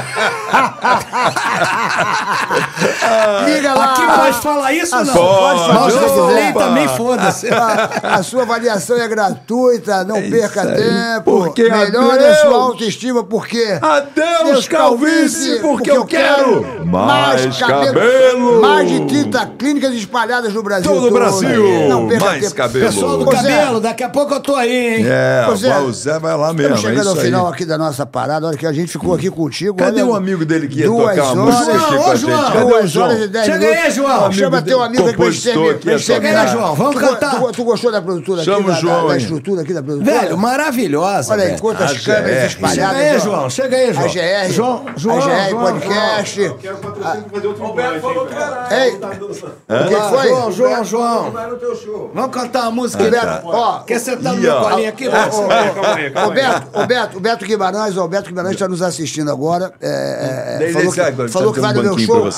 [3.46, 3.92] Liga lá.
[3.92, 5.14] Aqui pode falar isso ou não?
[5.14, 7.48] Pode falar, Mas eu falei também, foda-se.
[7.48, 10.76] A, a sua avaliação é gratuita, não perca isso aí.
[10.76, 11.24] tempo.
[11.24, 12.36] Porque Melhore adeus.
[12.36, 13.78] a sua autoestima, porque.
[13.82, 18.60] Adeus, calvície, porque eu quero mais cabelo.
[18.60, 20.90] Mais de 30 clínicas espalhadas no Brasil.
[20.90, 22.54] Todo o Brasil, Não perca mais tempo.
[22.54, 22.86] cabelo.
[22.86, 25.06] Pessoal do Ô, Zé, cabelo, daqui a pouco eu tô aí, hein?
[25.08, 27.52] É, Ô, Zé, o Zé vai lá mesmo, Estamos é chegando ao isso final aí.
[27.52, 29.74] aqui da nossa parada, olha que a gente ficou aqui contigo.
[29.76, 32.52] Cadê olha, o amigo dele que ia tocar horas- música aqui com a João, gente?
[32.52, 33.06] Cadê o Duas João?
[33.08, 34.32] horas e dez Chega aí, João.
[34.32, 35.98] Chama teu amigo aqui pra gente é tocar.
[36.06, 36.46] terminar.
[36.48, 37.40] João, vamos tu, cantar.
[37.40, 39.20] Tu, tu gostou da produtora Chama aqui, o da, João da, aí.
[39.20, 40.20] estrutura aqui da produtora?
[40.20, 41.32] Velho, maravilhosa.
[41.32, 42.96] Olha aí, quantas câmeras espalhadas.
[42.96, 43.20] Chega aí.
[43.20, 43.50] João.
[43.50, 44.04] Chega aí, João.
[44.04, 44.52] A GR.
[44.52, 46.66] João, João, a GR
[47.54, 48.74] João, Podcast.
[48.74, 50.28] Ei, o que Ah, foi?
[50.28, 51.32] João, João, João.
[52.14, 53.04] Vamos cantar uma música.
[53.10, 55.06] Beto, ó, Quer sentar no meu colinho aqui?
[55.08, 55.36] Ô, Beto?
[55.36, 58.82] ô, ô, ô, Beto, ô, Beto, o Beto Guimarães, ó, o Beto Guimarães está nos
[58.82, 59.72] assistindo agora.
[59.80, 62.30] é, é, Daí falou que, agora, falou que um vai no meu show.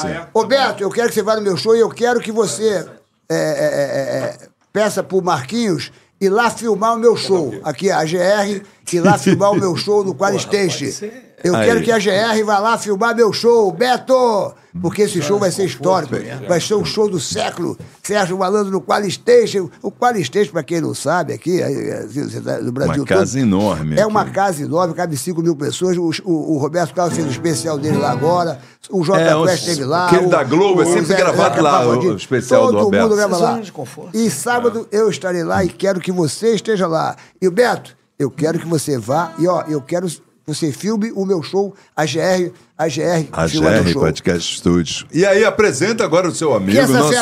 [0.46, 2.86] Beto, eu quero que você vá no meu show e eu quero que você
[3.30, 7.54] é, é, é, é, peça pro Marquinhos ir lá filmar o meu show.
[7.62, 8.62] Aqui, a GR,
[8.96, 11.06] ir lá filmar o meu show no Qualistation.
[11.44, 11.66] Eu Aí.
[11.68, 13.70] quero que a GR vá lá filmar meu show.
[13.70, 14.52] Beto!
[14.82, 16.14] Porque esse show vai ser histórico.
[16.48, 17.76] Vai ser o show do século.
[18.02, 19.68] Sérgio Malandro no Qualistation.
[19.82, 23.94] O Qualistation, pra quem não sabe, aqui, assim, tá no Brasil Uma casa todo, enorme
[23.96, 24.10] É aqui.
[24.10, 25.96] uma casa enorme, cabe 5 mil pessoas.
[25.96, 28.58] O, o- o Roberto Carlos fez o especial dele lá agora.
[28.90, 30.06] O J É, Quest esteve lá.
[30.06, 33.02] aquele o- da Globo, é sempre Zé- gravado lá, o especial do Todo Roberto.
[33.04, 33.60] mundo grava lá.
[34.14, 37.16] E sábado eu estarei lá e quero que você esteja lá.
[37.40, 39.32] E o Beto, eu quero que você vá.
[39.38, 43.46] E ó, eu quero que você filme o meu show, a GR, a GR, A
[43.48, 44.02] filma meu GR show.
[44.02, 45.06] Podcast Studios.
[45.12, 47.12] E aí, apresenta agora o seu amigo, nosso,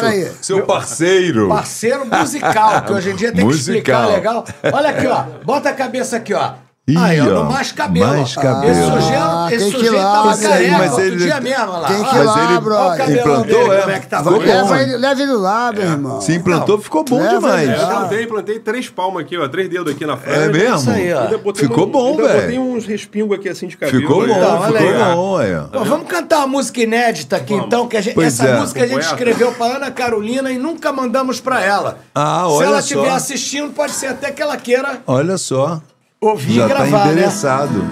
[0.40, 1.48] seu parceiro.
[1.48, 4.44] Parceiro musical, que hoje em dia tem que explicar Musical.
[4.44, 4.72] legal.
[4.72, 5.24] Olha aqui, ó.
[5.44, 6.54] Bota a cabeça aqui, ó.
[6.88, 8.06] Ih, aí, ó, no mais cabelo.
[8.06, 8.70] mais cabelo.
[8.70, 11.88] Esse sujeito, Ah, esse sujeito lá, tava careca mas outro ele- dia mesmo, olha lá.
[11.88, 12.86] Tem que ir Mas lá, ele brother.
[13.02, 13.80] Olha o implantou, dele, é.
[13.80, 14.46] como é que tá Ficou bonito.
[14.48, 14.76] Leva bom.
[14.76, 16.20] ele, leva ele lá, meu irmão.
[16.20, 17.68] Se implantou, ficou bom Leva demais.
[17.68, 17.86] ele lá.
[17.96, 19.48] Plantei, plantei três palmas aqui, ó.
[19.48, 20.38] Três dedos aqui na frente.
[20.38, 20.76] É mesmo?
[20.76, 21.52] Isso aí, ó.
[21.54, 22.62] Ficou um- bom, ainda Botei velho.
[22.62, 24.00] uns respingos aqui assim de cabelo.
[24.00, 25.62] Ficou bom, Então, olha ficou aí, bom, olha.
[25.72, 28.60] Pô, vamos cantar uma música inédita aqui, então, que a gente, Pois essa é.
[28.60, 31.98] música a gente escreveu pra Ana Carolina e nunca mandamos pra ela.
[32.14, 32.78] Ah, Se olha ela só.
[32.80, 35.80] estiver assistindo, pode ser até que ela queira Olha só.
[36.20, 37.12] Ouvir Já e tá gravar, né?
[37.12, 37.84] endereçado.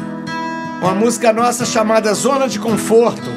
[0.81, 3.31] Uma música nossa chamada Zona de Conforto.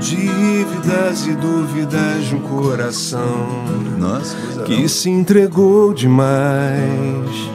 [0.00, 3.64] Dívidas e dúvidas de um coração
[3.98, 7.50] Nossa, coisa que se entregou demais.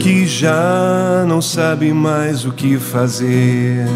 [0.00, 3.86] Que já não sabe mais o que fazer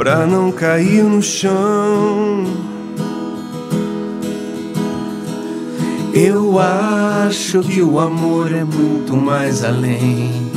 [0.00, 2.46] pra não cair no chão.
[6.14, 10.50] Eu acho que o amor é muito mais além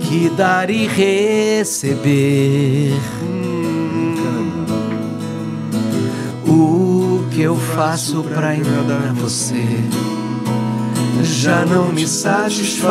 [0.00, 1.72] Que dar e receber.
[6.46, 9.64] O que eu faço pra enganar você
[11.24, 12.86] já não me satisfaz.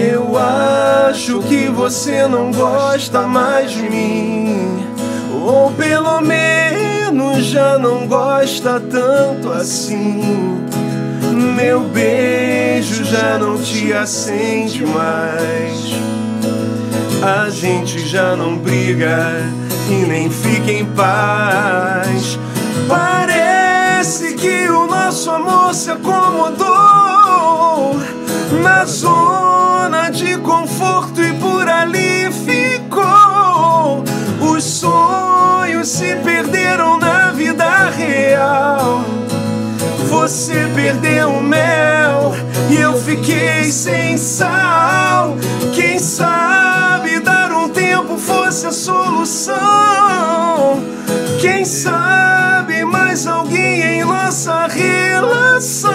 [0.00, 4.82] Eu acho que você não gosta mais de mim,
[5.44, 10.64] ou pelo menos já não gosta tanto assim.
[11.54, 15.92] Meu beijo já não te acende mais.
[17.22, 19.34] A gente já não briga
[19.90, 22.38] e nem fica em paz.
[22.88, 26.80] Parece que o nosso amor se acomodou
[28.52, 34.02] na zona de conforto e por ali ficou.
[34.40, 39.04] Os sonhos se perderam na vida real.
[40.08, 42.34] Você perdeu o mel
[42.68, 45.36] e eu fiquei sem sal.
[45.72, 49.56] Quem sabe dar um tempo fosse a solução?
[51.40, 55.90] Quem sabe mais alguém em nossa relação?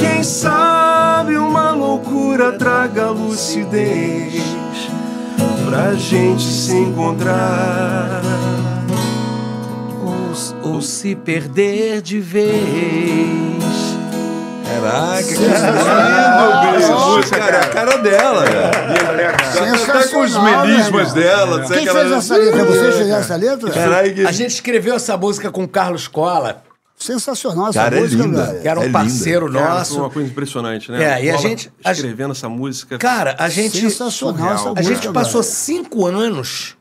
[0.00, 1.17] Quem sabe
[1.58, 4.42] uma loucura traga lucidez
[5.68, 8.22] pra gente se encontrar?
[10.00, 12.48] Ou, ou se perder de vez.
[14.64, 17.56] Caraca, que lindo, cara.
[17.56, 18.68] É a cara dela, cara.
[18.68, 21.14] Até com os Sensacional, melismas irmão.
[21.14, 21.64] dela.
[21.66, 22.64] Quem fez essa letra?
[22.64, 23.70] Você fez essa letra?
[24.12, 24.26] Que...
[24.26, 26.62] A gente escreveu essa música com o Carlos Cola,
[26.98, 28.46] Sensacional essa Cara, é música, linda.
[28.46, 28.60] velho.
[28.62, 28.98] que era um É linda.
[28.98, 29.92] parceiro Cara, nosso.
[29.94, 31.04] foi uma coisa impressionante, né?
[31.20, 32.98] É, e a gente- a- escrevendo essa música.
[32.98, 33.78] Cara, a gente.
[33.80, 34.74] Sensacional essa surreal.
[34.76, 35.54] A gente música, passou velho.
[35.54, 36.76] cinco anos,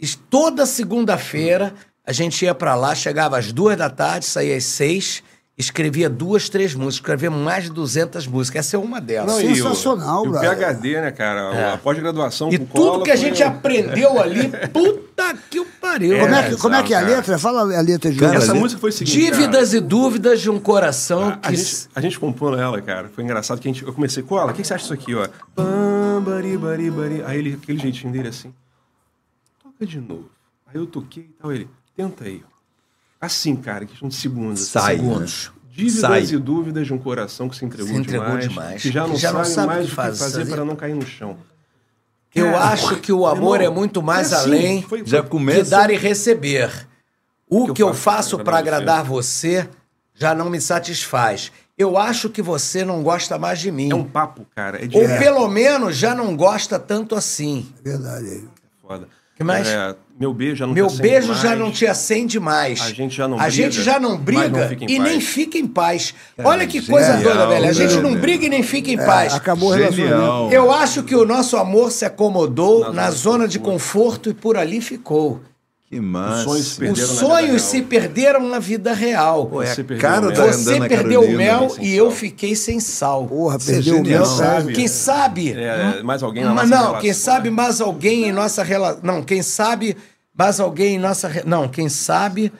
[0.00, 1.74] e toda segunda-feira,
[2.06, 5.22] a gente ia pra lá, chegava às duas da tarde, saía às seis,
[5.58, 8.66] escrevia duas, três músicas, escrevia mais de 200 músicas.
[8.66, 9.30] Essa é uma delas.
[9.32, 10.56] Não, e o- Sensacional, e o, brother.
[10.56, 11.40] PHD, né, cara?
[11.54, 11.72] É.
[11.74, 15.66] A pós-graduação E com tudo cola que a gente um- aprendeu ali, puta que o
[15.80, 16.18] pariu.
[16.18, 17.16] Como é, que, como é que é a cara.
[17.16, 17.38] letra?
[17.38, 19.18] Fala a letra de Cara, Essa música foi o seguinte.
[19.18, 21.56] Dívidas e dúvidas de um coração cara, a, que.
[21.56, 23.10] gente, a gente compondo ela, cara.
[23.14, 25.14] Foi engraçado que a gente, eu comecei, Cola, o que, que você acha disso aqui,
[25.14, 25.28] ó?
[25.54, 27.22] Pam, bari, bari, bari.
[27.26, 28.54] Aí ele, aquele jeitinho dele assim.
[29.62, 30.30] Toca de novo.
[30.66, 31.52] Aí eu toquei e tal.
[31.52, 32.42] Ele, tenta aí.
[32.46, 32.49] ó.
[33.20, 34.60] Assim, cara, questão de segundos.
[34.68, 35.02] Sai, né?
[35.02, 35.52] segundos.
[35.70, 36.22] Dívidas Sai.
[36.24, 39.14] e dúvidas de um coração que se entregou, Se entregou demais, demais, Que já não,
[39.14, 40.50] que já não sabe, sabe mais o o que que faz- fazer fazer.
[40.54, 41.36] para não cair no chão.
[42.34, 45.22] Eu Cara, acho que o amor irmão, é muito mais foi assim, além foi- Já
[45.22, 45.64] começa...
[45.64, 46.86] que dar e receber.
[47.48, 49.68] O que, que eu faço faço para agradar você
[50.14, 51.50] já não me satisfaz.
[51.76, 53.90] Eu acho que você não gosta mais de mim.
[53.90, 54.84] É um papo, cara.
[54.84, 57.66] É de Ou pelo menos já não gosta tanto assim.
[57.82, 58.44] Verdade.
[58.82, 59.08] foda.
[59.34, 59.66] Que mais?
[59.66, 61.58] É, meu beijo já não Meu te acende beijo já mais.
[61.58, 62.80] não te acende mais.
[62.82, 65.02] A gente já não A briga, gente já não briga não e paz.
[65.10, 66.14] nem fica em paz.
[66.44, 67.68] Olha que coisa genial, doida, velho.
[67.68, 69.32] A gente não briga e nem fica em paz.
[69.32, 70.18] Acabou o relacionamento.
[70.20, 70.52] Genial.
[70.52, 74.58] Eu acho que o nosso amor se acomodou Na na, zona de conforto e por
[74.58, 75.40] ali ficou.
[75.90, 76.44] Que Os massa.
[76.44, 77.58] sonhos se Os perderam na vida sonhos real.
[77.58, 79.46] se perderam na vida real.
[79.46, 80.52] Pô, é Você perdeu cara o da mel.
[80.52, 81.68] Você perdeu o Carolina, mel né?
[81.70, 81.96] sem e sal.
[82.06, 83.26] eu fiquei sem sal.
[83.26, 84.04] Porra, é perdeu o mel.
[84.22, 84.38] Quem sabe?
[84.62, 84.72] sabe?
[84.72, 85.52] Quem sabe?
[85.52, 87.00] É, mais alguém na Mas nossa não, relação.
[87.02, 89.00] quem sabe mais alguém em nossa relação.
[89.02, 89.96] Não, quem sabe
[90.38, 91.26] mais alguém em nossa.
[91.26, 92.52] re- Não, quem sabe.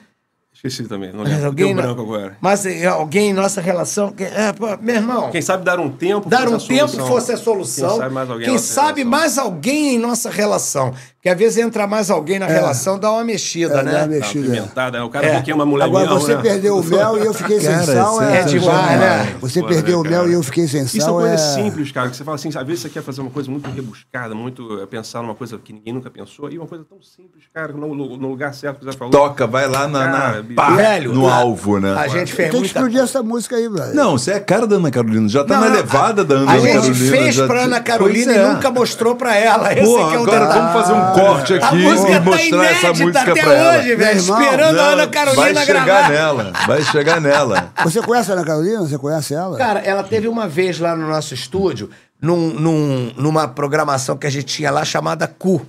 [0.53, 1.45] Esqueci também, não lembro.
[1.47, 2.37] alguém Deu na- branco agora.
[2.39, 4.13] Mas é, alguém em nossa relação.
[4.19, 5.31] É, pô, meu irmão.
[5.31, 7.07] Quem sabe dar um tempo Dar fosse um a tempo solução.
[7.07, 7.89] fosse a solução.
[7.89, 9.09] Quem sabe mais alguém Quem sabe relação.
[9.09, 10.93] mais alguém em nossa relação.
[11.21, 13.91] Porque às vezes entra mais alguém na relação, dá uma mexida, É, dá né?
[13.91, 14.47] uma Tá, mexida.
[14.49, 15.01] né?
[15.03, 15.35] O cara É.
[15.37, 16.41] que queima a mulher Agora você né?
[16.41, 18.23] perdeu o mel e eu fiquei Cara, sem sal.
[18.23, 19.35] é É demais, né?
[19.39, 21.19] Você Foda, perdeu o né, mel e eu fiquei sem Isso sal.
[21.21, 21.37] é coisa é...
[21.37, 22.09] simples, cara.
[22.09, 24.87] Que você fala assim, às vezes você quer fazer uma coisa muito rebuscada, muito é,
[24.87, 28.15] pensar numa coisa que ninguém nunca pensou, e uma coisa tão simples, cara, no, no-
[28.27, 29.11] lugar certo que você falou.
[29.11, 30.55] Toca, vai lá na, na- Cara, bicho.
[30.55, 31.93] pá, Velho, no a- alvo, né?
[31.99, 33.93] A gente fez Tem que explodir essa música aí, brother.
[33.93, 35.29] Não, você é a cara da Ana Carolina.
[35.29, 37.11] Já tá na levada da Ana A gente Carolina.
[37.15, 38.47] fez pra Ana Carolina e é.
[38.53, 39.71] nunca mostrou pra ela.
[39.71, 42.65] Esse Pô, é o agora vamos fazer um corte aqui A música e tá mostrar
[42.65, 43.79] essa inédita música até pra ela.
[43.79, 44.19] hoje, velho.
[44.19, 46.09] Irmão, Esperando a Ana Carolina vai chegar gravar.
[46.09, 47.73] nela, vai chegar nela.
[47.83, 48.79] Você conhece a Ana Carolina?
[48.81, 49.57] Você conhece ela?
[49.57, 51.89] Cara, ela teve uma vez lá no nosso estúdio,
[52.21, 55.65] num, num- numa programação que a gente tinha lá chamada Cu.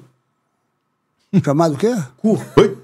[1.45, 1.95] Chamado o quê?
[2.19, 2.43] Cu.
[2.57, 2.79] Oi?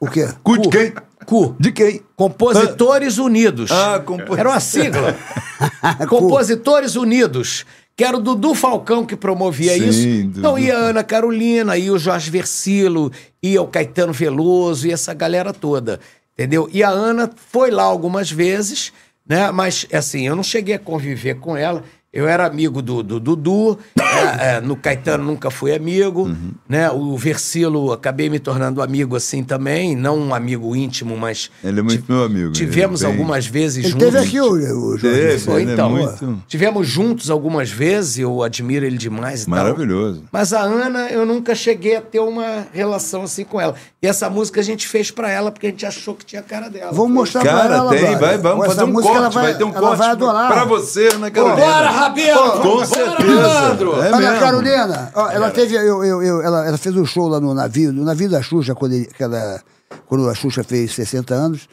[0.00, 0.28] O quê?
[0.42, 0.92] Cu de quem?
[1.26, 1.56] Cu.
[1.60, 2.02] De quem?
[2.16, 3.70] Compositores Unidos.
[3.70, 5.14] Ah, compo- Era uma sigla.
[6.08, 7.64] Compositores Unidos.
[7.98, 10.06] Que era o Dudu Falcão que promovia Sim, isso.
[10.28, 10.38] Dudu.
[10.38, 13.10] Então ia a Ana Carolina, ia o Jorge Versilo,
[13.42, 15.98] ia o Caetano Veloso, ia essa galera toda.
[16.32, 16.70] Entendeu?
[16.72, 18.92] E a Ana foi lá algumas vezes,
[19.28, 19.50] né?
[19.50, 21.82] Mas, assim, eu não cheguei a conviver com ela.
[22.10, 26.52] Eu era amigo do, do Dudu, é, é, no Caetano nunca fui amigo, Uhum.
[26.66, 26.90] né?
[26.90, 31.82] O Versilo acabei me tornando amigo assim também, não um amigo íntimo, mas Ele é
[31.82, 32.52] muito meu amigo.
[32.52, 34.06] tivemos ele é bem- algumas vezes Ele juntos.
[34.06, 35.06] teve aqui o, o Jorge.
[35.06, 39.54] Ele é então, muito tivemos juntos algumas vezes, eu admiro ele demais e tal.
[39.58, 40.24] maravilhoso.
[40.32, 43.74] Mas a Ana, eu nunca cheguei a ter uma relação assim com ela.
[44.00, 46.70] E essa música a gente fez pra ela porque a gente achou que tinha cara
[46.70, 46.90] dela.
[46.92, 48.18] Vamos mostrar pra Cara, ela, tem, brother.
[48.20, 50.48] vai, vamos fazer um música corte, ela vai, ter um ela corte vai adorar.
[50.52, 51.60] pra você, Ana Carolina.
[51.66, 52.50] Bora, Rabelo!
[52.52, 53.34] Com Bora, certeza.
[53.42, 54.02] Malandro!
[54.02, 54.38] É mesmo.
[54.40, 57.92] Carolina, ó, ela teve, eu, eu, eu- ela, ela fez um show lá no navio,
[57.92, 59.60] no navio da Xuxa, quando, ele- que ela-
[60.06, 61.68] quando a Xuxa fez 60 anos.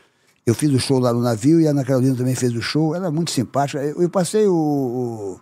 [0.46, 2.94] Eu fiz o show lá no navio e a Ana Carolina também fez o show.
[2.94, 3.82] Ela é muito simpática.
[3.82, 5.40] Eu, eu passei o, o,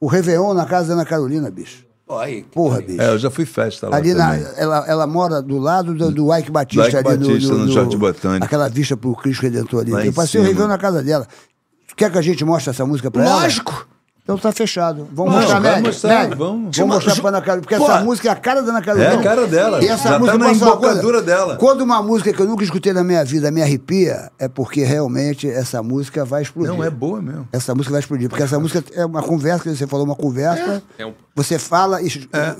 [0.00, 1.82] o Réveillon na casa da Ana Carolina, bicho.
[2.10, 3.00] Aí, Porra, bicho.
[3.00, 6.36] É, eu já fui festa lá Ali na, ela, ela mora do lado do, do
[6.36, 6.88] Ike Batista.
[6.88, 8.44] Ike ali Batista, no Jardim Botânico.
[8.44, 9.92] Aquela vista pro Cristo Redentor ali.
[9.92, 10.44] Lá Eu passei o.
[10.44, 11.26] Réveillon na casa dela.
[11.96, 13.34] Quer que a gente mostre essa música pra ela?
[13.40, 13.88] Lógico.
[14.24, 15.06] Então tá fechado.
[15.12, 15.82] Vamos Não, mostrar, Mary.
[15.82, 16.74] mostrar, vamos.
[16.74, 17.60] Vamos mostrar pra Ana Carolina.
[17.60, 19.10] Porque Pô, essa música é a cara da Ana Carolina.
[19.10, 19.84] É a cara dela.
[19.84, 20.64] E essa Já tá música, na uma coisa?
[20.64, 21.56] embocadura dela.
[21.56, 25.46] Quando uma música que eu nunca escutei na minha vida me arrepia, é porque realmente
[25.46, 26.72] essa música vai explodir.
[26.72, 27.46] Não, é boa mesmo.
[27.52, 30.82] Essa música vai explodir, porque essa música é uma conversa, que você falou, uma conversa.
[30.98, 32.06] É um- Você fala e-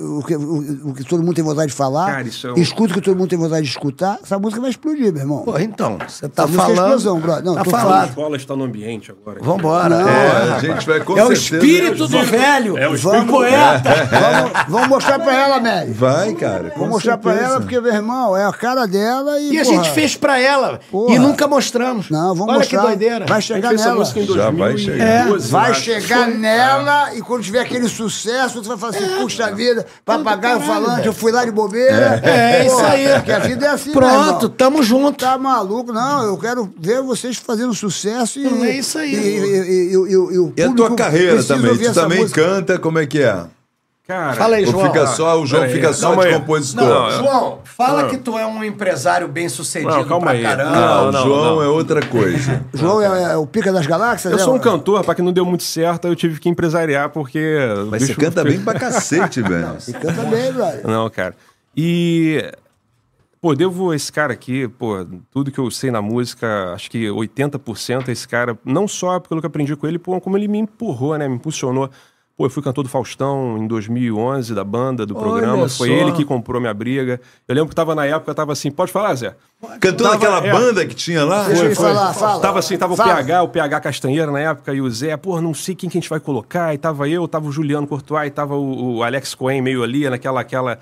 [0.01, 2.55] o, que, o- o que todo mundo tem vontade de falar, Cara, isso é um-
[2.57, 5.43] escuta o que todo mundo tem vontade de escutar, essa música vai explodir, meu irmão.
[5.43, 6.73] Pô, então, você tá Essa é falando.
[6.81, 7.43] explosão, brother.
[7.45, 9.39] Não, tá tô A escola está no ambiente agora.
[9.41, 9.87] Vambora.
[9.97, 10.09] Não.
[10.09, 12.77] É, a gente vai com É certeza- espírito do velho.
[12.77, 13.95] É o do espírito- poeta.
[14.15, 15.91] Vamos, vamos mostrar pra ela, Mary.
[15.91, 16.71] Vai, cara.
[16.75, 19.53] Vamos mostrar pra ela, porque, meu irmão, é a cara dela e.
[19.53, 20.79] E a porra, gente fez pra ela.
[20.91, 21.13] Porra.
[21.15, 22.09] E nunca mostramos.
[22.09, 22.79] Não, vamos Olha mostrar.
[22.81, 23.25] que doideira.
[23.25, 24.05] Vai chegar nela.
[24.05, 25.27] Já vai 2012, chegar.
[25.27, 29.85] eu Vai chegar nela e quando tiver aquele sucesso, você vai falar assim, puxa vida,
[30.03, 32.21] papagaio falante, eu fui lá de bobeira.
[32.23, 33.07] É, isso Porra, aí.
[33.15, 34.13] Porque a vida é assim, Pronto,
[34.45, 34.49] irmão.
[34.49, 35.19] tamo junto.
[35.25, 35.91] Tá maluco?
[35.93, 38.43] Não, eu quero ver vocês fazendo sucesso e.
[38.43, 39.13] Não, é isso aí.
[39.13, 42.41] E, e- e- e- e- e E a tua carreira ouvir Tu essa também música.
[42.43, 43.43] canta, como é que é?
[44.07, 44.85] Cara, Fala aí, João.
[44.85, 46.33] fica só, o João Peraí, fica só de aí.
[46.35, 46.87] compositor?
[46.87, 50.43] Não, João, fala que tu é um empresário bem sucedido Não, calma pra aí.
[50.43, 50.69] caramba.
[50.75, 51.63] Não, Não, não, João não.
[51.63, 52.63] é outra coisa.
[52.71, 54.31] João é, é o pica das galáxias?
[54.31, 54.43] Eu né?
[54.43, 57.57] sou um cantor, para que não deu muito certo, eu tive que empresariar porque.
[57.89, 59.75] Mas você canta bem pra cacete, velho.
[59.87, 60.85] E canta bem, brother.
[60.87, 61.33] Não, cara.
[61.75, 62.47] E.
[63.45, 68.07] Pô, devo esse cara aqui, pô, tudo que eu sei na música, acho que 80%
[68.07, 70.57] é esse cara, não só pelo que eu aprendi com ele, pô, como ele me
[70.57, 71.27] empurrou, né?
[71.27, 71.87] Me impulsionou.
[72.35, 75.69] Pô, eu fui cantor do Faustão em 2011, da banda, do Olha programa.
[75.69, 75.93] Foi só.
[75.93, 77.21] ele que comprou minha briga.
[77.47, 79.35] Eu lembro que tava na época, tava assim, pode falar, Zé?
[79.79, 80.51] Cantou naquela é.
[80.51, 81.43] banda que tinha lá?
[81.43, 82.41] Deixa ele falar, fala.
[82.41, 83.11] Tava assim, tava Fala.
[83.11, 85.99] o PH, o PH Castanheira na época e o Zé, porra, não sei quem que
[85.99, 86.73] a gente vai colocar.
[86.73, 90.09] E tava eu, tava o Juliano Courtois, e tava o, o Alex Cohen meio ali,
[90.09, 90.79] naquela, aquela...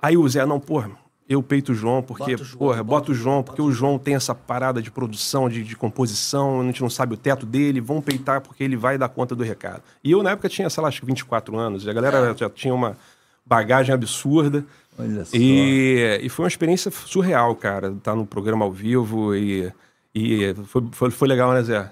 [0.00, 0.90] Aí o Zé, não, porra,
[1.28, 4.80] eu peito o João, porque, porra, bota o João, porque o João tem essa parada
[4.80, 8.64] de produção, de, de composição, a gente não sabe o teto dele, vão peitar porque
[8.64, 9.82] ele vai dar conta do recado.
[10.02, 12.48] E eu, na época, tinha, sei lá, acho que 24 anos, e a galera já
[12.48, 12.96] tinha uma
[13.44, 14.64] bagagem absurda.
[14.98, 15.36] Olha só.
[15.36, 19.70] E, e foi uma experiência surreal, cara, estar no programa ao vivo e,
[20.14, 21.90] e foi, foi, foi legal, né, Zé?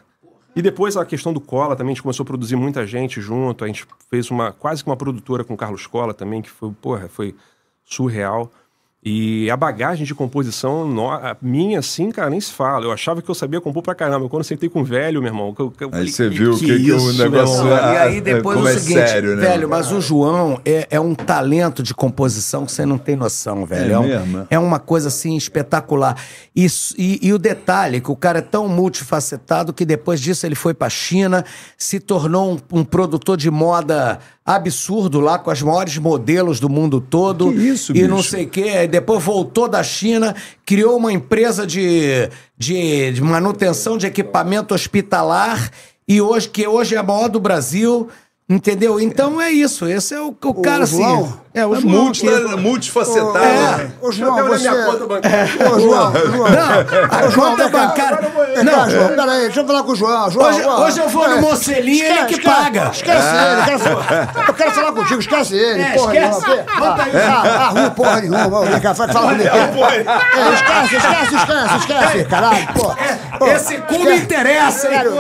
[0.57, 3.63] E depois a questão do Cola também, a gente começou a produzir muita gente junto,
[3.63, 6.73] a gente fez uma quase que uma produtora com o Carlos Cola também, que foi,
[6.73, 7.35] porra, foi
[7.85, 8.51] surreal.
[9.09, 12.85] E a bagagem de composição no- a minha, assim, cara, nem se fala.
[12.87, 14.29] Eu achava que eu sabia compor pra caramba.
[14.29, 16.55] Quando eu sentei com o velho, meu irmão, que eu, que eu Aí você viu
[16.55, 17.95] o que, que isso, o negócio é.
[17.95, 19.43] E aí depois como o é seguinte, sério, né?
[19.47, 23.65] velho, mas o João é, é um talento de composição que você não tem noção,
[23.65, 23.93] velho.
[23.93, 24.47] É um- mesmo?
[24.51, 26.17] é uma coisa assim espetacular.
[26.55, 30.57] Isso, e, e o detalhe, que o cara é tão multifacetado que depois disso ele
[30.57, 31.45] foi pra China,
[31.79, 37.01] se tornou um, um produtor de moda absurdo lá, com as maiores modelos do mundo
[37.01, 37.51] todo.
[37.53, 38.31] Que isso, E não bicho?
[38.31, 38.87] sei o quê.
[38.87, 45.71] Depois voltou da China, criou uma empresa de, de, de manutenção de equipamento hospitalar
[46.07, 48.09] e hoje que hoje é a maior do Brasil,
[48.49, 49.01] entendeu?
[49.01, 49.85] Então é isso.
[49.87, 51.03] Esse é o, o cara assim.
[51.57, 51.93] É o É João.
[51.95, 53.39] multi, que- multifacetado.
[53.39, 53.41] É.
[53.41, 53.91] né?
[54.03, 54.69] Ô, João, olha você...
[54.71, 55.49] minha conta bancária.
[55.73, 56.49] Ô, João, João.
[56.51, 58.19] Não, a João, conta bancária.
[58.63, 60.31] Não, João, peraí, deixa eu falar com o João.
[60.31, 60.83] João Hoje- João.
[60.83, 62.91] hoje eu vou no É, Mocelinho, ele é que paga.
[62.93, 65.83] Esquece ele, eu quero, falar- eu quero falar contigo, esquece ele.
[65.83, 66.47] É, porra esquece.
[66.47, 66.67] nenhuma.
[66.77, 68.65] Ah, ah, arruma porra nenhuma.
[68.67, 69.49] Vem cá, vai falar comigo.
[69.49, 72.69] É, esquece, esquece, esquece, esquece, caralho.
[73.39, 74.23] Pô, Esse cubo esquece.
[74.25, 74.93] interessa, hein?
[74.99, 75.13] Quero,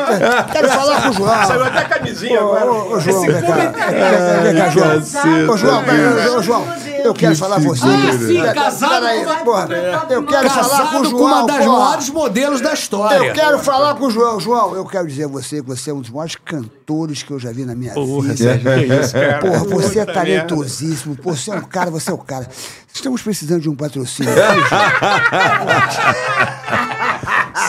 [0.52, 1.46] quero falar com o João.
[1.46, 2.98] Saiu até a camisinha Ô, agora.
[2.98, 3.64] Esse cubo cá.
[3.64, 4.40] interessa.
[4.42, 5.50] Vem cá, João.
[5.52, 6.64] Ô, João, peraí, ô, João,
[7.04, 7.84] eu quero falar com você.
[7.86, 9.68] Ah, sim, Pera- casado peraí, com uma- porra,
[10.10, 11.78] eu quero falar com Casado o com, João, uma das porra.
[11.78, 13.16] maiores modelos da história.
[13.16, 14.40] Eu quero falar com o João.
[14.40, 17.38] João, eu quero dizer a você que você é um dos maiores cantores que eu
[17.38, 18.36] já vi na minha Porra, vida.
[18.36, 19.38] Sérgio, que isso, cara?
[19.38, 21.16] Porra, você é Puta talentosíssimo.
[21.16, 22.48] Pô, você é um cara, você é o cara.
[22.92, 24.32] Estamos precisando de um patrocínio.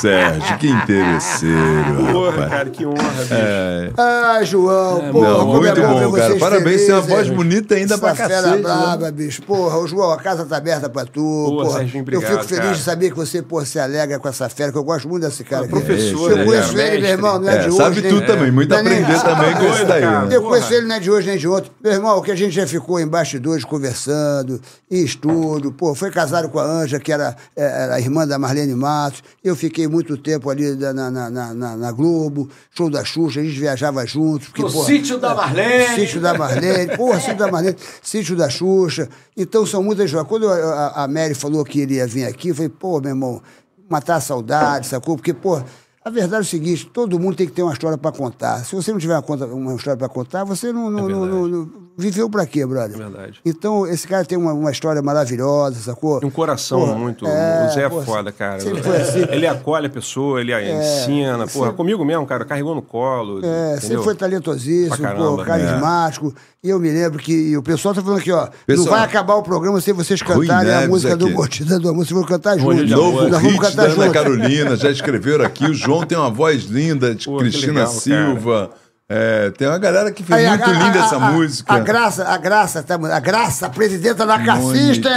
[0.01, 1.95] Sérgio, que interesseiro.
[2.13, 2.49] Porra, rapaz.
[2.49, 3.33] cara, que honra, bicho.
[3.33, 3.91] É.
[3.97, 6.27] Ai, João, porra, Não, como muito é bom, bom, ver cara.
[6.29, 7.27] vocês Parabéns, tem uma felizes.
[7.27, 8.61] voz bonita ainda Essa pra fera cacete, né?
[8.61, 9.41] braba, bicho.
[9.43, 11.11] Porra, ô, João, a casa tá aberta pra tu.
[11.21, 11.79] Pô, porra.
[11.79, 12.75] Serginho, eu obrigado, fico feliz cara.
[12.75, 15.43] de saber que você, pô, se alegra com essa fera, que eu gosto muito desse
[15.43, 15.63] cara.
[15.63, 15.71] aqui.
[15.71, 16.87] professor, Eu né, conheço cara?
[16.87, 17.77] ele, meu irmão, não é, É, de hoje.
[17.77, 20.01] sabe nem- tu também, muito é aprender também com isso daí.
[20.01, 20.27] né?
[20.31, 20.53] Eu Porra.
[20.55, 21.71] conheço ele não é de hoje nem de ontem.
[21.83, 24.61] Meu irmão, que a gente já ficou em bastidores conversando,
[24.91, 25.71] em estúdio.
[25.71, 29.23] Pô, foi casado com a Anja, que era, eh, era a irmã da Marlene Matos.
[29.43, 33.43] Eu fiquei muito tempo ali na, na, na, na- na Globo, show da Xuxa, a
[33.43, 34.47] gente viajava juntos.
[34.47, 35.95] Porque, No porra, sítio da Marlene.
[35.95, 39.09] Sítio da Marlene, porra, sítio da Marlene, sítio da Xuxa.
[39.35, 40.27] Então são muitas coisas.
[40.27, 43.41] Quando a, a- Mary falou que ele ia vir aqui, eu falei, pô, meu irmão,
[43.89, 45.15] matar a saudade, sacou?
[45.15, 45.61] Porque, pô,
[46.03, 48.63] a verdade é o seguinte, todo mundo tem que ter uma história pra contar.
[48.65, 51.47] Se você não tiver uma, conta- uma história pra contar, você não, não- não- não-
[51.47, 52.95] não- viveu pra quê, brother?
[52.95, 53.39] É verdade.
[53.43, 56.19] Então, esse cara tem uma, uma história maravilhosa, sacou?
[56.23, 57.25] Um coração Porra, muito.
[57.25, 58.59] é, o Zé é pô, foda, cara.
[58.59, 59.25] sempre foi assim.
[59.29, 61.39] Ele acolhe a pessoa, ele a ensina.
[61.47, 63.39] Porra, sempre- comigo mesmo, cara, carregou no colo.
[63.43, 63.81] É, entendeu?
[63.81, 66.33] sempre foi talentosíssimo, caramba, pô, carismático.
[66.63, 68.47] E eu me lembro que e o pessoal tá falando aqui, ó.
[68.65, 71.33] Pessoal, não vai acabar o programa sem vocês cantarem a música do aqui.
[71.35, 72.05] Mordida do Amor.
[72.05, 72.87] Vocês vão cantar juntos.
[72.87, 73.27] de Novo.
[73.29, 74.11] Nós vamos hit da cantar Ana.
[74.13, 75.65] Carolina, já escreveram aqui.
[75.65, 78.71] O João tem uma voz linda, de Pô, Cristina legal, Silva.
[79.09, 81.73] É, tem uma galera que fez Aí, muito a- linda a- essa a- música.
[81.73, 85.09] A Graça, a Graça, tá, a Graça, a presidenta da Cassista,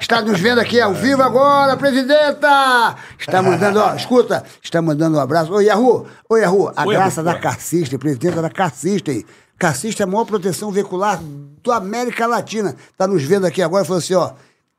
[0.00, 2.96] está nos vendo aqui ao vivo agora, presidenta!
[3.18, 5.52] Está mandando, ó, escuta, está mandando um abraço.
[5.52, 7.38] Ô, Yahoo, ô, Yahoo, a Oi, Graça da.
[7.38, 9.12] Cassista, presidenta da Cassista.
[9.58, 11.20] Cassista é a maior proteção veicular
[11.62, 12.74] da América Latina.
[12.90, 14.32] Está nos vendo aqui agora e falou assim, ó.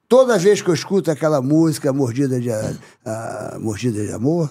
[0.10, 2.50] Toda vez que eu escuto aquela música, Mordida de,
[3.06, 4.50] ah, Mordida de Amor,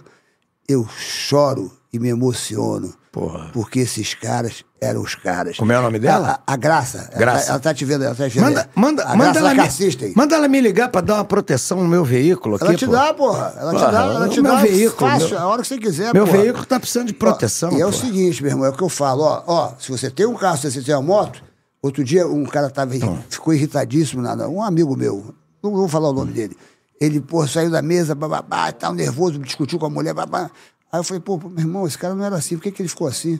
[0.68, 2.92] eu choro e me emociono.
[3.12, 3.48] Porra.
[3.52, 5.56] Porque esses caras eram os caras.
[5.56, 6.38] Como é o nome dela?
[6.46, 7.08] A, a Graça.
[7.10, 7.46] Ela Graça.
[7.46, 8.44] tá- Ela tá te vendo, ela tá te vendo.
[8.44, 11.88] Manda, manda, a manda, ela me, manda ela me ligar pra dar uma proteção no
[11.88, 12.92] meu veículo aqui, Ela te pô.
[12.92, 13.54] dá, porra.
[13.58, 15.68] Ela te Porra, dá, ela te o meu dá veículo, fácil, meu- a hora que
[15.68, 16.38] você quiser, Meu porra.
[16.42, 18.82] veículo tá precisando de proteção, Ó, E é o seguinte, meu irmão, é o que
[18.82, 19.22] eu falo.
[19.22, 21.42] Ó, ó, se você tem um carro, se você tem uma moto,
[21.80, 26.10] outro dia um cara tava, irri- ficou irritadíssimo, nada, um amigo meu, não vou falar
[26.10, 26.54] o nome dele.
[27.00, 30.50] Ele, pô, saiu da mesa, bababá, tal, nervoso, discutiu com a mulher, babá.
[30.92, 32.88] Aí eu falei, pô, meu irmão, esse cara não era assim, por que, que ele
[32.88, 33.38] ficou assim?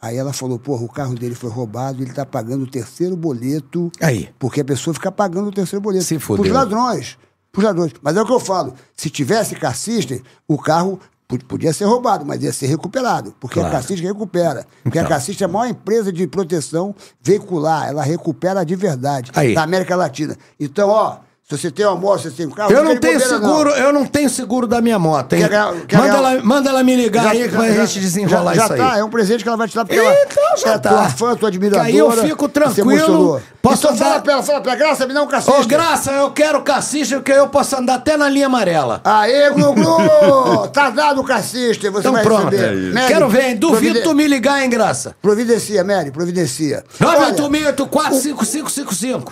[0.00, 3.90] Aí ela falou, porra, o carro dele foi roubado, ele tá pagando o terceiro boleto.
[4.00, 4.28] Aí.
[4.38, 6.04] Porque a pessoa fica pagando o terceiro boleto.
[6.04, 6.52] Se Pros fudeu.
[6.54, 7.16] ladrões.
[7.50, 7.92] Pros ladrões.
[8.02, 8.74] Mas é o que eu falo.
[8.96, 13.34] Se tivesse cassista, o carro po- podia ser roubado, mas ia ser recuperado.
[13.40, 13.74] Porque Claro.
[13.74, 14.66] a cassista recupera.
[14.82, 15.06] Porque Então.
[15.06, 17.88] a cassista é a maior empresa de proteção veicular.
[17.88, 19.30] Ela recupera de verdade.
[19.34, 19.54] Aí.
[19.54, 20.36] Da América Latina.
[20.60, 21.18] Então, ó,
[21.48, 22.72] se você tem uma moto, você tem um carro...
[22.72, 25.42] Eu não de tenho bobeira, seguro, eu não tenho seguro da minha moto, hein?
[25.48, 28.54] Quer quer manda, ela, manda ela me ligar Já- aí já- pra já- gente desenrolar
[28.54, 28.78] já, isso aí.
[28.80, 30.78] já tá, é um presente que ela vai te dar porque ela Então já é
[30.78, 30.88] tá.
[30.90, 31.84] tua fã, tua admiradora.
[31.88, 35.14] Que aí eu fico tranquilo, posso então fala pra ela, fala pra ela, Graça, me
[35.14, 35.60] dá um cassista.
[35.60, 39.00] Ô, Graça, eu quero cassista, porque eu posso andar até na linha amarela.
[39.04, 40.66] Aê, Glu-Glu!
[40.74, 42.48] tá dado o cassista, você Então vai pronto.
[42.48, 42.70] receber.
[42.70, 42.92] É isso.
[42.94, 43.56] Mary, Quero ver, hein?
[43.56, 45.14] Duvido providen- tu me ligar, hein, Graça?
[45.22, 46.82] Providencia, Mary, providencia.
[47.00, 49.22] Olha, 986845555.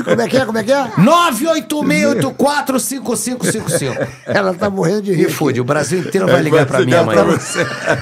[0.04, 0.90] como é que é, como é que é?
[1.32, 4.08] 986845555.
[4.26, 5.30] Ela tá morrendo de Me rir.
[5.30, 7.24] fude, o Brasil inteiro É, vai ligar vai pra mim ligar amanhã.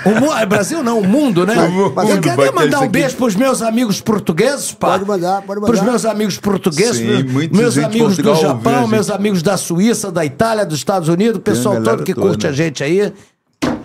[0.05, 1.55] O mu- é, Brasil não, o mundo, né?
[1.69, 2.89] mundo Eu vai queria ter mandar isso um aqui.
[2.89, 4.93] beijo pros meus amigos portugueses, pá.
[4.93, 5.73] Pode mandar, pode mandar.
[5.73, 8.81] Pros meus amigos portugueses, Sim, meus- muita meus gente de amigos do Portugal a Japão,
[8.83, 8.91] gente.
[8.91, 12.27] meus amigos da Suíça, da Itália, dos Estados Unidos, o pessoal galera todo que toda.
[12.29, 13.13] curte a gente aí.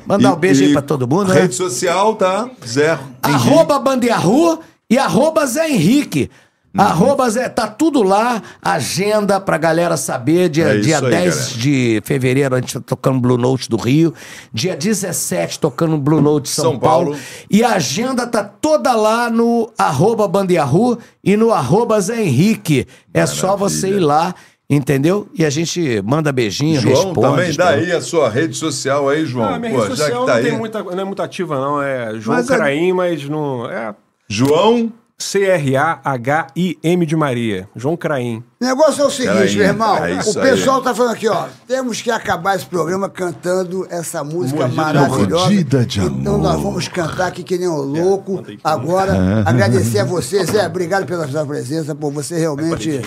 [0.06, 1.42] Mandar um beijo aí pra todo mundo, né?
[1.42, 2.50] Rede social, tá?
[2.68, 2.98] Zé.
[3.22, 4.60] Arroba Bandearru
[4.90, 6.32] e arroba Zé Henrique.
[6.72, 6.82] Uhum.
[6.86, 10.50] Arroba Zé, tá tudo lá, agenda pra galera saber.
[10.50, 11.58] Dia, É dia aí, 10 galera.
[11.58, 14.14] de fevereiro a gente tá tocando Blue Note do Rio.
[14.54, 17.12] Dia 17 tocando Blue Note São, São Paulo.
[17.12, 17.20] Paulo.
[17.50, 22.86] E a agenda tá toda lá no arroba Bandearru e no arroba Zé Henrique.
[23.14, 24.36] É só você ir lá,
[24.70, 25.28] entendeu?
[25.34, 27.22] E a gente manda beijinho, João, responde.
[27.22, 29.56] também dá aí a sua rede social aí, João.
[29.56, 30.50] Ah, minha Pô, rede já social que tá não, aí.
[30.50, 31.82] tem muita, não é muito ativa, não.
[31.82, 33.68] É João Mas é- Craim, mas não.
[33.68, 33.96] É
[34.28, 34.92] João.
[35.20, 37.68] C-R-A-H-I-M de Maria.
[37.76, 38.44] João Craim.
[38.60, 39.98] O negócio é o seguinte, Peraí, meu irmão.
[39.98, 40.84] é o pessoal aí.
[40.84, 41.46] tá falando aqui, ó.
[41.68, 45.44] Temos que acabar esse programa cantando essa música Mordida maravilhosa.
[45.46, 46.44] Mordida de Então amor.
[46.44, 48.44] nós vamos cantar aqui que nem um louco.
[48.64, 50.66] Agora, agradecer a você, Zé.
[50.66, 51.94] Obrigado pela sua presença.
[51.94, 53.02] Pô, você realmente.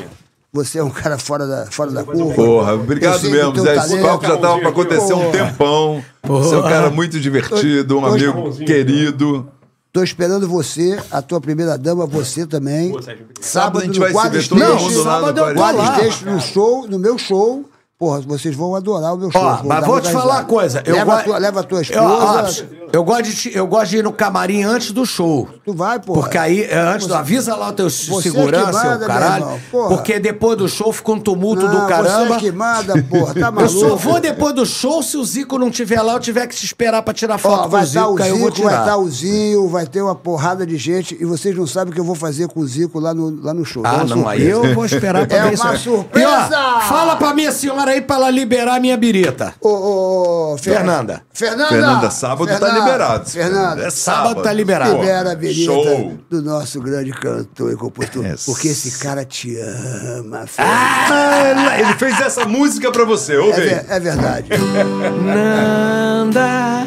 [0.54, 2.34] Você é um cara fora da, fora da curva.
[2.34, 3.74] Porra, obrigado mesmo, Zé.
[3.76, 6.04] Esse papo já tava pra acontecer um tempão.
[6.22, 9.48] Você é um cara muito divertido, um amigo querido.
[9.92, 12.94] Tô esperando você, a tua primeira dama, você também.
[13.40, 14.84] Sábado a gente no vai se quadro ver todo Station.
[14.84, 15.54] mundo lá no sábado.
[15.54, 17.68] Quadro no show, no meu show.
[17.98, 19.40] Porra, vocês vão adorar o meu show.
[19.40, 20.82] Ó, mas vou te falar uma coisa.
[20.86, 22.68] Eu leva, a tua, leva a tua Eu, ó, esposa.
[22.92, 25.48] Eu gosto de, eu gosto de ir no camarim antes do show.
[25.64, 26.20] Tu vai, porra.
[26.20, 29.08] Porque aí, é, antes, Você- avisa lá o teu Você segurança, que manda, o meu
[29.08, 29.44] caralho.
[29.44, 29.88] irmão.
[29.88, 32.34] Porque depois do show fica um tumulto Não, do caramba.
[32.34, 33.34] Você que manda, porra.
[33.34, 33.70] Tá Eu maluco.
[33.70, 36.64] só vou depois do show se o Zico não tiver lá, eu tiver que te
[36.64, 38.62] esperar pra tirar foto Ó, com vai o estar Zico, o aí eu vou Zico,
[38.68, 41.94] vai estar o Zinho, vai ter uma porrada de gente e vocês não sabem o
[41.94, 43.84] que eu vou fazer com o Zico lá no, lá no show.
[43.86, 45.62] É Ah, não, aí eu vou esperar pra É ver isso.
[45.62, 45.78] uma aí.
[45.78, 46.28] surpresa!
[46.28, 49.54] E, ó, fala pra minha senhora aí pra ela liberar a minha birita.
[49.60, 51.22] Ô, ô, ô, Fer- Fernanda.
[51.32, 51.68] Fernanda!
[51.68, 53.30] Fernanda, sábado tá Fernanda, liberado.
[53.30, 53.82] Fernanda.
[53.84, 54.92] É Sábado tá liberado.
[54.96, 56.18] Libera a birita Show.
[56.30, 58.24] do nosso grande cantor e compositor.
[58.26, 58.34] É.
[58.44, 60.44] Porque esse cara te ama.
[60.58, 63.68] Ah, ele fez essa música pra você, é, ouve aí.
[63.68, 64.48] ver- é verdade.
[65.24, 66.86] Nanda,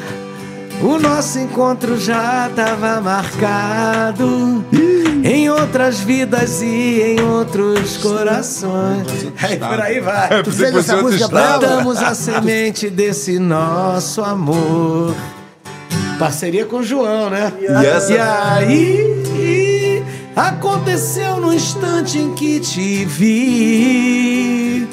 [0.82, 4.64] O nosso encontro já tava marcado
[5.24, 9.08] em outras vidas e em outros corações.
[9.42, 10.40] Aí por aí vai.
[10.40, 11.58] É, fez fosse essa música pra?
[11.60, 15.16] Plantamos a semente desse nosso amor.
[16.20, 17.52] Parceria com o João, né?
[17.62, 20.04] E essa- E aí
[20.36, 24.88] aconteceu no instante em que te vi.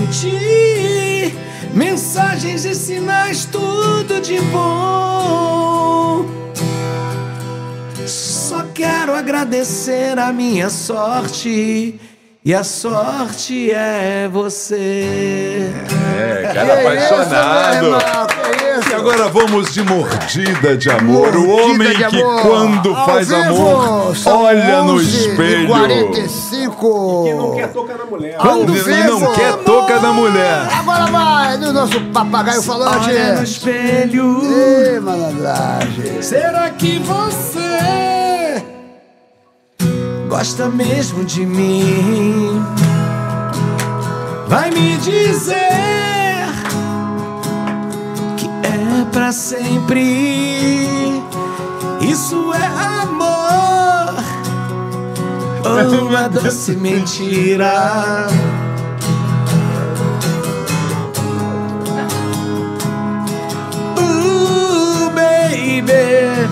[0.00, 1.34] Senti
[1.74, 6.26] mensagens e sinais, tudo de bom.
[8.06, 12.00] Só quero agradecer a minha sorte.
[12.42, 15.70] E a sorte é você.
[16.18, 17.98] É, cara apaixonado.
[18.28, 18.90] Que isso, isso?
[18.90, 21.36] E agora vamos de mordida de amor.
[21.36, 22.40] o Mordida homem de que amor.
[22.40, 25.68] quando Ao faz vivo, amor, olha no 11 e espelho.
[25.68, 27.24] 45.
[27.26, 28.38] Que não quer tocar na mulher.
[28.40, 29.20] E vivo.
[29.20, 30.68] não quer toca da mulher.
[30.78, 33.10] Agora vai no nosso papagaio falante.
[33.10, 34.40] Olha no espelho.
[34.96, 36.22] Ê, malandragem.
[36.22, 38.09] Será que você
[40.30, 42.64] gosta mesmo de mim?
[44.46, 45.56] Vai me dizer
[48.36, 50.88] que é pra sempre.
[52.00, 52.66] Isso é
[53.02, 54.14] amor
[55.98, 58.28] ou uma doce mentira?
[63.98, 66.48] Uh, baby.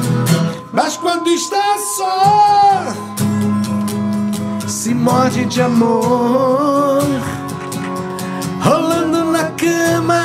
[0.72, 3.07] Mas quando está só,
[5.10, 7.02] morde de amor,
[8.60, 10.22] rolando na cama,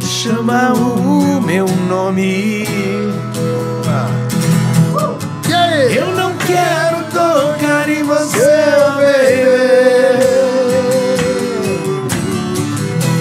[0.00, 2.66] chama o meu nome.
[5.54, 5.94] Aí?
[5.94, 8.64] Eu não quero tocar em você,
[8.96, 9.42] baby.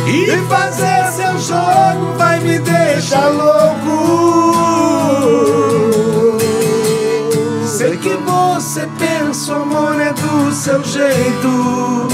[0.08, 4.51] E fazer seu jogo vai me deixar louco.
[9.54, 12.08] Amor é do seu jeito.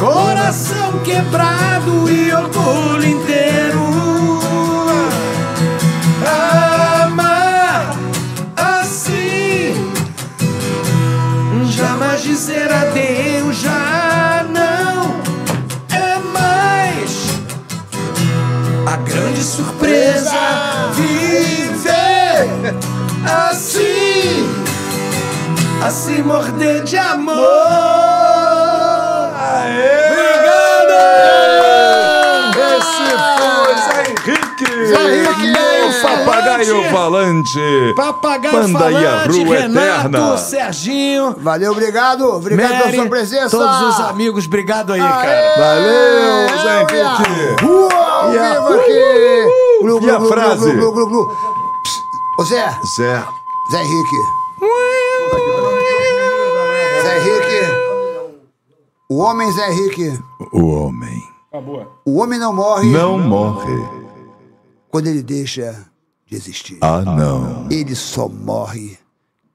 [0.00, 3.92] Coração quebrado e orgulho inteiro.
[7.04, 7.96] Amar
[8.56, 9.74] assim
[11.66, 15.20] Jamais dizer adeus já não
[15.90, 17.28] é mais
[18.86, 20.32] a grande surpresa
[20.94, 22.74] viver
[23.24, 23.71] assim
[25.84, 27.42] a se morder de amor.
[32.54, 33.06] Esse
[33.38, 34.86] foi Zé Henrique.
[34.86, 35.52] Zé Henrique.
[35.82, 37.92] O papagaio falante.
[37.96, 40.36] Papagaio Banda e a falante, Rua Renato, Eterna.
[40.38, 42.24] Serginho, Valeu, obrigado.
[42.36, 43.50] Obrigado pela Mary, sua presença.
[43.50, 45.30] todos os amigos, obrigado aí, cara.
[45.30, 46.80] Aê, Valeu, Zé.
[46.80, 47.64] Henrique.
[47.94, 49.02] Ao E a- vivo aqui.
[49.82, 50.58] Glu, E glu, a glu, frase?
[50.72, 51.26] Glu, glu, glu, glu.
[51.82, 52.02] Psst.
[52.38, 52.64] Ô Zé,
[52.96, 53.22] Zé.
[53.70, 54.16] Zé Henrique.
[54.60, 55.61] Zé
[59.12, 60.18] O homem Zé Henrique.
[60.54, 61.22] O homem
[62.06, 63.70] O homem não morre não morre.
[64.90, 65.84] quando ele deixa
[66.26, 66.78] de existir.
[66.80, 67.66] Ah, não.
[67.70, 68.98] Ele só morre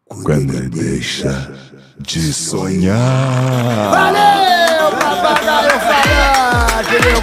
[0.08, 1.28] quando, Quando ele ele deixa.
[1.32, 3.90] deixa de sonhar.
[3.90, 7.22] Valeu, papagaio falante, meu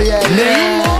[0.00, 0.93] iê, iê.